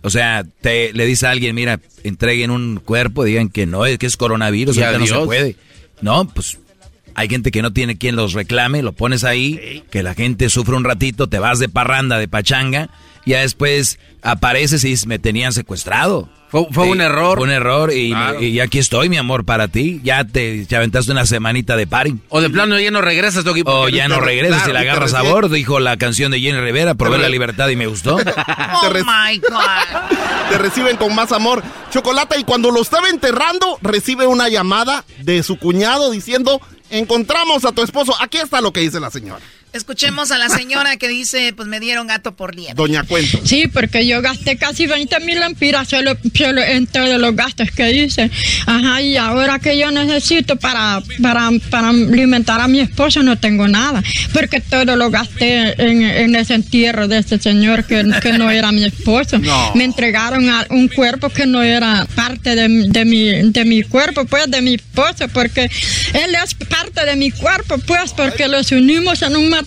O 0.00 0.08
sea, 0.08 0.44
te, 0.62 0.92
le 0.92 1.04
dice 1.04 1.26
a 1.26 1.32
alguien, 1.32 1.54
mira, 1.54 1.80
entreguen 2.02 2.50
un 2.50 2.80
cuerpo, 2.82 3.24
digan 3.24 3.50
que 3.50 3.66
no, 3.66 3.82
que 3.82 4.06
es 4.06 4.16
coronavirus, 4.16 4.76
ya 4.76 4.98
no 4.98 5.06
se 5.06 5.18
puede. 5.18 5.56
No, 6.00 6.26
pues 6.28 6.58
hay 7.14 7.28
gente 7.28 7.50
que 7.50 7.62
no 7.62 7.72
tiene 7.72 7.96
quien 7.98 8.14
los 8.14 8.34
reclame, 8.34 8.82
lo 8.82 8.92
pones 8.92 9.24
ahí, 9.24 9.82
que 9.90 10.02
la 10.02 10.14
gente 10.14 10.48
sufre 10.50 10.76
un 10.76 10.84
ratito, 10.84 11.28
te 11.28 11.38
vas 11.38 11.58
de 11.58 11.68
parranda, 11.68 12.18
de 12.18 12.28
pachanga, 12.28 12.90
ya 13.26 13.40
después 13.40 13.98
apareces 14.22 14.84
y 14.84 14.90
dices, 14.90 15.06
me 15.06 15.18
tenían 15.18 15.52
secuestrado. 15.52 16.28
Fue, 16.48 16.88
un 16.88 17.00
error. 17.00 17.38
Fue 17.38 17.46
un 17.46 17.52
error 17.52 17.92
y, 17.92 18.14
aquí 18.60 18.78
estoy, 18.78 19.08
mi 19.08 19.16
amor, 19.16 19.44
para 19.44 19.68
ti. 19.68 20.00
Ya 20.04 20.24
te, 20.24 20.66
aventaste 20.74 21.10
una 21.10 21.26
semanita 21.26 21.76
de 21.76 21.86
paring. 21.86 22.22
O 22.28 22.40
de 22.40 22.48
plano 22.48 22.78
ya 22.78 22.90
no 22.90 23.02
regresas, 23.02 23.44
Doggy. 23.44 23.62
O 23.66 23.88
ya 23.88 24.08
no 24.08 24.20
regresas 24.20 24.66
y 24.68 24.72
la 24.72 24.80
agarras 24.80 25.12
a 25.14 25.22
bordo, 25.22 25.54
dijo 25.54 25.80
la 25.80 25.96
canción 25.96 26.30
de 26.30 26.40
Jenny 26.40 26.60
Rivera, 26.60 26.94
probé 26.94 27.18
la 27.18 27.28
libertad 27.28 27.68
y 27.68 27.76
me 27.76 27.86
gustó. 27.86 28.16
oh 28.16 28.90
my 28.94 29.38
God. 29.38 30.48
Te 30.50 30.58
reciben 30.58 30.96
con 30.96 31.14
más 31.14 31.32
amor. 31.32 31.62
Chocolate, 31.90 32.38
y 32.38 32.44
cuando 32.44 32.70
lo 32.70 32.80
estaba 32.80 33.08
enterrando, 33.08 33.78
recibe 33.82 34.26
una 34.26 34.48
llamada 34.48 35.04
de 35.22 35.42
su 35.42 35.58
cuñado 35.58 36.10
diciendo, 36.10 36.60
encontramos 36.90 37.64
a 37.64 37.72
tu 37.72 37.82
esposo. 37.82 38.14
Aquí 38.20 38.38
está 38.38 38.60
lo 38.60 38.72
que 38.72 38.80
dice 38.80 39.00
la 39.00 39.10
señora. 39.10 39.40
Escuchemos 39.76 40.30
a 40.30 40.38
la 40.38 40.48
señora 40.48 40.96
que 40.96 41.06
dice, 41.06 41.52
pues 41.54 41.68
me 41.68 41.80
dieron 41.80 42.06
gato 42.06 42.34
por 42.34 42.54
liebre. 42.54 42.74
Doña 42.74 43.04
Cuento. 43.04 43.40
Sí, 43.44 43.68
porque 43.68 44.06
yo 44.06 44.22
gasté 44.22 44.56
casi 44.56 44.86
20 44.86 45.20
mil 45.20 45.38
lempiras 45.38 45.88
solo, 45.88 46.16
solo, 46.34 46.62
en 46.62 46.86
todos 46.86 47.20
los 47.20 47.36
gastos 47.36 47.70
que 47.70 47.92
hice. 47.92 48.30
Ajá, 48.64 49.02
y 49.02 49.16
ahora 49.16 49.58
que 49.58 49.78
yo 49.78 49.90
necesito 49.90 50.56
para, 50.56 51.02
para, 51.20 51.50
para 51.70 51.90
alimentar 51.90 52.60
a 52.60 52.68
mi 52.68 52.80
esposo 52.80 53.22
no 53.22 53.38
tengo 53.38 53.68
nada, 53.68 54.02
porque 54.32 54.60
todo 54.60 54.96
lo 54.96 55.10
gasté 55.10 55.80
en, 55.82 56.02
en 56.02 56.34
ese 56.34 56.54
entierro 56.54 57.06
de 57.06 57.18
ese 57.18 57.38
señor 57.38 57.84
que, 57.84 58.02
que 58.22 58.32
no 58.32 58.50
era 58.50 58.72
mi 58.72 58.84
esposo. 58.84 59.38
Me 59.74 59.84
entregaron 59.84 60.48
a 60.48 60.66
un 60.70 60.88
cuerpo 60.88 61.28
que 61.28 61.46
no 61.46 61.62
era 61.62 62.06
parte 62.14 62.54
de, 62.54 62.68
de, 62.88 63.04
mi, 63.04 63.50
de 63.50 63.64
mi 63.64 63.82
cuerpo, 63.82 64.24
pues 64.24 64.50
de 64.50 64.62
mi 64.62 64.74
esposo, 64.74 65.28
porque 65.32 65.70
él 66.14 66.34
es 66.42 66.54
parte 66.54 67.04
de 67.04 67.16
mi 67.16 67.30
cuerpo, 67.30 67.76
pues, 67.86 68.12
porque 68.14 68.48
los 68.48 68.72
unimos 68.72 69.20
en 69.22 69.36
un 69.36 69.50
matrimonio 69.50 69.65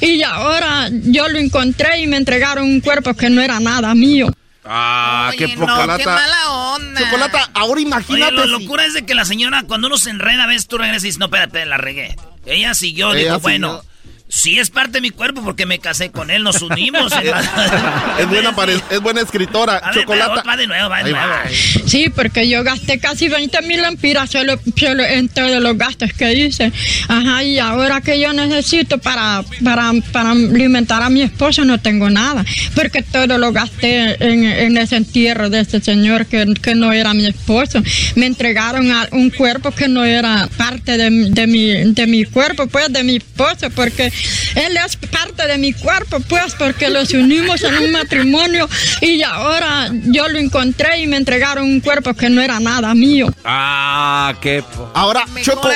y 0.00 0.22
ahora 0.22 0.88
yo 0.90 1.28
lo 1.28 1.38
encontré 1.38 2.00
y 2.00 2.06
me 2.06 2.16
entregaron 2.16 2.64
un 2.64 2.80
cuerpo 2.80 3.14
que 3.14 3.30
no 3.30 3.40
era 3.40 3.60
nada 3.60 3.94
mío. 3.94 4.30
Ah, 4.64 5.32
qué 5.36 5.48
poca 5.48 5.86
no, 5.86 5.96
qué 5.96 6.04
mala 6.04 6.50
onda. 6.74 7.00
Chocolata, 7.00 7.50
ahora 7.54 7.80
imagínate. 7.80 8.34
la 8.34 8.46
locura 8.46 8.84
es 8.84 8.92
de 8.92 9.06
que 9.06 9.14
la 9.14 9.24
señora, 9.24 9.62
cuando 9.62 9.86
uno 9.86 9.96
se 9.96 10.10
enreda, 10.10 10.46
ves, 10.46 10.66
tú 10.68 10.76
regresas 10.76 11.04
y 11.04 11.06
dices, 11.06 11.18
no, 11.18 11.26
espérate, 11.26 11.64
la 11.64 11.78
regué. 11.78 12.16
Ella 12.44 12.74
siguió, 12.74 13.14
Ella 13.14 13.34
dijo, 13.34 13.40
bueno, 13.40 13.82
Sí, 14.30 14.58
es 14.58 14.68
parte 14.68 14.92
de 14.92 15.00
mi 15.00 15.10
cuerpo 15.10 15.42
porque 15.42 15.64
me 15.64 15.78
casé 15.78 16.10
con 16.10 16.30
él, 16.30 16.42
nos 16.42 16.60
unimos. 16.60 17.10
es, 18.18 18.28
buena 18.28 18.54
es 18.90 19.00
buena 19.00 19.22
escritora. 19.22 19.80
Chocolata. 19.94 20.42
Va 20.46 20.56
de 20.56 20.66
nuevo, 20.66 20.90
va 20.90 21.02
de 21.02 21.12
nuevo. 21.12 21.32
Sí, 21.86 22.10
porque 22.14 22.46
yo 22.46 22.62
gasté 22.62 22.98
casi 22.98 23.28
20 23.28 23.62
mil 23.62 23.80
lempiras 23.80 24.30
solo, 24.30 24.60
solo, 24.76 25.02
en 25.02 25.30
todos 25.30 25.62
los 25.62 25.78
gastos 25.78 26.12
que 26.12 26.34
hice. 26.34 26.70
Ajá, 27.08 27.42
y 27.42 27.58
ahora 27.58 28.02
que 28.02 28.20
yo 28.20 28.34
necesito 28.34 28.98
para, 28.98 29.42
para, 29.64 29.92
para 30.12 30.32
alimentar 30.32 31.02
a 31.02 31.08
mi 31.08 31.22
esposo 31.22 31.64
no 31.64 31.80
tengo 31.80 32.10
nada, 32.10 32.44
porque 32.74 33.02
todo 33.02 33.38
lo 33.38 33.52
gasté 33.52 34.22
en, 34.22 34.44
en 34.44 34.76
ese 34.76 34.96
entierro 34.96 35.48
de 35.48 35.60
ese 35.60 35.80
señor 35.80 36.26
que, 36.26 36.54
que, 36.60 36.74
no 36.74 36.92
era 36.92 37.14
mi 37.14 37.26
esposo. 37.26 37.82
Me 38.14 38.26
entregaron 38.26 38.92
a 38.92 39.08
un 39.12 39.30
cuerpo 39.30 39.70
que 39.70 39.88
no 39.88 40.04
era 40.04 40.48
parte 40.58 40.98
de, 40.98 41.30
de, 41.30 41.46
mi, 41.46 41.92
de 41.92 42.06
mi 42.06 42.24
cuerpo, 42.24 42.66
pues 42.66 42.92
de 42.92 43.02
mi 43.02 43.16
esposo, 43.16 43.70
porque 43.70 44.12
él 44.54 44.76
es 44.76 44.96
parte 44.96 45.46
de 45.46 45.58
mi 45.58 45.72
cuerpo, 45.72 46.20
pues, 46.20 46.54
porque 46.54 46.88
los 46.90 47.12
unimos 47.12 47.62
en 47.62 47.76
un 47.76 47.92
matrimonio 47.92 48.68
y 49.00 49.22
ahora 49.22 49.90
yo 50.06 50.28
lo 50.28 50.38
encontré 50.38 51.00
y 51.00 51.06
me 51.06 51.16
entregaron 51.16 51.64
un 51.64 51.80
cuerpo 51.80 52.14
que 52.14 52.30
no 52.30 52.40
era 52.40 52.60
nada 52.60 52.94
mío. 52.94 53.28
Ah, 53.44 54.34
qué... 54.40 54.64
Ahora, 54.94 55.24
Choco, 55.42 55.68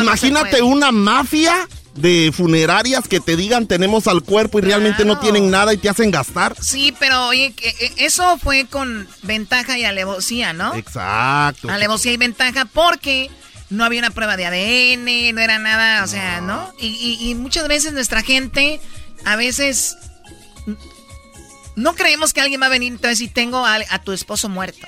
imagínate 0.00 0.62
una 0.62 0.92
mafia 0.92 1.68
de 1.94 2.32
funerarias 2.34 3.06
que 3.06 3.20
te 3.20 3.36
digan 3.36 3.66
tenemos 3.66 4.08
al 4.08 4.22
cuerpo 4.22 4.58
y 4.58 4.62
realmente 4.62 5.04
no 5.04 5.18
tienen 5.18 5.50
nada 5.50 5.72
y 5.72 5.76
te 5.76 5.88
hacen 5.88 6.10
gastar. 6.10 6.56
Sí, 6.60 6.92
pero 6.98 7.28
oye, 7.28 7.54
e, 7.62 7.92
eso 7.98 8.38
fue 8.38 8.66
con 8.66 9.08
ventaja 9.22 9.78
y 9.78 9.84
alevosía, 9.84 10.52
¿no? 10.52 10.74
Exacto. 10.74 11.70
Alevosía 11.70 12.12
y 12.12 12.16
ventaja 12.16 12.64
porque 12.64 13.30
no 13.74 13.84
había 13.84 14.00
una 14.00 14.10
prueba 14.10 14.36
de 14.36 14.46
ADN, 14.46 15.34
no 15.34 15.40
era 15.40 15.58
nada, 15.58 16.04
o 16.04 16.06
sea, 16.06 16.40
¿no? 16.40 16.72
Y, 16.78 17.34
muchas 17.36 17.68
veces 17.68 17.92
nuestra 17.92 18.22
gente, 18.22 18.80
a 19.24 19.36
veces, 19.36 19.96
no 21.76 21.94
creemos 21.94 22.32
que 22.32 22.40
alguien 22.40 22.60
va 22.60 22.66
a 22.66 22.70
venir 22.70 22.92
entonces 22.92 23.18
si 23.18 23.28
tengo 23.28 23.64
a, 23.66 23.98
tu 24.04 24.12
esposo 24.12 24.48
muerto. 24.48 24.86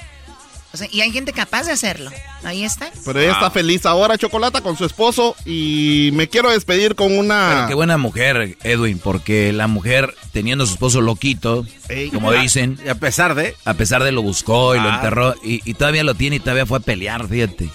O 0.77 0.79
sea, 0.79 0.89
y 0.93 1.01
hay 1.01 1.11
gente 1.11 1.33
capaz 1.33 1.65
de 1.65 1.73
hacerlo. 1.73 2.11
Ahí 2.45 2.63
está. 2.63 2.91
Pero 3.03 3.19
ella 3.19 3.33
está 3.33 3.51
feliz 3.51 3.87
ahora, 3.87 4.19
Chocolata, 4.19 4.61
con 4.61 4.77
su 4.77 4.85
esposo. 4.85 5.35
Y 5.47 6.11
me 6.13 6.29
quiero 6.29 6.51
despedir 6.51 6.95
con 6.95 7.17
una. 7.17 7.49
Pero 7.49 7.69
qué 7.69 7.75
buena 7.75 7.97
mujer, 7.97 8.59
Edwin, 8.63 8.99
porque 8.99 9.55
la 9.55 9.69
mujer, 9.69 10.15
teniendo 10.33 10.65
a 10.65 10.67
su 10.67 10.75
esposo 10.75 11.01
loquito, 11.01 11.65
como 12.13 12.31
dicen. 12.31 12.79
Y 12.85 12.91
a 12.91 12.95
pesar 12.97 13.35
de. 13.35 13.57
A 13.65 13.73
pesar 13.73 14.05
de 14.05 14.13
lo 14.13 14.21
buscó 14.21 14.77
y 14.77 14.81
lo 14.81 14.91
enterró. 14.91 15.35
Y, 15.43 15.73
todavía 15.73 16.05
lo 16.05 16.15
tiene 16.15 16.37
y 16.37 16.41
todavía 16.41 16.67
fue 16.67 16.77
a 16.77 16.83
pelear, 16.83 17.27
fíjate. 17.27 17.71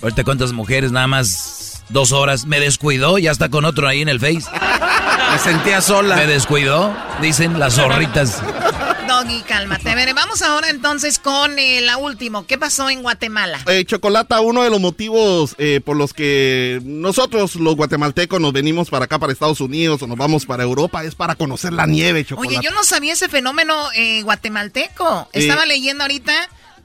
Ahorita 0.00 0.24
cuántas 0.24 0.54
mujeres, 0.54 0.92
nada 0.92 1.08
más 1.08 1.82
dos 1.90 2.12
horas. 2.12 2.46
Me 2.46 2.58
descuidó, 2.58 3.18
ya 3.18 3.32
está 3.32 3.50
con 3.50 3.66
otro 3.66 3.86
ahí 3.86 4.00
en 4.00 4.08
el 4.08 4.18
Face. 4.18 4.48
Me 5.30 5.38
sentía 5.38 5.82
sola. 5.82 6.16
Me 6.16 6.26
descuidó, 6.26 6.96
dicen 7.20 7.58
las 7.58 7.74
zorritas. 7.74 8.42
Doggy, 9.06 9.42
cálmate. 9.42 9.90
A 9.90 9.94
ver, 9.94 10.12
vamos 10.14 10.42
ahora 10.42 10.68
entonces 10.68 11.18
con 11.18 11.58
eh, 11.58 11.80
la 11.80 11.96
última. 11.96 12.44
¿Qué 12.46 12.58
pasó 12.58 12.90
en 12.90 13.02
Guatemala? 13.02 13.60
Eh, 13.68 13.84
Chocolata, 13.84 14.40
uno 14.40 14.62
de 14.62 14.70
los 14.70 14.80
motivos 14.80 15.54
eh, 15.58 15.80
por 15.84 15.96
los 15.96 16.12
que 16.12 16.80
nosotros 16.84 17.54
los 17.56 17.76
guatemaltecos 17.76 18.40
nos 18.40 18.52
venimos 18.52 18.90
para 18.90 19.04
acá, 19.04 19.18
para 19.18 19.32
Estados 19.32 19.60
Unidos, 19.60 20.02
o 20.02 20.06
nos 20.06 20.18
vamos 20.18 20.44
para 20.44 20.64
Europa, 20.64 21.04
es 21.04 21.14
para 21.14 21.36
conocer 21.36 21.72
la 21.72 21.86
nieve, 21.86 22.24
Chocolata. 22.24 22.58
Oye, 22.58 22.64
yo 22.64 22.74
no 22.74 22.82
sabía 22.82 23.12
ese 23.12 23.28
fenómeno 23.28 23.90
eh, 23.94 24.22
guatemalteco. 24.22 25.28
Estaba 25.32 25.66
leyendo 25.66 26.02
ahorita 26.02 26.34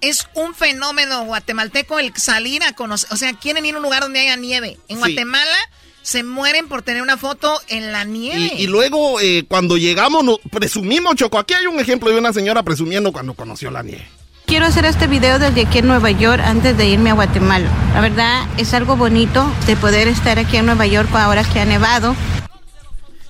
es 0.02 0.28
un 0.34 0.56
fenómeno 0.56 1.26
guatemalteco 1.26 2.00
el 2.00 2.16
salir 2.16 2.64
a 2.64 2.74
conocer, 2.74 3.14
o 3.14 3.18
sea, 3.18 3.34
quieren 3.34 3.66
ir 3.66 3.76
a 3.76 3.78
un 3.78 3.84
lugar 3.84 4.02
donde 4.02 4.20
haya 4.20 4.36
nieve. 4.36 4.78
En 4.88 4.98
Guatemala 5.00 5.58
se 6.02 6.24
mueren 6.24 6.68
por 6.68 6.82
tener 6.82 7.02
una 7.02 7.18
foto 7.18 7.60
en 7.68 7.92
la 7.92 8.04
nieve. 8.04 8.54
Y, 8.58 8.68
luego, 8.68 9.20
eh, 9.20 9.46
cuando 9.48 9.78
llegamos, 9.78 10.24
nos 10.24 10.40
presumimos, 10.52 11.16
Choco. 11.16 11.38
Aquí 11.38 11.54
hay 11.54 11.68
un 11.68 11.80
ejemplo 11.80 12.10
de 12.10 12.18
una 12.18 12.34
señora 12.34 12.64
presumiendo 12.64 13.12
cuando 13.12 13.34
conoció 13.34 13.72
la 13.72 13.84
nieve. 13.84 14.08
Quiero 14.46 14.66
hacer 14.66 14.86
este 14.86 15.08
video 15.08 15.40
desde 15.40 15.62
aquí 15.62 15.78
en 15.78 15.88
Nueva 15.88 16.12
York 16.12 16.42
antes 16.44 16.76
de 16.76 16.88
irme 16.88 17.12
a 17.12 17.14
Guatemala. 17.14 17.70
La 17.94 18.02
verdad 18.02 18.48
es 18.58 18.74
algo 18.74 18.98
bonito 18.98 19.50
de 19.66 19.78
poder 19.78 20.08
estar 20.08 20.40
aquí 20.40 20.58
en 20.58 20.66
Nueva 20.66 20.88
York 20.88 21.10
ahora 21.14 21.44
que 21.44 21.60
ha 21.60 21.66
nevado. 21.66 22.16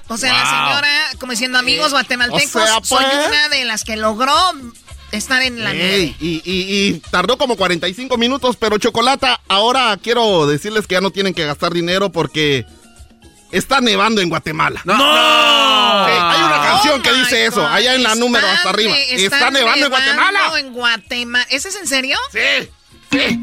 O 0.08 0.18
sea, 0.18 0.34
la 0.34 0.46
señora, 0.46 0.90
como 1.20 1.32
diciendo 1.32 1.58
amigos 1.58 1.92
guatemaltecos, 1.92 2.70
soy 2.84 3.06
pues. 3.06 3.28
una 3.28 3.50
de 3.50 3.66
las 3.66 3.84
que 3.84 3.96
logró 3.96 4.34
estar 5.12 5.42
en 5.42 5.64
la 5.64 5.74
nieve. 5.74 6.16
Y, 6.20 6.42
y, 6.46 7.02
tardó 7.12 7.38
como 7.38 7.56
45 7.56 8.18
minutos, 8.18 8.58
pero 8.58 8.78
Chocolata, 8.78 9.42
ahora 9.48 9.98
quiero 10.02 10.48
decirles 10.48 10.88
que 10.88 10.96
ya 10.96 11.02
no 11.02 11.12
tienen 11.12 11.34
que 11.34 11.46
gastar 11.46 11.74
dinero 11.74 12.12
porque 12.12 12.66
está 13.52 13.82
nevando 13.82 14.22
en 14.22 14.30
Guatemala. 14.30 14.82
¡No! 14.86 14.96
Sí, 14.96 16.12
hay 16.12 16.44
una 16.44 16.62
canción 16.62 17.00
Oh 17.00 17.04
que 17.04 17.14
dice 17.14 17.46
eso, 17.46 17.66
allá 17.68 17.96
en 17.96 18.04
la 18.04 18.16
número 18.16 18.48
hasta 18.48 18.70
arriba. 18.70 18.96
Está, 18.98 19.52
nevando 19.52 19.86
en 19.86 19.92
Guatemala. 19.92 20.40
en 20.58 20.74
Guatemala. 20.74 21.46
¿Ese 21.50 21.70
es 21.70 21.76
en 21.76 21.88
serio? 21.88 22.18
Sí, 22.32 22.70
sí. 23.12 23.40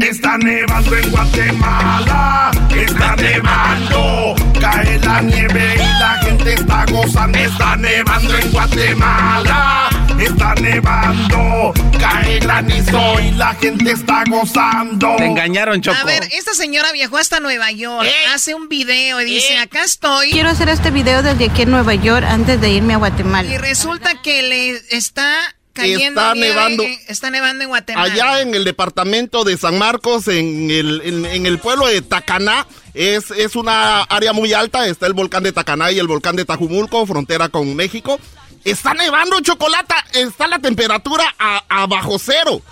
Está 0.00 0.36
nevando 0.36 0.96
en 0.96 1.10
Guatemala, 1.10 2.50
está 2.76 3.16
nevando, 3.16 4.34
cae 4.60 4.98
la 4.98 5.22
nieve 5.22 5.74
y 5.76 5.98
la 5.98 6.18
gente 6.22 6.52
está 6.52 6.84
gozando. 6.90 7.38
Está 7.38 7.76
nevando 7.76 8.36
en 8.36 8.50
Guatemala, 8.50 9.88
está 10.18 10.54
nevando, 10.54 11.72
cae 11.98 12.38
granizo 12.38 13.20
y 13.20 13.30
la 13.32 13.54
gente 13.54 13.92
está 13.92 14.24
gozando. 14.28 15.16
Te 15.16 15.26
engañaron, 15.26 15.80
Choco. 15.80 15.96
A 16.00 16.04
ver, 16.04 16.22
esta 16.32 16.54
señora 16.54 16.92
viajó 16.92 17.18
hasta 17.18 17.40
Nueva 17.40 17.70
York, 17.72 18.08
hace 18.34 18.54
un 18.54 18.68
video 18.68 19.20
y 19.20 19.24
dice, 19.24 19.58
acá 19.58 19.84
estoy. 19.84 20.30
Quiero 20.30 20.50
hacer 20.50 20.68
este 20.68 20.90
video 20.90 21.22
desde 21.22 21.46
aquí 21.46 21.62
en 21.62 21.70
Nueva 21.70 21.94
York 21.94 22.24
antes 22.28 22.60
de 22.60 22.70
irme 22.70 22.94
a 22.94 22.98
Guatemala. 22.98 23.52
Y 23.52 23.58
resulta 23.58 24.20
que 24.22 24.42
le 24.42 24.70
está 24.96 25.34
cayendo 25.72 26.20
Está 26.20 26.34
nieve, 26.34 26.48
nevando. 26.50 26.82
eh, 26.84 26.98
está 27.08 27.30
nevando 27.30 27.64
en 27.64 27.68
Guatemala. 27.68 28.12
Allá 28.12 28.40
en 28.42 28.54
el 28.54 28.64
departamento 28.64 29.42
de 29.42 29.56
San 29.56 29.76
Marcos, 29.76 30.28
en 30.28 30.70
el, 30.70 31.00
en, 31.04 31.26
en 31.26 31.46
el 31.46 31.58
pueblo 31.58 31.86
de 31.88 32.00
Tacaná, 32.00 32.66
es, 32.94 33.32
es 33.32 33.56
una 33.56 34.02
área 34.02 34.32
muy 34.32 34.52
alta. 34.52 34.86
Está 34.86 35.06
el 35.08 35.14
volcán 35.14 35.42
de 35.42 35.50
Tacaná 35.52 35.90
y 35.90 35.98
el 35.98 36.06
volcán 36.06 36.36
de 36.36 36.44
Tajumulco, 36.44 37.04
frontera 37.06 37.48
con 37.48 37.74
México. 37.74 38.20
Está 38.64 38.94
nevando 38.94 39.40
chocolate, 39.40 39.94
está 40.14 40.46
la 40.46 40.58
temperatura 40.58 41.24
a, 41.38 41.62
a 41.68 41.86
bajo 41.86 42.18
cero, 42.18 42.62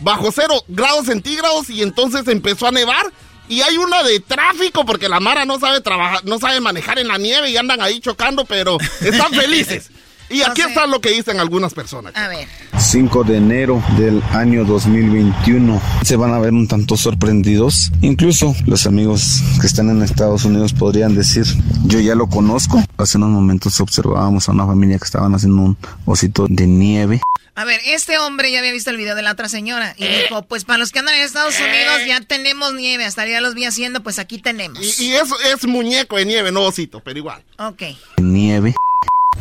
bajo 0.00 0.32
cero 0.32 0.64
grados 0.68 1.06
centígrados 1.06 1.68
y 1.70 1.82
entonces 1.82 2.26
empezó 2.28 2.66
a 2.66 2.72
nevar. 2.72 3.12
Y 3.48 3.60
hay 3.60 3.76
una 3.76 4.02
de 4.02 4.20
tráfico 4.20 4.86
porque 4.86 5.08
la 5.08 5.20
Mara 5.20 5.44
no 5.44 5.60
sabe 5.60 5.80
trabajar, 5.80 6.24
no 6.24 6.38
sabe 6.38 6.60
manejar 6.60 6.98
en 6.98 7.08
la 7.08 7.18
nieve 7.18 7.50
y 7.50 7.56
andan 7.56 7.82
ahí 7.82 8.00
chocando, 8.00 8.44
pero 8.46 8.78
están 9.00 9.32
felices. 9.34 9.90
Y 10.32 10.42
aquí 10.42 10.62
está 10.62 10.86
lo 10.86 11.00
que 11.00 11.10
dicen 11.10 11.38
algunas 11.40 11.74
personas. 11.74 12.14
A 12.16 12.28
ver. 12.28 12.48
5 12.78 13.24
de 13.24 13.36
enero 13.36 13.82
del 13.98 14.22
año 14.32 14.64
2021. 14.64 15.80
Se 16.04 16.16
van 16.16 16.32
a 16.34 16.38
ver 16.38 16.52
un 16.52 16.66
tanto 16.66 16.96
sorprendidos. 16.96 17.92
Incluso 18.00 18.54
los 18.66 18.86
amigos 18.86 19.40
que 19.60 19.66
están 19.66 19.90
en 19.90 20.02
Estados 20.02 20.44
Unidos 20.44 20.72
podrían 20.72 21.14
decir, 21.14 21.44
yo 21.84 22.00
ya 22.00 22.14
lo 22.14 22.28
conozco. 22.28 22.82
Hace 22.96 23.18
unos 23.18 23.30
momentos 23.30 23.78
observábamos 23.80 24.48
a 24.48 24.52
una 24.52 24.66
familia 24.66 24.98
que 24.98 25.04
estaban 25.04 25.34
haciendo 25.34 25.60
un 25.62 25.76
osito 26.06 26.46
de 26.48 26.66
nieve. 26.66 27.20
A 27.54 27.66
ver, 27.66 27.80
este 27.84 28.16
hombre 28.18 28.50
ya 28.50 28.60
había 28.60 28.72
visto 28.72 28.88
el 28.88 28.96
video 28.96 29.14
de 29.14 29.20
la 29.20 29.32
otra 29.32 29.46
señora 29.50 29.94
y 29.98 30.04
Eh. 30.04 30.22
dijo, 30.22 30.40
pues 30.44 30.64
para 30.64 30.78
los 30.78 30.90
que 30.90 31.00
andan 31.00 31.14
en 31.16 31.20
Estados 31.20 31.54
Unidos 31.60 32.00
ya 32.08 32.20
tenemos 32.22 32.72
nieve, 32.72 33.04
hasta 33.04 33.26
ya 33.26 33.42
los 33.42 33.52
vi 33.54 33.66
haciendo, 33.66 34.02
pues 34.02 34.18
aquí 34.18 34.38
tenemos. 34.38 34.98
Y, 35.00 35.04
y 35.08 35.12
eso 35.12 35.36
es 35.54 35.66
muñeco 35.66 36.16
de 36.16 36.24
nieve, 36.24 36.50
no 36.50 36.62
osito, 36.62 37.00
pero 37.00 37.18
igual. 37.18 37.42
Ok. 37.58 37.82
Nieve. 38.22 38.74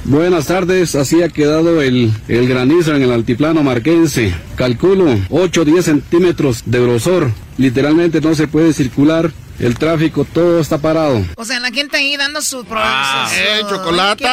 Buenas 0.04 0.48
tardes, 0.48 0.96
así 0.96 1.22
ha 1.22 1.30
quedado 1.30 1.82
el, 1.82 2.12
el 2.28 2.48
granizo 2.48 2.96
en 2.96 3.04
el 3.04 3.12
altiplano 3.12 3.62
marquense. 3.62 4.34
Calculo 4.56 5.06
8 5.30 5.62
o 5.62 5.66
10 5.66 5.86
centímetros 5.86 6.64
de 6.66 6.82
grosor. 6.82 7.32
Literalmente 7.58 8.20
no 8.20 8.34
se 8.34 8.48
puede 8.48 8.74
circular. 8.74 9.32
El 9.62 9.78
tráfico 9.78 10.26
todo 10.26 10.60
está 10.60 10.80
parado. 10.80 11.24
O 11.36 11.46
sea, 11.46 11.60
la 11.60 11.70
gente 11.70 11.96
ahí 11.98 12.18
dando 12.18 12.42
su... 12.42 12.66
pro- 12.66 12.80
Ah, 12.82 13.30
eh, 13.34 13.62
chocolate, 13.70 14.26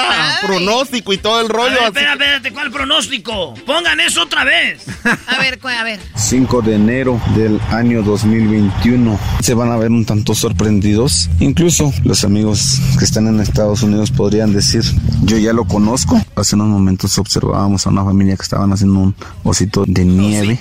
pronóstico 0.47 1.13
y 1.13 1.19
todo 1.19 1.41
el 1.41 1.47
A 1.47 1.49
rollo. 1.51 1.71
ver, 1.71 1.79
así 1.81 1.87
espera, 1.89 2.13
espérate, 2.15 2.53
¿cuál 2.53 2.71
pronóstico? 2.71 3.55
Pongan 3.67 4.01
eso 4.01 4.23
otra 4.23 4.45
vez. 4.45 4.85
A 5.29 5.39
ver, 5.39 5.59
a 5.63 5.85
ver. 5.85 6.01
5 6.17 6.63
de 6.63 6.75
enero 6.75 7.21
del 7.37 7.61
año 7.71 8.03
2021. 8.03 9.19
Se 9.41 9.55
van 9.55 9.71
a 9.71 9.77
ver 9.77 9.91
un 9.91 10.05
tanto 10.05 10.35
sorprendidos. 10.35 11.29
Incluso 11.41 11.93
los 12.05 12.25
amigos 12.25 12.79
que 12.99 13.05
están 13.05 13.27
en 13.29 13.41
Estados 13.41 13.83
Unidos 13.83 14.11
podrían 14.11 14.53
decir, 14.53 14.83
yo 15.23 15.37
ya 15.37 15.53
lo 15.53 15.65
conozco. 15.67 16.21
Hace 16.37 16.57
unos 16.57 16.69
momentos 16.69 17.19
observábamos 17.19 17.87
a 17.87 17.91
una 17.91 18.05
familia 18.05 18.37
que 18.37 18.43
estaban 18.43 18.73
haciendo 18.73 18.99
un 19.01 19.15
osito 19.45 19.85
de 19.87 20.05
nieve. 20.05 20.59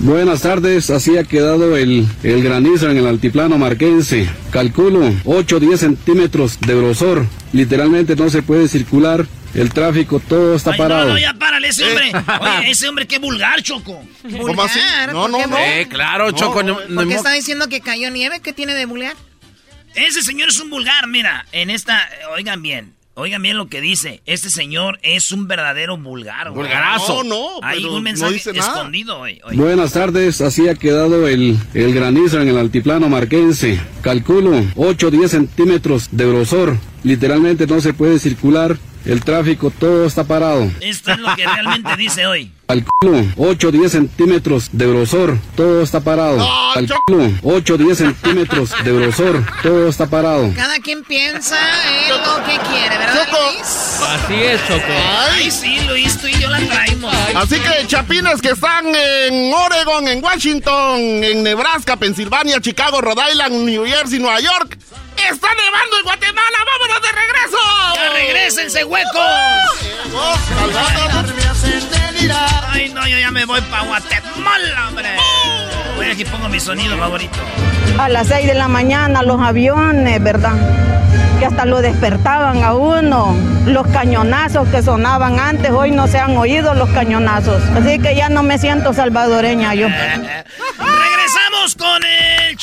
Buenas 0.00 0.42
tardes, 0.42 0.90
así 0.90 1.16
ha 1.18 1.24
quedado 1.24 1.76
el, 1.76 2.06
el 2.22 2.42
granizo 2.42 2.88
en 2.88 2.98
el 2.98 3.06
altiplano 3.06 3.58
marquense. 3.58 4.28
Calculo 4.52 5.12
8 5.24 5.56
o 5.56 5.60
10 5.60 5.80
centímetros 5.80 6.60
de 6.60 6.76
grosor. 6.76 7.26
Literalmente 7.52 8.14
no 8.14 8.30
se 8.30 8.42
puede 8.42 8.68
circular. 8.68 9.26
El 9.54 9.72
tráfico 9.72 10.20
todo 10.20 10.54
está 10.54 10.70
Ay, 10.72 10.78
no, 10.78 10.84
parado. 10.84 11.08
no, 11.08 11.18
ya 11.18 11.34
párale 11.34 11.68
ese 11.68 11.84
hombre. 11.84 12.12
Oye, 12.40 12.70
ese 12.70 12.88
hombre 12.88 13.06
qué 13.08 13.18
vulgar, 13.18 13.60
Choco. 13.62 14.00
¿Cómo 14.40 14.62
así? 14.62 14.78
No, 15.10 15.26
no, 15.26 15.44
no. 15.46 15.58
Eh, 15.58 15.88
claro, 15.90 16.30
Choco. 16.30 16.62
No, 16.62 16.78
no 16.88 16.94
¿Por 17.00 17.08
qué 17.08 17.14
está 17.14 17.32
diciendo 17.32 17.68
que 17.68 17.80
cayó 17.80 18.10
nieve? 18.10 18.40
¿Qué 18.40 18.52
tiene 18.52 18.74
de 18.74 18.86
vulgar? 18.86 19.14
Ese 19.94 20.22
señor 20.22 20.50
es 20.50 20.60
un 20.60 20.70
vulgar, 20.70 21.08
mira, 21.08 21.46
en 21.50 21.70
esta, 21.70 22.08
oigan 22.36 22.62
bien, 22.62 22.92
oigan 23.18 23.42
bien 23.42 23.56
lo 23.56 23.68
que 23.68 23.80
dice. 23.80 24.22
Este 24.26 24.48
señor 24.48 24.98
es 25.02 25.32
un 25.32 25.48
verdadero 25.48 25.96
vulgar. 25.96 26.50
güey. 26.50 26.62
Vulgarazo. 26.62 27.24
No, 27.24 27.60
no, 27.60 27.66
Hay 27.66 27.84
un 27.84 27.94
no 27.96 28.00
mensaje 28.00 28.36
escondido. 28.36 29.22
Buenas 29.54 29.92
tardes, 29.92 30.40
así 30.40 30.68
ha 30.68 30.74
quedado 30.74 31.26
el, 31.26 31.58
el 31.74 31.94
granizo 31.94 32.40
en 32.40 32.48
el 32.48 32.56
altiplano 32.56 33.08
marquense. 33.08 33.80
Calculo 34.02 34.64
8 34.76 35.08
o 35.08 35.10
10 35.10 35.30
centímetros 35.30 36.08
de 36.12 36.26
grosor. 36.26 36.76
Literalmente 37.02 37.66
no 37.66 37.80
se 37.80 37.92
puede 37.92 38.18
circular. 38.18 38.76
El 39.08 39.24
tráfico 39.24 39.70
todo 39.70 40.04
está 40.04 40.24
parado. 40.24 40.70
Esto 40.82 41.12
es 41.12 41.18
lo 41.18 41.34
que 41.34 41.46
realmente 41.46 41.96
dice 41.96 42.26
hoy. 42.26 42.52
Calculo 42.66 43.24
8 43.38 43.68
o 43.68 43.72
10 43.72 43.90
centímetros 43.90 44.68
de 44.70 44.86
grosor. 44.86 45.38
Todo 45.56 45.80
está 45.80 46.00
parado. 46.00 46.36
No, 46.36 46.74
Calculo 46.74 47.32
8 47.42 47.74
o 47.74 47.78
10 47.78 47.96
centímetros 47.96 48.70
de 48.84 48.92
grosor. 48.92 49.42
Todo 49.62 49.88
está 49.88 50.06
parado. 50.06 50.52
Cada 50.54 50.78
quien 50.80 51.02
piensa 51.04 51.56
en 51.88 52.10
lo 52.10 52.44
que 52.44 52.58
quiere, 52.68 52.98
¿verdad, 52.98 53.28
Luis? 53.30 54.00
Así 54.02 54.34
es, 54.34 54.60
Choco. 54.68 54.92
Ay, 55.32 55.50
sí, 55.50 55.80
Luis, 55.88 56.18
tú 56.18 56.26
y 56.26 56.38
yo 56.38 56.50
la 56.50 56.58
traemos. 56.58 57.14
Así 57.34 57.58
que 57.60 57.86
chapines 57.86 58.42
que 58.42 58.50
están 58.50 58.84
en 58.94 59.54
Oregon, 59.54 60.06
en 60.06 60.22
Washington, 60.22 61.00
en 61.00 61.42
Nebraska, 61.42 61.96
Pensilvania, 61.96 62.60
Chicago, 62.60 63.00
Rhode 63.00 63.22
Island, 63.32 63.64
New 63.64 63.86
Jersey, 63.86 64.18
Nueva 64.18 64.40
York. 64.40 64.76
¡Está 65.26 65.48
nevando 65.54 65.98
en 65.98 66.04
Guatemala! 66.04 66.58
¡Vámonos 66.64 67.02
de 67.02 67.12
regreso! 67.12 67.58
¡Ya 67.94 68.08
regrésense, 68.10 68.84
huecos! 68.84 69.78
Ay, 72.70 72.88
no, 72.90 73.06
yo 73.06 73.18
ya 73.18 73.30
me 73.30 73.44
voy 73.44 73.60
para 73.62 73.82
Guatemala, 73.84 74.88
hombre. 74.88 75.08
Voy 75.96 76.06
aquí 76.06 76.24
pongo 76.24 76.48
mi 76.48 76.60
sonido 76.60 76.96
favorito. 76.96 77.38
A 77.98 78.08
las 78.08 78.28
6 78.28 78.46
de 78.46 78.54
la 78.54 78.68
mañana 78.68 79.22
los 79.22 79.40
aviones, 79.40 80.22
¿verdad? 80.22 80.54
Que 81.38 81.46
hasta 81.46 81.64
lo 81.64 81.80
despertaban 81.82 82.62
a 82.62 82.74
uno. 82.74 83.34
Los 83.66 83.86
cañonazos 83.88 84.68
que 84.68 84.82
sonaban 84.82 85.40
antes, 85.40 85.70
hoy 85.70 85.90
no 85.90 86.06
se 86.06 86.18
han 86.18 86.36
oído 86.36 86.74
los 86.74 86.88
cañonazos. 86.90 87.62
Así 87.76 87.98
que 87.98 88.14
ya 88.14 88.28
no 88.28 88.42
me 88.42 88.58
siento 88.58 88.92
salvadoreña 88.94 89.74
yo. 89.74 89.88
Regresamos 90.78 91.74
con 91.76 92.04
el... 92.04 92.58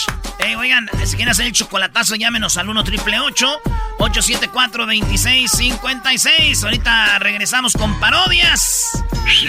Eh, 0.46 0.56
oigan, 0.56 0.88
si 1.06 1.16
quieren 1.16 1.30
hacer 1.30 1.48
el 1.48 1.54
chocolatazo, 1.54 2.14
llámenos 2.14 2.56
al 2.58 2.70
1 2.70 2.84
triple 2.84 3.20
874 3.20 4.86
2656 4.86 6.64
Ahorita 6.64 7.18
regresamos 7.18 7.74
con 7.74 8.00
parodias. 8.00 9.04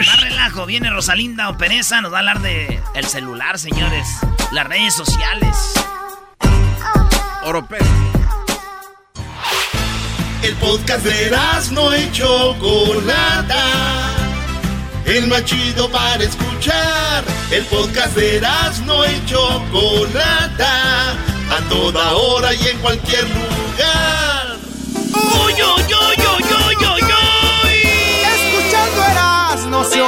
Más 0.07 0.21
relajo, 0.23 0.65
viene 0.65 0.89
Rosalinda 0.89 1.51
o 1.51 1.59
Pereza, 1.59 2.01
nos 2.01 2.13
va 2.13 2.17
a 2.17 2.21
hablar 2.21 2.41
de 2.41 2.81
el 2.95 3.05
celular, 3.05 3.59
señores. 3.59 4.09
Las 4.53 4.67
redes 4.67 4.95
sociales. 4.95 5.75
Oropel. 7.43 7.85
El 10.43 10.55
podcast 10.55 11.05
de 11.05 11.37
no 11.73 11.95
y 11.95 12.11
Chocolata. 12.11 13.55
El 15.07 15.29
más 15.29 15.45
chido 15.45 15.89
para 15.89 16.23
escuchar. 16.23 17.25
El 17.51 17.65
podcast 17.67 18.15
de 18.17 18.41
no 18.85 19.07
y 19.07 19.25
Chocolata. 19.25 21.13
A 21.49 21.61
toda 21.69 22.13
hora 22.13 22.53
y 22.53 22.67
en 22.67 22.79
cualquier 22.79 23.23
lugar. 23.23 24.57
¡Uy, 24.95 25.53
uy, 25.53 25.63
uy, 25.63 26.17
uy, 26.27 26.77
uy, 26.77 27.05
uy! 27.05 27.77
Escuchando 28.35 29.05
Eras 29.05 29.65
no 29.67 29.85
se 29.85 30.03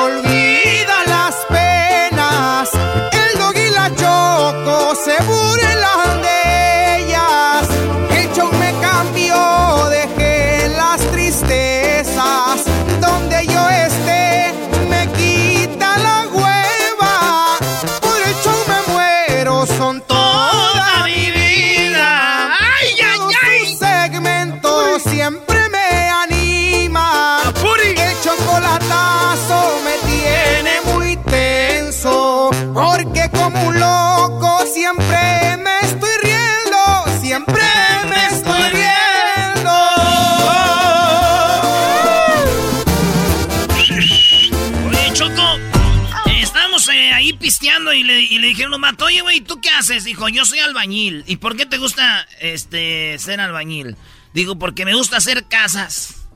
oye, 49.08 49.22
güey, 49.22 49.40
¿tú 49.40 49.60
qué 49.60 49.70
haces? 49.70 50.04
Dijo, 50.04 50.28
yo 50.28 50.44
soy 50.44 50.58
albañil. 50.60 51.24
¿Y 51.26 51.36
por 51.36 51.56
qué 51.56 51.64
te 51.64 51.78
gusta 51.78 52.28
este 52.40 53.18
ser 53.18 53.40
albañil? 53.40 53.96
Dijo, 54.34 54.58
porque 54.58 54.84
me 54.84 54.94
gusta 54.94 55.16
hacer 55.16 55.46
casas. 55.48 56.26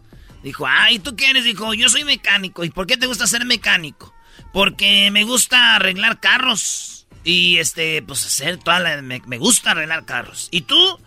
Dijo, 0.42 0.66
ay, 0.66 0.98
¿tú 0.98 1.14
qué 1.14 1.30
eres? 1.30 1.44
Dijo, 1.44 1.74
yo 1.74 1.88
soy 1.90 2.04
mecánico. 2.04 2.64
¿Y 2.64 2.70
por 2.70 2.86
qué 2.86 2.96
te 2.96 3.06
gusta 3.06 3.26
ser 3.26 3.44
mecánico? 3.44 4.14
Porque 4.52 5.10
me 5.10 5.24
gusta 5.24 5.76
arreglar 5.76 6.18
carros. 6.18 7.06
Y 7.24 7.58
este, 7.58 8.02
pues 8.02 8.24
hacer 8.26 8.56
toda 8.56 8.80
la. 8.80 9.02
Me, 9.02 9.20
gusta 9.38 9.72
arreglar 9.72 10.04
carros. 10.06 10.48
¿Y 10.50 10.62
tú? 10.62 10.98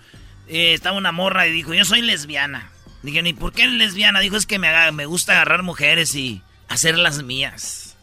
Eh, 0.47 0.73
estaba 0.73 0.97
una 0.97 1.11
morra 1.11 1.47
y 1.47 1.51
dijo, 1.51 1.73
yo 1.73 1.83
soy 1.83 2.01
lesbiana. 2.01 2.69
Dije, 3.01 3.27
¿y 3.27 3.33
por 3.33 3.53
qué 3.53 3.63
eres 3.63 3.75
lesbiana? 3.75 4.19
Dijo, 4.19 4.37
es 4.37 4.45
que 4.45 4.59
me, 4.59 4.69
me 4.91 5.05
gusta 5.07 5.33
agarrar 5.33 5.63
mujeres 5.63 6.13
y 6.13 6.43
hacer 6.69 6.97
las 6.97 7.23
mías. 7.23 7.97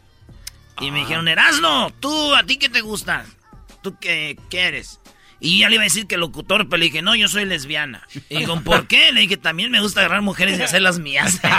Y 0.80 0.90
me 0.90 0.98
ah. 0.98 1.02
dijeron, 1.02 1.28
Erasno, 1.28 1.93
¿tú, 2.01 2.34
a 2.34 2.43
ti 2.43 2.56
qué 2.56 2.68
te 2.68 2.80
gusta? 2.80 3.24
¿Tú 3.83 3.97
qué, 4.01 4.39
qué 4.49 4.61
eres? 4.69 5.01
Y 5.41 5.59
ya 5.59 5.69
le 5.69 5.75
iba 5.75 5.83
a 5.83 5.85
decir 5.85 6.07
que 6.07 6.17
locutor, 6.17 6.69
pero 6.69 6.79
le 6.79 6.85
dije, 6.85 7.03
no, 7.03 7.17
yo 7.17 7.27
soy 7.27 7.45
lesbiana. 7.45 8.07
Y 8.29 8.39
dijo, 8.39 8.61
¿por 8.61 8.87
qué? 8.87 9.11
Le 9.11 9.23
dije, 9.23 9.37
también 9.37 9.73
me 9.73 9.81
gusta 9.81 9.99
agarrar 9.99 10.23
mujeres 10.23 10.57
y 10.61 10.63
hacer 10.63 10.83
las 10.83 11.01
mías. 11.01 11.41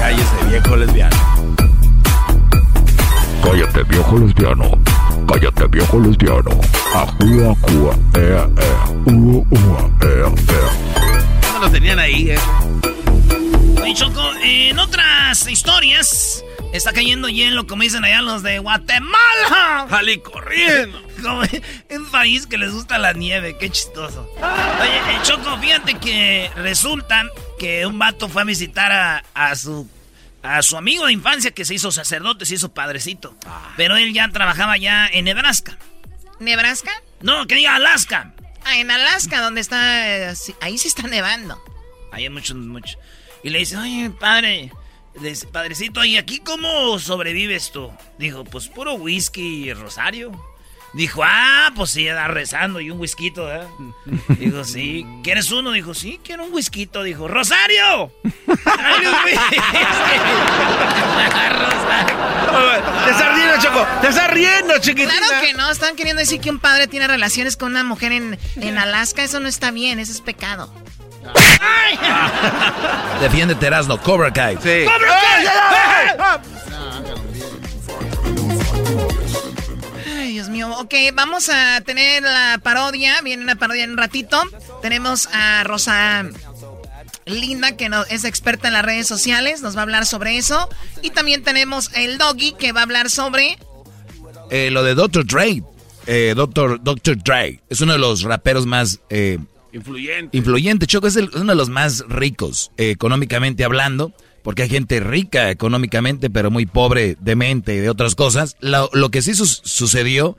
Cállese, 0.00 0.44
viejo 0.48 0.74
lesbiano. 0.74 1.16
Cállate, 3.44 3.82
viejo 3.82 4.18
lesbiano. 4.18 4.70
Cállate, 5.28 5.66
viejo 5.66 6.00
lesbiano. 6.00 6.50
Ajua, 6.94 7.54
cua, 7.60 7.94
ea, 8.14 8.48
ea. 8.56 8.86
Ua, 9.04 9.44
ua, 9.50 9.90
ea, 10.00 10.32
ea. 10.48 10.70
¿Cómo 11.46 11.58
lo 11.60 11.70
tenían 11.70 11.98
ahí, 11.98 12.30
eh? 12.30 12.38
Oye, 13.82 13.94
Choco, 13.94 14.32
en 14.42 14.78
otras 14.78 15.46
historias 15.46 16.42
Está 16.72 16.94
cayendo 16.94 17.28
hielo, 17.28 17.66
como 17.66 17.82
dicen 17.82 18.02
allá 18.04 18.22
los 18.22 18.42
de 18.42 18.58
Guatemala. 18.58 19.86
¡Jalí 19.90 20.18
corriendo! 20.18 21.02
Como 21.22 21.42
un 21.42 22.10
país 22.10 22.46
que 22.46 22.58
les 22.58 22.72
gusta 22.72 22.98
la 22.98 23.12
nieve, 23.12 23.56
qué 23.58 23.70
chistoso. 23.70 24.28
Oye, 24.38 24.96
eh, 24.96 25.18
Choco, 25.22 25.56
fíjate 25.58 25.94
que 25.98 26.50
resulta 26.56 27.26
que 27.58 27.86
un 27.86 27.98
vato 27.98 28.28
fue 28.28 28.42
a 28.42 28.44
visitar 28.44 29.22
a, 29.34 29.54
su 29.54 29.88
a 30.42 30.62
su 30.62 30.76
amigo 30.76 31.06
de 31.06 31.12
infancia 31.12 31.52
que 31.52 31.64
se 31.64 31.74
hizo 31.74 31.92
sacerdote, 31.92 32.46
se 32.46 32.54
hizo 32.54 32.72
padrecito. 32.72 33.36
Ah. 33.46 33.72
Pero 33.76 33.96
él 33.96 34.12
ya 34.14 34.28
trabajaba 34.30 34.78
ya 34.78 35.06
en 35.06 35.26
Nebraska. 35.26 35.78
¿Nebraska? 36.40 36.90
No, 37.20 37.46
que 37.46 37.54
diga 37.54 37.76
Alaska. 37.76 38.34
Ah, 38.64 38.78
en 38.78 38.90
Alaska, 38.90 39.42
donde 39.42 39.60
está. 39.60 40.30
Eh, 40.30 40.34
ahí 40.60 40.78
sí 40.78 40.88
está 40.88 41.02
nevando. 41.02 41.62
Ahí 42.10 42.24
hay 42.24 42.30
mucho, 42.30 42.54
mucho. 42.54 42.98
Y 43.44 43.50
le 43.50 43.60
dice, 43.60 43.76
oye, 43.76 44.10
padre, 44.10 44.72
dice, 45.20 45.46
padrecito, 45.46 46.04
¿y 46.04 46.16
aquí 46.16 46.40
cómo 46.40 46.98
sobrevives 46.98 47.70
tú? 47.72 47.90
Dijo, 48.18 48.44
pues 48.44 48.68
puro 48.68 48.94
whisky 48.94 49.68
y 49.68 49.72
rosario. 49.72 50.32
Dijo, 50.94 51.22
ah, 51.24 51.72
pues 51.74 51.90
sí, 51.90 52.04
da 52.04 52.28
rezando 52.28 52.78
y 52.78 52.90
un 52.90 53.00
whisky, 53.00 53.32
¿eh? 53.34 53.66
Dijo, 54.38 54.62
sí. 54.64 55.06
¿Quieres 55.24 55.50
uno? 55.50 55.72
Dijo, 55.72 55.94
sí, 55.94 56.20
quiero 56.22 56.44
un 56.44 56.52
whisky. 56.52 56.88
Dijo, 57.04 57.28
¡Rosario! 57.32 58.12
Te 63.04 63.10
estás 63.10 63.34
riendo, 63.34 63.58
Choco. 63.62 63.86
Te 64.02 64.08
estás 64.08 64.30
riendo, 64.30 64.78
chiquitina. 64.80 65.12
Claro 65.16 65.46
que 65.46 65.54
no. 65.54 65.70
Están 65.70 65.96
queriendo 65.96 66.20
decir 66.20 66.40
que 66.40 66.50
un 66.50 66.58
padre 66.58 66.88
tiene 66.88 67.06
relaciones 67.08 67.56
con 67.56 67.70
una 67.70 67.84
mujer 67.84 68.12
en, 68.12 68.38
en 68.56 68.76
Alaska. 68.78 69.24
Eso 69.24 69.40
no 69.40 69.48
está 69.48 69.70
bien. 69.70 69.98
Eso 69.98 70.12
es 70.12 70.20
pecado. 70.20 70.70
Defiende 73.20 73.56
Erasno, 73.60 74.00
Cobra 74.00 74.32
Kai. 74.32 74.56
Sí. 74.62 74.84
¡Cobra 74.84 75.08
Kai! 75.08 76.40
Ay, 80.16 80.32
Dios 80.32 80.48
mío. 80.48 80.74
Ok, 80.78 80.94
vamos 81.14 81.48
a 81.48 81.80
tener 81.82 82.22
la 82.22 82.58
parodia. 82.62 83.20
Viene 83.22 83.42
una 83.42 83.56
parodia 83.56 83.84
en 83.84 83.92
un 83.92 83.98
ratito. 83.98 84.42
Tenemos 84.80 85.28
a 85.32 85.62
Rosa 85.64 86.24
Linda, 87.24 87.76
que 87.76 87.88
es 88.10 88.24
experta 88.24 88.68
en 88.68 88.74
las 88.74 88.84
redes 88.84 89.06
sociales. 89.06 89.62
Nos 89.62 89.76
va 89.76 89.80
a 89.80 89.82
hablar 89.84 90.06
sobre 90.06 90.36
eso. 90.36 90.68
Y 91.02 91.10
también 91.10 91.44
tenemos 91.44 91.90
el 91.94 92.18
Doggy, 92.18 92.52
que 92.52 92.72
va 92.72 92.80
a 92.80 92.84
hablar 92.84 93.10
sobre... 93.10 93.58
Eh, 94.50 94.70
lo 94.70 94.82
de 94.82 94.94
Dr. 94.94 95.24
Dre. 95.24 95.62
Eh, 96.06 96.34
Dr. 96.36 96.80
Dre. 97.22 97.60
Es 97.70 97.80
uno 97.80 97.92
de 97.92 97.98
los 97.98 98.22
raperos 98.22 98.66
más... 98.66 98.98
Eh, 99.10 99.38
Influyente. 99.72 100.36
Influyente. 100.36 100.86
Choco 100.86 101.06
es 101.06 101.16
uno 101.16 101.52
de 101.52 101.54
los 101.54 101.70
más 101.70 102.04
ricos 102.08 102.70
eh, 102.76 102.90
económicamente 102.90 103.64
hablando, 103.64 104.12
porque 104.42 104.62
hay 104.62 104.68
gente 104.68 105.00
rica 105.00 105.50
económicamente, 105.50 106.30
pero 106.30 106.50
muy 106.50 106.66
pobre 106.66 107.16
de 107.20 107.36
mente 107.36 107.74
y 107.74 107.78
de 107.78 107.90
otras 107.90 108.14
cosas. 108.14 108.56
Lo, 108.60 109.10
que 109.10 109.22
sí 109.22 109.34
sucedió 109.34 110.36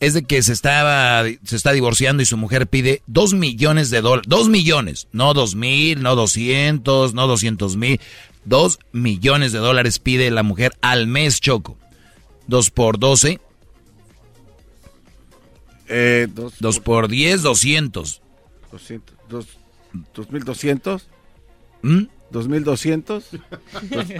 es 0.00 0.12
de 0.12 0.24
que 0.24 0.42
se 0.42 0.52
estaba 0.52 1.24
se 1.44 1.56
está 1.56 1.72
divorciando 1.72 2.22
y 2.22 2.26
su 2.26 2.36
mujer 2.36 2.66
pide 2.66 3.02
dos 3.06 3.32
millones 3.32 3.88
de 3.90 4.02
dólares. 4.02 4.28
Dos 4.28 4.48
millones. 4.48 5.08
No 5.12 5.32
dos 5.32 5.54
mil, 5.54 6.02
no 6.02 6.14
doscientos, 6.16 7.14
no 7.14 7.26
doscientos 7.26 7.76
mil. 7.76 8.00
Dos 8.44 8.78
millones 8.92 9.52
de 9.52 9.58
dólares 9.58 9.98
pide 9.98 10.30
la 10.30 10.42
mujer 10.42 10.72
al 10.82 11.06
mes, 11.06 11.40
Choco. 11.40 11.78
Dos 12.46 12.70
por 12.70 12.98
doce. 12.98 13.40
Eh, 15.88 16.28
dos, 16.58 16.80
por 16.80 17.08
diez, 17.08 17.42
doscientos. 17.42 18.22
200, 18.76 19.16
dos, 19.28 19.46
2200. 20.14 21.08
¿Mm? 21.82 22.04
2200. 22.30 23.24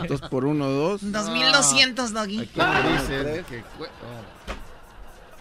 2 0.08 0.20
por 0.30 0.44
1, 0.44 0.66
2. 0.66 1.12
2200, 1.12 2.12
Doggy. 2.12 2.48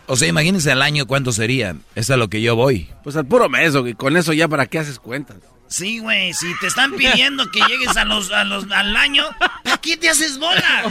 O 0.07 0.15
sea, 0.15 0.27
imagínense 0.27 0.71
al 0.71 0.81
año 0.81 1.05
cuánto 1.07 1.31
sería. 1.31 1.71
Eso 1.71 1.79
es 1.95 2.09
a 2.11 2.17
lo 2.17 2.29
que 2.29 2.41
yo 2.41 2.55
voy. 2.55 2.89
Pues 3.03 3.15
al 3.15 3.25
puro 3.25 3.49
mes, 3.49 3.73
y 3.85 3.93
con 3.93 4.17
eso 4.17 4.33
ya 4.33 4.47
para 4.47 4.65
qué 4.67 4.79
haces 4.79 4.99
cuentas. 4.99 5.37
Sí, 5.67 5.99
güey, 5.99 6.33
si 6.33 6.47
te 6.59 6.67
están 6.67 6.93
pidiendo 6.93 7.49
que 7.51 7.59
llegues 7.67 7.97
a 7.97 8.05
los, 8.05 8.31
a 8.31 8.43
los, 8.43 8.69
al 8.71 8.95
año, 8.95 9.25
¿para 9.63 9.77
qué 9.77 9.97
te 9.97 10.09
haces 10.09 10.37
bola? 10.37 10.83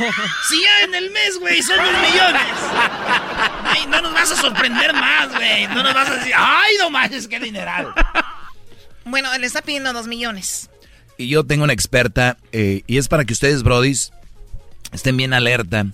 Si 0.48 0.60
ya 0.60 0.84
en 0.84 0.94
el 0.94 1.10
mes, 1.10 1.38
güey, 1.38 1.62
son 1.62 1.76
dos 1.76 1.92
millones. 1.92 2.42
Ay, 3.64 3.86
no 3.88 4.02
nos 4.02 4.12
vas 4.12 4.32
a 4.32 4.36
sorprender 4.36 4.92
más, 4.92 5.30
güey. 5.30 5.68
No 5.68 5.82
nos 5.82 5.94
vas 5.94 6.08
a 6.08 6.16
decir, 6.16 6.32
ay, 6.36 6.74
no 6.78 6.90
manches, 6.90 7.28
qué 7.28 7.38
dineral. 7.38 7.94
Bueno, 9.04 9.36
le 9.38 9.46
está 9.46 9.62
pidiendo 9.62 9.92
dos 9.92 10.06
millones. 10.06 10.70
Y 11.18 11.28
yo 11.28 11.44
tengo 11.44 11.64
una 11.64 11.72
experta, 11.72 12.36
eh, 12.52 12.82
y 12.86 12.98
es 12.98 13.08
para 13.08 13.24
que 13.24 13.32
ustedes, 13.32 13.62
brodis, 13.62 14.10
estén 14.92 15.16
bien 15.16 15.32
alerta 15.32 15.86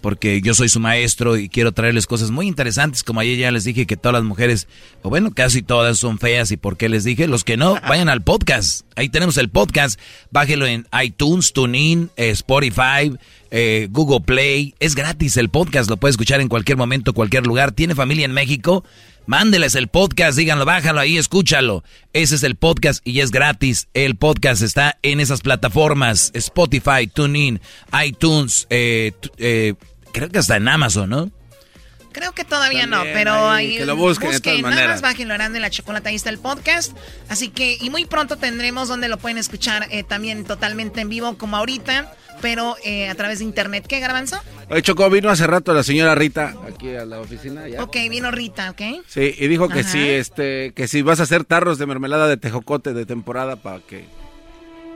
porque 0.00 0.40
yo 0.40 0.54
soy 0.54 0.68
su 0.68 0.80
maestro 0.80 1.36
y 1.36 1.48
quiero 1.48 1.72
traerles 1.72 2.06
cosas 2.06 2.30
muy 2.30 2.46
interesantes, 2.46 3.04
como 3.04 3.20
ayer 3.20 3.38
ya 3.38 3.50
les 3.50 3.64
dije 3.64 3.86
que 3.86 3.96
todas 3.96 4.14
las 4.14 4.24
mujeres, 4.24 4.68
o 5.02 5.10
bueno, 5.10 5.30
casi 5.32 5.62
todas 5.62 5.98
son 5.98 6.18
feas 6.18 6.50
y 6.50 6.56
por 6.56 6.76
qué 6.76 6.88
les 6.88 7.04
dije, 7.04 7.28
los 7.28 7.44
que 7.44 7.56
no, 7.56 7.74
vayan 7.88 8.08
al 8.08 8.22
podcast, 8.22 8.86
ahí 8.96 9.08
tenemos 9.08 9.36
el 9.36 9.48
podcast, 9.48 10.00
bájelo 10.30 10.66
en 10.66 10.86
iTunes, 11.02 11.52
TuneIn, 11.52 12.10
eh, 12.16 12.30
Spotify, 12.30 13.12
eh, 13.50 13.88
Google 13.90 14.20
Play, 14.20 14.74
es 14.80 14.94
gratis 14.94 15.36
el 15.36 15.48
podcast, 15.48 15.90
lo 15.90 15.96
puedes 15.96 16.14
escuchar 16.14 16.40
en 16.40 16.48
cualquier 16.48 16.78
momento, 16.78 17.12
cualquier 17.12 17.46
lugar, 17.46 17.72
tiene 17.72 17.94
familia 17.94 18.24
en 18.24 18.32
México, 18.32 18.84
mándeles 19.26 19.74
el 19.74 19.88
podcast, 19.88 20.36
díganlo, 20.36 20.64
bájalo 20.64 21.00
ahí, 21.00 21.18
escúchalo, 21.18 21.84
ese 22.12 22.34
es 22.34 22.42
el 22.42 22.56
podcast 22.56 23.06
y 23.06 23.20
es 23.20 23.30
gratis, 23.30 23.88
el 23.94 24.16
podcast 24.16 24.62
está 24.62 24.98
en 25.02 25.20
esas 25.20 25.40
plataformas, 25.40 26.30
Spotify, 26.34 27.06
TuneIn, 27.12 27.60
iTunes, 28.04 28.66
eh, 28.70 29.12
eh 29.38 29.74
creo 30.12 30.28
que 30.28 30.38
hasta 30.38 30.56
en 30.56 30.68
Amazon, 30.68 31.10
¿no? 31.10 31.30
Creo 32.12 32.32
que 32.32 32.44
todavía 32.44 32.86
no, 32.86 33.02
pero 33.14 33.48
ahí, 33.48 33.76
que 33.76 33.86
lo 33.86 33.94
busquen, 33.94 34.32
de 34.32 34.40
todas 34.40 34.60
nada 34.62 34.88
más 34.88 35.00
bajen 35.00 35.30
en 35.30 35.62
la 35.62 35.70
chocolate, 35.70 36.08
ahí 36.08 36.16
está 36.16 36.30
el 36.30 36.38
podcast. 36.38 36.96
Así 37.28 37.50
que, 37.50 37.78
y 37.80 37.88
muy 37.88 38.04
pronto 38.04 38.36
tendremos 38.36 38.88
donde 38.88 39.08
lo 39.08 39.16
pueden 39.18 39.38
escuchar 39.38 39.86
eh, 39.90 40.02
también 40.02 40.44
totalmente 40.44 41.00
en 41.02 41.08
vivo, 41.08 41.38
como 41.38 41.56
ahorita, 41.56 42.12
pero 42.40 42.76
eh, 42.84 43.08
a 43.08 43.14
través 43.14 43.38
de 43.38 43.44
internet. 43.44 43.86
¿Qué, 43.86 44.00
Garbanzo? 44.00 44.40
Oye, 44.70 44.82
Chocó, 44.82 45.08
vino 45.08 45.30
hace 45.30 45.46
rato 45.46 45.72
la 45.72 45.84
señora 45.84 46.16
Rita 46.16 46.54
aquí 46.68 46.94
a 46.96 47.04
la 47.04 47.20
oficina. 47.20 47.68
¿ya? 47.68 47.80
Ok, 47.82 47.96
vino 48.08 48.32
Rita, 48.32 48.70
¿ok? 48.70 49.04
Sí, 49.06 49.34
y 49.38 49.46
dijo 49.46 49.68
que 49.68 49.84
si, 49.84 50.00
este, 50.00 50.72
que 50.74 50.88
si 50.88 51.02
vas 51.02 51.20
a 51.20 51.24
hacer 51.24 51.44
tarros 51.44 51.78
de 51.78 51.86
mermelada 51.86 52.26
de 52.26 52.36
tejocote 52.36 52.92
de 52.92 53.06
temporada 53.06 53.54
para 53.54 53.78
que 53.80 54.04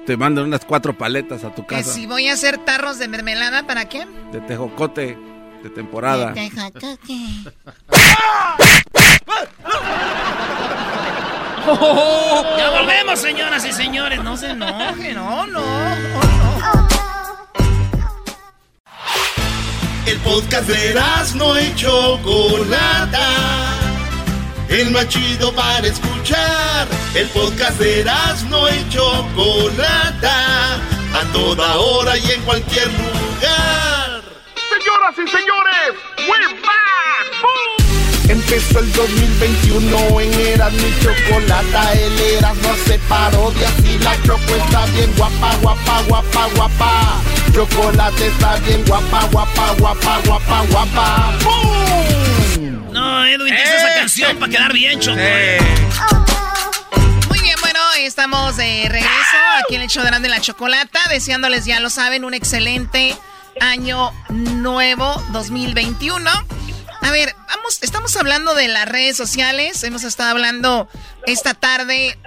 te 0.06 0.16
manden 0.16 0.44
unas 0.44 0.64
cuatro 0.64 0.96
paletas 0.96 1.44
a 1.44 1.54
tu 1.54 1.66
casa. 1.66 1.82
Que 1.82 1.88
si 2.00 2.06
voy 2.06 2.28
a 2.28 2.34
hacer 2.34 2.58
tarros 2.58 2.98
de 2.98 3.08
mermelada, 3.08 3.66
¿para 3.66 3.88
qué? 3.88 4.06
De 4.32 4.40
tejocote 4.40 5.18
de 5.62 5.70
temporada. 5.70 6.32
De 6.32 6.50
tejocote. 6.50 7.16
ya 12.58 12.70
volvemos, 12.70 13.18
señoras 13.18 13.64
y 13.64 13.72
señores. 13.72 14.22
No 14.22 14.36
se 14.36 14.50
enojen, 14.50 15.14
no, 15.14 15.46
no. 15.46 15.62
El 20.06 20.18
podcast 20.20 20.68
de 20.68 21.00
no 21.36 21.56
hecho 21.56 22.18
Chocolata 22.18 23.83
el 24.68 24.90
más 24.90 25.08
chido 25.08 25.52
para 25.54 25.86
escuchar. 25.86 26.88
El 27.14 27.28
podcast 27.28 27.78
de 27.78 28.04
no 28.48 28.68
hecho 28.68 29.26
Chocolata, 29.34 30.74
a 30.74 31.32
toda 31.32 31.76
hora 31.76 32.16
y 32.16 32.30
en 32.30 32.42
cualquier 32.42 32.86
lugar. 32.88 34.22
Señoras 34.68 35.14
y 35.14 35.28
señores, 35.28 35.94
we're 36.28 36.60
back. 36.62 36.94
Empezó 38.28 38.80
el 38.80 38.90
2021 38.92 40.20
en 40.20 40.32
Eras 40.40 40.72
mi 40.72 40.92
chocolata, 41.00 41.92
el 41.92 42.20
Erasmo 42.20 42.74
se 42.86 42.98
parodia 43.00 43.68
y 43.84 43.98
la 43.98 44.16
choco 44.22 44.56
está 44.56 44.86
bien 44.86 45.12
guapa, 45.16 45.54
guapa, 45.60 46.02
guapa, 46.08 46.48
guapa. 46.56 47.20
Chocolate 47.52 48.26
está 48.26 48.56
bien 48.60 48.82
guapa, 48.86 49.28
guapa, 49.30 49.74
guapa, 49.78 50.20
guapa, 50.24 50.64
guapa. 50.70 51.32
¡Boom! 51.44 52.13
Edwin, 53.22 53.54
dice 53.54 53.76
esa 53.76 53.94
canción 53.94 54.38
para 54.38 54.50
quedar 54.50 54.72
bien, 54.72 55.00
Choco. 55.00 55.18
eh. 55.20 55.58
Muy 57.28 57.38
bien, 57.40 57.56
bueno, 57.60 57.78
estamos 57.98 58.56
de 58.56 58.86
regreso 58.88 59.36
aquí 59.62 59.76
en 59.76 59.82
el 59.82 59.88
show 59.88 60.02
de 60.02 60.10
Grande 60.10 60.28
la 60.28 60.40
Chocolata, 60.40 61.00
deseándoles, 61.08 61.64
ya 61.64 61.80
lo 61.80 61.90
saben, 61.90 62.24
un 62.24 62.34
excelente 62.34 63.16
año 63.60 64.12
nuevo 64.30 65.22
2021. 65.32 66.30
A 67.00 67.10
ver, 67.10 67.34
vamos, 67.48 67.78
estamos 67.82 68.16
hablando 68.16 68.54
de 68.54 68.68
las 68.68 68.88
redes 68.88 69.16
sociales, 69.16 69.82
hemos 69.84 70.04
estado 70.04 70.30
hablando 70.30 70.88
esta 71.26 71.54
tarde 71.54 72.18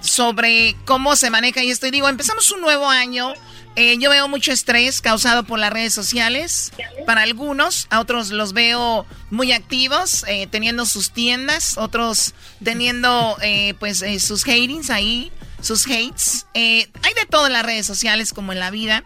sobre 0.00 0.76
cómo 0.84 1.16
se 1.16 1.30
maneja 1.30 1.62
y 1.62 1.70
esto. 1.70 1.86
Y 1.86 1.90
digo, 1.90 2.08
empezamos 2.08 2.50
un 2.50 2.60
nuevo 2.60 2.88
año. 2.88 3.34
Eh, 3.76 3.96
yo 3.98 4.10
veo 4.10 4.28
mucho 4.28 4.52
estrés 4.52 5.00
causado 5.00 5.44
por 5.44 5.58
las 5.58 5.72
redes 5.72 5.94
sociales. 5.94 6.72
Para 7.06 7.22
algunos, 7.22 7.86
a 7.90 8.00
otros 8.00 8.30
los 8.30 8.52
veo 8.52 9.06
muy 9.30 9.52
activos, 9.52 10.24
eh, 10.26 10.48
teniendo 10.50 10.86
sus 10.86 11.12
tiendas, 11.12 11.78
otros 11.78 12.34
teniendo 12.62 13.36
eh, 13.42 13.74
pues 13.78 14.02
eh, 14.02 14.18
sus 14.20 14.42
hatings 14.44 14.90
ahí, 14.90 15.30
sus 15.62 15.86
hates. 15.86 16.46
Eh, 16.54 16.90
hay 17.02 17.14
de 17.14 17.26
todo 17.28 17.46
en 17.46 17.52
las 17.52 17.64
redes 17.64 17.86
sociales 17.86 18.32
como 18.32 18.52
en 18.52 18.58
la 18.58 18.70
vida, 18.70 19.04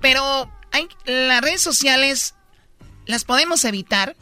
pero 0.00 0.50
hay, 0.72 0.88
las 1.04 1.40
redes 1.40 1.62
sociales 1.62 2.34
las 3.06 3.24
podemos 3.24 3.64
evitar. 3.64 4.16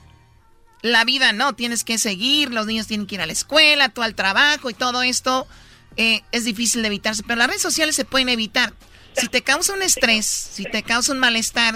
La 0.82 1.05
vida 1.05 1.32
no, 1.32 1.55
tienes 1.55 1.82
que 1.82 1.98
seguir, 1.98 2.52
los 2.52 2.66
niños 2.66 2.86
tienen 2.86 3.06
que 3.06 3.16
ir 3.16 3.20
a 3.20 3.27
la 3.27 3.32
escuela, 3.32 3.89
tú 3.89 4.02
al 4.02 4.15
trabajo 4.15 4.70
y 4.70 4.74
todo 4.74 5.02
esto 5.02 5.48
es 5.97 6.44
difícil 6.44 6.82
de 6.82 6.86
evitarse, 6.86 7.24
pero 7.24 7.39
las 7.40 7.48
redes 7.48 7.62
sociales 7.62 7.97
se 7.97 8.05
pueden 8.05 8.28
evitar. 8.28 8.73
Si 9.14 9.28
te 9.28 9.43
causa 9.43 9.72
un 9.72 9.82
estrés, 9.82 10.26
si 10.26 10.64
te 10.64 10.82
causa 10.82 11.12
un 11.12 11.18
malestar, 11.18 11.74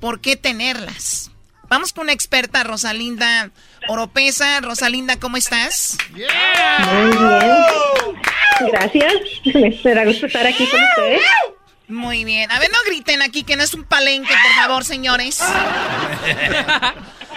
¿por 0.00 0.20
qué 0.20 0.36
tenerlas? 0.36 1.30
Vamos 1.68 1.92
con 1.92 2.04
una 2.04 2.12
experta, 2.12 2.64
Rosalinda 2.64 3.50
Oropesa. 3.88 4.60
Rosalinda, 4.60 5.18
¿cómo 5.18 5.36
estás? 5.38 5.96
Muy 6.10 6.20
bien. 6.20 7.64
Gracias. 8.70 9.14
Me 9.84 9.94
da 9.94 10.04
gusto 10.04 10.26
estar 10.26 10.46
aquí 10.46 10.66
con 10.66 10.80
ustedes. 10.82 11.22
Muy 11.88 12.24
bien. 12.24 12.50
A 12.50 12.58
ver, 12.58 12.70
no 12.70 12.78
griten 12.86 13.22
aquí 13.22 13.42
que 13.42 13.56
no 13.56 13.62
es 13.62 13.74
un 13.74 13.84
palenque, 13.84 14.34
por 14.42 14.62
favor, 14.62 14.84
señores. 14.84 15.42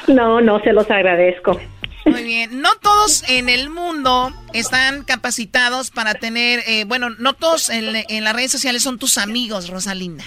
No, 0.08 0.40
no, 0.40 0.60
se 0.62 0.72
los 0.72 0.90
agradezco. 0.92 1.60
Muy 2.06 2.24
bien. 2.24 2.62
No 2.62 2.70
todos 2.82 3.28
en 3.30 3.50
el 3.50 3.70
mundo 3.70 4.30
están 4.54 5.04
capacitados 5.04 5.92
para 5.92 6.14
tener, 6.14 6.60
eh, 6.68 6.86
bueno, 6.88 7.10
no 7.20 7.34
todos 7.34 7.70
en, 7.70 8.24
las 8.24 8.36
redes 8.36 8.52
sociales 8.52 8.84
son 8.84 9.00
tus 9.00 9.18
amigos, 9.18 9.70
Rosalinda. 9.70 10.24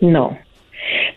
No. 0.00 0.36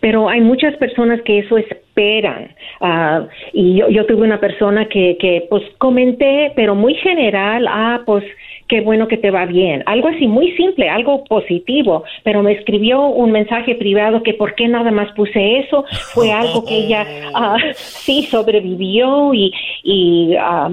Pero 0.00 0.28
hay 0.28 0.40
muchas 0.40 0.76
personas 0.76 1.20
que 1.22 1.40
eso 1.40 1.58
esperan. 1.58 2.54
Ah, 2.80 3.26
y 3.52 3.78
yo, 3.78 3.88
yo 3.88 4.06
tuve 4.06 4.22
una 4.22 4.38
persona 4.38 4.86
que, 4.88 5.16
que, 5.18 5.46
pues, 5.50 5.62
comenté, 5.78 6.52
pero 6.54 6.74
muy 6.74 6.94
general, 6.94 7.66
ah, 7.68 8.02
pues, 8.06 8.24
qué 8.68 8.80
bueno 8.80 9.08
que 9.08 9.16
te 9.18 9.30
va 9.30 9.46
bien. 9.46 9.82
Algo 9.86 10.08
así, 10.08 10.26
muy 10.26 10.52
simple, 10.52 10.88
algo 10.88 11.24
positivo. 11.24 12.04
Pero 12.22 12.42
me 12.42 12.52
escribió 12.52 13.06
un 13.06 13.30
mensaje 13.32 13.74
privado 13.74 14.22
que 14.22 14.34
por 14.34 14.54
qué 14.54 14.68
nada 14.68 14.90
más 14.90 15.10
puse 15.12 15.58
eso. 15.58 15.84
Fue 16.14 16.30
algo 16.42 16.64
que 16.64 16.74
ella 16.76 17.06
ah, 17.34 17.56
sí 17.76 18.22
sobrevivió 18.30 19.34
y, 19.34 19.52
y 19.82 20.34
ah, 20.38 20.70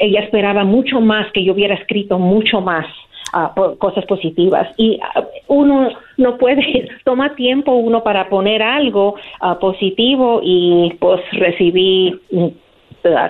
ella 0.00 0.20
esperaba 0.20 0.64
mucho 0.64 1.00
más, 1.00 1.30
que 1.32 1.42
yo 1.44 1.52
hubiera 1.52 1.74
escrito 1.74 2.18
mucho 2.18 2.60
más. 2.60 2.86
ah, 3.32 3.52
po- 3.54 3.76
cosas 3.78 4.04
positivas 4.06 4.66
y 4.76 4.98
uno 5.46 5.90
no 6.16 6.36
puede 6.36 6.88
toma 7.04 7.34
tiempo 7.36 7.72
uno 7.72 8.02
para 8.02 8.28
poner 8.28 8.60
algo 8.62 9.14
positivo 9.60 10.40
y 10.42 10.92
pues 10.98 11.20
recibí 11.32 12.12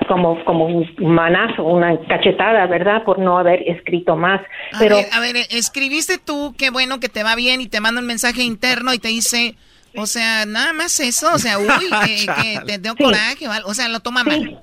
como 0.08 0.44
como 0.44 0.66
un 0.66 0.88
manazo 0.98 1.62
una 1.64 1.96
cachetada 2.08 2.66
verdad 2.66 3.04
por 3.04 3.18
no 3.18 3.38
haber 3.38 3.62
escrito 3.68 4.16
más. 4.16 4.40
A 4.72 4.78
pero 4.78 4.96
ver, 4.96 5.06
a 5.12 5.20
ver, 5.20 5.36
eh, 5.36 5.46
escribiste 5.50 6.18
tú, 6.18 6.54
qué 6.58 6.70
bueno 6.70 7.00
que 7.00 7.08
te 7.08 7.22
va 7.22 7.34
bien 7.36 7.60
y 7.60 7.66
te 7.68 7.80
manda 7.80 8.00
un 8.00 8.06
mensaje 8.06 8.42
interno 8.42 8.92
y 8.94 8.98
te 8.98 9.08
dice, 9.08 9.54
o 9.96 10.06
sea, 10.06 10.46
nada 10.46 10.72
más 10.72 10.98
eso, 11.00 11.28
o 11.34 11.38
sea, 11.38 11.58
uy, 11.58 11.66
que, 12.04 12.26
que 12.26 12.60
te 12.66 12.78
dio 12.78 12.94
Sí. 12.96 13.04
coraje, 13.04 13.46
o 13.64 13.74
sea, 13.74 13.88
lo 13.88 14.00
toma 14.00 14.24
mal. 14.24 14.60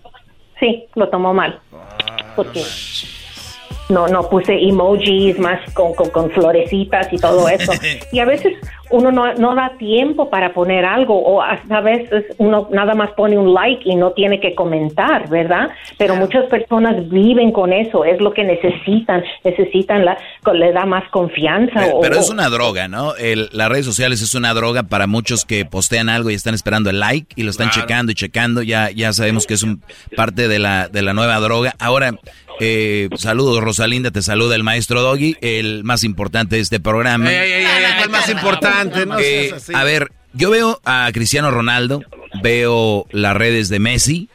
sí 0.60 0.86
lo 0.96 1.08
tomó 1.10 1.34
mal. 1.34 1.60
Porque 2.36 2.62
no 3.90 4.08
no 4.10 4.30
puse 4.30 4.54
emojis 4.54 5.40
más 5.40 5.60
con, 5.74 5.94
con, 5.94 6.10
con 6.10 6.30
florecitas 6.32 7.08
y 7.12 7.18
todo 7.18 7.48
eso. 7.48 7.72
Y 8.12 8.20
a 8.20 8.26
veces 8.26 8.54
uno 8.90 9.12
no, 9.12 9.34
no 9.36 9.56
da 9.56 9.72
tiempo 9.78 10.30
para 10.30 10.54
poner 10.54 10.86
algo 10.86 11.18
o 11.22 11.42
hasta 11.42 11.78
a 11.78 11.82
veces 11.82 12.26
uno 12.38 12.68
nada 12.72 12.94
más 12.96 13.12
pone 13.12 13.38
un 13.38 13.54
like 13.54 13.82
y 13.86 13.96
no 13.96 14.12
tiene 14.12 14.40
que 14.40 14.56
comentar, 14.56 15.30
¿verdad? 15.30 15.70
Pero 15.98 16.16
muchas 16.16 16.46
personas 16.46 17.10
viven 17.10 17.52
con 17.52 17.74
eso, 17.74 18.06
es 18.06 18.20
lo 18.22 18.34
que 18.34 18.44
necesitan, 18.44 19.24
necesitan 19.44 20.06
la, 20.06 20.18
le 20.54 20.72
da 20.72 20.86
más 20.86 21.04
confianza. 21.12 21.74
Pero, 21.82 21.98
o- 21.98 22.02
pero 22.02 22.20
es 22.20 22.30
una 22.30 22.50
droga, 22.50 22.88
¿no? 22.88 23.16
El- 23.16 23.50
las 23.52 23.70
redes 23.70 23.86
sociales 23.86 24.22
es 24.22 24.34
una 24.36 24.54
droga 24.54 24.84
para 24.84 25.08
muchos 25.08 25.46
que 25.46 25.66
postean 25.66 26.10
algo 26.10 26.30
y 26.30 26.34
están 26.34 26.54
esperando 26.54 26.90
el 26.90 27.00
like 27.00 27.28
y 27.36 27.44
lo 27.44 27.50
están 27.52 27.70
Claro. 27.70 27.82
checando 27.88 28.12
y 28.12 28.16
checando. 28.16 28.62
Ya, 28.62 28.90
ya 28.92 29.14
sabemos 29.14 29.46
que 29.46 29.54
es 29.56 29.64
un 29.64 29.82
parte 30.16 30.48
de 30.48 30.60
la, 30.60 30.88
de 30.88 31.02
la 31.02 31.14
nueva 31.14 31.40
droga. 31.40 31.74
Ahora, 31.80 32.12
eh, 32.60 33.10
saludos 33.18 33.64
Rosalinda, 33.64 34.10
te 34.12 34.22
saluda 34.22 34.56
el 34.56 34.64
maestro 34.64 35.02
Doggy, 35.02 35.36
el 35.42 35.84
más 35.84 36.04
importante 36.04 36.56
de 36.56 36.62
este 36.62 36.80
programa. 36.80 37.30
Ey, 37.32 37.36
ey, 37.38 37.52
ey, 37.54 37.66
ey, 37.66 37.94
¿cuál 37.98 38.10
más 38.10 38.30
importante? 38.30 38.77
No 38.86 39.20
Eh, 39.20 39.48
seas 39.50 39.64
así. 39.64 39.74
a 39.76 39.84
ver, 39.84 40.12
yo 40.34 40.50
veo 40.50 40.80
a 40.86 41.10
Cristiano 41.14 41.52
Ronaldo, 41.52 42.04
veo 42.44 43.06
las 43.12 43.36
redes 43.36 43.70
de 43.70 43.80
Messi, 43.80 44.30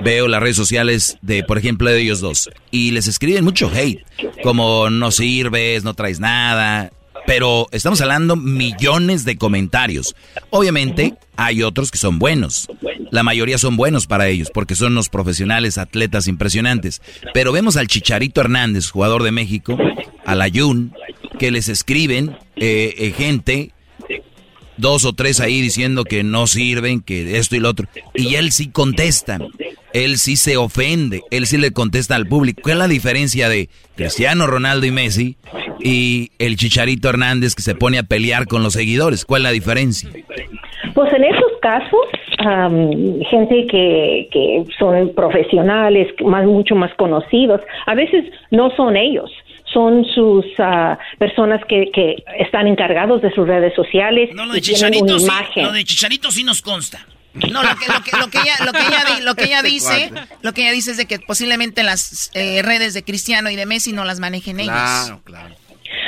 veo 0.00 0.28
las 0.28 0.40
redes 0.42 0.56
sociales 0.56 1.18
de, 1.22 1.42
por 1.44 1.58
ejemplo, 1.58 1.90
de 1.90 2.00
ellos 2.00 2.20
dos, 2.20 2.50
y 2.70 2.90
les 2.92 3.06
escriben 3.08 3.44
mucho 3.44 3.70
hate, 3.74 4.04
como 4.42 4.90
no 4.90 5.10
sirves, 5.10 5.84
no 5.84 5.94
traes 5.94 6.20
nada, 6.20 6.90
pero 7.28 7.66
estamos 7.72 8.00
hablando 8.00 8.36
millones 8.36 9.26
de 9.26 9.36
comentarios. 9.36 10.16
Obviamente 10.48 11.12
hay 11.36 11.62
otros 11.62 11.90
que 11.90 11.98
son 11.98 12.18
buenos, 12.18 12.68
la 13.10 13.22
mayoría 13.22 13.58
son 13.58 13.76
buenos 13.76 14.06
para 14.06 14.28
ellos, 14.28 14.48
porque 14.52 14.74
son 14.74 14.94
los 14.94 15.10
profesionales, 15.10 15.76
atletas 15.76 16.26
impresionantes, 16.26 17.02
pero 17.34 17.52
vemos 17.52 17.76
al 17.76 17.86
Chicharito 17.86 18.40
Hernández, 18.40 18.88
jugador 18.88 19.24
de 19.24 19.32
México, 19.32 19.76
al 20.24 20.40
Ayun, 20.40 20.94
que 21.38 21.50
les 21.50 21.68
escriben 21.68 22.34
eh, 22.56 22.94
eh, 22.96 23.12
gente 23.14 23.72
dos 24.78 25.04
o 25.04 25.12
tres 25.12 25.40
ahí 25.40 25.60
diciendo 25.60 26.04
que 26.04 26.24
no 26.24 26.46
sirven, 26.46 27.02
que 27.02 27.36
esto 27.36 27.56
y 27.56 27.60
lo 27.60 27.68
otro. 27.68 27.88
Y 28.14 28.36
él 28.36 28.52
sí 28.52 28.68
contesta. 28.68 29.38
Él 29.92 30.18
sí 30.18 30.36
se 30.36 30.56
ofende. 30.56 31.22
Él 31.30 31.46
sí 31.46 31.56
le 31.56 31.72
contesta 31.72 32.14
al 32.16 32.26
público. 32.26 32.60
¿Cuál 32.62 32.74
es 32.74 32.78
la 32.78 32.88
diferencia 32.88 33.48
de 33.48 33.68
Cristiano 33.96 34.46
Ronaldo 34.46 34.86
y 34.86 34.90
Messi 34.90 35.36
y 35.80 36.30
el 36.38 36.56
Chicharito 36.56 37.08
Hernández 37.08 37.54
que 37.54 37.62
se 37.62 37.74
pone 37.74 37.98
a 37.98 38.02
pelear 38.02 38.46
con 38.46 38.62
los 38.62 38.74
seguidores? 38.74 39.24
¿Cuál 39.24 39.42
es 39.42 39.44
la 39.44 39.50
diferencia? 39.52 40.10
Pues 40.94 41.12
en 41.12 41.24
esos 41.24 41.52
casos, 41.62 42.00
gente 43.30 43.66
que, 43.70 44.28
que 44.32 44.64
son 44.78 45.12
profesionales, 45.14 46.08
más, 46.24 46.44
mucho 46.44 46.74
más 46.74 46.92
conocidos, 46.94 47.60
a 47.86 47.94
veces 47.94 48.24
no 48.50 48.70
son 48.76 48.96
ellos, 48.96 49.30
son 49.72 50.04
sus 50.14 50.44
ah, 50.58 50.98
personas 51.18 51.60
que, 51.66 51.90
que 51.92 52.16
están 52.38 52.66
encargados 52.66 53.22
de 53.22 53.30
sus 53.32 53.46
redes 53.46 53.74
sociales 53.74 54.30
No, 54.34 54.46
lo 54.46 54.54
de 54.54 54.58
y 54.58 54.62
una 54.62 54.66
Chicharito 54.74 55.18
sí, 55.18 55.24
imagen. 55.24 55.64
lo 55.64 55.72
de 55.72 55.84
Chicharito 55.84 56.30
sí 56.30 56.42
nos 56.42 56.62
consta. 56.62 57.06
No, 57.50 57.62
lo 57.62 57.76
que, 57.76 57.86
lo 57.86 58.02
que, 58.02 58.16
lo 58.16 58.30
que 58.30 58.38
ella, 58.38 58.56
lo 58.64 58.72
que 58.72 58.80
ella, 58.80 59.20
lo 59.20 59.34
que 59.34 59.44
ella 59.44 59.62
dice, 59.62 60.10
lo 60.42 60.52
que 60.52 60.62
ella 60.62 60.72
dice 60.72 60.92
es 60.92 60.96
de 60.96 61.06
que 61.06 61.18
posiblemente 61.18 61.82
las 61.82 62.30
eh, 62.34 62.62
redes 62.62 62.94
de 62.94 63.04
Cristiano 63.04 63.50
y 63.50 63.56
de 63.56 63.66
Messi 63.66 63.92
no 63.92 64.04
las 64.04 64.18
manejen 64.18 64.60
ellos. 64.60 64.74
Claro, 64.74 65.20
claro. 65.24 65.54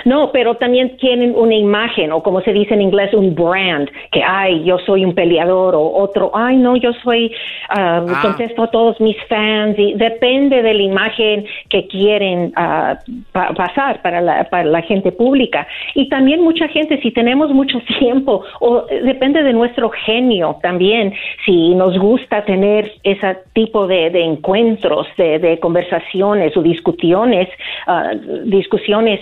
No, 0.05 0.31
pero 0.33 0.55
también 0.57 0.97
tienen 0.97 1.35
una 1.37 1.55
imagen, 1.55 2.13
o 2.13 2.23
como 2.23 2.41
se 2.41 2.53
dice 2.53 2.75
en 2.75 2.83
inglés, 2.83 3.13
un 3.15 3.35
brand, 3.35 3.89
que, 4.13 4.23
ay, 4.23 4.65
yo 4.65 4.79
soy 4.79 5.05
un 5.05 5.15
peleador, 5.15 5.75
o 5.75 5.83
otro, 5.83 6.31
ay, 6.35 6.57
no, 6.57 6.77
yo 6.77 6.93
soy, 7.05 7.33
Ah. 7.69 8.03
contesto 8.23 8.65
a 8.65 8.67
todos 8.71 9.01
mis 9.01 9.17
fans, 9.29 9.79
y 9.79 9.95
depende 9.95 10.61
de 10.63 10.75
la 10.75 10.83
imagen 10.83 11.45
que 11.69 11.87
quieren 11.87 12.53
ah, 12.57 12.99
pa- 13.33 13.53
pasar 13.55 14.03
para 14.03 14.21
la, 14.21 14.45
para 14.45 14.65
la 14.65 14.83
gente 14.83 15.13
pública. 15.13 15.67
Y 15.95 16.09
también 16.09 16.43
mucha 16.43 16.67
gente, 16.69 17.01
si 17.01 17.11
tenemos 17.13 17.51
mucho 17.53 17.79
tiempo, 17.99 18.43
o 18.61 18.87
depende 19.05 19.43
de 19.43 19.53
nuestro 19.53 19.91
genio 19.91 20.57
también, 20.63 21.13
si 21.47 21.75
nos 21.75 21.97
gusta 21.99 22.45
tener 22.45 22.93
ese 23.05 23.39
tipo 23.53 23.87
de, 23.87 24.11
de 24.11 24.23
encuentros, 24.25 25.07
de, 25.17 25.39
de 25.39 25.59
conversaciones 25.61 26.57
o 26.57 26.63
discusiones, 26.63 27.49
ah, 27.87 28.13
discusiones, 28.45 29.21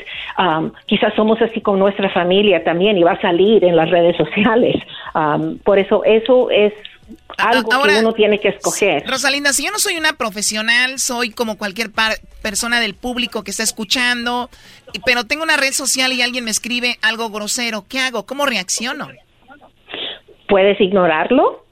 am, 0.49 0.73
quizás 0.87 1.15
somos 1.15 1.41
así 1.43 1.61
con 1.61 1.79
nuestra 1.79 2.11
familia 2.11 2.65
también 2.65 2.99
y 2.99 3.03
va 3.03 3.13
a 3.13 3.21
salir 3.21 3.65
en 3.65 3.77
las 3.77 3.91
redes 3.91 4.17
sociales. 4.17 4.77
Um, 5.15 5.59
por 5.59 5.79
eso 5.79 6.05
eso 6.05 6.51
es 6.51 6.73
algo 7.39 7.71
que 7.71 7.99
uno 8.01 8.13
tiene 8.13 8.39
que 8.39 8.49
escoger. 8.49 9.05
Rosalinda, 9.07 9.53
si 9.53 9.65
yo 9.65 9.71
no 9.71 9.79
soy 9.79 9.97
una 9.97 10.15
profesional, 10.15 10.99
soy 10.99 11.31
como 11.31 11.57
cualquier 11.57 11.91
persona 12.43 12.81
del 12.81 12.95
público 12.95 13.45
que 13.45 13.51
está 13.51 13.63
escuchando, 13.63 14.51
pero 15.07 15.25
tengo 15.25 15.45
una 15.45 15.57
red 15.57 15.73
social 15.73 16.13
y 16.13 16.23
alguien 16.23 16.45
me 16.45 16.51
escribe 16.51 16.97
algo 17.03 17.31
grosero, 17.31 17.85
¿qué 17.89 18.01
hago? 18.01 18.27
¿Cómo 18.27 18.47
reacciono? 18.47 19.09
Puedes 20.49 20.81
ignorarlo, 20.81 21.65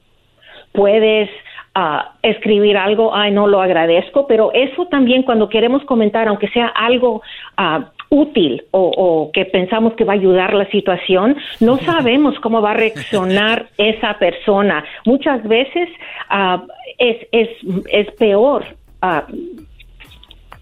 puedes 0.73 1.31
ah, 1.75 2.15
escribir 2.23 2.77
algo, 2.77 3.15
ay, 3.15 3.33
no 3.33 3.47
lo 3.47 3.61
agradezco, 3.61 4.27
pero 4.27 4.53
eso 4.53 4.87
también 4.87 5.23
cuando 5.23 5.49
queremos 5.49 5.85
comentar, 5.85 6.29
aunque 6.29 6.49
sea 6.49 6.69
algo 6.69 7.23
uh, 7.59 7.85
útil 8.09 8.65
o, 8.71 9.31
que 9.33 9.45
pensamos 9.45 9.95
que 9.95 10.05
va 10.05 10.13
a 10.13 10.17
ayudar 10.17 10.55
la 10.55 10.69
situación, 10.71 11.37
no 11.61 11.77
sabemos 11.85 12.39
cómo 12.41 12.61
va 12.63 12.73
a 12.73 12.75
reaccionar 12.75 13.69
esa 13.79 14.19
persona. 14.19 14.85
Muchas 15.05 15.43
veces 15.45 15.89
uh, 16.31 16.67
es, 16.99 17.27
es, 17.33 17.49
es, 17.91 18.11
peor 18.13 18.65
uh, 19.03 19.33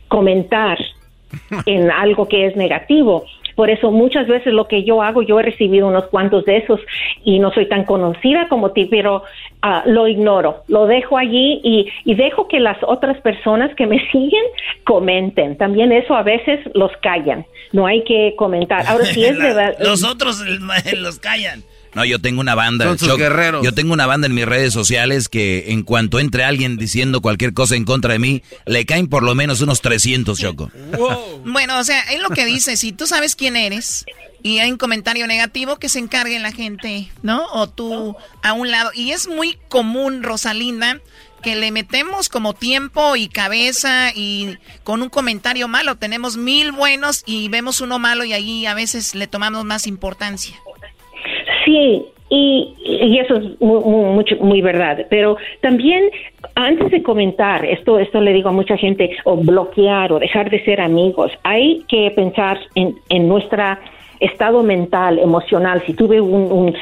comentar 0.09 0.79
en 1.67 1.91
algo 1.91 2.29
que 2.29 2.47
es 2.47 2.57
negativo 2.57 3.25
por 3.55 3.71
eso 3.71 3.91
muchas 3.91 4.27
veces 4.27 4.53
lo 4.53 4.67
que 4.69 4.85
yo 4.85 5.03
hago, 5.03 5.23
yo 5.23 5.39
he 5.41 5.43
recibido 5.43 5.87
unos 5.87 6.07
cuantos 6.07 6.45
de 6.45 6.59
esos 6.59 6.81
y 7.25 7.39
no 7.39 7.53
soy 7.53 7.67
tan 7.69 7.85
conocida 7.85 8.49
como 8.49 8.73
ti, 8.73 8.87
pero 8.87 9.23
ah, 9.63 9.83
lo 9.87 10.09
ignoro, 10.09 10.65
lo 10.69 10.87
dejo 10.87 11.19
allí 11.19 11.61
y, 11.63 11.89
y, 12.05 12.15
dejo 12.15 12.49
que 12.49 12.61
las 12.61 12.79
otras 12.83 13.21
personas 13.21 13.75
que 13.75 13.87
me 13.87 13.99
siguen 14.13 14.45
comenten. 14.85 15.57
También 15.57 15.93
eso 15.93 16.15
a 16.15 16.23
veces 16.23 16.61
los 16.75 16.91
callan, 17.03 17.47
no 17.73 17.87
hay 17.87 18.03
que 18.05 18.35
comentar. 18.37 18.87
Ahora 18.87 19.05
sí 19.05 19.25
es 19.25 19.39
verdad. 19.39 19.77
los 19.81 20.05
otros 20.05 20.43
los 20.97 21.19
callan. 21.19 21.63
No, 21.95 22.05
yo 22.05 22.21
tengo 22.21 22.41
una 22.41 22.55
banda. 22.55 22.97
Yo 22.97 23.73
tengo 23.73 23.93
una 23.93 24.07
banda 24.07 24.27
en 24.27 24.35
mis 24.35 24.47
redes 24.47 24.73
sociales 24.73 25.29
que 25.29 25.73
en 25.73 25.83
cuanto 25.83 26.19
entre 26.19 26.45
alguien 26.45 26.77
diciendo 26.77 27.21
cualquier 27.21 27.55
cosa 27.55 27.77
en 27.77 27.85
contra 27.85 28.13
de 28.13 28.19
mí, 28.19 28.43
le 28.67 28.85
caen 28.87 29.09
por 29.09 29.23
lo 29.23 29.35
menos 29.35 29.61
unos 29.61 29.81
300, 29.81 30.39
Choco. 30.39 30.71
Bueno, 31.45 31.79
o 31.79 31.85
sea, 31.85 32.01
es 32.13 32.21
lo 32.21 32.31
que 32.31 32.47
dice, 32.47 32.77
si 32.77 32.93
tú 32.93 33.07
sabes 33.07 33.37
quién 33.37 33.57
eres 33.57 34.05
y 34.43 34.59
hay 34.59 34.71
un 34.71 34.79
comentario 34.79 35.27
negativo, 35.27 35.77
que 35.77 35.89
se 35.89 35.99
encargue 35.99 36.39
la 36.39 36.53
gente, 36.53 37.09
¿no? 37.23 37.47
O 37.53 37.69
tú 37.69 38.17
a 38.43 38.53
un 38.53 38.71
lado. 38.71 38.91
Y 38.95 39.13
es 39.13 39.27
muy 39.27 39.59
común, 39.69 40.23
Rosalinda, 40.23 41.01
que 41.43 41.57
le 41.57 41.71
metemos 41.71 42.29
como 42.29 42.55
tiempo 42.55 43.17
y 43.17 43.29
cabeza 43.29 44.13
y 44.15 44.59
con 44.83 45.03
un 45.03 45.11
comentario 45.11 45.69
malo. 45.69 45.97
Tenemos 45.97 46.37
mil 46.37 46.73
buenos 46.73 47.23
y 47.27 47.49
vemos 47.49 47.81
uno 47.81 47.99
malo 47.99 48.25
y 48.25 48.33
ahí 48.33 48.67
a 48.67 48.75
veces 48.75 49.15
le 49.15 49.27
tomamos 49.27 49.65
más 49.65 49.87
importancia. 49.87 50.57
Sí, 51.65 52.05
y, 52.31 52.75
y, 52.85 53.19
eso 53.19 53.37
es 53.37 53.61
muy, 53.61 54.25
muy, 54.41 54.63
verdad. 54.63 55.07
Pero 55.11 55.37
también, 55.61 56.11
antes 56.55 56.91
de 56.91 57.03
comentar, 57.03 57.65
esto, 57.65 57.99
esto 57.99 58.21
le 58.21 58.33
digo 58.33 58.49
a 58.49 58.53
mucha 58.53 58.77
gente, 58.77 59.17
o 59.25 59.37
bloquear 59.37 60.13
o 60.13 60.19
dejar 60.19 60.51
de 60.51 60.65
ser 60.65 60.81
amigos, 60.81 61.33
hay 61.43 61.85
que 61.89 62.11
pensar 62.11 62.59
en, 62.75 62.97
en 63.09 63.29
nuestra 63.29 63.81
estado 64.25 64.63
mental, 64.63 65.19
emocional, 65.19 65.83
si 65.87 65.95
tuve 65.95 66.21
un, 66.21 66.75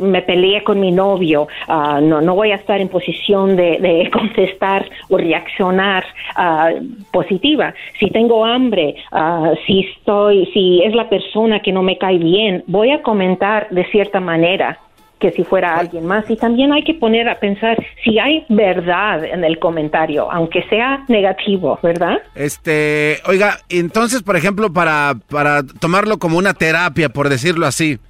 me 0.00 0.22
peleé 0.22 0.62
con 0.64 0.80
mi 0.80 0.90
novio, 0.90 1.48
ah, 1.68 2.00
no, 2.02 2.20
no 2.20 2.34
voy 2.34 2.52
a 2.52 2.56
estar 2.56 2.80
en 2.80 2.88
posición 2.88 3.56
de, 3.56 4.10
contestar 4.12 4.88
o 5.08 5.16
reaccionar 5.16 6.04
uh, 6.36 6.82
positiva. 7.10 7.74
Si 7.98 8.10
tengo 8.10 8.44
hambre, 8.44 8.96
uh, 9.12 9.54
si 9.66 9.80
estoy, 9.80 10.46
si 10.52 10.82
es 10.82 10.94
la 10.94 11.08
persona 11.08 11.60
que 11.60 11.72
no 11.72 11.82
me 11.82 11.98
cae 11.98 12.18
bien, 12.18 12.64
voy 12.66 12.90
a 12.90 13.02
comentar 13.02 13.68
de 13.70 13.84
cierta 13.86 14.20
manera 14.20 14.78
que 15.22 15.30
si 15.30 15.44
fuera 15.44 15.78
alguien 15.78 16.04
más. 16.04 16.28
Y 16.28 16.36
también 16.36 16.72
hay 16.72 16.82
que 16.82 16.94
poner 16.94 17.28
a 17.28 17.38
pensar 17.38 17.78
si 18.02 18.18
hay 18.18 18.44
verdad 18.48 19.24
en 19.24 19.44
el 19.44 19.60
comentario, 19.60 20.30
aunque 20.30 20.64
sea 20.64 21.04
negativo, 21.06 21.78
¿verdad? 21.80 22.18
Este, 22.34 23.18
oiga, 23.26 23.58
entonces, 23.68 24.22
por 24.22 24.36
ejemplo, 24.36 24.72
para, 24.72 25.14
para 25.30 25.62
tomarlo 25.62 26.18
como 26.18 26.38
una 26.38 26.54
terapia, 26.54 27.08
por 27.08 27.28
decirlo 27.28 27.66
así, 27.66 28.00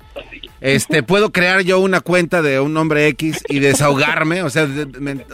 este, 0.63 1.03
¿puedo 1.03 1.33
crear 1.33 1.61
yo 1.63 1.81
una 1.81 2.01
cuenta 2.01 2.41
de 2.41 2.61
un 2.61 2.73
nombre 2.73 3.07
X 3.09 3.45
y 3.47 3.59
desahogarme? 3.59 4.43
O 4.43 4.49
sea, 4.49 4.67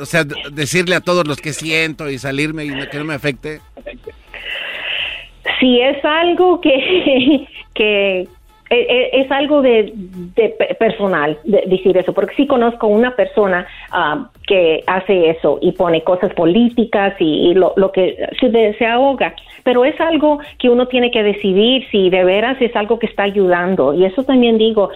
o 0.00 0.04
sea, 0.04 0.24
decirle 0.24 0.96
a 0.96 1.00
todos 1.00 1.28
los 1.28 1.36
que 1.36 1.52
siento 1.52 2.10
y 2.10 2.18
salirme 2.18 2.64
y 2.64 2.70
que 2.88 2.98
no 2.98 3.04
me 3.04 3.14
afecte. 3.14 3.60
Si 5.60 5.80
es 5.80 6.04
algo 6.04 6.60
que, 6.60 7.46
que, 7.74 8.28
es 8.70 9.30
algo 9.30 9.62
de, 9.62 9.94
personal 10.78 11.38
decir 11.44 11.96
eso, 11.96 12.12
porque 12.12 12.34
sí 12.36 12.46
conozco 12.46 12.86
una 12.86 13.16
persona 13.16 13.66
ah, 13.90 14.28
que 14.46 14.82
hace 14.86 15.30
eso 15.30 15.58
y 15.62 15.72
pone 15.72 16.02
cosas 16.02 16.32
políticas 16.34 17.14
y, 17.18 17.54
lo, 17.54 17.74
que 17.92 18.16
se, 18.40 18.86
ahoga, 18.86 19.34
pero 19.64 19.84
es 19.84 19.98
algo 20.00 20.38
que 20.58 20.68
uno 20.68 20.86
tiene 20.86 21.10
que 21.10 21.22
decidir 21.22 21.86
si 21.90 22.10
de 22.10 22.24
veras 22.24 22.60
es 22.60 22.74
algo 22.76 22.98
que 22.98 23.06
está 23.06 23.24
ayudando. 23.24 23.94
Y 23.94 24.04
eso 24.04 24.22
también 24.24 24.58
digo, 24.58 24.90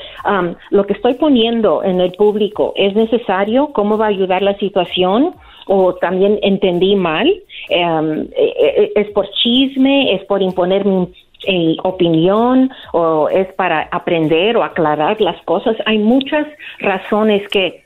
lo 0.70 0.86
que 0.86 0.92
estoy 0.92 1.14
poniendo 1.14 1.82
en 1.82 2.00
el 2.00 2.12
público 2.12 2.72
es 2.76 2.94
necesario, 2.94 3.68
cómo 3.72 3.96
va 3.96 4.06
a 4.06 4.08
ayudar 4.08 4.42
la 4.42 4.56
situación 4.58 5.34
o 5.66 5.94
también 5.94 6.38
entendí 6.42 6.96
mal, 6.96 7.28
eh, 7.70 8.92
es 8.96 9.08
por 9.10 9.30
chisme, 9.30 10.14
es 10.14 10.24
por 10.24 10.42
imponerme 10.42 11.08
eh, 11.46 11.76
opinión 11.82 12.70
o 12.92 13.28
es 13.28 13.52
para 13.54 13.88
aprender 13.90 14.56
o 14.56 14.64
aclarar 14.64 15.20
las 15.20 15.40
cosas. 15.42 15.76
Hay 15.86 15.98
muchas 15.98 16.46
razones 16.78 17.46
que 17.48 17.84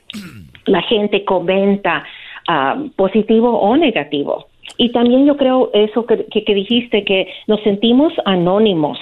la 0.65 0.81
gente 0.83 1.25
comenta 1.25 2.03
ah, 2.47 2.77
positivo 2.95 3.59
o 3.59 3.75
negativo. 3.77 4.47
Y 4.77 4.91
también 4.91 5.25
yo 5.25 5.37
creo 5.37 5.71
eso 5.73 6.05
que, 6.05 6.25
que, 6.25 6.53
dijiste, 6.53 7.03
que 7.03 7.27
nos 7.47 7.61
sentimos 7.61 8.13
anónimos 8.25 8.99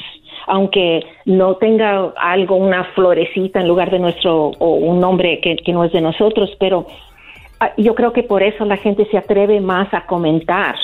aunque 0.48 1.04
no 1.26 1.56
tenga 1.56 2.14
algo, 2.18 2.56
una 2.56 2.84
florecita 2.94 3.62
en 3.62 3.68
lugar 3.68 3.90
de 3.90 3.98
nuestro, 3.98 4.52
o 4.60 4.76
un 4.76 5.00
nombre 5.00 5.40
que, 5.40 5.56
que 5.56 5.74
no 5.74 5.84
es 5.84 5.92
de 5.92 6.02
nosotros, 6.02 6.52
pero 6.60 6.86
ah, 7.60 7.72
yo 7.78 7.96
creo 7.96 8.14
que 8.14 8.22
por 8.22 8.44
eso 8.44 8.64
la 8.64 8.78
gente 8.78 9.08
se 9.10 9.18
atreve 9.18 9.60
más 9.60 9.92
a 9.92 10.06
comentar 10.06 10.76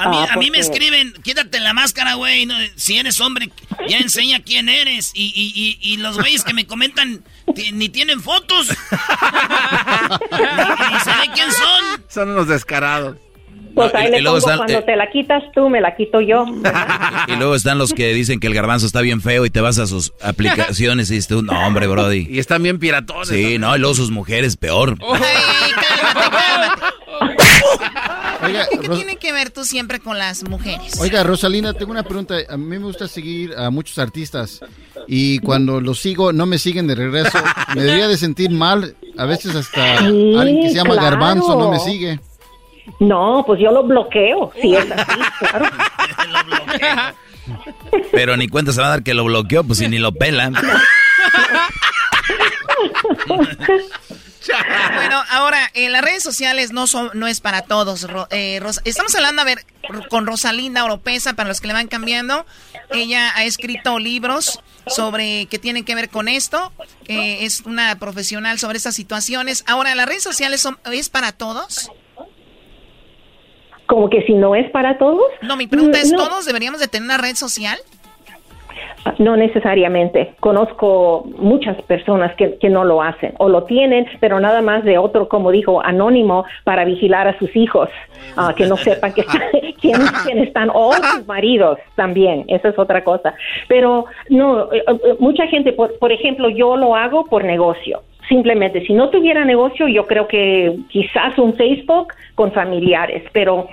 a 0.00 0.08
mí, 0.08 0.16
a 0.30 0.36
mí 0.36 0.50
me 0.50 0.58
escriben, 0.58 1.12
quítate 1.22 1.60
la 1.60 1.72
máscara, 1.74 2.14
güey. 2.14 2.48
si 2.76 2.96
eres 2.96 3.20
hombre, 3.20 3.50
ya 3.86 3.98
enseña 3.98 4.40
quién 4.40 4.68
eres. 4.68 5.12
Y, 5.14 5.32
y, 5.34 5.78
y, 5.80 5.96
los 5.98 6.16
güeyes 6.16 6.42
que 6.42 6.54
me 6.54 6.66
comentan 6.66 7.22
ni 7.72 7.88
tienen 7.88 8.20
fotos. 8.20 8.68
ni, 8.70 8.76
sé 11.00 11.10
quién 11.34 11.52
son. 11.52 12.04
Son 12.08 12.30
unos 12.30 12.48
descarados. 12.48 13.16
Pues 13.74 13.94
ahí 13.94 14.10
le 14.10 14.22
pongo, 14.22 14.40
cuando 14.40 14.78
eh, 14.78 14.82
te 14.84 14.96
la 14.96 15.08
quitas 15.10 15.44
tú, 15.54 15.68
me 15.68 15.80
la 15.80 15.94
quito 15.94 16.20
yo. 16.20 16.44
y 17.28 17.36
luego 17.36 17.54
están 17.54 17.78
los 17.78 17.92
que 17.92 18.12
dicen 18.12 18.40
que 18.40 18.48
el 18.48 18.54
garbanzo 18.54 18.86
está 18.86 19.00
bien 19.00 19.20
feo 19.20 19.46
y 19.46 19.50
te 19.50 19.60
vas 19.60 19.78
a 19.78 19.86
sus 19.86 20.12
aplicaciones 20.22 21.10
y 21.10 21.14
dices 21.14 21.28
tú, 21.28 21.42
no, 21.42 21.52
hombre, 21.66 21.86
brody. 21.86 22.26
Y 22.28 22.40
están 22.40 22.62
bien 22.62 22.78
piratones. 22.78 23.28
Sí, 23.28 23.58
no, 23.58 23.76
y 23.76 23.78
luego 23.78 23.94
sus 23.94 24.10
mujeres, 24.10 24.56
peor. 24.56 24.96
¿Qué, 28.80 28.88
tiene 28.88 29.16
que 29.16 29.32
ver 29.32 29.50
tú 29.50 29.64
siempre 29.64 30.00
con 30.00 30.18
las 30.18 30.48
mujeres? 30.48 30.98
Oiga, 31.00 31.22
Rosalina, 31.22 31.72
tengo 31.74 31.92
una 31.92 32.02
pregunta. 32.02 32.36
A 32.48 32.56
mí 32.56 32.64
me 32.64 32.78
gusta 32.78 33.08
seguir 33.08 33.54
a 33.56 33.70
muchos 33.70 33.98
artistas 33.98 34.60
y 35.06 35.38
cuando 35.40 35.80
los 35.80 36.00
sigo 36.00 36.32
no 36.32 36.46
me 36.46 36.58
siguen 36.58 36.86
de 36.86 36.94
regreso. 36.94 37.38
Me 37.74 37.82
debería 37.82 38.08
de 38.08 38.16
sentir 38.16 38.50
mal. 38.50 38.96
A 39.16 39.26
veces 39.26 39.54
hasta 39.54 39.98
alguien 39.98 40.62
que 40.62 40.70
se 40.70 40.74
llama 40.74 40.96
Garbanzo 40.96 41.56
no 41.56 41.70
me 41.70 41.78
sigue. 41.78 42.18
No, 42.98 43.44
pues 43.46 43.60
yo 43.60 43.70
lo 43.70 43.84
bloqueo. 43.84 44.52
Sí, 44.60 44.74
es 44.74 44.90
así, 44.90 45.20
claro. 45.38 45.66
Pero 48.12 48.36
ni 48.36 48.48
cuenta 48.48 48.72
se 48.72 48.80
va 48.80 48.88
a 48.88 48.90
dar 48.90 49.02
que 49.02 49.14
lo 49.14 49.24
bloqueó, 49.24 49.64
pues 49.64 49.78
si 49.78 49.88
ni 49.88 49.98
lo 49.98 50.12
pelan. 50.12 50.54
bueno, 54.94 55.22
ahora, 55.30 55.58
en 55.74 55.92
las 55.92 56.02
redes 56.02 56.22
sociales 56.22 56.72
no 56.72 56.86
son, 56.86 57.10
no 57.14 57.26
es 57.26 57.40
para 57.40 57.62
todos. 57.62 58.06
Eh, 58.30 58.60
estamos 58.84 59.14
hablando, 59.14 59.42
a 59.42 59.44
ver, 59.44 59.64
con 60.08 60.26
Rosalinda 60.26 60.84
Oropesa, 60.84 61.34
para 61.34 61.48
los 61.48 61.60
que 61.60 61.68
le 61.68 61.74
van 61.74 61.88
cambiando. 61.88 62.46
Ella 62.90 63.32
ha 63.36 63.44
escrito 63.44 63.98
libros 63.98 64.60
sobre 64.86 65.46
que 65.46 65.58
tienen 65.58 65.84
que 65.84 65.94
ver 65.94 66.08
con 66.08 66.28
esto. 66.28 66.72
es 67.06 67.62
una 67.62 67.98
profesional 67.98 68.58
sobre 68.58 68.78
estas 68.78 68.94
situaciones. 68.94 69.64
Ahora, 69.66 69.94
¿las 69.94 70.06
redes 70.06 70.22
sociales 70.22 70.60
son, 70.60 70.78
es 70.90 71.08
para 71.08 71.32
todos? 71.32 71.90
Como 73.86 74.08
que 74.08 74.22
si 74.22 74.34
no 74.34 74.54
es 74.54 74.70
para 74.70 74.98
todos. 74.98 75.24
No, 75.42 75.56
mi 75.56 75.66
pregunta 75.66 75.98
es, 75.98 76.12
¿todos 76.12 76.44
deberíamos 76.44 76.80
de 76.80 76.86
tener 76.86 77.04
una 77.04 77.18
red 77.18 77.34
social? 77.34 77.78
No 79.18 79.36
necesariamente. 79.36 80.34
Conozco 80.40 81.24
muchas 81.38 81.80
personas 81.82 82.34
que, 82.36 82.56
que, 82.58 82.68
no 82.68 82.84
lo 82.84 83.02
hacen 83.02 83.34
o 83.38 83.48
lo 83.48 83.64
tienen, 83.64 84.06
pero 84.20 84.40
nada 84.40 84.60
más 84.62 84.84
de 84.84 84.98
otro, 84.98 85.28
como 85.28 85.50
dijo, 85.50 85.82
anónimo 85.82 86.44
para 86.64 86.84
vigilar 86.84 87.26
a 87.26 87.38
sus 87.38 87.54
hijos, 87.56 87.88
uh, 88.36 88.54
que 88.54 88.66
no 88.66 88.76
sepan 88.76 89.12
que 89.12 89.24
quién, 89.80 89.98
quién, 90.24 90.38
están 90.38 90.70
o 90.72 90.92
sus 90.92 91.26
maridos 91.26 91.78
también. 91.94 92.44
Esa 92.48 92.68
es 92.68 92.78
otra 92.78 93.02
cosa. 93.02 93.34
Pero 93.68 94.04
no, 94.28 94.72
eh, 94.72 94.84
eh, 94.86 95.16
mucha 95.18 95.46
gente, 95.46 95.72
por, 95.72 95.98
por 95.98 96.12
ejemplo, 96.12 96.48
yo 96.50 96.76
lo 96.76 96.94
hago 96.94 97.24
por 97.24 97.44
negocio 97.44 98.02
simplemente 98.28 98.86
si 98.86 98.92
no 98.92 99.10
tuviera 99.10 99.44
negocio 99.44 99.88
yo 99.88 100.06
creo 100.06 100.28
que 100.28 100.76
quizás 100.88 101.36
un 101.36 101.54
Facebook 101.54 102.14
con 102.36 102.52
familiares 102.52 103.24
pero 103.32 103.66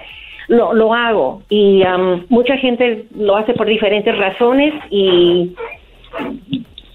lo, 0.47 0.73
lo 0.73 0.93
hago 0.93 1.43
y 1.49 1.83
um, 1.83 2.25
mucha 2.29 2.57
gente 2.57 3.05
lo 3.15 3.35
hace 3.37 3.53
por 3.53 3.67
diferentes 3.67 4.17
razones 4.17 4.73
y, 4.89 5.55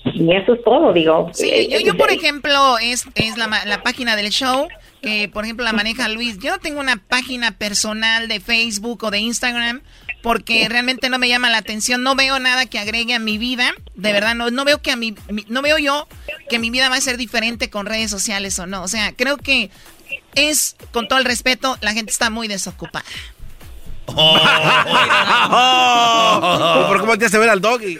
y 0.04 0.34
eso 0.34 0.54
es 0.54 0.64
todo, 0.64 0.92
digo. 0.92 1.30
Sí, 1.32 1.68
yo, 1.70 1.78
yo 1.80 1.96
por 1.96 2.10
ejemplo, 2.10 2.78
es, 2.78 3.06
es 3.14 3.36
la, 3.36 3.48
la 3.66 3.82
página 3.82 4.16
del 4.16 4.30
show 4.30 4.68
que 5.02 5.28
por 5.28 5.44
ejemplo 5.44 5.64
la 5.64 5.72
maneja 5.72 6.08
Luis. 6.08 6.38
Yo 6.38 6.52
no 6.52 6.58
tengo 6.58 6.80
una 6.80 6.96
página 6.96 7.50
personal 7.58 8.28
de 8.28 8.40
Facebook 8.40 9.02
o 9.02 9.10
de 9.10 9.18
Instagram 9.18 9.82
porque 10.22 10.68
realmente 10.68 11.10
no 11.10 11.18
me 11.18 11.28
llama 11.28 11.50
la 11.50 11.58
atención, 11.58 12.04
no 12.04 12.14
veo 12.14 12.38
nada 12.38 12.66
que 12.66 12.78
agregue 12.78 13.12
a 13.12 13.18
mi 13.18 13.38
vida, 13.38 13.72
de 13.96 14.12
verdad 14.12 14.36
no 14.36 14.52
no 14.52 14.64
veo 14.64 14.80
que 14.80 14.92
a 14.92 14.96
mi, 14.96 15.16
no 15.48 15.62
veo 15.62 15.78
yo 15.78 16.06
que 16.48 16.60
mi 16.60 16.70
vida 16.70 16.88
va 16.88 16.94
a 16.94 17.00
ser 17.00 17.16
diferente 17.16 17.70
con 17.70 17.86
redes 17.86 18.10
sociales 18.10 18.56
o 18.60 18.66
no, 18.68 18.84
o 18.84 18.88
sea, 18.88 19.12
creo 19.12 19.36
que 19.36 19.70
es 20.36 20.76
con 20.92 21.08
todo 21.08 21.18
el 21.18 21.24
respeto, 21.24 21.76
la 21.80 21.92
gente 21.92 22.12
está 22.12 22.30
muy 22.30 22.46
desocupada. 22.46 23.04
Oh, 24.16 24.38
¿Por 26.88 27.00
cómo 27.00 27.16
te 27.18 27.26
hace 27.26 27.38
ver 27.38 27.50
al 27.50 27.60
doggy? 27.60 27.98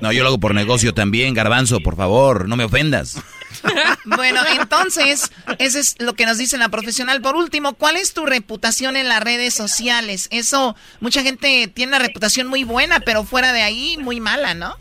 No, 0.00 0.12
yo 0.12 0.22
lo 0.22 0.28
hago 0.28 0.38
por 0.40 0.54
negocio 0.54 0.92
también, 0.92 1.34
garbanzo, 1.34 1.80
por 1.80 1.96
favor, 1.96 2.48
no 2.48 2.56
me 2.56 2.64
ofendas. 2.64 3.16
bueno, 4.04 4.40
entonces, 4.60 5.30
eso 5.58 5.78
es 5.78 5.96
lo 5.98 6.14
que 6.14 6.26
nos 6.26 6.38
dice 6.38 6.58
la 6.58 6.68
profesional. 6.68 7.20
Por 7.20 7.36
último, 7.36 7.74
¿cuál 7.74 7.96
es 7.96 8.12
tu 8.12 8.26
reputación 8.26 8.96
en 8.96 9.08
las 9.08 9.22
redes 9.22 9.54
sociales? 9.54 10.28
Eso, 10.30 10.76
mucha 11.00 11.22
gente 11.22 11.68
tiene 11.68 11.90
una 11.96 11.98
reputación 11.98 12.48
muy 12.48 12.64
buena, 12.64 13.00
pero 13.00 13.24
fuera 13.24 13.52
de 13.52 13.62
ahí, 13.62 13.96
muy 13.98 14.20
mala, 14.20 14.54
¿no? 14.54 14.76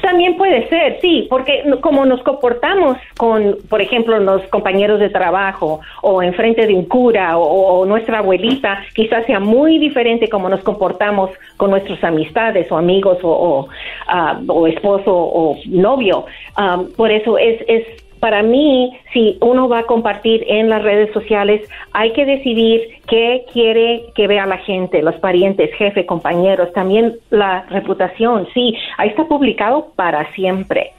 También 0.00 0.36
puede 0.36 0.68
ser, 0.68 0.98
sí, 1.00 1.26
porque 1.28 1.64
como 1.80 2.06
nos 2.06 2.22
comportamos 2.22 2.96
con, 3.16 3.56
por 3.68 3.80
ejemplo, 3.80 4.18
los 4.18 4.42
compañeros 4.48 5.00
de 5.00 5.10
trabajo 5.10 5.80
o 6.02 6.22
enfrente 6.22 6.66
de 6.66 6.74
un 6.74 6.86
cura 6.86 7.36
o, 7.38 7.84
nuestra 7.86 8.18
abuelita, 8.18 8.82
quizás 8.94 9.26
sea 9.26 9.40
muy 9.40 9.78
diferente 9.78 10.28
como 10.28 10.48
nos 10.48 10.60
comportamos 10.62 11.30
con 11.56 11.70
nuestras 11.70 12.02
amistades 12.04 12.70
o 12.70 12.76
amigos 12.76 13.18
o, 13.22 13.28
o, 13.28 13.60
uh, 13.62 14.52
o 14.52 14.66
esposo 14.66 15.12
o 15.14 15.56
novio. 15.66 16.24
Um, 16.56 16.90
por 16.92 17.10
eso 17.10 17.38
es, 17.38 17.62
es 17.66 17.84
para 18.20 18.42
mí, 18.42 18.98
si 19.12 19.38
uno 19.40 19.68
va 19.68 19.80
a 19.80 19.84
compartir 19.84 20.44
en 20.46 20.68
las 20.68 20.82
redes 20.82 21.10
sociales, 21.12 21.66
hay 21.92 22.12
que 22.12 22.26
decidir 22.26 23.00
qué 23.08 23.46
quiere 23.50 24.04
que 24.14 24.26
vea 24.26 24.44
la 24.44 24.58
gente, 24.58 25.02
los 25.02 25.16
parientes, 25.16 25.74
jefe, 25.74 26.04
compañeros, 26.04 26.70
también 26.74 27.16
la 27.30 27.64
reputación. 27.70 28.46
Sí, 28.52 28.76
ahí 28.98 29.08
está 29.08 29.24
publicado 29.24 29.88
para 29.96 30.30
siempre. 30.34 30.92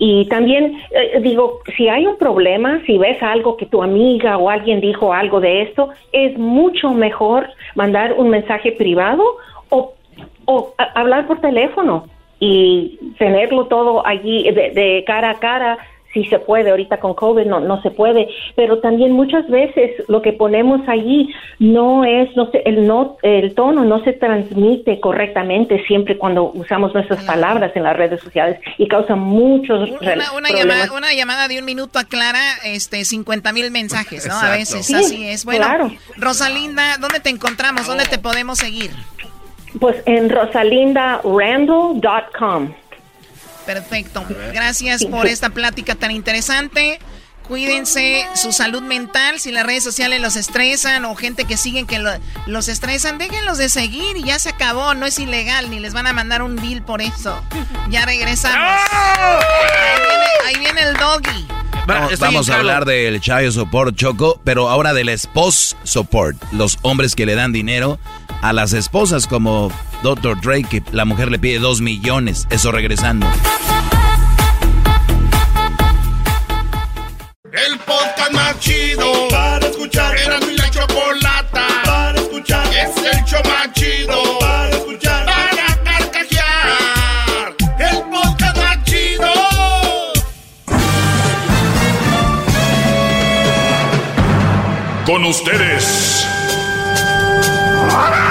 Y 0.00 0.26
también 0.26 0.80
eh, 0.90 1.20
digo, 1.20 1.60
si 1.76 1.88
hay 1.88 2.06
un 2.06 2.18
problema, 2.18 2.80
si 2.86 2.98
ves 2.98 3.22
algo 3.22 3.56
que 3.56 3.66
tu 3.66 3.82
amiga 3.82 4.36
o 4.36 4.50
alguien 4.50 4.80
dijo 4.80 5.12
algo 5.12 5.40
de 5.40 5.62
esto, 5.62 5.90
es 6.12 6.36
mucho 6.38 6.90
mejor 6.90 7.48
mandar 7.76 8.14
un 8.14 8.30
mensaje 8.30 8.72
privado 8.72 9.22
o, 9.70 9.94
hablar 10.94 11.26
por 11.26 11.40
teléfono 11.40 12.06
y 12.40 12.98
tenerlo 13.18 13.66
todo 13.66 14.04
allí 14.06 14.50
de 14.50 15.04
cara 15.06 15.30
a 15.30 15.34
cara 15.34 15.78
si 16.22 16.28
se 16.28 16.38
puede, 16.38 16.70
ahorita 16.70 16.98
con 16.98 17.14
COVID 17.14 17.46
no, 17.46 17.60
no 17.60 17.80
se 17.82 17.90
puede, 17.90 18.28
pero 18.56 18.80
también 18.80 19.12
muchas 19.12 19.48
veces 19.48 19.92
lo 20.08 20.22
que 20.22 20.32
ponemos 20.32 20.80
allí 20.88 21.32
no 21.58 22.04
es, 22.04 22.34
no 22.36 22.50
sé, 22.50 22.62
el, 22.64 22.86
no, 22.86 23.16
el 23.22 23.54
tono 23.54 23.84
no 23.84 24.02
se 24.04 24.12
transmite 24.12 25.00
correctamente 25.00 25.82
siempre 25.86 26.18
cuando 26.18 26.50
usamos 26.52 26.92
nuestras 26.94 27.24
palabras 27.24 27.72
en 27.74 27.84
las 27.84 27.96
redes 27.96 28.20
sociales 28.20 28.60
y 28.78 28.86
causa 28.88 29.16
muchos 29.16 29.90
una, 29.90 30.32
una, 30.32 30.50
llamada, 30.50 30.92
una 30.92 31.12
llamada 31.12 31.48
de 31.48 31.58
un 31.58 31.64
minuto 31.64 31.98
aclara 31.98 32.38
este 32.64 33.04
50 33.04 33.52
mil 33.52 33.70
mensajes, 33.70 34.26
¿no? 34.26 34.34
A 34.34 34.50
veces, 34.50 34.86
sí, 34.86 34.94
así 34.94 35.28
es. 35.28 35.44
Bueno, 35.44 35.66
claro. 35.66 35.92
Rosalinda, 36.16 36.96
¿dónde 36.98 37.20
te 37.20 37.28
encontramos? 37.30 37.86
¿Dónde 37.86 38.06
te 38.06 38.18
podemos 38.18 38.58
seguir? 38.58 38.90
Pues 39.78 40.02
en 40.06 40.30
rosalindarandall.com. 40.30 42.72
Perfecto. 43.68 44.24
Gracias 44.54 45.04
por 45.04 45.26
esta 45.26 45.50
plática 45.50 45.94
tan 45.94 46.10
interesante. 46.10 46.98
Cuídense 47.48 48.26
su 48.34 48.52
salud 48.52 48.82
mental. 48.82 49.40
Si 49.40 49.50
las 49.50 49.64
redes 49.64 49.82
sociales 49.82 50.20
los 50.20 50.36
estresan 50.36 51.06
o 51.06 51.14
gente 51.14 51.46
que 51.46 51.56
siguen 51.56 51.86
que 51.86 51.98
lo, 51.98 52.10
los 52.46 52.68
estresan, 52.68 53.16
déjenlos 53.16 53.56
de 53.56 53.70
seguir 53.70 54.16
y 54.18 54.24
ya 54.24 54.38
se 54.38 54.50
acabó. 54.50 54.94
No 54.94 55.06
es 55.06 55.18
ilegal 55.18 55.70
ni 55.70 55.80
les 55.80 55.94
van 55.94 56.06
a 56.06 56.12
mandar 56.12 56.42
un 56.42 56.56
bill 56.56 56.82
por 56.82 57.00
eso. 57.00 57.42
Ya 57.88 58.04
regresamos. 58.04 58.80
Ahí 58.92 60.00
viene, 60.06 60.24
ahí 60.46 60.58
viene 60.58 60.82
el 60.82 60.94
doggy. 60.94 61.48
Vamos, 61.86 62.18
vamos 62.18 62.50
a 62.50 62.56
hablar 62.56 62.84
del 62.84 63.18
Chayo 63.18 63.50
Support 63.50 63.96
Choco, 63.96 64.38
pero 64.44 64.68
ahora 64.68 64.92
del 64.92 65.18
Spouse 65.18 65.74
Support. 65.84 66.36
Los 66.52 66.78
hombres 66.82 67.14
que 67.14 67.24
le 67.24 67.34
dan 67.34 67.50
dinero 67.50 67.98
a 68.42 68.52
las 68.52 68.74
esposas 68.74 69.26
como 69.26 69.72
Dr. 70.02 70.38
Drake, 70.38 70.68
que 70.68 70.82
la 70.92 71.06
mujer 71.06 71.30
le 71.30 71.38
pide 71.38 71.58
dos 71.58 71.80
millones. 71.80 72.46
Eso 72.50 72.72
regresando. 72.72 73.26
El 77.52 77.78
podcast 77.78 78.30
más 78.32 78.60
chido 78.60 79.28
para 79.30 79.66
escuchar. 79.66 80.14
Era 80.18 80.38
mi 80.40 80.54
la 80.54 80.70
chocolata 80.70 81.66
para 81.82 82.20
escuchar. 82.20 82.66
Es 82.66 82.94
el 82.98 83.24
show 83.24 83.40
más 83.44 83.72
chido 83.72 84.38
para 84.38 84.68
escuchar. 84.68 85.24
Para 85.24 85.82
carcajear. 85.82 87.54
El 87.78 88.02
podcast 88.10 88.56
más 88.58 88.84
chido. 88.84 89.32
Con 95.06 95.24
ustedes. 95.24 96.26
Que 97.88 98.27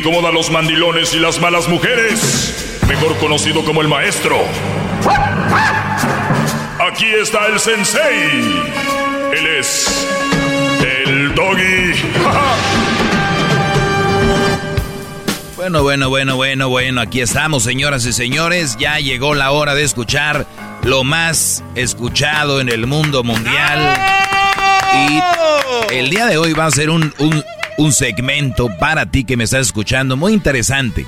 incomoda 0.00 0.30
a 0.30 0.32
los 0.32 0.50
mandilones 0.50 1.12
y 1.12 1.18
las 1.18 1.38
malas 1.40 1.68
mujeres. 1.68 2.80
Mejor 2.88 3.18
conocido 3.18 3.62
como 3.66 3.82
el 3.82 3.88
maestro. 3.88 4.38
Aquí 6.90 7.04
está 7.20 7.46
el 7.48 7.60
sensei. 7.60 8.62
Él 9.32 9.46
es 9.58 10.08
el 11.06 11.34
doggy. 11.34 11.92
Bueno, 15.56 15.82
bueno, 15.82 16.08
bueno, 16.08 16.36
bueno, 16.36 16.68
bueno, 16.70 17.00
aquí 17.02 17.20
estamos, 17.20 17.62
señoras 17.64 18.06
y 18.06 18.14
señores. 18.14 18.78
Ya 18.78 18.98
llegó 18.98 19.34
la 19.34 19.50
hora 19.52 19.74
de 19.74 19.84
escuchar 19.84 20.46
lo 20.82 21.04
más 21.04 21.62
escuchado 21.74 22.62
en 22.62 22.70
el 22.70 22.86
mundo 22.86 23.22
mundial. 23.22 23.94
Y 24.94 25.94
el 25.94 26.08
día 26.08 26.26
de 26.26 26.38
hoy 26.38 26.54
va 26.54 26.64
a 26.64 26.70
ser 26.70 26.88
un, 26.88 27.12
un, 27.18 27.44
un 27.80 27.92
segmento 27.92 28.68
para 28.78 29.10
ti 29.10 29.24
que 29.24 29.38
me 29.38 29.44
estás 29.44 29.68
escuchando 29.68 30.14
muy 30.14 30.34
interesante. 30.34 31.06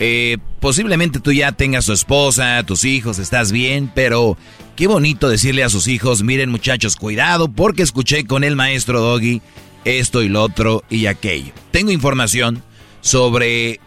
Eh, 0.00 0.38
posiblemente 0.60 1.20
tú 1.20 1.30
ya 1.30 1.52
tengas 1.52 1.84
tu 1.84 1.92
esposa, 1.92 2.62
tus 2.64 2.84
hijos, 2.84 3.18
estás 3.18 3.52
bien, 3.52 3.92
pero 3.94 4.38
qué 4.76 4.86
bonito 4.86 5.28
decirle 5.28 5.62
a 5.62 5.68
sus 5.68 5.88
hijos, 5.88 6.22
miren 6.22 6.50
muchachos, 6.50 6.96
cuidado 6.96 7.48
porque 7.48 7.82
escuché 7.82 8.24
con 8.24 8.44
el 8.44 8.56
maestro 8.56 9.02
Doggy 9.02 9.42
esto 9.84 10.22
y 10.22 10.30
lo 10.30 10.42
otro 10.42 10.82
y 10.88 11.04
aquello. 11.04 11.52
Tengo 11.70 11.90
información 11.90 12.62
sobre... 13.02 13.78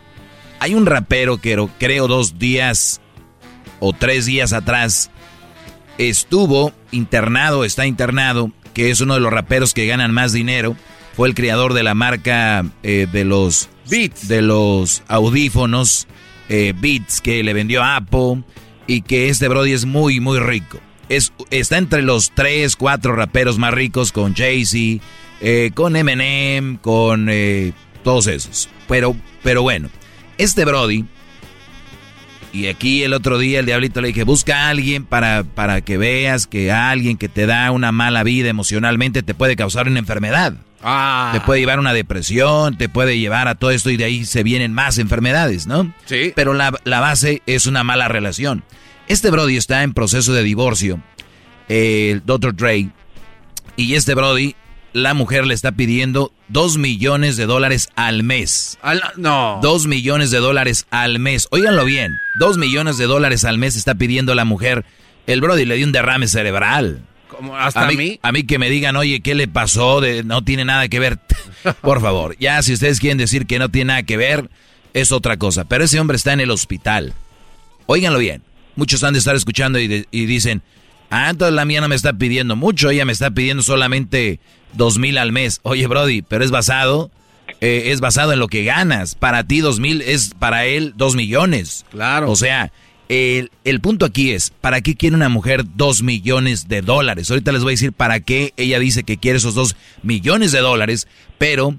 Hay 0.60 0.76
un 0.76 0.86
rapero 0.86 1.42
que 1.42 1.68
creo 1.80 2.08
dos 2.08 2.38
días 2.38 3.02
o 3.80 3.92
tres 3.92 4.28
días 4.28 4.54
atrás 4.54 5.10
estuvo 5.98 6.74
internado, 6.92 7.66
está 7.66 7.88
internado, 7.88 8.52
que 8.76 8.92
es 8.92 9.02
uno 9.02 9.16
de 9.16 9.20
los 9.20 9.34
raperos 9.34 9.74
que 9.74 9.88
ganan 9.88 10.14
más 10.14 10.32
dinero. 10.32 10.76
Fue 11.20 11.28
el 11.28 11.36
creador 11.36 11.74
de 11.74 11.84
la 11.84 11.96
marca 11.96 12.64
eh, 12.82 13.06
de 13.12 13.26
los 13.26 13.68
Beats, 13.90 14.30
de 14.30 14.42
los 14.42 15.04
audífonos 15.10 16.08
eh, 16.48 16.74
Beats 16.80 17.20
que 17.20 17.44
le 17.44 17.52
vendió 17.52 17.84
a 17.84 17.98
Apple 17.98 18.46
y 18.88 19.02
que 19.02 19.28
este 19.28 19.50
Brody 19.50 19.74
es 19.74 19.84
muy, 19.84 20.22
muy 20.22 20.40
rico. 20.40 20.80
Es, 21.10 21.34
está 21.50 21.78
entre 21.78 22.04
los 22.04 22.32
tres, 22.32 22.78
cuatro 22.78 23.18
raperos 23.18 23.58
más 23.58 23.74
ricos 23.74 24.14
con 24.14 24.34
Jay-Z, 24.34 25.04
eh, 25.42 25.72
con 25.74 25.98
Eminem, 25.98 26.78
con 26.78 27.28
eh, 27.30 27.74
todos 28.02 28.28
esos. 28.28 28.70
Pero, 28.88 29.14
pero 29.44 29.62
bueno, 29.62 29.90
este 30.38 30.64
Brody, 30.64 31.04
y 32.54 32.68
aquí 32.68 33.04
el 33.04 33.12
otro 33.12 33.38
día 33.40 33.60
el 33.60 33.66
diablito 33.66 34.00
le 34.00 34.08
dije, 34.08 34.24
busca 34.24 34.68
a 34.68 34.70
alguien 34.70 35.04
para, 35.04 35.44
para 35.44 35.82
que 35.82 35.98
veas 35.98 36.48
que 36.48 36.72
alguien 36.72 37.18
que 37.18 37.28
te 37.28 37.46
da 37.46 37.72
una 37.72 37.92
mala 37.92 38.24
vida 38.24 38.48
emocionalmente 38.48 39.22
te 39.22 39.34
puede 39.34 39.58
causar 39.58 39.90
una 39.90 40.00
enfermedad. 40.00 40.56
Ah. 40.84 41.32
Te 41.34 41.42
puede 41.42 41.60
llevar 41.60 41.78
a 41.78 41.82
una 41.82 41.94
depresión, 41.94 42.78
te 42.78 42.90
puede 42.90 43.18
llevar 43.20 43.48
a 43.48 43.56
todo 43.56 43.72
esto 43.72 43.90
y 43.90 43.98
de 43.98 44.06
ahí 44.06 44.26
se 44.26 44.44
vienen 44.44 44.74
más 44.74 44.98
enfermedades, 44.98 45.68
¿no? 45.68 45.94
Sí. 46.06 46.32
Pero 46.36 46.54
la, 46.54 46.74
la 46.84 47.00
base 47.00 47.42
es 47.46 47.66
una 47.66 47.84
mala 47.84 48.08
relación. 48.08 48.64
Este 49.08 49.30
Brody 49.32 49.58
está 49.58 49.84
en 49.84 49.94
proceso 49.94 50.34
de 50.34 50.44
divorcio, 50.44 51.02
el 51.68 52.24
Dr. 52.26 52.56
Dre, 52.56 52.90
y 53.76 53.96
este 53.96 54.14
Brody, 54.16 54.56
la 54.94 55.14
mujer 55.14 55.46
le 55.46 55.54
está 55.54 55.72
pidiendo 55.72 56.32
dos 56.48 56.78
millones 56.78 57.38
de 57.38 57.46
dólares 57.46 57.90
al 57.96 58.24
mes. 58.24 58.78
Al- 58.82 59.02
no. 59.18 59.60
Dos 59.62 59.86
millones 59.88 60.32
de 60.32 60.40
dólares 60.40 60.86
al 60.90 61.20
mes. 61.20 61.48
Óiganlo 61.52 61.86
bien. 61.86 62.12
Dos 62.40 62.58
millones 62.58 62.98
de 62.98 63.06
dólares 63.06 63.46
al 63.46 63.58
mes 63.58 63.76
está 63.76 63.96
pidiendo 63.96 64.34
la 64.36 64.46
mujer. 64.46 64.86
El 65.28 65.42
Brody 65.42 65.66
le 65.66 65.76
dio 65.76 65.86
un 65.86 65.92
derrame 65.92 66.28
cerebral. 66.28 67.04
Hasta 67.58 67.88
a 67.88 67.92
mí. 67.92 68.20
A 68.22 68.32
mí 68.32 68.44
que 68.44 68.60
me 68.60 68.70
digan, 68.70 68.96
oye, 68.96 69.22
¿qué 69.22 69.36
le 69.36 69.48
pasó? 69.48 70.02
De, 70.02 70.24
no 70.24 70.44
tiene 70.44 70.66
nada 70.66 70.88
que 70.88 71.00
ver. 71.00 71.20
Por 71.82 72.02
favor, 72.02 72.36
ya 72.40 72.62
si 72.62 72.74
ustedes 72.74 73.00
quieren 73.00 73.18
decir 73.18 73.46
que 73.46 73.60
no 73.60 73.70
tiene 73.70 73.90
nada 73.90 74.04
que 74.04 74.18
ver, 74.18 74.50
es 74.94 75.12
otra 75.12 75.38
cosa. 75.38 75.66
Pero 75.66 75.84
ese 75.84 76.00
hombre 76.00 76.18
está 76.18 76.34
en 76.34 76.40
el 76.40 76.52
hospital. 76.52 77.14
Óiganlo 77.86 78.20
bien. 78.20 78.44
Muchos 78.76 79.04
han 79.04 79.14
de 79.14 79.20
estar 79.20 79.36
escuchando 79.36 79.80
y, 79.80 79.88
de- 79.88 80.08
y 80.12 80.26
dicen, 80.26 80.62
ah, 81.10 81.30
entonces 81.30 81.54
la 81.56 81.66
mía 81.66 81.82
no 81.82 81.88
me 81.90 81.96
está 81.96 82.14
pidiendo 82.14 82.56
mucho, 82.56 82.90
ella 82.90 83.06
me 83.06 83.12
está 83.12 83.32
pidiendo 83.32 83.64
solamente 83.64 84.40
dos 84.74 84.98
mil 85.00 85.18
al 85.18 85.32
mes. 85.32 85.60
Oye, 85.64 85.86
Brody, 85.88 86.22
pero 86.22 86.46
es 86.46 86.52
basado, 86.52 87.12
eh, 87.62 87.84
es 87.88 88.00
basado 88.00 88.32
en 88.32 88.40
lo 88.40 88.48
que 88.48 88.64
ganas. 88.64 89.16
Para 89.16 89.44
ti 89.44 89.60
dos 89.60 89.80
mil 89.80 90.02
es 90.02 90.34
para 90.38 90.66
él 90.66 90.94
dos 90.96 91.16
millones. 91.16 91.86
Claro. 91.92 92.30
O 92.32 92.36
sea, 92.36 92.72
el, 93.10 93.52
el 93.64 93.82
punto 93.82 94.06
aquí 94.06 94.32
es, 94.32 94.52
¿para 94.62 94.82
qué 94.82 94.96
quiere 94.96 95.16
una 95.16 95.30
mujer 95.30 95.64
dos 95.76 96.04
millones 96.04 96.68
de 96.68 96.82
dólares? 96.82 97.30
Ahorita 97.30 97.52
les 97.52 97.64
voy 97.64 97.72
a 97.72 97.74
decir 97.74 97.92
para 97.92 98.20
qué 98.20 98.54
ella 98.56 98.80
dice 98.80 99.04
que 99.04 99.18
quiere 99.18 99.40
esos 99.40 99.56
dos 99.56 99.76
millones 100.04 100.52
de 100.52 100.60
dólares, 100.60 101.08
pero 101.40 101.76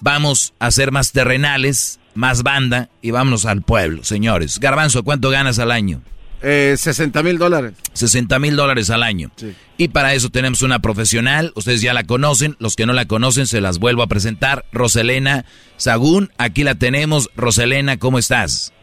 vamos 0.00 0.52
a 0.58 0.70
ser 0.70 0.92
más 0.92 1.12
terrenales, 1.12 1.98
más 2.14 2.42
banda 2.42 2.90
y 3.00 3.10
vámonos 3.10 3.46
al 3.46 3.62
pueblo, 3.62 4.04
señores. 4.04 4.60
Garbanzo, 4.60 5.02
¿cuánto 5.02 5.30
ganas 5.30 5.58
al 5.58 5.70
año? 5.70 6.02
Eh, 6.42 6.74
60 6.76 7.22
mil 7.22 7.38
dólares. 7.38 7.72
60 7.94 8.38
mil 8.38 8.54
dólares 8.54 8.90
al 8.90 9.02
año. 9.02 9.30
Y 9.78 9.88
para 9.88 10.12
eso 10.12 10.28
tenemos 10.28 10.60
una 10.60 10.80
profesional, 10.80 11.52
ustedes 11.54 11.80
ya 11.80 11.94
la 11.94 12.04
conocen, 12.04 12.56
los 12.58 12.76
que 12.76 12.84
no 12.84 12.92
la 12.92 13.06
conocen 13.06 13.46
se 13.46 13.62
las 13.62 13.78
vuelvo 13.78 14.02
a 14.02 14.08
presentar, 14.08 14.66
Roselena 14.70 15.46
Sagún, 15.78 16.30
aquí 16.36 16.62
la 16.62 16.74
tenemos. 16.74 17.30
Roselena, 17.34 17.96
¿cómo 17.96 18.18
estás? 18.18 18.73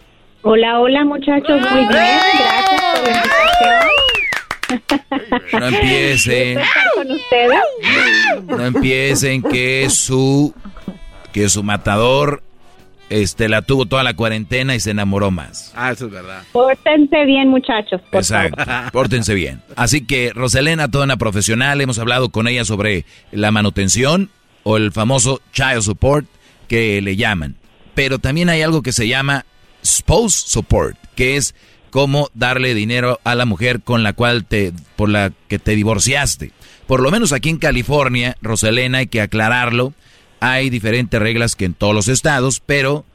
Hola, 0.44 0.80
hola 0.80 1.06
muchachos, 1.06 1.62
muy 1.72 1.80
bien, 1.82 1.90
gracias 1.90 2.82
por 2.96 3.04
la 3.04 3.10
invitación. 3.18 3.82
No 5.60 5.68
empiecen, 5.68 6.54
¿Puedo 6.56 6.66
estar 6.66 6.84
con 6.96 7.12
ustedes? 7.12 7.60
no 8.48 8.66
empiecen 8.66 9.44
que 9.44 9.88
su, 9.92 10.52
que 11.32 11.48
su 11.50 11.62
matador, 11.64 12.42
este, 13.10 13.50
la 13.50 13.62
tuvo 13.62 13.86
toda 13.86 14.04
la 14.04 14.16
cuarentena 14.16 14.74
y 14.74 14.80
se 14.80 14.90
enamoró 14.92 15.30
más. 15.30 15.72
Ah, 15.76 15.92
eso 15.92 16.08
es 16.08 16.12
verdad. 16.12 16.42
Pórtense 16.52 17.24
bien 17.26 17.50
muchachos, 17.50 18.02
por 18.10 18.22
Exacto, 18.22 18.64
favor. 18.66 18.92
pórtense 18.94 19.36
bien. 19.36 19.62
Así 19.76 20.08
que 20.08 20.32
Roselena, 20.34 20.90
toda 20.90 21.04
una 21.06 21.18
profesional, 21.18 21.80
hemos 21.82 22.00
hablado 22.00 22.30
con 22.30 22.48
ella 22.48 22.66
sobre 22.66 23.06
la 23.32 23.52
manutención 23.52 24.32
o 24.64 24.78
el 24.78 24.92
famoso 24.92 25.40
child 25.52 25.82
support 25.82 26.26
que 26.68 27.00
le 27.02 27.16
llaman. 27.16 27.58
Pero 27.94 28.18
también 28.18 28.50
hay 28.50 28.64
algo 28.64 28.82
que 28.82 28.92
se 28.94 29.08
llama 29.08 29.46
spouse 29.86 30.34
support, 30.34 30.98
que 31.16 31.38
es 31.38 31.56
cómo 31.90 32.30
darle 32.34 32.74
dinero 32.74 33.20
a 33.24 33.36
la 33.36 33.46
mujer 33.46 33.82
con 33.82 34.04
la 34.04 34.14
cual 34.14 34.46
te, 34.46 34.72
por 34.96 35.10
la 35.10 35.32
que 35.48 35.60
te 35.60 35.76
divorciaste. 35.76 36.52
Por 36.88 37.02
lo 37.02 37.12
menos 37.12 37.34
aquí 37.34 37.50
en 37.50 37.58
California, 37.58 38.36
Roselena, 38.42 39.00
hay 39.00 39.08
que 39.08 39.22
aclararlo, 39.22 39.94
hay 40.40 40.70
diferentes 40.70 41.20
reglas 41.20 41.56
que 41.56 41.66
en 41.66 41.74
todos 41.74 41.94
los 41.94 42.08
estados, 42.08 42.62
pero 42.66 43.06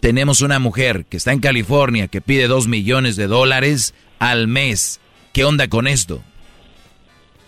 tenemos 0.00 0.42
una 0.42 0.58
mujer 0.58 1.04
que 1.08 1.16
está 1.16 1.32
en 1.32 1.40
California 1.40 2.08
que 2.08 2.20
pide 2.20 2.48
dos 2.48 2.66
millones 2.66 3.16
de 3.16 3.28
dólares 3.28 3.94
al 4.18 4.48
mes. 4.48 5.00
¿Qué 5.32 5.44
onda 5.44 5.68
con 5.68 5.86
esto? 5.86 6.22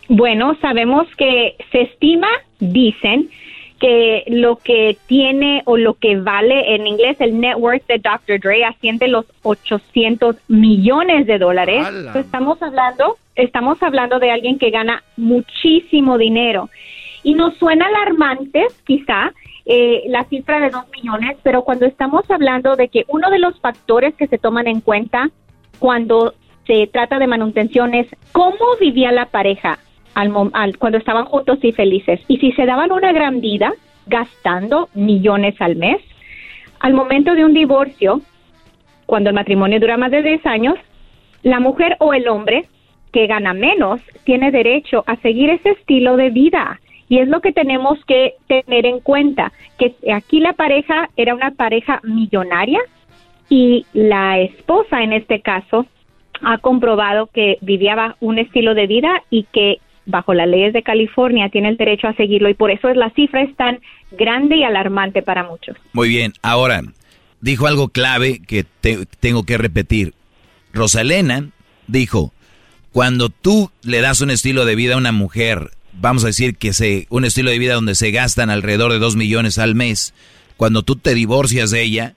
Bueno, 0.09 0.57
sabemos 0.61 1.07
que 1.17 1.57
se 1.73 1.83
estima, 1.83 2.29
dicen, 2.61 3.31
que 3.85 4.25
lo 4.29 4.57
que 4.57 4.97
tiene 5.07 5.61
o 5.67 5.77
lo 5.77 5.93
que 5.93 6.17
vale 6.17 6.75
en 6.75 6.87
inglés 6.87 7.19
el 7.21 7.39
net 7.39 7.55
worth 7.59 7.87
de 7.87 7.99
Dr. 7.99 8.41
Dre 8.41 8.65
asciende 8.65 9.09
los 9.09 9.27
800 9.43 10.37
millones 10.49 11.27
de 11.27 11.37
dólares. 11.37 11.87
Estamos 12.15 12.63
hablando, 12.63 13.19
estamos 13.37 13.83
hablando 13.83 14.19
de 14.21 14.31
alguien 14.31 14.59
que 14.59 14.71
gana 14.71 15.05
muchísimo 15.19 16.17
dinero. 16.17 16.71
Y 17.25 17.35
nos 17.35 17.59
suena 17.59 17.89
alarmante, 17.89 18.65
quizá, 18.87 19.35
eh, 19.67 20.05
la 20.09 20.25
cifra 20.25 20.61
de 20.61 20.71
2 20.71 20.83
millones, 21.03 21.37
pero 21.43 21.61
cuando 21.61 21.85
estamos 21.85 22.25
hablando 22.31 22.77
de 22.77 22.89
que 22.89 23.05
uno 23.09 23.29
de 23.29 23.39
los 23.39 23.61
factores 23.61 24.15
que 24.15 24.29
se 24.29 24.39
toman 24.39 24.67
en 24.67 24.81
cuenta 24.81 25.29
cuando 25.79 26.33
se 26.67 26.87
trata 26.87 27.19
de 27.19 27.27
manutención 27.27 27.93
es 27.93 28.07
cómo 28.33 28.65
vivía 28.81 29.13
la 29.13 29.27
pareja 29.27 29.79
al, 30.15 30.33
al- 30.53 30.79
cuando 30.79 30.99
estaban 30.99 31.25
juntos 31.27 31.59
y 31.63 31.73
felices. 31.73 32.21
Y 32.29 32.39
si 32.39 32.53
se 32.53 32.67
daban 32.67 32.93
una 32.93 33.13
gran 33.13 33.41
vida 33.41 33.73
gastando 34.07 34.89
millones 34.95 35.55
al 35.61 35.77
mes, 35.77 35.99
al 36.81 36.93
momento 36.95 37.35
de 37.35 37.45
un 37.45 37.55
divorcio, 37.55 38.21
cuando 39.07 39.31
el 39.31 39.35
matrimonio 39.35 39.81
dura 39.81 39.97
más 39.97 40.11
de 40.11 40.23
10 40.23 40.47
años, 40.47 40.75
la 41.43 41.61
mujer 41.61 41.97
o 42.01 42.15
el 42.15 42.29
hombre 42.29 42.67
que 43.13 43.27
gana 43.27 43.55
menos 43.55 44.01
tiene 44.25 44.51
derecho 44.51 45.05
a 45.07 45.17
seguir 45.17 45.51
ese 45.51 45.71
estilo 45.71 46.17
de 46.17 46.31
vida. 46.31 46.81
Y 47.09 47.19
es 47.19 47.29
lo 47.29 47.41
que 47.41 47.53
tenemos 47.53 48.03
que 48.07 48.35
tener 48.49 48.87
en 48.87 49.01
cuenta, 49.01 49.53
que 49.79 49.95
aquí 50.13 50.41
la 50.41 50.55
pareja 50.55 51.11
era 51.17 51.35
una 51.35 51.51
pareja 51.51 52.01
millonaria 52.03 52.81
y 53.49 53.85
la 53.93 54.39
esposa 54.41 55.03
en 55.03 55.13
este 55.13 55.41
caso 55.41 55.87
ha 56.43 56.59
comprobado 56.59 57.27
que 57.27 57.59
vivía 57.61 58.17
un 58.21 58.39
estilo 58.39 58.75
de 58.75 58.87
vida 58.87 59.23
y 59.31 59.45
que 59.53 59.79
bajo 60.07 60.35
las 60.35 60.49
leyes 60.49 60.73
de 60.73 60.83
California 60.83 61.49
tiene 61.49 61.69
el 61.69 61.77
derecho 61.77 62.07
a 62.09 62.15
seguirlo 62.15 62.49
y 62.49 62.55
por 62.55 62.71
eso 62.71 62.89
es 62.89 62.97
la 62.97 63.11
cifra 63.11 63.43
es 63.43 63.55
tan 63.57 63.81
grande 64.13 64.57
y 64.57 64.65
alarmante 64.65 65.23
para 65.23 65.45
muchos. 65.45 65.77
Muy 65.93 66.09
bien, 66.09 66.33
ahora, 66.43 66.83
dijo 67.41 67.67
algo 67.67 67.89
clave 67.89 68.41
que 68.47 68.65
te- 68.81 69.07
tengo 69.21 69.45
que 69.45 69.57
repetir. 69.59 70.15
Rosalena 70.73 71.49
dijo, 71.87 72.33
cuando 72.93 73.29
tú 73.29 73.71
le 73.83 74.01
das 74.01 74.21
un 74.21 74.31
estilo 74.31 74.65
de 74.65 74.75
vida 74.77 74.95
a 74.95 74.99
una 74.99 75.13
mujer, 75.13 75.71
vamos 75.93 76.25
a 76.25 76.29
decir 76.29 76.57
que 76.57 76.73
se, 76.73 77.07
un 77.11 77.25
estilo 77.25 77.51
de 77.51 77.59
vida 77.59 77.75
donde 77.75 77.95
se 77.95 78.11
gastan 78.11 78.51
alrededor 78.51 78.93
de 78.93 78.99
dos 78.99 79.17
millones 79.17 79.59
al 79.59 79.75
mes, 79.75 80.15
cuando 80.57 80.83
tú 80.83 80.97
te 80.97 81.15
divorcias 81.15 81.71
de 81.71 81.83
ella, 81.83 82.15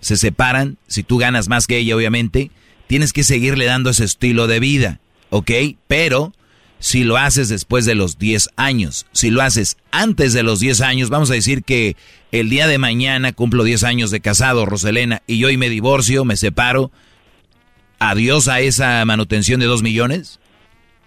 se 0.00 0.16
separan, 0.16 0.78
si 0.86 1.02
tú 1.02 1.18
ganas 1.18 1.48
más 1.48 1.66
que 1.66 1.76
ella 1.78 1.94
obviamente, 1.96 2.50
tienes 2.86 3.12
que 3.12 3.22
seguirle 3.22 3.66
dando 3.66 3.90
ese 3.90 4.04
estilo 4.04 4.46
de 4.46 4.58
vida, 4.60 5.00
¿ok? 5.30 5.50
Pero 5.86 6.32
si 6.80 7.04
lo 7.04 7.18
haces 7.18 7.48
después 7.48 7.84
de 7.84 7.94
los 7.94 8.18
10 8.18 8.50
años, 8.56 9.06
si 9.12 9.30
lo 9.30 9.42
haces 9.42 9.76
antes 9.92 10.32
de 10.32 10.42
los 10.42 10.60
10 10.60 10.80
años, 10.80 11.10
vamos 11.10 11.30
a 11.30 11.34
decir 11.34 11.62
que 11.62 11.94
el 12.32 12.48
día 12.48 12.66
de 12.66 12.78
mañana 12.78 13.32
cumplo 13.32 13.64
10 13.64 13.84
años 13.84 14.10
de 14.10 14.20
casado, 14.20 14.66
Roselena, 14.66 15.20
y 15.26 15.38
yo 15.38 15.48
hoy 15.48 15.58
me 15.58 15.68
divorcio, 15.68 16.24
me 16.24 16.36
separo, 16.36 16.90
adiós 17.98 18.48
a 18.48 18.60
esa 18.60 19.04
manutención 19.04 19.60
de 19.60 19.66
2 19.66 19.82
millones. 19.82 20.40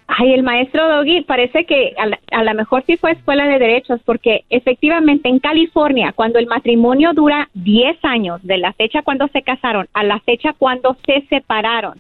Ay, 0.08 0.34
el 0.34 0.44
maestro 0.44 0.88
Doggy 0.88 1.22
parece 1.22 1.66
que 1.66 1.96
a, 2.32 2.44
lo 2.44 2.54
mejor 2.54 2.84
sí 2.86 2.98
fue 2.98 3.14
escuela 3.14 3.48
de 3.48 3.58
derechos, 3.58 4.00
porque 4.06 4.44
efectivamente 4.52 5.28
en 5.28 5.40
California, 5.40 6.14
cuando 6.14 6.38
el 6.38 6.46
matrimonio 6.46 7.14
dura 7.14 7.50
10 7.56 7.98
años, 8.04 8.40
de 8.44 8.60
la 8.60 8.74
fecha 8.74 9.02
cuando 9.02 9.28
se 9.30 9.42
casaron 9.42 9.88
a 9.94 10.04
la 10.04 10.20
fecha 10.20 10.54
cuando 10.54 10.96
se 11.06 11.26
separaron, 11.30 12.00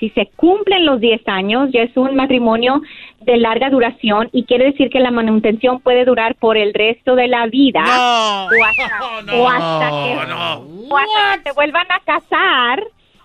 si 0.00 0.08
se 0.10 0.30
cumplen 0.34 0.86
los 0.86 0.98
10 0.98 1.28
años, 1.28 1.70
ya 1.72 1.82
es 1.82 1.96
un 1.96 2.16
matrimonio 2.16 2.80
de 3.20 3.36
larga 3.36 3.68
duración 3.68 4.30
y 4.32 4.44
quiere 4.44 4.64
decir 4.64 4.88
que 4.88 4.98
la 4.98 5.10
manutención 5.10 5.80
puede 5.80 6.06
durar 6.06 6.34
por 6.36 6.56
el 6.56 6.72
resto 6.72 7.14
de 7.14 7.28
la 7.28 7.46
vida. 7.46 7.84
O 7.84 8.64
hasta, 8.64 9.36
o 9.36 9.48
hasta 9.48 9.88
que, 9.90 10.90
o 10.90 10.96
hasta 10.96 11.36
que 11.36 11.42
se 11.42 11.52
vuelvan 11.54 11.86
a 11.90 12.00
casar 12.00 12.82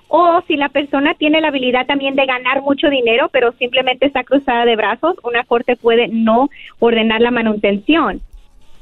o 0.07 0.41
si 0.47 0.56
la 0.56 0.69
persona 0.69 1.14
tiene 1.15 1.41
la 1.41 1.47
habilidad 1.47 1.88
también 1.88 2.15
de 2.15 2.26
ganar 2.26 2.61
mucho 2.61 2.89
dinero, 2.89 3.30
pero 3.31 3.53
simplemente 3.53 4.06
está 4.06 4.23
cruzada 4.23 4.65
de 4.65 4.76
brazos, 4.76 5.15
una 5.23 5.43
corte 5.43 5.76
puede 5.76 6.10
no 6.10 6.49
ordenar 6.80 7.22
la 7.22 7.31
manutención. 7.31 8.22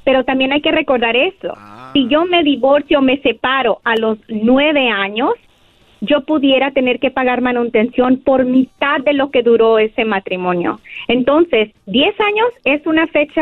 Pero 0.03 0.25
también 0.25 0.51
hay 0.51 0.61
que 0.61 0.71
recordar 0.71 1.15
esto. 1.15 1.53
Si 1.93 2.07
yo 2.09 2.25
me 2.25 2.43
divorcio 2.43 3.01
me 3.01 3.19
separo 3.21 3.79
a 3.85 3.95
los 3.95 4.17
nueve 4.27 4.89
años, 4.89 5.31
yo 6.05 6.21
pudiera 6.25 6.71
tener 6.71 6.99
que 6.99 7.11
pagar 7.11 7.41
manutención 7.41 8.17
por 8.17 8.45
mitad 8.45 8.99
de 9.01 9.13
lo 9.13 9.31
que 9.31 9.41
duró 9.43 9.79
ese 9.79 10.05
matrimonio. 10.05 10.79
Entonces, 11.07 11.69
10 11.87 12.19
años 12.19 12.47
es 12.65 12.85
una 12.85 13.07
fecha 13.07 13.41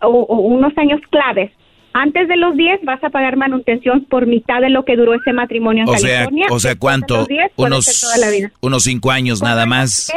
o, 0.00 0.08
o 0.08 0.36
unos 0.40 0.76
años 0.78 1.00
claves. 1.10 1.50
Antes 1.94 2.26
de 2.28 2.36
los 2.36 2.56
10 2.56 2.84
vas 2.84 3.02
a 3.04 3.10
pagar 3.10 3.36
manutención 3.36 4.04
por 4.06 4.26
mitad 4.26 4.60
de 4.62 4.70
lo 4.70 4.84
que 4.84 4.96
duró 4.96 5.14
ese 5.14 5.32
matrimonio 5.32 5.82
en 5.84 5.88
O 5.90 5.96
sea, 5.96 6.10
California. 6.24 6.46
o 6.50 6.58
sea, 6.58 6.70
Después 6.70 6.74
de 6.74 6.78
¿cuánto? 6.78 7.16
los 7.18 7.28
10 7.28 7.50
puede 7.54 7.68
ser 7.68 7.72
Unos, 7.74 8.00
toda 8.00 8.18
la 8.26 8.30
vida. 8.36 8.52
unos 8.62 8.82
5 8.84 9.10
años 9.10 9.42
nada 9.42 9.66
más. 9.66 10.12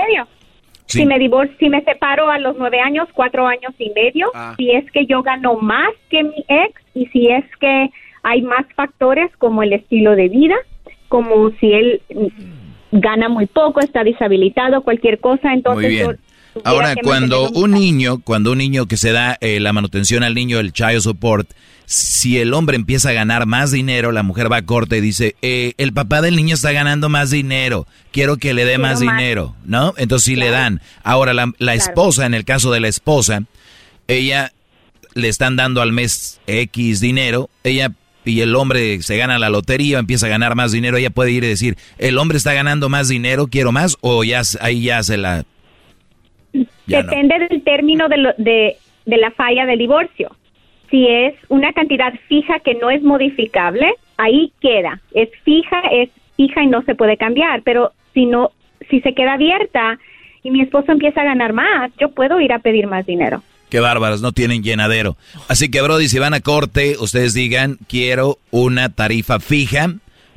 Sí. 0.87 0.99
Si 0.99 1.05
me 1.05 1.17
divorcio, 1.17 1.55
si 1.59 1.67
me 1.69 1.83
separo 1.83 2.29
a 2.29 2.37
los 2.37 2.55
nueve 2.57 2.79
años, 2.79 3.07
cuatro 3.13 3.47
años 3.47 3.73
y 3.79 3.89
medio, 3.95 4.27
Ah. 4.35 4.53
si 4.55 4.69
es 4.71 4.89
que 4.91 5.07
yo 5.07 5.23
gano 5.23 5.55
más 5.55 5.89
que 6.11 6.23
mi 6.23 6.45
ex 6.47 6.73
y 6.93 7.07
si 7.07 7.27
es 7.27 7.43
que 7.59 7.89
hay 8.21 8.41
más 8.43 8.65
factores 8.75 9.35
como 9.37 9.63
el 9.63 9.73
estilo 9.73 10.15
de 10.15 10.29
vida, 10.29 10.55
como 11.07 11.51
si 11.59 11.71
él 11.71 12.01
gana 12.91 13.29
muy 13.29 13.45
poco, 13.45 13.79
está 13.81 14.03
deshabilitado, 14.03 14.81
cualquier 14.81 15.19
cosa, 15.19 15.53
entonces 15.53 15.83
Muy 15.83 15.93
bien. 15.95 16.17
Ahora, 16.63 16.95
cuando 17.03 17.49
un 17.49 17.71
niño, 17.71 18.21
cuando 18.23 18.53
un 18.53 18.59
niño 18.59 18.85
que 18.85 18.95
se 18.95 19.11
da 19.11 19.37
eh, 19.41 19.59
la 19.59 19.73
manutención 19.73 20.23
al 20.23 20.33
niño, 20.35 20.59
el 20.59 20.71
child 20.71 21.01
support, 21.01 21.49
si 21.85 22.39
el 22.39 22.53
hombre 22.53 22.77
empieza 22.77 23.09
a 23.09 23.13
ganar 23.13 23.45
más 23.45 23.71
dinero, 23.71 24.13
la 24.13 24.23
mujer 24.23 24.49
va 24.49 24.57
a 24.57 24.65
corte 24.65 24.97
y 24.97 25.01
dice, 25.01 25.35
eh, 25.41 25.73
el 25.77 25.91
papá 25.91 26.21
del 26.21 26.37
niño 26.37 26.55
está 26.55 26.71
ganando 26.71 27.09
más 27.09 27.29
dinero, 27.29 27.87
quiero 28.11 28.37
que 28.37 28.53
le 28.53 28.63
dé 28.63 28.77
más 28.77 29.01
más. 29.01 29.17
dinero, 29.17 29.53
¿no? 29.65 29.93
Entonces 29.97 30.25
sí 30.25 30.35
le 30.37 30.49
dan. 30.49 30.79
Ahora, 31.03 31.33
la, 31.33 31.47
la 31.57 31.73
Claro. 31.73 31.89
esposa, 31.89 32.25
en 32.25 32.33
el 32.33 32.45
caso 32.45 32.71
de 32.71 32.79
la 32.79 32.87
esposa, 32.87 33.43
ella 34.07 34.53
le 35.13 35.27
están 35.27 35.57
dando 35.57 35.81
al 35.81 35.91
mes 35.91 36.39
X 36.47 37.01
dinero, 37.01 37.49
ella 37.65 37.91
y 38.25 38.41
el 38.41 38.55
hombre 38.55 39.01
se 39.01 39.17
gana 39.17 39.39
la 39.39 39.49
lotería, 39.49 39.99
empieza 39.99 40.25
a 40.25 40.29
ganar 40.29 40.55
más 40.55 40.71
dinero, 40.71 40.97
ella 40.97 41.09
puede 41.09 41.31
ir 41.31 41.43
y 41.43 41.47
decir, 41.47 41.75
el 41.97 42.17
hombre 42.17 42.37
está 42.37 42.53
ganando 42.53 42.89
más 42.89 43.07
dinero, 43.07 43.47
quiero 43.47 43.71
más, 43.71 43.97
o 44.01 44.23
ya 44.23 44.41
ahí 44.61 44.83
ya 44.83 45.01
se 45.03 45.17
la... 45.17 45.43
Depende 46.87 47.47
del 47.49 47.63
término 47.63 48.07
de, 48.07 48.17
lo- 48.17 48.33
de, 48.37 48.77
de 49.05 49.17
la 49.17 49.31
falla 49.31 49.65
del 49.65 49.79
divorcio. 49.79 50.35
Si 50.89 51.07
es 51.07 51.33
una 51.49 51.73
cantidad 51.73 52.13
fija 52.29 52.59
que 52.59 52.75
no 52.75 52.89
es 52.89 53.01
modificable, 53.01 53.93
ahí 54.17 54.51
queda. 54.61 55.01
Es 55.13 55.29
fija, 55.43 55.81
es 55.91 56.09
fija 56.37 56.63
y 56.63 56.67
no 56.67 56.81
se 56.83 56.95
puede 56.95 57.17
cambiar. 57.17 57.63
Pero 57.63 57.91
si 58.13 58.25
no, 58.25 58.51
si 58.89 59.01
se 59.01 59.13
queda 59.13 59.33
abierta 59.33 59.97
y 60.43 60.51
mi 60.51 60.61
esposo 60.61 60.91
empieza 60.91 61.21
a 61.21 61.25
ganar 61.25 61.53
más, 61.53 61.91
yo 61.99 62.09
puedo 62.11 62.39
ir 62.39 62.53
a 62.53 62.59
pedir 62.59 62.87
más 62.87 63.05
dinero. 63.05 63.43
Qué 63.69 63.79
bárbaros, 63.79 64.21
no 64.21 64.31
tienen 64.31 64.63
llenadero. 64.63 65.17
Así 65.47 65.69
que, 65.69 65.81
Brody, 65.81 66.07
si 66.07 66.19
van 66.19 66.33
a 66.33 66.41
corte, 66.41 66.95
ustedes 66.99 67.33
digan, 67.33 67.77
quiero 67.87 68.37
una 68.51 68.89
tarifa 68.89 69.39
fija 69.39 69.93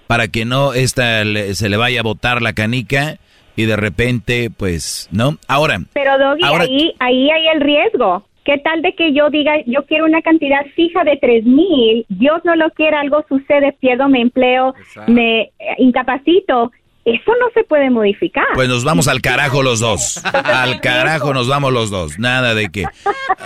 para 0.06 0.28
que 0.28 0.44
no 0.44 0.72
esta 0.72 1.24
le- 1.24 1.54
se 1.54 1.68
le 1.68 1.76
vaya 1.76 2.00
a 2.00 2.02
botar 2.04 2.40
la 2.40 2.54
canica 2.54 3.18
y 3.56 3.64
de 3.66 3.76
repente, 3.76 4.50
pues, 4.56 5.08
¿no? 5.12 5.36
Ahora, 5.46 5.80
Pero 5.92 6.18
Doggy, 6.18 6.42
Ahora- 6.44 6.64
ahí, 6.64 6.94
ahí 7.00 7.30
hay 7.30 7.48
el 7.54 7.60
riesgo. 7.60 8.24
¿Qué 8.44 8.56
tal 8.56 8.80
de 8.80 8.94
que 8.94 9.12
yo 9.12 9.28
diga, 9.28 9.52
yo 9.66 9.84
quiero 9.84 10.06
una 10.06 10.22
cantidad 10.22 10.64
fija 10.74 11.04
de 11.04 11.18
tres 11.20 11.44
mil, 11.44 12.06
Dios 12.08 12.40
no 12.44 12.56
lo 12.56 12.70
quiera, 12.70 13.00
algo 13.00 13.22
sucede, 13.28 13.76
pierdo 13.78 14.08
mi 14.08 14.22
empleo, 14.22 14.74
me 15.06 15.40
eh, 15.42 15.50
incapacito? 15.76 16.72
Eso 17.14 17.32
no 17.40 17.46
se 17.54 17.64
puede 17.64 17.90
modificar. 17.90 18.44
pues 18.54 18.68
nos 18.68 18.84
vamos 18.84 19.08
al 19.08 19.20
carajo 19.20 19.62
los 19.62 19.80
dos. 19.80 20.20
Al 20.24 20.80
carajo 20.80 21.32
nos 21.32 21.48
vamos 21.48 21.72
los 21.72 21.90
dos. 21.90 22.18
Nada 22.18 22.54
de 22.54 22.68
que, 22.70 22.84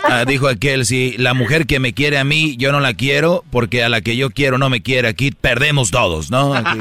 ah, 0.04 0.24
dijo 0.26 0.48
aquel, 0.48 0.84
si 0.86 1.16
la 1.18 1.34
mujer 1.34 1.66
que 1.66 1.78
me 1.78 1.92
quiere 1.92 2.18
a 2.18 2.24
mí, 2.24 2.56
yo 2.56 2.72
no 2.72 2.80
la 2.80 2.94
quiero, 2.94 3.44
porque 3.50 3.84
a 3.84 3.88
la 3.88 4.00
que 4.00 4.16
yo 4.16 4.30
quiero 4.30 4.58
no 4.58 4.68
me 4.70 4.82
quiere, 4.82 5.08
aquí 5.08 5.30
perdemos 5.30 5.90
todos, 5.90 6.30
¿no? 6.30 6.54
Aquí- 6.54 6.78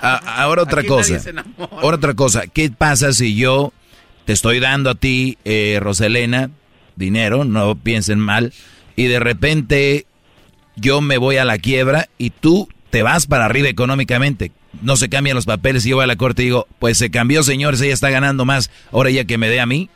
Ah, 0.00 0.20
ahora 0.42 0.62
otra 0.62 0.80
Aquí 0.80 0.88
cosa. 0.88 1.20
Ahora 1.70 1.96
otra 1.96 2.14
cosa. 2.14 2.46
¿Qué 2.46 2.70
pasa 2.70 3.12
si 3.12 3.34
yo 3.34 3.72
te 4.26 4.32
estoy 4.32 4.60
dando 4.60 4.90
a 4.90 4.94
ti, 4.94 5.38
eh, 5.44 5.78
Roselena, 5.80 6.50
dinero, 6.96 7.44
no 7.44 7.74
piensen 7.76 8.18
mal, 8.20 8.52
y 8.96 9.04
de 9.06 9.18
repente 9.20 10.06
yo 10.76 11.00
me 11.00 11.18
voy 11.18 11.36
a 11.38 11.44
la 11.44 11.58
quiebra 11.58 12.08
y 12.18 12.30
tú 12.30 12.68
te 12.90 13.02
vas 13.02 13.26
para 13.26 13.44
arriba 13.46 13.68
económicamente? 13.68 14.52
No 14.82 14.96
se 14.96 15.08
cambian 15.08 15.34
los 15.34 15.46
papeles 15.46 15.84
y 15.86 15.90
yo 15.90 15.96
voy 15.96 16.04
a 16.04 16.08
la 16.08 16.16
corte 16.16 16.42
y 16.42 16.46
digo, 16.46 16.66
pues 16.78 16.98
se 16.98 17.10
cambió, 17.10 17.42
señores, 17.42 17.80
ella 17.80 17.94
está 17.94 18.10
ganando 18.10 18.44
más, 18.44 18.70
ahora 18.92 19.10
ella 19.10 19.24
que 19.24 19.38
me 19.38 19.48
dé 19.48 19.60
a 19.60 19.66
mí. 19.66 19.88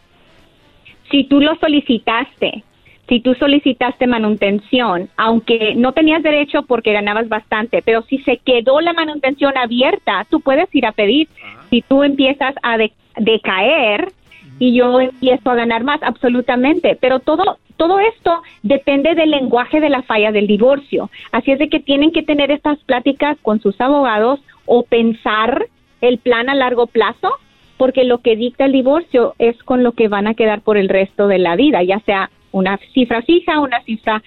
si 1.10 1.24
tú 1.24 1.40
lo 1.40 1.54
solicitaste, 1.56 2.64
si 3.08 3.20
tú 3.20 3.34
solicitaste 3.34 4.06
manutención, 4.06 5.10
aunque 5.18 5.74
no 5.76 5.92
tenías 5.92 6.22
derecho 6.22 6.62
porque 6.62 6.92
ganabas 6.92 7.28
bastante, 7.28 7.82
pero 7.82 8.02
si 8.08 8.18
se 8.18 8.38
quedó 8.38 8.80
la 8.80 8.94
manutención 8.94 9.52
abierta, 9.58 10.26
tú 10.30 10.40
puedes 10.40 10.74
ir 10.74 10.86
a 10.86 10.92
pedir. 10.92 11.28
Si 11.68 11.82
tú 11.82 12.02
empiezas 12.02 12.54
a 12.62 12.78
de- 12.78 12.92
decaer 13.18 14.10
y 14.58 14.74
yo 14.74 15.00
empiezo 15.00 15.50
a 15.50 15.54
ganar 15.54 15.84
más, 15.84 16.02
absolutamente. 16.02 16.96
Pero 17.00 17.20
todo 17.20 17.58
todo 17.76 17.98
esto 17.98 18.42
depende 18.62 19.14
del 19.14 19.30
lenguaje 19.30 19.80
de 19.80 19.88
la 19.88 20.02
falla 20.02 20.30
del 20.30 20.46
divorcio. 20.46 21.10
Así 21.32 21.50
es 21.50 21.58
de 21.58 21.68
que 21.68 21.80
tienen 21.80 22.12
que 22.12 22.22
tener 22.22 22.50
estas 22.50 22.78
pláticas 22.84 23.36
con 23.42 23.60
sus 23.60 23.80
abogados 23.80 24.40
o 24.66 24.84
pensar 24.84 25.66
el 26.00 26.18
plan 26.18 26.48
a 26.48 26.54
largo 26.54 26.86
plazo 26.86 27.32
porque 27.78 28.04
lo 28.04 28.18
que 28.18 28.36
dicta 28.36 28.66
el 28.66 28.72
divorcio 28.72 29.34
es 29.38 29.60
con 29.64 29.82
lo 29.82 29.92
que 29.92 30.06
van 30.06 30.28
a 30.28 30.34
quedar 30.34 30.60
por 30.60 30.76
el 30.76 30.88
resto 30.88 31.26
de 31.26 31.38
la 31.38 31.56
vida, 31.56 31.82
ya 31.82 31.98
sea 32.00 32.30
una 32.52 32.78
cifra 32.92 33.22
fija 33.22 33.58
una 33.58 33.80
cifra 33.82 34.22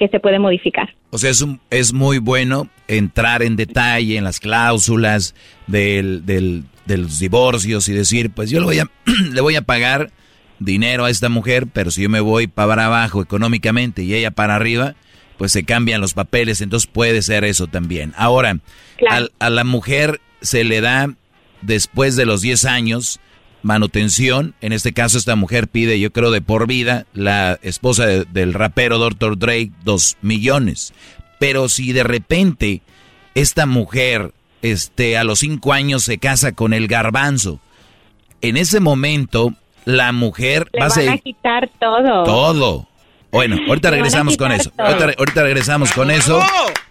que 0.00 0.08
se 0.08 0.18
puede 0.18 0.38
modificar. 0.40 0.92
O 1.10 1.18
sea, 1.18 1.30
es, 1.30 1.40
un- 1.42 1.60
es 1.70 1.92
muy 1.92 2.18
bueno 2.18 2.68
entrar 2.88 3.42
en 3.44 3.54
detalle 3.54 4.16
en 4.16 4.24
las 4.24 4.40
cláusulas 4.40 5.34
del, 5.68 6.26
del- 6.26 6.64
de 6.86 6.96
los 6.98 7.20
divorcios 7.20 7.88
y 7.88 7.92
decir, 7.92 8.30
pues 8.30 8.50
yo 8.50 8.58
le 8.58 8.66
voy, 8.66 8.78
a, 8.80 8.90
le 9.32 9.40
voy 9.40 9.54
a 9.54 9.62
pagar 9.62 10.10
dinero 10.58 11.04
a 11.04 11.10
esta 11.10 11.28
mujer, 11.28 11.66
pero 11.72 11.90
si 11.92 12.02
yo 12.02 12.08
me 12.10 12.20
voy 12.20 12.46
para 12.48 12.86
abajo 12.86 13.22
económicamente 13.22 14.02
y 14.02 14.14
ella 14.14 14.30
para 14.32 14.56
arriba, 14.56 14.94
pues 15.38 15.52
se 15.52 15.64
cambian 15.64 16.00
los 16.00 16.14
papeles, 16.14 16.60
entonces 16.60 16.90
puede 16.92 17.22
ser 17.22 17.44
eso 17.44 17.66
también. 17.66 18.12
Ahora, 18.16 18.58
a 19.38 19.50
la 19.50 19.64
mujer 19.64 20.20
se 20.40 20.64
le 20.64 20.80
da 20.80 21.14
después 21.62 22.16
de 22.16 22.26
los 22.26 22.40
10 22.42 22.64
años 22.64 23.20
manutención, 23.62 24.54
en 24.60 24.72
este 24.72 24.92
caso 24.92 25.18
esta 25.18 25.36
mujer 25.36 25.68
pide, 25.68 25.98
yo 26.00 26.12
creo, 26.12 26.30
de 26.30 26.40
por 26.40 26.66
vida, 26.66 27.06
la 27.14 27.58
esposa 27.62 28.06
de- 28.06 28.24
del 28.24 28.54
rapero 28.54 28.98
Dr. 28.98 29.38
Drake, 29.38 29.70
dos 29.84 30.16
millones. 30.22 30.92
Pero 31.38 31.68
si 31.68 31.92
de 31.92 32.02
repente 32.04 32.82
esta 33.34 33.66
mujer 33.66 34.32
este, 34.62 35.16
a 35.16 35.24
los 35.24 35.38
5 35.38 35.72
años 35.72 36.02
se 36.04 36.18
casa 36.18 36.52
con 36.52 36.72
el 36.74 36.86
garbanzo, 36.86 37.60
en 38.42 38.56
ese 38.58 38.80
momento 38.80 39.54
la 39.86 40.12
mujer 40.12 40.68
Le 40.72 40.80
va 40.80 40.86
a 40.86 40.88
van 40.90 41.08
a 41.08 41.18
quitar 41.18 41.70
todo. 41.80 42.24
todo. 42.24 42.86
Bueno, 43.32 43.56
ahorita 43.68 43.90
regresamos 43.90 44.36
con 44.36 44.52
eso. 44.52 44.70
Ahorita, 44.76 45.04
ahorita 45.18 45.42
regresamos 45.42 45.92
con 45.92 46.10
eso. 46.10 46.40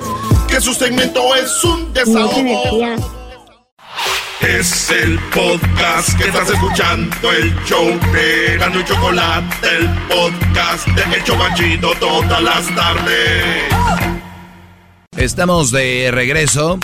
Que 0.47 0.59
su 0.61 0.73
segmento 0.73 1.35
es 1.35 1.63
un 1.63 1.93
desahogo. 1.93 3.20
Es 4.41 4.89
el 4.89 5.19
podcast 5.33 6.17
que 6.17 6.27
estás 6.27 6.49
escuchando, 6.49 7.31
el 7.31 7.55
show 7.65 7.87
de 8.11 8.57
Gano 8.57 8.79
y 8.79 8.85
Chocolate, 8.85 9.67
el 9.77 9.89
podcast 10.07 10.87
de 10.87 11.15
El 11.15 11.23
Chobachito 11.23 11.91
todas 11.99 12.41
las 12.41 12.75
tardes. 12.75 13.63
Estamos 15.15 15.71
de 15.71 16.09
regreso. 16.11 16.79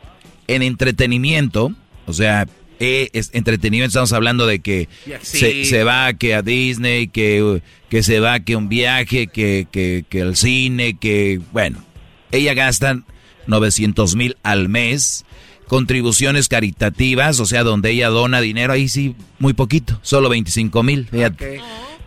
En 0.48 0.62
entretenimiento, 0.62 1.74
o 2.06 2.14
sea, 2.14 2.48
eh, 2.80 3.10
entretenimiento, 3.32 3.88
estamos 3.88 4.14
hablando 4.14 4.46
de 4.46 4.60
que 4.60 4.90
se, 5.22 5.84
va 5.84 6.14
que 6.14 6.36
a 6.36 6.42
Disney, 6.42 7.08
que, 7.08 7.62
que 7.90 8.04
se 8.04 8.20
va 8.20 8.40
que 8.42 8.56
un 8.56 8.70
viaje, 8.70 9.28
que, 9.28 9.68
que, 9.72 10.06
que 10.08 10.20
el 10.20 10.36
cine, 10.36 10.98
que, 10.98 11.40
bueno, 11.52 11.84
ella 12.32 12.54
gasta 12.54 13.02
900 13.48 14.16
mil 14.16 14.38
al 14.44 14.70
mes. 14.70 15.26
Contribuciones 15.68 16.48
caritativas, 16.48 17.40
o 17.40 17.46
sea, 17.48 17.64
donde 17.64 17.90
ella 17.90 18.10
dona 18.10 18.40
dinero, 18.40 18.74
ahí 18.74 18.88
sí, 18.88 19.16
muy 19.40 19.54
poquito, 19.54 20.00
solo 20.04 20.30
25 20.30 20.84
mil. 20.84 21.08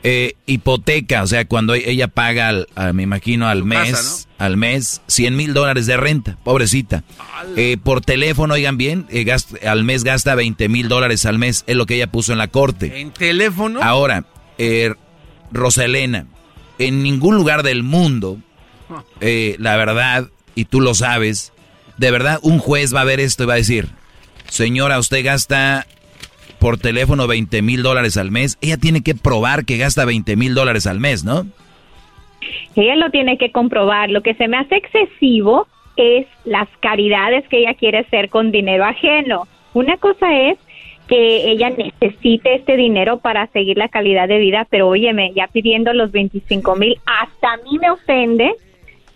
Eh, 0.04 0.34
hipoteca, 0.46 1.24
o 1.24 1.26
sea, 1.26 1.46
cuando 1.46 1.74
ella 1.74 2.06
paga, 2.06 2.52
me 2.92 3.02
imagino, 3.02 3.48
al 3.48 3.64
mes, 3.64 4.28
al 4.38 4.56
mes, 4.56 5.02
100 5.08 5.36
mil 5.36 5.54
dólares 5.54 5.86
de 5.86 5.96
renta, 5.96 6.38
pobrecita. 6.44 7.02
Eh, 7.56 7.78
por 7.82 8.00
teléfono, 8.00 8.54
oigan 8.54 8.76
bien, 8.76 9.06
eh, 9.10 9.26
al 9.66 9.82
mes 9.82 10.04
gasta 10.04 10.36
20 10.36 10.68
mil 10.68 10.88
dólares 10.88 11.26
al 11.26 11.38
mes, 11.38 11.64
es 11.66 11.74
lo 11.74 11.84
que 11.86 11.96
ella 11.96 12.12
puso 12.12 12.32
en 12.32 12.38
la 12.38 12.46
corte. 12.46 13.00
¿En 13.00 13.10
teléfono? 13.10 13.82
Ahora, 13.82 14.24
Roselena, 15.50 16.26
en 16.78 17.02
ningún 17.02 17.34
lugar 17.34 17.64
del 17.64 17.82
mundo, 17.82 18.38
la 19.20 19.76
verdad, 19.76 20.28
y 20.54 20.66
tú 20.66 20.80
lo 20.80 20.94
sabes, 20.94 21.52
de 21.96 22.12
verdad 22.12 22.38
un 22.42 22.60
juez 22.60 22.94
va 22.94 23.00
a 23.00 23.04
ver 23.04 23.18
esto 23.18 23.42
y 23.42 23.46
va 23.46 23.54
a 23.54 23.56
decir, 23.56 23.88
señora, 24.48 25.00
usted 25.00 25.24
gasta 25.24 25.88
por 26.58 26.78
teléfono 26.78 27.26
20 27.26 27.62
mil 27.62 27.82
dólares 27.82 28.16
al 28.16 28.30
mes, 28.30 28.58
ella 28.60 28.76
tiene 28.76 29.02
que 29.02 29.14
probar 29.14 29.64
que 29.64 29.78
gasta 29.78 30.04
20 30.04 30.36
mil 30.36 30.54
dólares 30.54 30.86
al 30.86 31.00
mes, 31.00 31.24
¿no? 31.24 31.46
Ella 32.76 32.96
lo 32.96 33.10
tiene 33.10 33.38
que 33.38 33.50
comprobar. 33.50 34.10
Lo 34.10 34.22
que 34.22 34.34
se 34.34 34.48
me 34.48 34.56
hace 34.56 34.76
excesivo 34.76 35.66
es 35.96 36.26
las 36.44 36.68
caridades 36.80 37.46
que 37.48 37.58
ella 37.58 37.74
quiere 37.74 37.98
hacer 37.98 38.28
con 38.28 38.52
dinero 38.52 38.84
ajeno. 38.84 39.48
Una 39.74 39.96
cosa 39.96 40.36
es 40.36 40.58
que 41.08 41.50
ella 41.50 41.70
necesite 41.70 42.54
este 42.54 42.76
dinero 42.76 43.18
para 43.18 43.46
seguir 43.48 43.78
la 43.78 43.88
calidad 43.88 44.28
de 44.28 44.38
vida, 44.38 44.66
pero 44.70 44.88
óyeme, 44.88 45.32
ya 45.34 45.48
pidiendo 45.48 45.92
los 45.92 46.12
25 46.12 46.76
mil, 46.76 46.98
hasta 47.06 47.54
a 47.54 47.56
mí 47.58 47.78
me 47.78 47.90
ofende. 47.90 48.54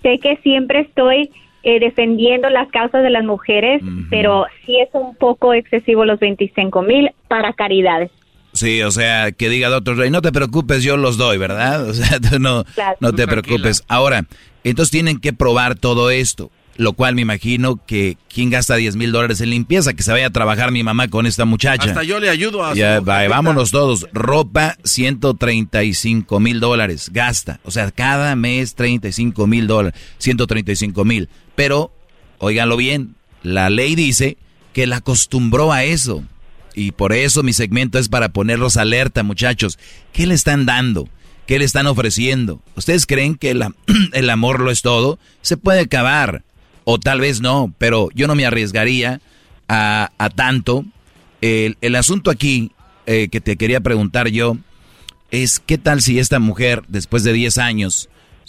Sé 0.02 0.19
que 0.19 0.36
siempre 0.39 0.81
estoy 0.81 1.31
eh, 1.62 1.80
defendiendo 1.80 2.48
las 2.51 2.68
causas 2.70 3.02
de 3.02 3.10
las 3.10 3.24
mujeres, 3.24 3.82
pero 4.10 4.47
sí 4.66 4.78
es 4.80 4.89
un 4.93 5.14
poco 5.14 5.55
excesivo 5.55 6.05
los 6.05 6.18
25 6.18 6.82
mil 6.82 7.10
para 7.28 7.52
caridades. 7.52 8.10
Sí, 8.52 8.82
o 8.82 8.90
sea, 8.90 9.32
que 9.32 9.48
diga 9.48 9.68
doctor 9.70 9.97
Rey, 9.97 10.10
no 10.10 10.20
te 10.20 10.30
preocupes, 10.30 10.82
yo 10.82 10.97
los 10.97 11.16
doy, 11.16 11.39
¿verdad? 11.39 11.89
O 11.89 11.94
sea, 11.94 12.20
tú 12.20 12.39
no, 12.39 12.64
no 13.01 13.12
te 13.12 13.26
preocupes. 13.26 13.84
Ahora, 13.89 14.26
entonces 14.64 14.90
tienen 14.90 15.18
que 15.18 15.32
probar 15.32 15.74
todo 15.76 16.10
esto. 16.10 16.51
Lo 16.77 16.94
cual 16.94 17.15
me 17.15 17.23
imagino 17.23 17.78
que 17.85 18.16
quien 18.32 18.49
gasta 18.49 18.77
10 18.77 18.97
mil 18.97 19.12
dólares 19.12 19.40
en 19.40 19.51
limpieza, 19.51 19.93
que 19.93 20.03
se 20.03 20.11
vaya 20.11 20.28
a 20.28 20.31
trabajar 20.31 20.73
mi 20.73 20.82
mamá 20.82 21.09
con 21.09 21.27
esta 21.27 21.44
muchacha. 21.44 21.89
Hasta 21.89 22.03
yo 22.03 22.19
le 22.19 22.31
ayudo 22.31 22.65
a 22.65 22.74
Ya, 22.74 23.01
vámonos 23.01 23.70
todos. 23.70 24.07
Ropa, 24.12 24.77
135 24.82 26.40
mil 26.40 26.61
dólares 26.61 27.11
gasta. 27.12 27.61
O 27.65 27.70
sea, 27.70 27.90
cada 27.90 28.35
mes 28.36 28.74
35 28.74 29.47
mil 29.47 29.66
dólares, 29.66 30.01
135 30.19 31.05
mil. 31.05 31.28
Pero, 31.55 31.93
óiganlo 32.39 32.77
bien, 32.77 33.16
la 33.43 33.69
ley 33.69 33.94
dice 33.94 34.39
que 34.73 34.86
la 34.86 34.97
acostumbró 34.97 35.73
a 35.73 35.85
eso. 35.85 36.24
Y 36.74 36.93
por 36.93 37.12
eso 37.12 37.43
mi 37.43 37.53
segmento 37.53 37.99
es 37.99 38.09
para 38.09 38.31
ponerlos 38.31 38.78
alerta, 38.78 39.23
muchachos. 39.23 39.78
¿Qué 40.12 40.27
le 40.27 40.35
están 40.35 40.65
dando? 40.65 41.07
¿Qué 41.47 41.59
le 41.59 41.66
están 41.66 41.86
ofreciendo? 41.86 42.62
¿Ustedes 42.77 43.05
creen 43.05 43.35
que 43.35 43.51
el 44.12 44.31
amor 44.31 44.61
lo 44.61 44.70
es 44.70 44.81
todo? 44.81 45.19
Se 45.43 45.59
puede 45.59 45.81
acabar 45.81 46.44
o 46.84 46.98
tal 46.98 47.20
vez 47.20 47.40
no, 47.40 47.72
pero 47.78 48.09
yo 48.14 48.26
no 48.26 48.34
me 48.34 48.46
arriesgaría 48.46 49.20
a, 49.68 50.30
tanto. 50.34 50.84
El, 51.40 51.96
asunto 51.96 52.30
aquí 52.30 52.72
eh, 53.06 53.28
que 53.30 53.40
te 53.40 53.56
quería 53.56 53.80
preguntar 53.80 54.28
yo 54.28 54.56
es 55.30 55.60
qué 55.60 55.78
tal 55.78 56.02
si 56.02 56.18
esta 56.18 56.38
mujer 56.38 56.84
después 56.88 57.24
de 57.24 57.32
10 57.32 57.59
años, 57.59 58.09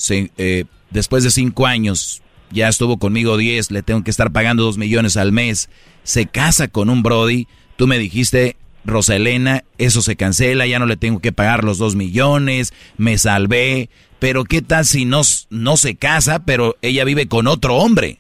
eh, 0.09 0.65
después 0.89 1.23
de 1.23 1.31
5 1.31 1.65
años, 1.65 2.21
ya 2.51 2.67
estuvo 2.67 2.97
conmigo 2.99 3.37
10, 3.37 3.71
le 3.71 3.83
tengo 3.83 4.03
que 4.03 4.11
estar 4.11 4.31
pagando 4.31 4.63
2 4.63 4.77
millones 4.77 5.17
al 5.17 5.31
mes, 5.31 5.69
se 6.03 6.25
casa 6.27 6.67
con 6.67 6.89
un 6.89 7.01
Brody, 7.01 7.47
tú 7.77 7.87
me 7.87 7.97
dijiste, 7.97 8.57
Roselena, 8.85 9.63
eso 9.77 10.01
se 10.01 10.17
cancela, 10.17 10.67
ya 10.67 10.77
no 10.77 10.85
le 10.85 10.97
tengo 10.97 11.19
que 11.19 11.31
pagar 11.31 11.63
los 11.63 11.77
2 11.77 11.95
millones, 11.95 12.73
me 12.97 13.17
salvé, 13.17 13.89
pero 14.19 14.43
qué 14.43 14.61
tal 14.61 14.85
si 14.85 15.05
no, 15.05 15.21
no 15.49 15.77
se 15.77 15.95
casa, 15.95 16.43
pero 16.43 16.75
ella 16.81 17.05
vive 17.05 17.27
con 17.29 17.47
otro 17.47 17.77
hombre 17.77 18.19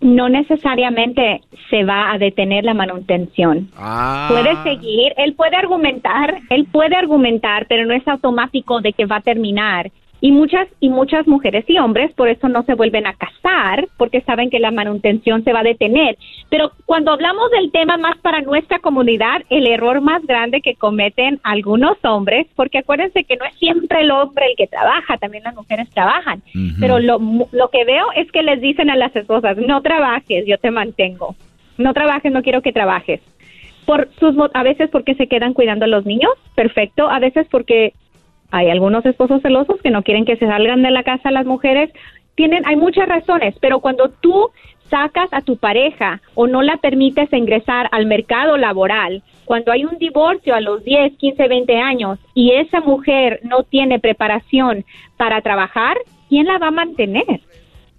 no 0.00 0.28
necesariamente 0.28 1.42
se 1.68 1.84
va 1.84 2.12
a 2.12 2.18
detener 2.18 2.64
la 2.64 2.74
manutención. 2.74 3.68
Ah. 3.76 4.28
Puede 4.30 4.62
seguir, 4.62 5.12
él 5.16 5.34
puede 5.34 5.56
argumentar, 5.56 6.38
él 6.48 6.66
puede 6.70 6.96
argumentar, 6.96 7.66
pero 7.68 7.86
no 7.86 7.94
es 7.94 8.06
automático 8.08 8.80
de 8.80 8.92
que 8.92 9.06
va 9.06 9.16
a 9.16 9.20
terminar. 9.20 9.90
Y 10.20 10.32
muchas 10.32 10.68
y 10.80 10.90
muchas 10.90 11.26
mujeres 11.26 11.64
y 11.68 11.78
hombres 11.78 12.12
por 12.12 12.28
eso 12.28 12.48
no 12.48 12.62
se 12.64 12.74
vuelven 12.74 13.06
a 13.06 13.14
casar 13.14 13.88
porque 13.96 14.20
saben 14.20 14.50
que 14.50 14.58
la 14.58 14.70
manutención 14.70 15.42
se 15.44 15.52
va 15.52 15.60
a 15.60 15.64
detener. 15.64 16.18
Pero 16.50 16.72
cuando 16.84 17.12
hablamos 17.12 17.50
del 17.50 17.70
tema 17.70 17.96
más 17.96 18.18
para 18.18 18.40
nuestra 18.42 18.80
comunidad, 18.80 19.42
el 19.48 19.66
error 19.66 20.00
más 20.00 20.26
grande 20.26 20.60
que 20.60 20.74
cometen 20.74 21.40
algunos 21.42 21.96
hombres, 22.04 22.46
porque 22.54 22.78
acuérdense 22.78 23.24
que 23.24 23.36
no 23.36 23.44
es 23.44 23.54
siempre 23.54 24.02
el 24.02 24.10
hombre 24.10 24.46
el 24.50 24.56
que 24.56 24.66
trabaja, 24.66 25.16
también 25.16 25.44
las 25.44 25.54
mujeres 25.54 25.88
trabajan. 25.90 26.42
Pero 26.78 26.98
lo, 26.98 27.18
lo 27.52 27.68
que 27.68 27.84
veo 27.84 28.06
es 28.14 28.30
que 28.30 28.42
les 28.42 28.60
dicen 28.60 28.90
a 28.90 28.96
las 28.96 29.14
esposas, 29.16 29.56
no 29.56 29.80
trabajes, 29.80 30.44
yo 30.46 30.58
te 30.58 30.70
mantengo. 30.70 31.34
No 31.78 31.94
trabajes, 31.94 32.30
no 32.30 32.42
quiero 32.42 32.60
que 32.60 32.72
trabajes 32.72 33.20
por 33.86 34.08
sus 34.20 34.36
a 34.54 34.62
veces 34.62 34.88
porque 34.90 35.16
se 35.16 35.26
quedan 35.26 35.52
cuidando 35.52 35.84
a 35.84 35.88
los 35.88 36.06
niños, 36.06 36.30
perfecto, 36.54 37.08
a 37.08 37.18
veces 37.18 37.48
porque 37.50 37.92
hay 38.50 38.70
algunos 38.70 39.04
esposos 39.06 39.42
celosos 39.42 39.80
que 39.82 39.90
no 39.90 40.02
quieren 40.02 40.24
que 40.24 40.36
se 40.36 40.46
salgan 40.46 40.82
de 40.82 40.90
la 40.90 41.02
casa 41.02 41.30
las 41.30 41.46
mujeres. 41.46 41.90
Tienen, 42.34 42.66
hay 42.66 42.76
muchas 42.76 43.08
razones, 43.08 43.54
pero 43.60 43.80
cuando 43.80 44.08
tú 44.08 44.50
sacas 44.88 45.28
a 45.32 45.40
tu 45.40 45.56
pareja 45.56 46.20
o 46.34 46.46
no 46.46 46.62
la 46.62 46.76
permites 46.78 47.32
ingresar 47.32 47.88
al 47.92 48.06
mercado 48.06 48.56
laboral, 48.56 49.22
cuando 49.44 49.72
hay 49.72 49.84
un 49.84 49.98
divorcio 49.98 50.54
a 50.54 50.60
los 50.60 50.84
10, 50.84 51.16
15, 51.16 51.48
20 51.48 51.76
años 51.78 52.18
y 52.34 52.52
esa 52.52 52.80
mujer 52.80 53.40
no 53.44 53.62
tiene 53.62 53.98
preparación 53.98 54.84
para 55.16 55.40
trabajar, 55.42 55.96
¿quién 56.28 56.46
la 56.46 56.58
va 56.58 56.68
a 56.68 56.72
mantener? 56.72 57.40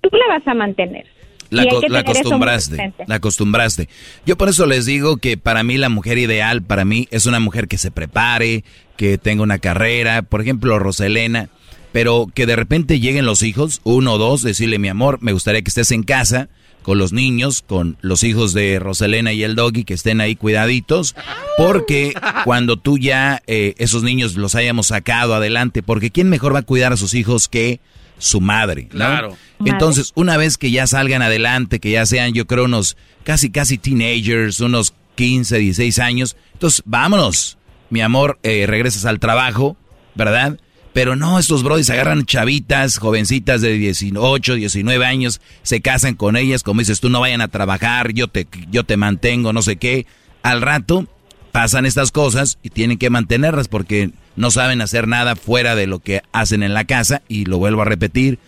Tú 0.01 0.09
la 0.11 0.37
vas 0.37 0.47
a 0.47 0.53
mantener. 0.53 1.05
La, 1.49 1.63
acostumbraste, 1.63 2.93
la 3.07 3.15
acostumbraste. 3.15 3.89
Yo 4.25 4.37
por 4.37 4.47
eso 4.47 4.65
les 4.65 4.85
digo 4.85 5.17
que 5.17 5.35
para 5.35 5.63
mí 5.63 5.75
la 5.75 5.89
mujer 5.89 6.17
ideal, 6.17 6.61
para 6.63 6.85
mí 6.85 7.09
es 7.11 7.25
una 7.25 7.41
mujer 7.41 7.67
que 7.67 7.77
se 7.77 7.91
prepare, 7.91 8.63
que 9.01 9.17
tenga 9.17 9.41
una 9.41 9.57
carrera, 9.57 10.21
por 10.21 10.41
ejemplo 10.41 10.77
Roselena, 10.77 11.49
pero 11.91 12.27
que 12.35 12.45
de 12.45 12.55
repente 12.55 12.99
lleguen 12.99 13.25
los 13.25 13.41
hijos, 13.41 13.81
uno 13.83 14.13
o 14.13 14.17
dos, 14.19 14.43
decirle 14.43 14.77
mi 14.77 14.89
amor, 14.89 15.17
me 15.21 15.33
gustaría 15.33 15.63
que 15.63 15.69
estés 15.69 15.89
en 15.89 16.03
casa 16.03 16.49
con 16.83 16.99
los 16.99 17.11
niños, 17.11 17.63
con 17.67 17.97
los 18.01 18.23
hijos 18.23 18.53
de 18.53 18.77
Roselena 18.77 19.33
y 19.33 19.41
el 19.41 19.55
doggy, 19.55 19.85
que 19.85 19.95
estén 19.95 20.21
ahí 20.21 20.35
cuidaditos, 20.35 21.15
porque 21.57 22.13
cuando 22.43 22.77
tú 22.77 22.99
ya 22.99 23.41
eh, 23.47 23.73
esos 23.79 24.03
niños 24.03 24.35
los 24.35 24.53
hayamos 24.53 24.85
sacado 24.85 25.33
adelante, 25.33 25.81
porque 25.81 26.11
¿quién 26.11 26.29
mejor 26.29 26.53
va 26.53 26.59
a 26.59 26.61
cuidar 26.61 26.93
a 26.93 26.97
sus 26.97 27.15
hijos 27.15 27.47
que 27.47 27.79
su 28.19 28.39
madre, 28.39 28.87
Claro. 28.87 29.35
Entonces, 29.65 30.11
una 30.13 30.37
vez 30.37 30.59
que 30.59 30.69
ya 30.69 30.85
salgan 30.85 31.23
adelante, 31.23 31.79
que 31.79 31.89
ya 31.89 32.05
sean, 32.05 32.33
yo 32.33 32.45
creo, 32.45 32.65
unos 32.65 32.97
casi, 33.23 33.49
casi 33.49 33.79
teenagers, 33.79 34.59
unos 34.59 34.93
15, 35.15 35.57
16 35.57 35.97
años, 35.97 36.37
entonces 36.53 36.83
vámonos, 36.85 37.57
mi 37.91 38.01
amor, 38.01 38.39
eh, 38.41 38.65
regresas 38.67 39.05
al 39.05 39.19
trabajo, 39.19 39.77
¿verdad? 40.15 40.57
Pero 40.93 41.15
no, 41.15 41.37
estos 41.39 41.63
brodis 41.63 41.89
agarran 41.89 42.25
chavitas, 42.25 42.97
jovencitas 42.97 43.61
de 43.61 43.73
18, 43.73 44.55
19 44.55 45.05
años, 45.05 45.39
se 45.61 45.81
casan 45.81 46.15
con 46.15 46.35
ellas, 46.35 46.63
como 46.63 46.79
dices 46.79 46.99
tú, 46.99 47.09
no 47.09 47.19
vayan 47.19 47.41
a 47.41 47.47
trabajar, 47.49 48.13
yo 48.13 48.27
te, 48.27 48.47
yo 48.71 48.83
te 48.83 48.97
mantengo, 48.97 49.53
no 49.53 49.61
sé 49.61 49.75
qué. 49.75 50.05
Al 50.41 50.61
rato 50.61 51.07
pasan 51.51 51.85
estas 51.85 52.11
cosas 52.11 52.57
y 52.63 52.69
tienen 52.69 52.97
que 52.97 53.09
mantenerlas 53.09 53.67
porque 53.67 54.11
no 54.35 54.51
saben 54.51 54.81
hacer 54.81 55.07
nada 55.07 55.35
fuera 55.35 55.75
de 55.75 55.87
lo 55.87 55.99
que 55.99 56.23
hacen 56.31 56.63
en 56.63 56.73
la 56.73 56.85
casa 56.85 57.21
y 57.27 57.45
lo 57.45 57.57
vuelvo 57.57 57.81
a 57.81 57.85
repetir, 57.85 58.39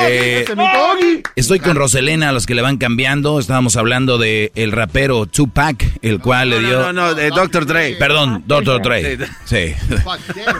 Eh, 0.00 0.44
estoy 1.36 1.60
con 1.60 1.76
Roselena, 1.76 2.28
a 2.28 2.32
los 2.32 2.46
que 2.46 2.54
le 2.54 2.62
van 2.62 2.76
cambiando. 2.76 3.38
Estábamos 3.38 3.76
hablando 3.76 4.18
de 4.18 4.52
el 4.54 4.72
rapero 4.72 5.26
Tupac, 5.26 5.84
el 6.02 6.20
cual 6.20 6.50
le 6.50 6.60
dio. 6.60 6.80
No, 6.80 6.92
no, 6.92 7.14
de 7.14 7.30
Dr. 7.30 7.66
Dre. 7.66 7.96
Perdón, 7.98 8.44
Dr. 8.46 8.82
Dre. 8.82 9.18
Sí. 9.44 9.74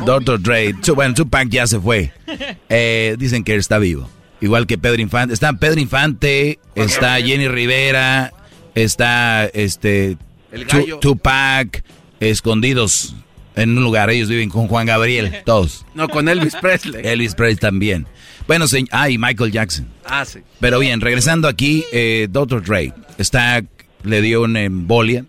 Dr. 0.05 0.41
Dre. 0.41 0.75
Bueno, 0.95 1.15
Tupac 1.15 1.49
ya 1.49 1.67
se 1.67 1.81
fue. 1.81 2.13
Eh, 2.69 3.15
dicen 3.19 3.45
que 3.45 3.55
él 3.55 3.61
está 3.61 3.79
vivo. 3.79 4.09
Igual 4.41 4.67
que 4.67 4.77
Pedro 4.77 5.01
Infante. 5.01 5.33
Está 5.33 5.53
Pedro 5.55 5.81
Infante, 5.81 6.59
está 6.75 7.17
Jenny 7.21 7.49
Rivera, 7.49 8.33
está 8.75 9.47
este. 9.47 10.17
Tupac, 11.01 11.83
escondidos 12.21 13.15
en 13.57 13.77
un 13.77 13.85
lugar. 13.85 14.11
Ellos 14.11 14.29
viven 14.29 14.51
con 14.51 14.69
Juan 14.69 14.87
Gabriel, 14.87 15.43
todos. 15.45 15.85
No, 15.95 16.09
con 16.09 16.29
Elvis 16.29 16.55
Presley. 16.57 17.07
Elvis 17.07 17.35
Presley 17.35 17.57
también. 17.57 18.07
Bueno, 18.47 18.69
señor, 18.69 18.89
ah, 18.93 19.11
y 19.11 19.19
Michael 19.19 19.51
Jackson. 19.51 19.89
Ah, 20.05 20.25
sí. 20.25 20.41
Pero 20.61 20.79
bien, 20.79 21.01
regresando 21.01 21.49
aquí, 21.49 21.85
eh, 21.93 22.29
Dr. 22.31 22.63
Dre 22.63 22.93
está, 23.19 23.63
le 24.05 24.23
dio 24.23 24.43
una 24.43 24.63
embolia, 24.63 25.25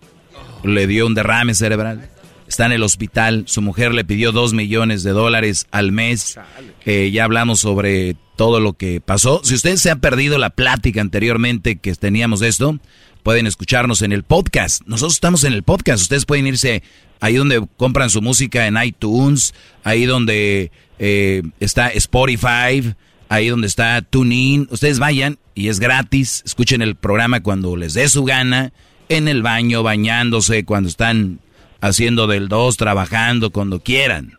le 0.64 0.86
dio 0.86 1.08
un 1.08 1.16
derrame 1.16 1.56
cerebral, 1.56 2.10
está 2.48 2.68
en 2.68 2.74
el 2.74 2.84
hospital, 2.84 3.44
su 3.48 3.62
mujer 3.62 3.94
le 3.94 4.06
pidió 4.06 4.32
dos 4.32 4.54
millones 4.54 5.04
de 5.04 5.12
dólares 5.12 5.68
al 5.72 5.92
mes, 5.92 6.40
eh, 6.86 7.10
ya 7.12 7.24
hablamos 7.24 7.60
sobre 7.60 8.16
todo 8.36 8.60
lo 8.60 8.74
que 8.74 9.02
pasó. 9.02 9.42
Si 9.44 9.56
usted 9.56 9.78
se 9.78 9.90
ha 9.90 9.96
perdido 9.96 10.38
la 10.38 10.52
plática 10.52 11.02
anteriormente 11.02 11.78
que 11.78 11.96
teníamos 11.96 12.40
de 12.40 12.50
esto, 12.50 12.80
pueden 13.24 13.48
escucharnos 13.48 14.04
en 14.04 14.12
el 14.12 14.24
podcast. 14.24 14.84
Nosotros 14.86 15.16
estamos 15.16 15.44
en 15.44 15.54
el 15.54 15.64
podcast, 15.64 16.04
ustedes 16.04 16.26
pueden 16.26 16.46
irse 16.46 16.84
ahí 17.20 17.36
donde 17.36 17.66
compran 17.78 18.10
su 18.12 18.22
música 18.22 18.68
en 18.68 18.78
iTunes, 18.82 19.56
ahí 19.84 20.06
donde 20.06 20.72
eh, 21.00 21.42
está 21.60 21.90
Spotify, 21.90 22.94
ahí 23.30 23.50
donde 23.50 23.68
está 23.68 24.02
TuneIn. 24.02 24.68
Ustedes 24.72 25.00
vayan 25.00 25.38
y 25.56 25.70
es 25.70 25.80
gratis. 25.80 26.44
Escuchen 26.46 26.82
el 26.82 26.96
programa 26.96 27.42
cuando 27.42 27.76
les 27.76 27.94
dé 27.94 28.08
su 28.10 28.24
gana, 28.24 28.72
en 29.10 29.28
el 29.28 29.42
baño, 29.42 29.84
bañándose, 29.84 30.66
cuando 30.66 30.90
están 30.90 31.40
haciendo 31.82 32.28
del 32.28 32.48
2, 32.48 32.78
trabajando, 32.78 33.52
cuando 33.52 33.80
quieran. 33.80 34.38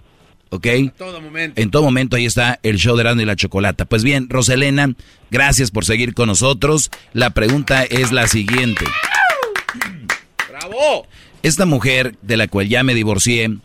¿Ok? 0.51 0.66
En 0.66 0.90
todo 0.90 1.20
momento. 1.20 1.60
En 1.60 1.70
todo 1.70 1.82
momento 1.82 2.16
ahí 2.16 2.24
está 2.24 2.59
el 2.62 2.78
show 2.78 2.97
de 2.97 3.02
Erasmo 3.02 3.23
y 3.23 3.27
la 3.27 3.36
Chocolata. 3.36 3.85
Pues 3.85 4.02
bien, 4.02 4.28
Roselena, 4.31 4.94
gracias 5.31 5.70
por 5.70 5.85
seguir 5.85 6.15
con 6.15 6.28
nosotros. 6.28 6.90
La 7.12 7.31
pregunta 7.31 7.85
es 7.85 8.12
la 8.12 8.27
siguiente. 8.28 8.85
¡Bravo! 10.48 11.06
Esta 11.43 11.66
mujer 11.66 12.16
de 12.23 12.36
la 12.36 12.48
cual 12.48 12.69
ya 12.69 12.82
me 12.82 12.94
divorcié, 12.94 13.59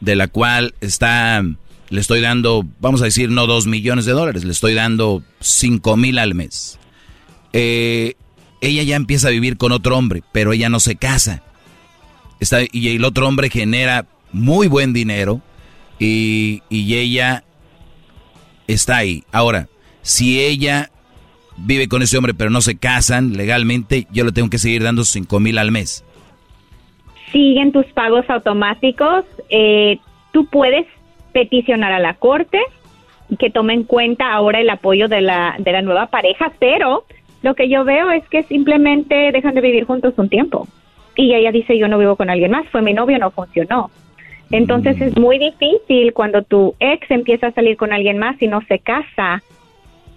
de 0.00 0.16
la 0.16 0.28
cual 0.28 0.74
está 0.80 1.44
le 1.90 2.00
estoy 2.00 2.20
dando, 2.20 2.64
vamos 2.80 3.02
a 3.02 3.04
decir, 3.04 3.30
no 3.30 3.46
dos 3.46 3.66
millones 3.66 4.06
de 4.06 4.12
dólares, 4.12 4.44
le 4.44 4.52
estoy 4.52 4.74
dando 4.74 5.22
cinco 5.40 5.96
mil 5.96 6.18
al 6.18 6.34
mes. 6.34 6.78
Eh, 7.52 8.14
ella 8.60 8.82
ya 8.84 8.96
empieza 8.96 9.28
a 9.28 9.32
vivir 9.32 9.56
con 9.56 9.72
otro 9.72 9.98
hombre, 9.98 10.22
pero 10.32 10.52
ella 10.52 10.68
no 10.68 10.80
se 10.80 10.96
casa. 10.96 11.42
Está, 12.38 12.60
y 12.70 12.88
el 12.96 13.04
otro 13.04 13.26
hombre 13.26 13.50
genera 13.50 14.06
muy 14.32 14.68
buen 14.68 14.92
dinero 14.92 15.42
y, 15.98 16.62
y 16.70 16.94
ella 16.94 17.44
está 18.66 18.98
ahí. 18.98 19.24
Ahora, 19.32 19.68
si 20.02 20.40
ella 20.40 20.90
vive 21.56 21.88
con 21.88 22.02
ese 22.02 22.16
hombre 22.16 22.32
pero 22.32 22.50
no 22.50 22.60
se 22.60 22.76
casan 22.76 23.36
legalmente, 23.36 24.06
yo 24.12 24.24
le 24.24 24.32
tengo 24.32 24.48
que 24.48 24.58
seguir 24.58 24.82
dando 24.82 25.04
cinco 25.04 25.40
mil 25.40 25.58
al 25.58 25.72
mes. 25.72 26.04
Siguen 27.32 27.72
tus 27.72 27.86
pagos 27.86 28.28
automáticos. 28.30 29.24
Eh, 29.50 29.98
tú 30.32 30.46
puedes 30.46 30.86
peticionar 31.32 31.92
a 31.92 31.98
la 31.98 32.14
corte 32.14 32.60
que 33.38 33.50
tome 33.50 33.74
en 33.74 33.84
cuenta 33.84 34.32
ahora 34.32 34.60
el 34.60 34.70
apoyo 34.70 35.08
de 35.08 35.20
la, 35.20 35.54
de 35.58 35.72
la 35.72 35.82
nueva 35.82 36.06
pareja, 36.06 36.52
pero 36.58 37.04
lo 37.42 37.54
que 37.54 37.68
yo 37.68 37.84
veo 37.84 38.10
es 38.10 38.26
que 38.28 38.42
simplemente 38.44 39.32
dejan 39.32 39.54
de 39.54 39.60
vivir 39.60 39.84
juntos 39.84 40.14
un 40.16 40.28
tiempo. 40.28 40.66
Y 41.16 41.34
ella 41.34 41.52
dice, 41.52 41.78
yo 41.78 41.88
no 41.88 41.98
vivo 41.98 42.16
con 42.16 42.30
alguien 42.30 42.50
más, 42.50 42.66
fue 42.68 42.82
mi 42.82 42.94
novio, 42.94 43.18
no 43.18 43.30
funcionó. 43.30 43.90
Entonces 44.50 44.98
mm. 44.98 45.02
es 45.02 45.18
muy 45.18 45.38
difícil 45.38 46.12
cuando 46.12 46.42
tu 46.42 46.74
ex 46.80 47.10
empieza 47.10 47.48
a 47.48 47.52
salir 47.52 47.76
con 47.76 47.92
alguien 47.92 48.18
más 48.18 48.40
y 48.42 48.48
no 48.48 48.60
se 48.62 48.78
casa, 48.78 49.42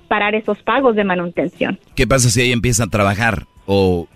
parar 0.07 0.35
esos 0.35 0.61
pagos 0.63 0.95
de 0.95 1.03
manutención. 1.03 1.79
¿Qué 1.95 2.07
pasa 2.07 2.29
si 2.29 2.41
ella 2.41 2.53
empieza 2.53 2.85
a 2.85 2.87
trabajar 2.87 3.43
o 3.65 4.07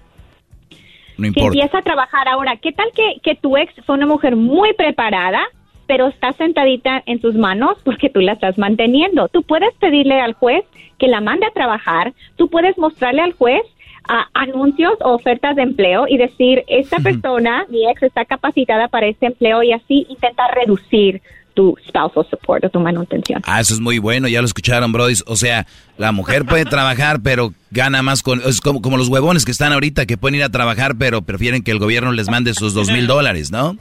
no 1.17 1.27
importa? 1.27 1.51
Si 1.51 1.59
empieza 1.59 1.77
a 1.79 1.81
trabajar 1.81 2.27
ahora, 2.27 2.57
¿qué 2.57 2.71
tal 2.71 2.87
que, 2.95 3.19
que 3.21 3.35
tu 3.35 3.57
ex 3.57 3.73
fue 3.85 3.95
una 3.95 4.05
mujer 4.05 4.35
muy 4.35 4.73
preparada, 4.73 5.41
pero 5.87 6.07
está 6.07 6.33
sentadita 6.33 7.01
en 7.05 7.19
tus 7.19 7.35
manos 7.35 7.77
porque 7.83 8.09
tú 8.09 8.19
la 8.19 8.33
estás 8.33 8.57
manteniendo. 8.57 9.29
Tú 9.29 9.43
puedes 9.43 9.73
pedirle 9.75 10.19
al 10.19 10.33
juez 10.33 10.63
que 10.99 11.07
la 11.07 11.21
mande 11.21 11.45
a 11.45 11.51
trabajar, 11.51 12.13
tú 12.35 12.49
puedes 12.49 12.77
mostrarle 12.77 13.21
al 13.21 13.33
juez 13.33 13.61
a 14.07 14.27
anuncios 14.33 14.93
o 15.01 15.13
ofertas 15.13 15.55
de 15.55 15.63
empleo 15.63 16.05
y 16.07 16.17
decir, 16.17 16.63
esta 16.67 16.97
persona, 16.99 17.65
mi 17.69 17.89
ex, 17.89 18.03
está 18.03 18.25
capacitada 18.25 18.87
para 18.87 19.07
este 19.07 19.25
empleo 19.25 19.63
y 19.63 19.73
así 19.73 20.05
intentar 20.09 20.53
reducir 20.55 21.21
tu 21.53 21.75
spousal 21.87 22.25
support 22.29 22.63
o 22.65 22.69
tu 22.69 22.79
manutención. 22.79 23.41
Ah, 23.45 23.59
eso 23.59 23.73
es 23.73 23.79
muy 23.79 23.97
bueno, 23.97 24.27
ya 24.27 24.41
lo 24.41 24.45
escucharon, 24.45 24.91
Brody. 24.91 25.15
O 25.25 25.35
sea, 25.35 25.65
la 25.97 26.11
mujer 26.11 26.45
puede 26.45 26.65
trabajar, 26.69 27.21
pero 27.23 27.51
gana 27.71 28.03
más 28.03 28.21
con... 28.21 28.41
Es 28.45 28.61
como, 28.61 28.81
como 28.81 28.95
los 28.95 29.09
huevones 29.09 29.43
que 29.43 29.51
están 29.51 29.73
ahorita, 29.73 30.05
que 30.05 30.17
pueden 30.17 30.35
ir 30.35 30.43
a 30.43 30.49
trabajar, 30.49 30.95
pero 30.99 31.23
prefieren 31.23 31.63
que 31.63 31.71
el 31.71 31.79
gobierno 31.79 32.11
les 32.11 32.29
mande 32.29 32.53
sus 32.53 32.75
dos 32.75 32.91
mil 32.91 33.07
dólares, 33.07 33.51
¿no? 33.51 33.75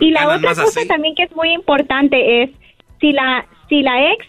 Y 0.00 0.10
la 0.10 0.28
otra 0.28 0.54
cosa 0.54 0.80
también 0.86 1.14
que 1.14 1.24
es 1.24 1.36
muy 1.36 1.52
importante 1.52 2.42
es 2.42 2.50
si 3.00 3.12
la 3.12 3.46
si 3.68 3.82
la 3.82 4.12
ex 4.12 4.26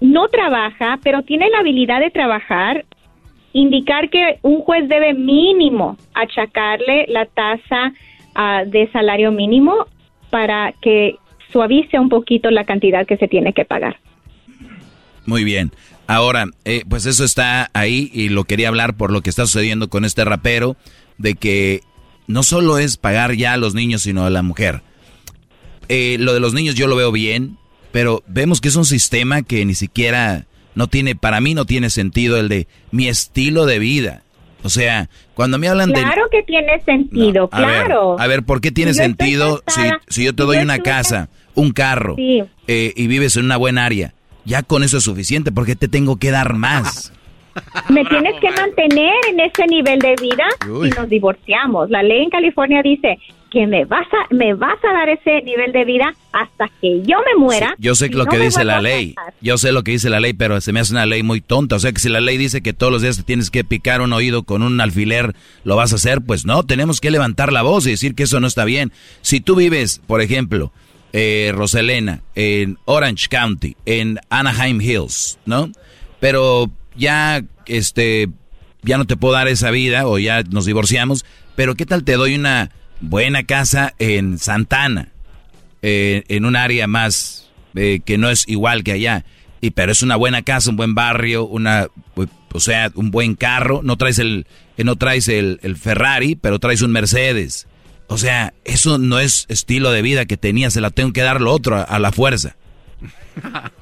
no 0.00 0.28
trabaja, 0.28 0.98
pero 1.02 1.22
tiene 1.22 1.48
la 1.50 1.58
habilidad 1.58 2.00
de 2.00 2.10
trabajar, 2.10 2.84
indicar 3.52 4.10
que 4.10 4.38
un 4.42 4.60
juez 4.60 4.88
debe 4.88 5.14
mínimo 5.14 5.96
achacarle 6.14 7.06
la 7.08 7.26
tasa 7.26 7.92
ah, 8.34 8.64
de 8.66 8.90
salario 8.92 9.32
mínimo 9.32 9.86
para 10.30 10.72
que 10.80 11.16
suavice 11.52 11.98
un 11.98 12.08
poquito 12.08 12.50
la 12.50 12.64
cantidad 12.64 13.06
que 13.06 13.16
se 13.16 13.28
tiene 13.28 13.52
que 13.52 13.64
pagar. 13.64 13.96
Muy 15.26 15.44
bien. 15.44 15.72
Ahora, 16.06 16.46
eh, 16.64 16.82
pues 16.88 17.06
eso 17.06 17.24
está 17.24 17.70
ahí 17.72 18.10
y 18.12 18.28
lo 18.28 18.44
quería 18.44 18.68
hablar 18.68 18.96
por 18.96 19.10
lo 19.10 19.22
que 19.22 19.30
está 19.30 19.46
sucediendo 19.46 19.88
con 19.88 20.04
este 20.04 20.24
rapero, 20.24 20.76
de 21.16 21.34
que 21.34 21.80
no 22.26 22.42
solo 22.42 22.78
es 22.78 22.96
pagar 22.96 23.34
ya 23.34 23.54
a 23.54 23.56
los 23.56 23.74
niños, 23.74 24.02
sino 24.02 24.26
a 24.26 24.30
la 24.30 24.42
mujer. 24.42 24.82
Eh, 25.88 26.16
lo 26.18 26.34
de 26.34 26.40
los 26.40 26.54
niños 26.54 26.74
yo 26.74 26.86
lo 26.86 26.96
veo 26.96 27.12
bien, 27.12 27.58
pero 27.92 28.22
vemos 28.26 28.60
que 28.60 28.68
es 28.68 28.76
un 28.76 28.84
sistema 28.84 29.42
que 29.42 29.64
ni 29.64 29.74
siquiera 29.74 30.46
no 30.74 30.88
tiene, 30.88 31.14
para 31.14 31.40
mí 31.40 31.54
no 31.54 31.64
tiene 31.64 31.90
sentido 31.90 32.38
el 32.38 32.48
de 32.48 32.66
mi 32.90 33.08
estilo 33.08 33.66
de 33.66 33.78
vida. 33.78 34.22
O 34.62 34.70
sea, 34.70 35.10
cuando 35.34 35.58
me 35.58 35.68
hablan 35.68 35.90
de... 35.90 36.00
Claro 36.00 36.22
que 36.30 36.42
tiene 36.42 36.80
sentido, 36.80 37.48
claro. 37.48 38.18
a 38.18 38.26
ver, 38.26 38.44
¿por 38.44 38.62
qué 38.62 38.72
tiene 38.72 38.94
sentido 38.94 39.62
si, 39.66 39.82
si, 40.08 40.24
yo 40.24 40.34
te 40.34 40.42
doy 40.42 40.56
una 40.56 40.78
casa, 40.78 41.28
un 41.54 41.72
carro 41.72 42.16
eh, 42.18 42.92
y 42.96 43.06
vives 43.06 43.36
en 43.36 43.44
una 43.44 43.58
buena 43.58 43.84
área? 43.84 44.14
Ya 44.46 44.62
con 44.62 44.82
eso 44.82 44.96
es 44.96 45.04
suficiente, 45.04 45.52
porque 45.52 45.76
te 45.76 45.86
tengo 45.86 46.16
que 46.16 46.30
dar 46.30 46.54
más? 46.54 47.12
Me 47.88 48.04
tienes 48.06 48.34
que 48.40 48.50
mantener 48.50 49.14
en 49.30 49.40
ese 49.40 49.66
nivel 49.66 49.98
de 49.98 50.16
vida 50.20 50.44
y 50.62 50.90
nos 50.90 51.08
divorciamos. 51.08 51.90
La 51.90 52.02
ley 52.02 52.22
en 52.22 52.30
California 52.30 52.82
dice, 52.82 53.18
que 53.54 53.66
me 53.68 53.84
vas 53.84 54.06
a 54.12 54.34
me 54.34 54.52
vas 54.52 54.78
a 54.84 54.92
dar 54.92 55.08
ese 55.08 55.40
nivel 55.42 55.72
de 55.72 55.84
vida 55.84 56.12
hasta 56.32 56.68
que 56.80 57.02
yo 57.02 57.18
me 57.24 57.40
muera. 57.40 57.76
yo 57.78 57.94
sé 57.94 58.08
lo 58.08 58.24
no 58.24 58.30
que 58.30 58.38
dice 58.38 58.64
la 58.64 58.80
ley. 58.80 59.14
Yo 59.40 59.56
sé 59.56 59.70
lo 59.70 59.84
que 59.84 59.92
dice 59.92 60.10
la 60.10 60.18
ley, 60.18 60.32
pero 60.32 60.60
se 60.60 60.72
me 60.72 60.80
hace 60.80 60.92
una 60.92 61.06
ley 61.06 61.22
muy 61.22 61.40
tonta. 61.40 61.76
O 61.76 61.78
sea 61.78 61.92
que 61.92 62.00
si 62.00 62.08
la 62.08 62.20
ley 62.20 62.36
dice 62.36 62.62
que 62.62 62.72
todos 62.72 62.92
los 62.92 63.02
días 63.02 63.16
te 63.16 63.22
tienes 63.22 63.50
que 63.50 63.62
picar 63.62 64.00
un 64.00 64.12
oído 64.12 64.42
con 64.42 64.62
un 64.62 64.80
alfiler, 64.80 65.36
¿lo 65.62 65.76
vas 65.76 65.92
a 65.92 65.96
hacer? 65.96 66.20
Pues 66.20 66.44
no, 66.44 66.64
tenemos 66.64 67.00
que 67.00 67.12
levantar 67.12 67.52
la 67.52 67.62
voz 67.62 67.86
y 67.86 67.90
decir 67.90 68.16
que 68.16 68.24
eso 68.24 68.40
no 68.40 68.48
está 68.48 68.64
bien. 68.64 68.92
Si 69.22 69.40
tú 69.40 69.54
vives, 69.54 70.02
por 70.04 70.20
ejemplo, 70.20 70.72
eh, 71.12 71.52
Roselena, 71.54 72.22
en 72.34 72.78
Orange 72.86 73.28
County, 73.28 73.76
en 73.86 74.18
Anaheim 74.30 74.80
Hills, 74.80 75.38
¿no? 75.46 75.70
Pero 76.18 76.72
ya, 76.96 77.44
este, 77.66 78.28
ya 78.82 78.98
no 78.98 79.04
te 79.04 79.16
puedo 79.16 79.34
dar 79.34 79.46
esa 79.46 79.70
vida 79.70 80.08
o 80.08 80.18
ya 80.18 80.42
nos 80.42 80.66
divorciamos, 80.66 81.24
pero 81.54 81.76
¿qué 81.76 81.86
tal 81.86 82.02
te 82.02 82.14
doy 82.14 82.34
una 82.34 82.72
buena 83.00 83.42
casa 83.44 83.94
en 83.98 84.38
Santana? 84.38 85.08
eh, 85.86 86.24
en 86.28 86.46
un 86.46 86.56
área 86.56 86.86
más 86.86 87.52
eh, 87.74 88.00
que 88.06 88.16
no 88.16 88.30
es 88.30 88.48
igual 88.48 88.82
que 88.84 88.92
allá. 88.92 89.24
Y 89.60 89.70
pero 89.72 89.92
es 89.92 90.02
una 90.02 90.16
buena 90.16 90.40
casa, 90.42 90.70
un 90.70 90.76
buen 90.76 90.94
barrio, 90.94 91.44
una 91.44 91.88
pues, 92.14 92.30
o 92.54 92.60
sea, 92.60 92.90
un 92.94 93.10
buen 93.10 93.34
carro, 93.34 93.80
no 93.82 93.96
traes 93.96 94.18
el 94.18 94.46
eh, 94.78 94.84
no 94.84 94.96
traes 94.96 95.28
el, 95.28 95.60
el 95.62 95.76
Ferrari, 95.76 96.36
pero 96.36 96.58
traes 96.58 96.80
un 96.80 96.90
Mercedes. 96.90 97.66
O 98.06 98.16
sea, 98.16 98.54
eso 98.64 98.96
no 98.98 99.18
es 99.18 99.44
estilo 99.50 99.90
de 99.90 100.00
vida 100.02 100.24
que 100.24 100.36
tenía, 100.38 100.70
se 100.70 100.80
la 100.80 100.90
tengo 100.90 101.12
que 101.12 101.20
dar 101.22 101.40
lo 101.42 101.52
otro 101.52 101.76
a, 101.76 101.82
a 101.82 101.98
la 101.98 102.12
fuerza. 102.12 102.56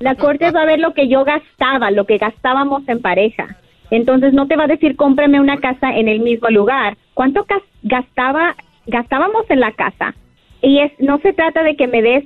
La 0.00 0.14
corte 0.16 0.50
va 0.50 0.62
a 0.62 0.66
ver 0.66 0.80
lo 0.80 0.94
que 0.94 1.08
yo 1.08 1.24
gastaba, 1.24 1.90
lo 1.92 2.04
que 2.06 2.18
gastábamos 2.18 2.82
en 2.88 3.00
pareja. 3.00 3.56
Entonces 3.90 4.32
no 4.32 4.48
te 4.48 4.56
va 4.56 4.64
a 4.64 4.68
decir 4.68 4.96
cómprame 4.96 5.40
una 5.40 5.58
casa 5.58 5.94
en 5.96 6.08
el 6.08 6.20
mismo 6.20 6.48
lugar. 6.48 6.96
¿Cuánto 7.14 7.44
gas- 7.44 7.62
gastaba 7.82 8.56
gastábamos 8.86 9.44
en 9.50 9.60
la 9.60 9.72
casa? 9.72 10.14
Y 10.60 10.78
es 10.78 10.92
no 10.98 11.18
se 11.18 11.32
trata 11.32 11.62
de 11.62 11.76
que 11.76 11.86
me 11.88 12.02
des 12.02 12.24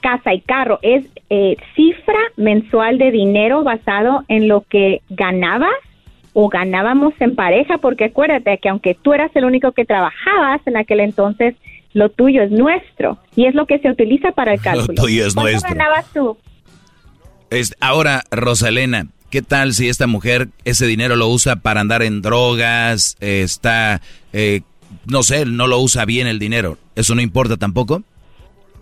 casa 0.00 0.32
y 0.32 0.40
carro, 0.42 0.78
es 0.82 1.04
eh, 1.28 1.56
cifra 1.74 2.18
mensual 2.36 2.98
de 2.98 3.10
dinero 3.10 3.64
basado 3.64 4.24
en 4.28 4.46
lo 4.46 4.60
que 4.62 5.02
ganabas 5.10 5.70
o 6.34 6.48
ganábamos 6.48 7.14
en 7.18 7.34
pareja, 7.34 7.78
porque 7.78 8.04
acuérdate 8.04 8.58
que 8.58 8.68
aunque 8.68 8.94
tú 8.94 9.12
eras 9.12 9.30
el 9.34 9.44
único 9.44 9.72
que 9.72 9.84
trabajabas 9.84 10.60
en 10.66 10.76
aquel 10.76 11.00
entonces, 11.00 11.56
lo 11.94 12.10
tuyo 12.10 12.42
es 12.42 12.50
nuestro 12.52 13.18
y 13.34 13.46
es 13.46 13.54
lo 13.56 13.66
que 13.66 13.80
se 13.80 13.90
utiliza 13.90 14.30
para 14.32 14.52
el 14.54 14.60
cálculo. 14.60 15.02
tuyo 15.02 15.26
es 15.26 15.34
¿Cuánto 15.34 15.50
nuestro. 15.50 15.70
ganabas 15.74 16.06
tú? 16.12 16.36
Es- 17.50 17.74
ahora, 17.80 18.22
Rosalena, 18.30 19.08
¿qué 19.30 19.42
tal 19.42 19.72
si 19.72 19.88
esta 19.88 20.06
mujer 20.06 20.48
ese 20.64 20.86
dinero 20.86 21.16
lo 21.16 21.28
usa 21.28 21.56
para 21.56 21.80
andar 21.80 22.02
en 22.02 22.22
drogas? 22.22 23.16
eh, 23.20 23.42
está, 23.42 24.00
eh, 24.32 24.60
no 25.06 25.22
sé, 25.22 25.44
no 25.46 25.66
lo 25.66 25.78
usa 25.80 26.04
bien 26.04 26.26
el 26.26 26.38
dinero. 26.38 26.78
¿Eso 26.94 27.14
no 27.14 27.20
importa 27.20 27.56
tampoco? 27.56 28.02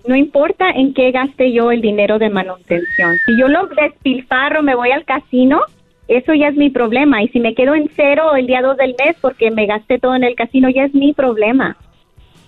No 0.07 0.15
importa 0.15 0.71
en 0.71 0.95
qué 0.95 1.11
gaste 1.11 1.53
yo 1.53 1.73
el 1.73 1.81
dinero 1.81 2.19
de 2.19 2.31
manutención. 2.31 3.17
Si 3.27 3.39
yo 3.39 3.49
lo 3.49 3.67
despilfarro, 3.67 4.63
me 4.63 4.75
voy 4.77 4.93
al 4.93 5.05
casino, 5.05 5.61
eso 6.07 6.33
ya 6.35 6.49
es 6.49 6.57
mi 6.57 6.71
problema. 6.71 7.23
Y 7.23 7.29
si 7.29 7.41
me 7.41 7.55
quedo 7.55 7.75
en 7.75 7.91
cero 7.95 8.37
el 8.37 8.47
día 8.47 8.63
2 8.63 8.77
del 8.77 8.95
mes 9.05 9.17
porque 9.21 9.51
me 9.51 9.67
gasté 9.67 9.99
todo 9.99 10.15
en 10.15 10.25
el 10.25 10.37
casino, 10.37 10.69
ya 10.71 10.85
es 10.85 10.95
mi 10.95 11.13
problema. 11.13 11.77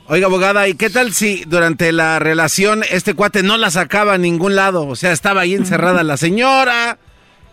Oiga, 0.07 0.27
abogada, 0.27 0.69
¿y 0.69 0.75
qué 0.75 0.89
tal 0.89 1.13
si 1.13 1.45
durante 1.45 1.93
la 1.93 2.19
relación 2.19 2.83
este 2.91 3.13
cuate 3.13 3.43
no 3.43 3.59
la 3.59 3.71
sacaba 3.71 4.15
a 4.15 4.19
ningún 4.19 4.55
lado? 4.55 4.87
O 4.87 4.97
sea, 4.97 5.13
estaba 5.13 5.43
ahí 5.43 5.53
encerrada 5.53 6.03
la 6.03 6.17
señora, 6.17 6.99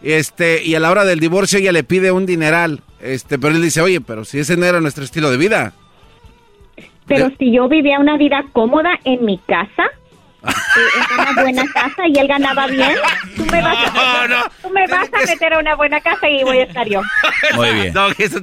este, 0.01 0.63
y 0.63 0.75
a 0.75 0.79
la 0.79 0.89
hora 0.89 1.03
del 1.03 1.19
divorcio 1.19 1.59
ella 1.59 1.73
le 1.73 1.83
pide 1.83 2.11
un 2.11 2.25
dineral, 2.25 2.81
este, 3.01 3.37
pero 3.37 3.55
él 3.55 3.61
dice, 3.61 3.81
oye, 3.81 3.99
pero 3.99 4.23
si 4.23 4.39
ese 4.39 4.55
no 4.55 4.65
era 4.65 4.79
nuestro 4.79 5.03
estilo 5.03 5.31
de 5.31 5.37
vida. 5.37 5.73
Pero 7.07 7.31
si 7.37 7.51
yo 7.51 7.67
vivía 7.67 7.99
una 7.99 8.17
vida 8.17 8.45
cómoda 8.53 8.91
en 9.03 9.25
mi 9.25 9.37
casa, 9.37 9.83
eh, 10.43 10.49
en 11.11 11.19
una 11.19 11.41
buena 11.41 11.63
casa 11.73 12.07
y 12.07 12.17
él 12.17 12.27
ganaba 12.27 12.67
bien, 12.67 12.91
tú 13.35 13.45
me 13.45 13.61
vas, 13.61 13.77
a, 13.77 14.51
tú 14.61 14.69
me 14.69 14.87
vas 14.87 15.09
a 15.13 15.25
meter 15.25 15.53
a 15.53 15.59
una 15.59 15.75
buena 15.75 16.01
casa 16.01 16.29
y 16.29 16.43
voy 16.43 16.57
a 16.57 16.63
estar 16.63 16.87
yo. 16.87 17.01
Muy 17.55 17.73
bien. 17.73 17.93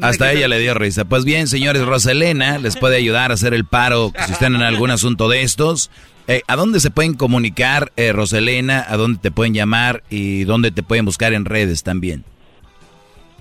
Hasta 0.02 0.32
ella 0.32 0.48
le 0.48 0.58
dio 0.58 0.74
risa. 0.74 1.04
Pues 1.04 1.24
bien, 1.24 1.48
señores, 1.48 1.84
Roselena 1.84 2.58
les 2.58 2.76
puede 2.76 2.96
ayudar 2.96 3.30
a 3.30 3.34
hacer 3.34 3.54
el 3.54 3.64
paro 3.64 4.12
si 4.26 4.32
están 4.32 4.54
en 4.54 4.62
algún 4.62 4.90
asunto 4.90 5.28
de 5.28 5.42
estos. 5.42 5.90
Eh, 6.28 6.42
¿A 6.46 6.54
dónde 6.54 6.78
se 6.78 6.90
pueden 6.90 7.14
comunicar, 7.14 7.90
eh, 7.96 8.12
Roselena? 8.12 8.84
¿A 8.88 8.96
dónde 8.96 9.18
te 9.20 9.30
pueden 9.32 9.54
llamar? 9.54 10.04
¿Y 10.08 10.44
dónde 10.44 10.70
te 10.70 10.82
pueden 10.84 11.04
buscar 11.04 11.32
en 11.32 11.44
redes 11.44 11.82
también? 11.82 12.24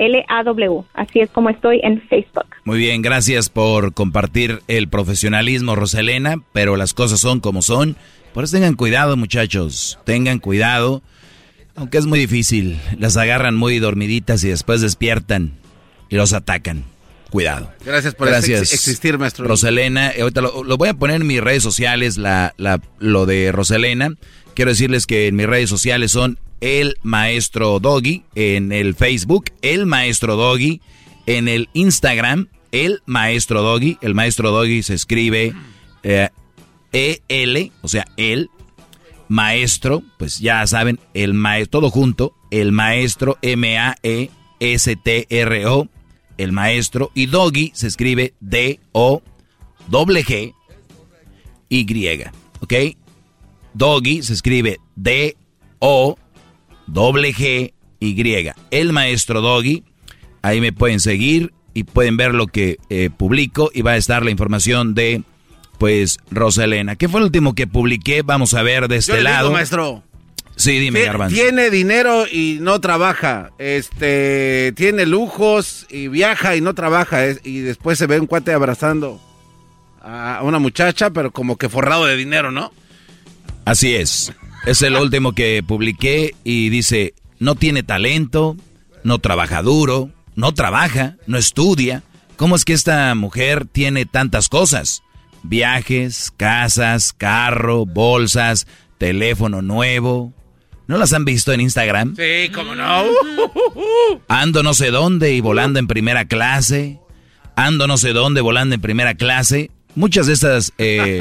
S-A-H-A-G-U-N-L-A-W. 0.00 0.84
Así 0.94 1.20
es 1.20 1.30
como 1.30 1.50
estoy 1.50 1.80
en 1.82 2.00
Facebook. 2.08 2.46
Muy 2.64 2.78
bien, 2.78 3.02
gracias 3.02 3.48
por 3.48 3.92
compartir 3.94 4.60
el 4.68 4.88
profesionalismo, 4.88 5.76
Roselena, 5.76 6.36
pero 6.52 6.76
las 6.76 6.94
cosas 6.94 7.20
son 7.20 7.40
como 7.40 7.62
son. 7.62 7.96
Por 8.32 8.44
eso 8.44 8.54
tengan 8.56 8.74
cuidado, 8.74 9.16
muchachos. 9.16 9.98
Tengan 10.04 10.38
cuidado. 10.38 11.02
Aunque 11.76 11.98
es 11.98 12.06
muy 12.06 12.18
difícil, 12.18 12.78
las 12.98 13.16
agarran 13.16 13.56
muy 13.56 13.78
dormiditas 13.78 14.42
y 14.44 14.48
después 14.48 14.80
despiertan 14.80 15.52
y 16.08 16.16
los 16.16 16.32
atacan. 16.32 16.84
Cuidado. 17.30 17.72
Gracias 17.84 18.14
por 18.16 18.26
Gracias. 18.28 18.60
ex- 18.62 18.72
existir, 18.74 19.16
maestro. 19.16 19.46
Roselena, 19.46 20.10
eh, 20.10 20.22
ahorita 20.22 20.40
lo, 20.40 20.64
lo 20.64 20.76
voy 20.76 20.88
a 20.88 20.94
poner 20.94 21.20
en 21.20 21.26
mis 21.28 21.40
redes 21.40 21.62
sociales, 21.62 22.16
la, 22.18 22.54
la- 22.56 22.80
lo 22.98 23.24
de 23.24 23.52
Roselena. 23.52 24.14
Quiero 24.54 24.72
decirles 24.72 25.06
que 25.06 25.28
en 25.28 25.36
mis 25.36 25.46
redes 25.46 25.70
sociales 25.70 26.10
son 26.10 26.38
El 26.60 26.96
Maestro 27.02 27.80
Doggy, 27.80 28.24
en 28.34 28.72
el 28.72 28.94
Facebook, 28.94 29.46
El 29.62 29.86
Maestro 29.86 30.36
Doggy, 30.36 30.80
en 31.26 31.48
el 31.48 31.68
Instagram, 31.72 32.48
El 32.72 33.02
Maestro 33.06 33.62
Doggy. 33.62 33.98
El 34.02 34.14
Maestro 34.14 34.50
Doggy 34.50 34.82
se 34.82 34.94
escribe 34.94 35.54
eh, 36.02 36.28
E-L, 36.92 37.72
o 37.82 37.88
sea, 37.88 38.06
el 38.16 38.50
maestro, 39.28 40.02
pues 40.18 40.40
ya 40.40 40.66
saben, 40.66 40.98
el 41.14 41.34
maestro, 41.34 41.80
todo 41.80 41.90
junto, 41.90 42.34
el 42.50 42.72
maestro 42.72 43.38
M-A-E-S-T-R-O, 43.42 44.28
el 46.36 46.52
maestro, 46.52 47.12
y 47.14 47.26
doggy 47.26 47.70
se 47.74 47.86
escribe 47.86 48.34
D-O, 48.40 49.22
doble 49.86 50.24
G, 50.24 50.52
Y, 51.68 52.18
¿ok? 52.60 52.74
Doggy 53.72 54.24
se 54.24 54.32
escribe 54.32 54.78
D-O, 54.96 56.18
doble 56.92 57.32
G, 57.34 57.72
Y, 58.00 58.50
el 58.70 58.92
maestro 58.92 59.40
doggy, 59.40 59.84
ahí 60.42 60.60
me 60.60 60.72
pueden 60.72 61.00
seguir 61.00 61.52
y 61.74 61.84
pueden 61.84 62.16
ver 62.16 62.34
lo 62.34 62.46
que 62.46 62.78
eh, 62.88 63.10
publico 63.16 63.70
y 63.74 63.82
va 63.82 63.92
a 63.92 63.96
estar 63.96 64.24
la 64.24 64.30
información 64.30 64.94
de, 64.94 65.22
pues, 65.78 66.18
Rosalena. 66.30 66.96
¿Qué 66.96 67.08
fue 67.08 67.20
el 67.20 67.24
último 67.26 67.54
que 67.54 67.66
publiqué? 67.66 68.22
Vamos 68.22 68.54
a 68.54 68.62
ver 68.62 68.88
de 68.88 68.96
este 68.96 69.12
Yo 69.12 69.16
le 69.16 69.22
digo, 69.22 69.32
lado. 69.32 69.52
maestro. 69.52 70.02
Sí, 70.56 70.78
dime, 70.78 71.02
Garbanzo. 71.04 71.34
Tiene 71.34 71.70
dinero 71.70 72.26
y 72.30 72.58
no 72.60 72.80
trabaja. 72.80 73.50
Este, 73.58 74.72
tiene 74.76 75.06
lujos 75.06 75.86
y 75.90 76.08
viaja 76.08 76.54
y 76.56 76.60
no 76.60 76.74
trabaja. 76.74 77.24
es- 77.26 77.40
y 77.44 77.60
después 77.60 77.96
se 77.98 78.06
ve 78.06 78.20
un 78.20 78.26
cuate 78.26 78.52
abrazando 78.52 79.20
a 80.02 80.40
una 80.42 80.58
muchacha, 80.58 81.10
pero 81.10 81.30
como 81.30 81.56
que 81.56 81.68
forrado 81.70 82.04
de 82.06 82.16
dinero, 82.16 82.50
¿no? 82.50 82.72
Así 83.64 83.94
es. 83.94 84.32
Es 84.66 84.82
el 84.82 84.96
último 84.96 85.32
que 85.32 85.62
publiqué 85.66 86.34
y 86.44 86.68
dice, 86.68 87.14
no 87.38 87.54
tiene 87.54 87.82
talento, 87.82 88.56
no 89.04 89.18
trabaja 89.18 89.62
duro, 89.62 90.10
no 90.34 90.52
trabaja, 90.52 91.16
no 91.26 91.38
estudia. 91.38 92.02
¿Cómo 92.36 92.56
es 92.56 92.64
que 92.64 92.74
esta 92.74 93.14
mujer 93.14 93.66
tiene 93.66 94.06
tantas 94.06 94.48
cosas? 94.48 95.02
Viajes, 95.42 96.32
casas, 96.36 97.14
carro, 97.14 97.86
bolsas, 97.86 98.66
teléfono 98.98 99.62
nuevo. 99.62 100.34
¿No 100.86 100.98
las 100.98 101.12
han 101.14 101.24
visto 101.24 101.52
en 101.52 101.60
Instagram? 101.60 102.16
Sí, 102.16 102.50
cómo 102.52 102.74
no. 102.74 103.04
Ando 104.28 104.62
no 104.62 104.74
sé 104.74 104.90
dónde 104.90 105.32
y 105.32 105.40
volando 105.40 105.78
en 105.78 105.86
primera 105.86 106.26
clase. 106.26 106.98
Ando 107.56 107.86
no 107.86 107.96
sé 107.96 108.12
dónde 108.12 108.40
volando 108.40 108.74
en 108.74 108.80
primera 108.80 109.14
clase. 109.14 109.70
Muchas 109.94 110.26
de 110.26 110.34
estas 110.34 110.72
eh, 110.78 111.20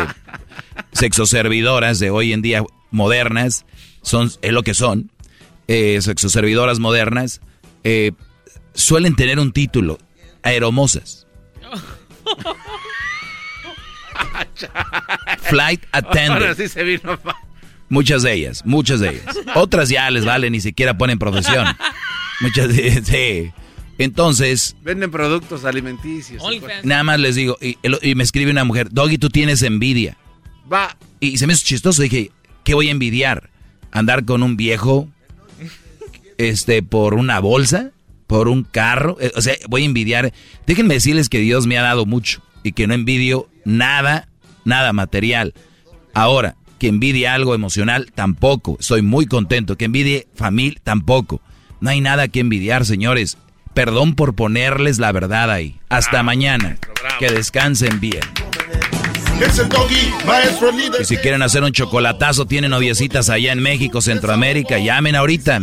sexoservidoras 0.92 2.00
de 2.00 2.10
hoy 2.10 2.34
en 2.34 2.42
día 2.42 2.64
modernas 2.92 3.66
son 4.02 4.32
es 4.42 4.52
lo 4.52 4.64
que 4.64 4.74
son. 4.74 5.12
Eh, 5.68 6.00
sexoservidoras 6.02 6.80
modernas 6.80 7.42
eh, 7.84 8.12
suelen 8.74 9.16
tener 9.16 9.40
un 9.40 9.52
título. 9.52 10.00
Aeromosas. 10.44 11.28
Flight 15.42 15.84
attendant. 15.92 16.42
Ahora 16.42 16.56
sí 16.56 16.68
se 16.68 16.84
vino. 16.84 17.18
pa- 17.20 17.36
Muchas 17.90 18.22
de 18.22 18.34
ellas, 18.34 18.62
muchas 18.66 19.00
de 19.00 19.10
ellas. 19.10 19.40
Otras 19.56 19.90
ya 19.90 20.10
les 20.12 20.24
vale, 20.24 20.50
ni 20.52 20.62
siquiera 20.62 20.98
ponen 20.98 21.18
profesión. 21.18 21.66
Muchas 22.40 22.72
sí. 23.06 23.52
Entonces. 23.98 24.76
Venden 24.84 25.10
productos 25.12 25.66
alimenticios. 25.66 26.42
Nada 26.84 27.04
más 27.04 27.20
les 27.20 27.36
digo, 27.36 27.58
y, 27.60 27.78
y, 28.02 28.16
me 28.16 28.24
escribe 28.24 28.52
una 28.52 28.64
mujer, 28.64 28.90
Doggy, 28.92 29.18
tú 29.18 29.30
tienes 29.30 29.62
envidia. 29.64 30.18
Va. 30.72 30.98
Y 31.20 31.38
se 31.38 31.48
me 31.48 31.54
hizo 31.54 31.64
chistoso, 31.66 32.02
dije, 32.02 32.32
¿qué 32.64 32.74
voy 32.74 32.88
a 32.88 32.92
envidiar? 32.92 33.50
¿Andar 33.92 34.26
con 34.26 34.44
un 34.44 34.58
viejo? 34.58 35.08
Este, 36.38 36.84
por 36.84 37.16
una 37.16 37.40
bolsa, 37.40 37.92
por 38.28 38.48
un 38.48 38.64
carro. 38.64 39.18
Eh, 39.20 39.32
o 39.36 39.42
sea, 39.42 39.56
voy 39.68 39.84
a 39.84 39.86
envidiar. 39.86 40.34
Déjenme 40.66 40.94
decirles 40.94 41.30
que 41.30 41.40
Dios 41.40 41.68
me 41.68 41.78
ha 41.78 41.82
dado 41.82 42.06
mucho 42.06 42.42
y 42.64 42.72
que 42.72 42.88
no 42.88 42.94
envidio 42.94 43.50
nada, 43.66 44.30
nada 44.64 44.94
material. 44.94 45.54
Ahora, 46.14 46.56
que 46.80 46.88
envidie 46.88 47.28
algo 47.28 47.56
emocional, 47.56 48.12
tampoco. 48.16 48.78
Estoy 48.80 49.02
muy 49.02 49.26
contento. 49.26 49.78
Que 49.78 49.86
envidie 49.86 50.28
familia, 50.34 50.80
tampoco. 50.84 51.42
No 51.82 51.90
hay 51.90 52.02
nada 52.02 52.28
que 52.28 52.40
envidiar, 52.40 52.86
señores. 52.86 53.38
Perdón 53.74 54.16
por 54.16 54.34
ponerles 54.34 54.98
la 54.98 55.12
verdad 55.12 55.52
ahí. 55.52 55.80
Hasta 55.90 56.24
mañana. 56.24 56.78
Que 57.20 57.30
descansen 57.30 58.00
bien. 58.00 58.22
Y 61.00 61.06
si 61.06 61.16
quieren 61.18 61.42
hacer 61.42 61.64
un 61.64 61.72
chocolatazo, 61.72 62.46
tienen 62.46 62.72
noviecitas 62.72 63.30
allá 63.30 63.54
en 63.54 63.62
México, 63.62 64.02
Centroamérica, 64.02 64.80
llamen 64.80 65.16
ahorita 65.16 65.62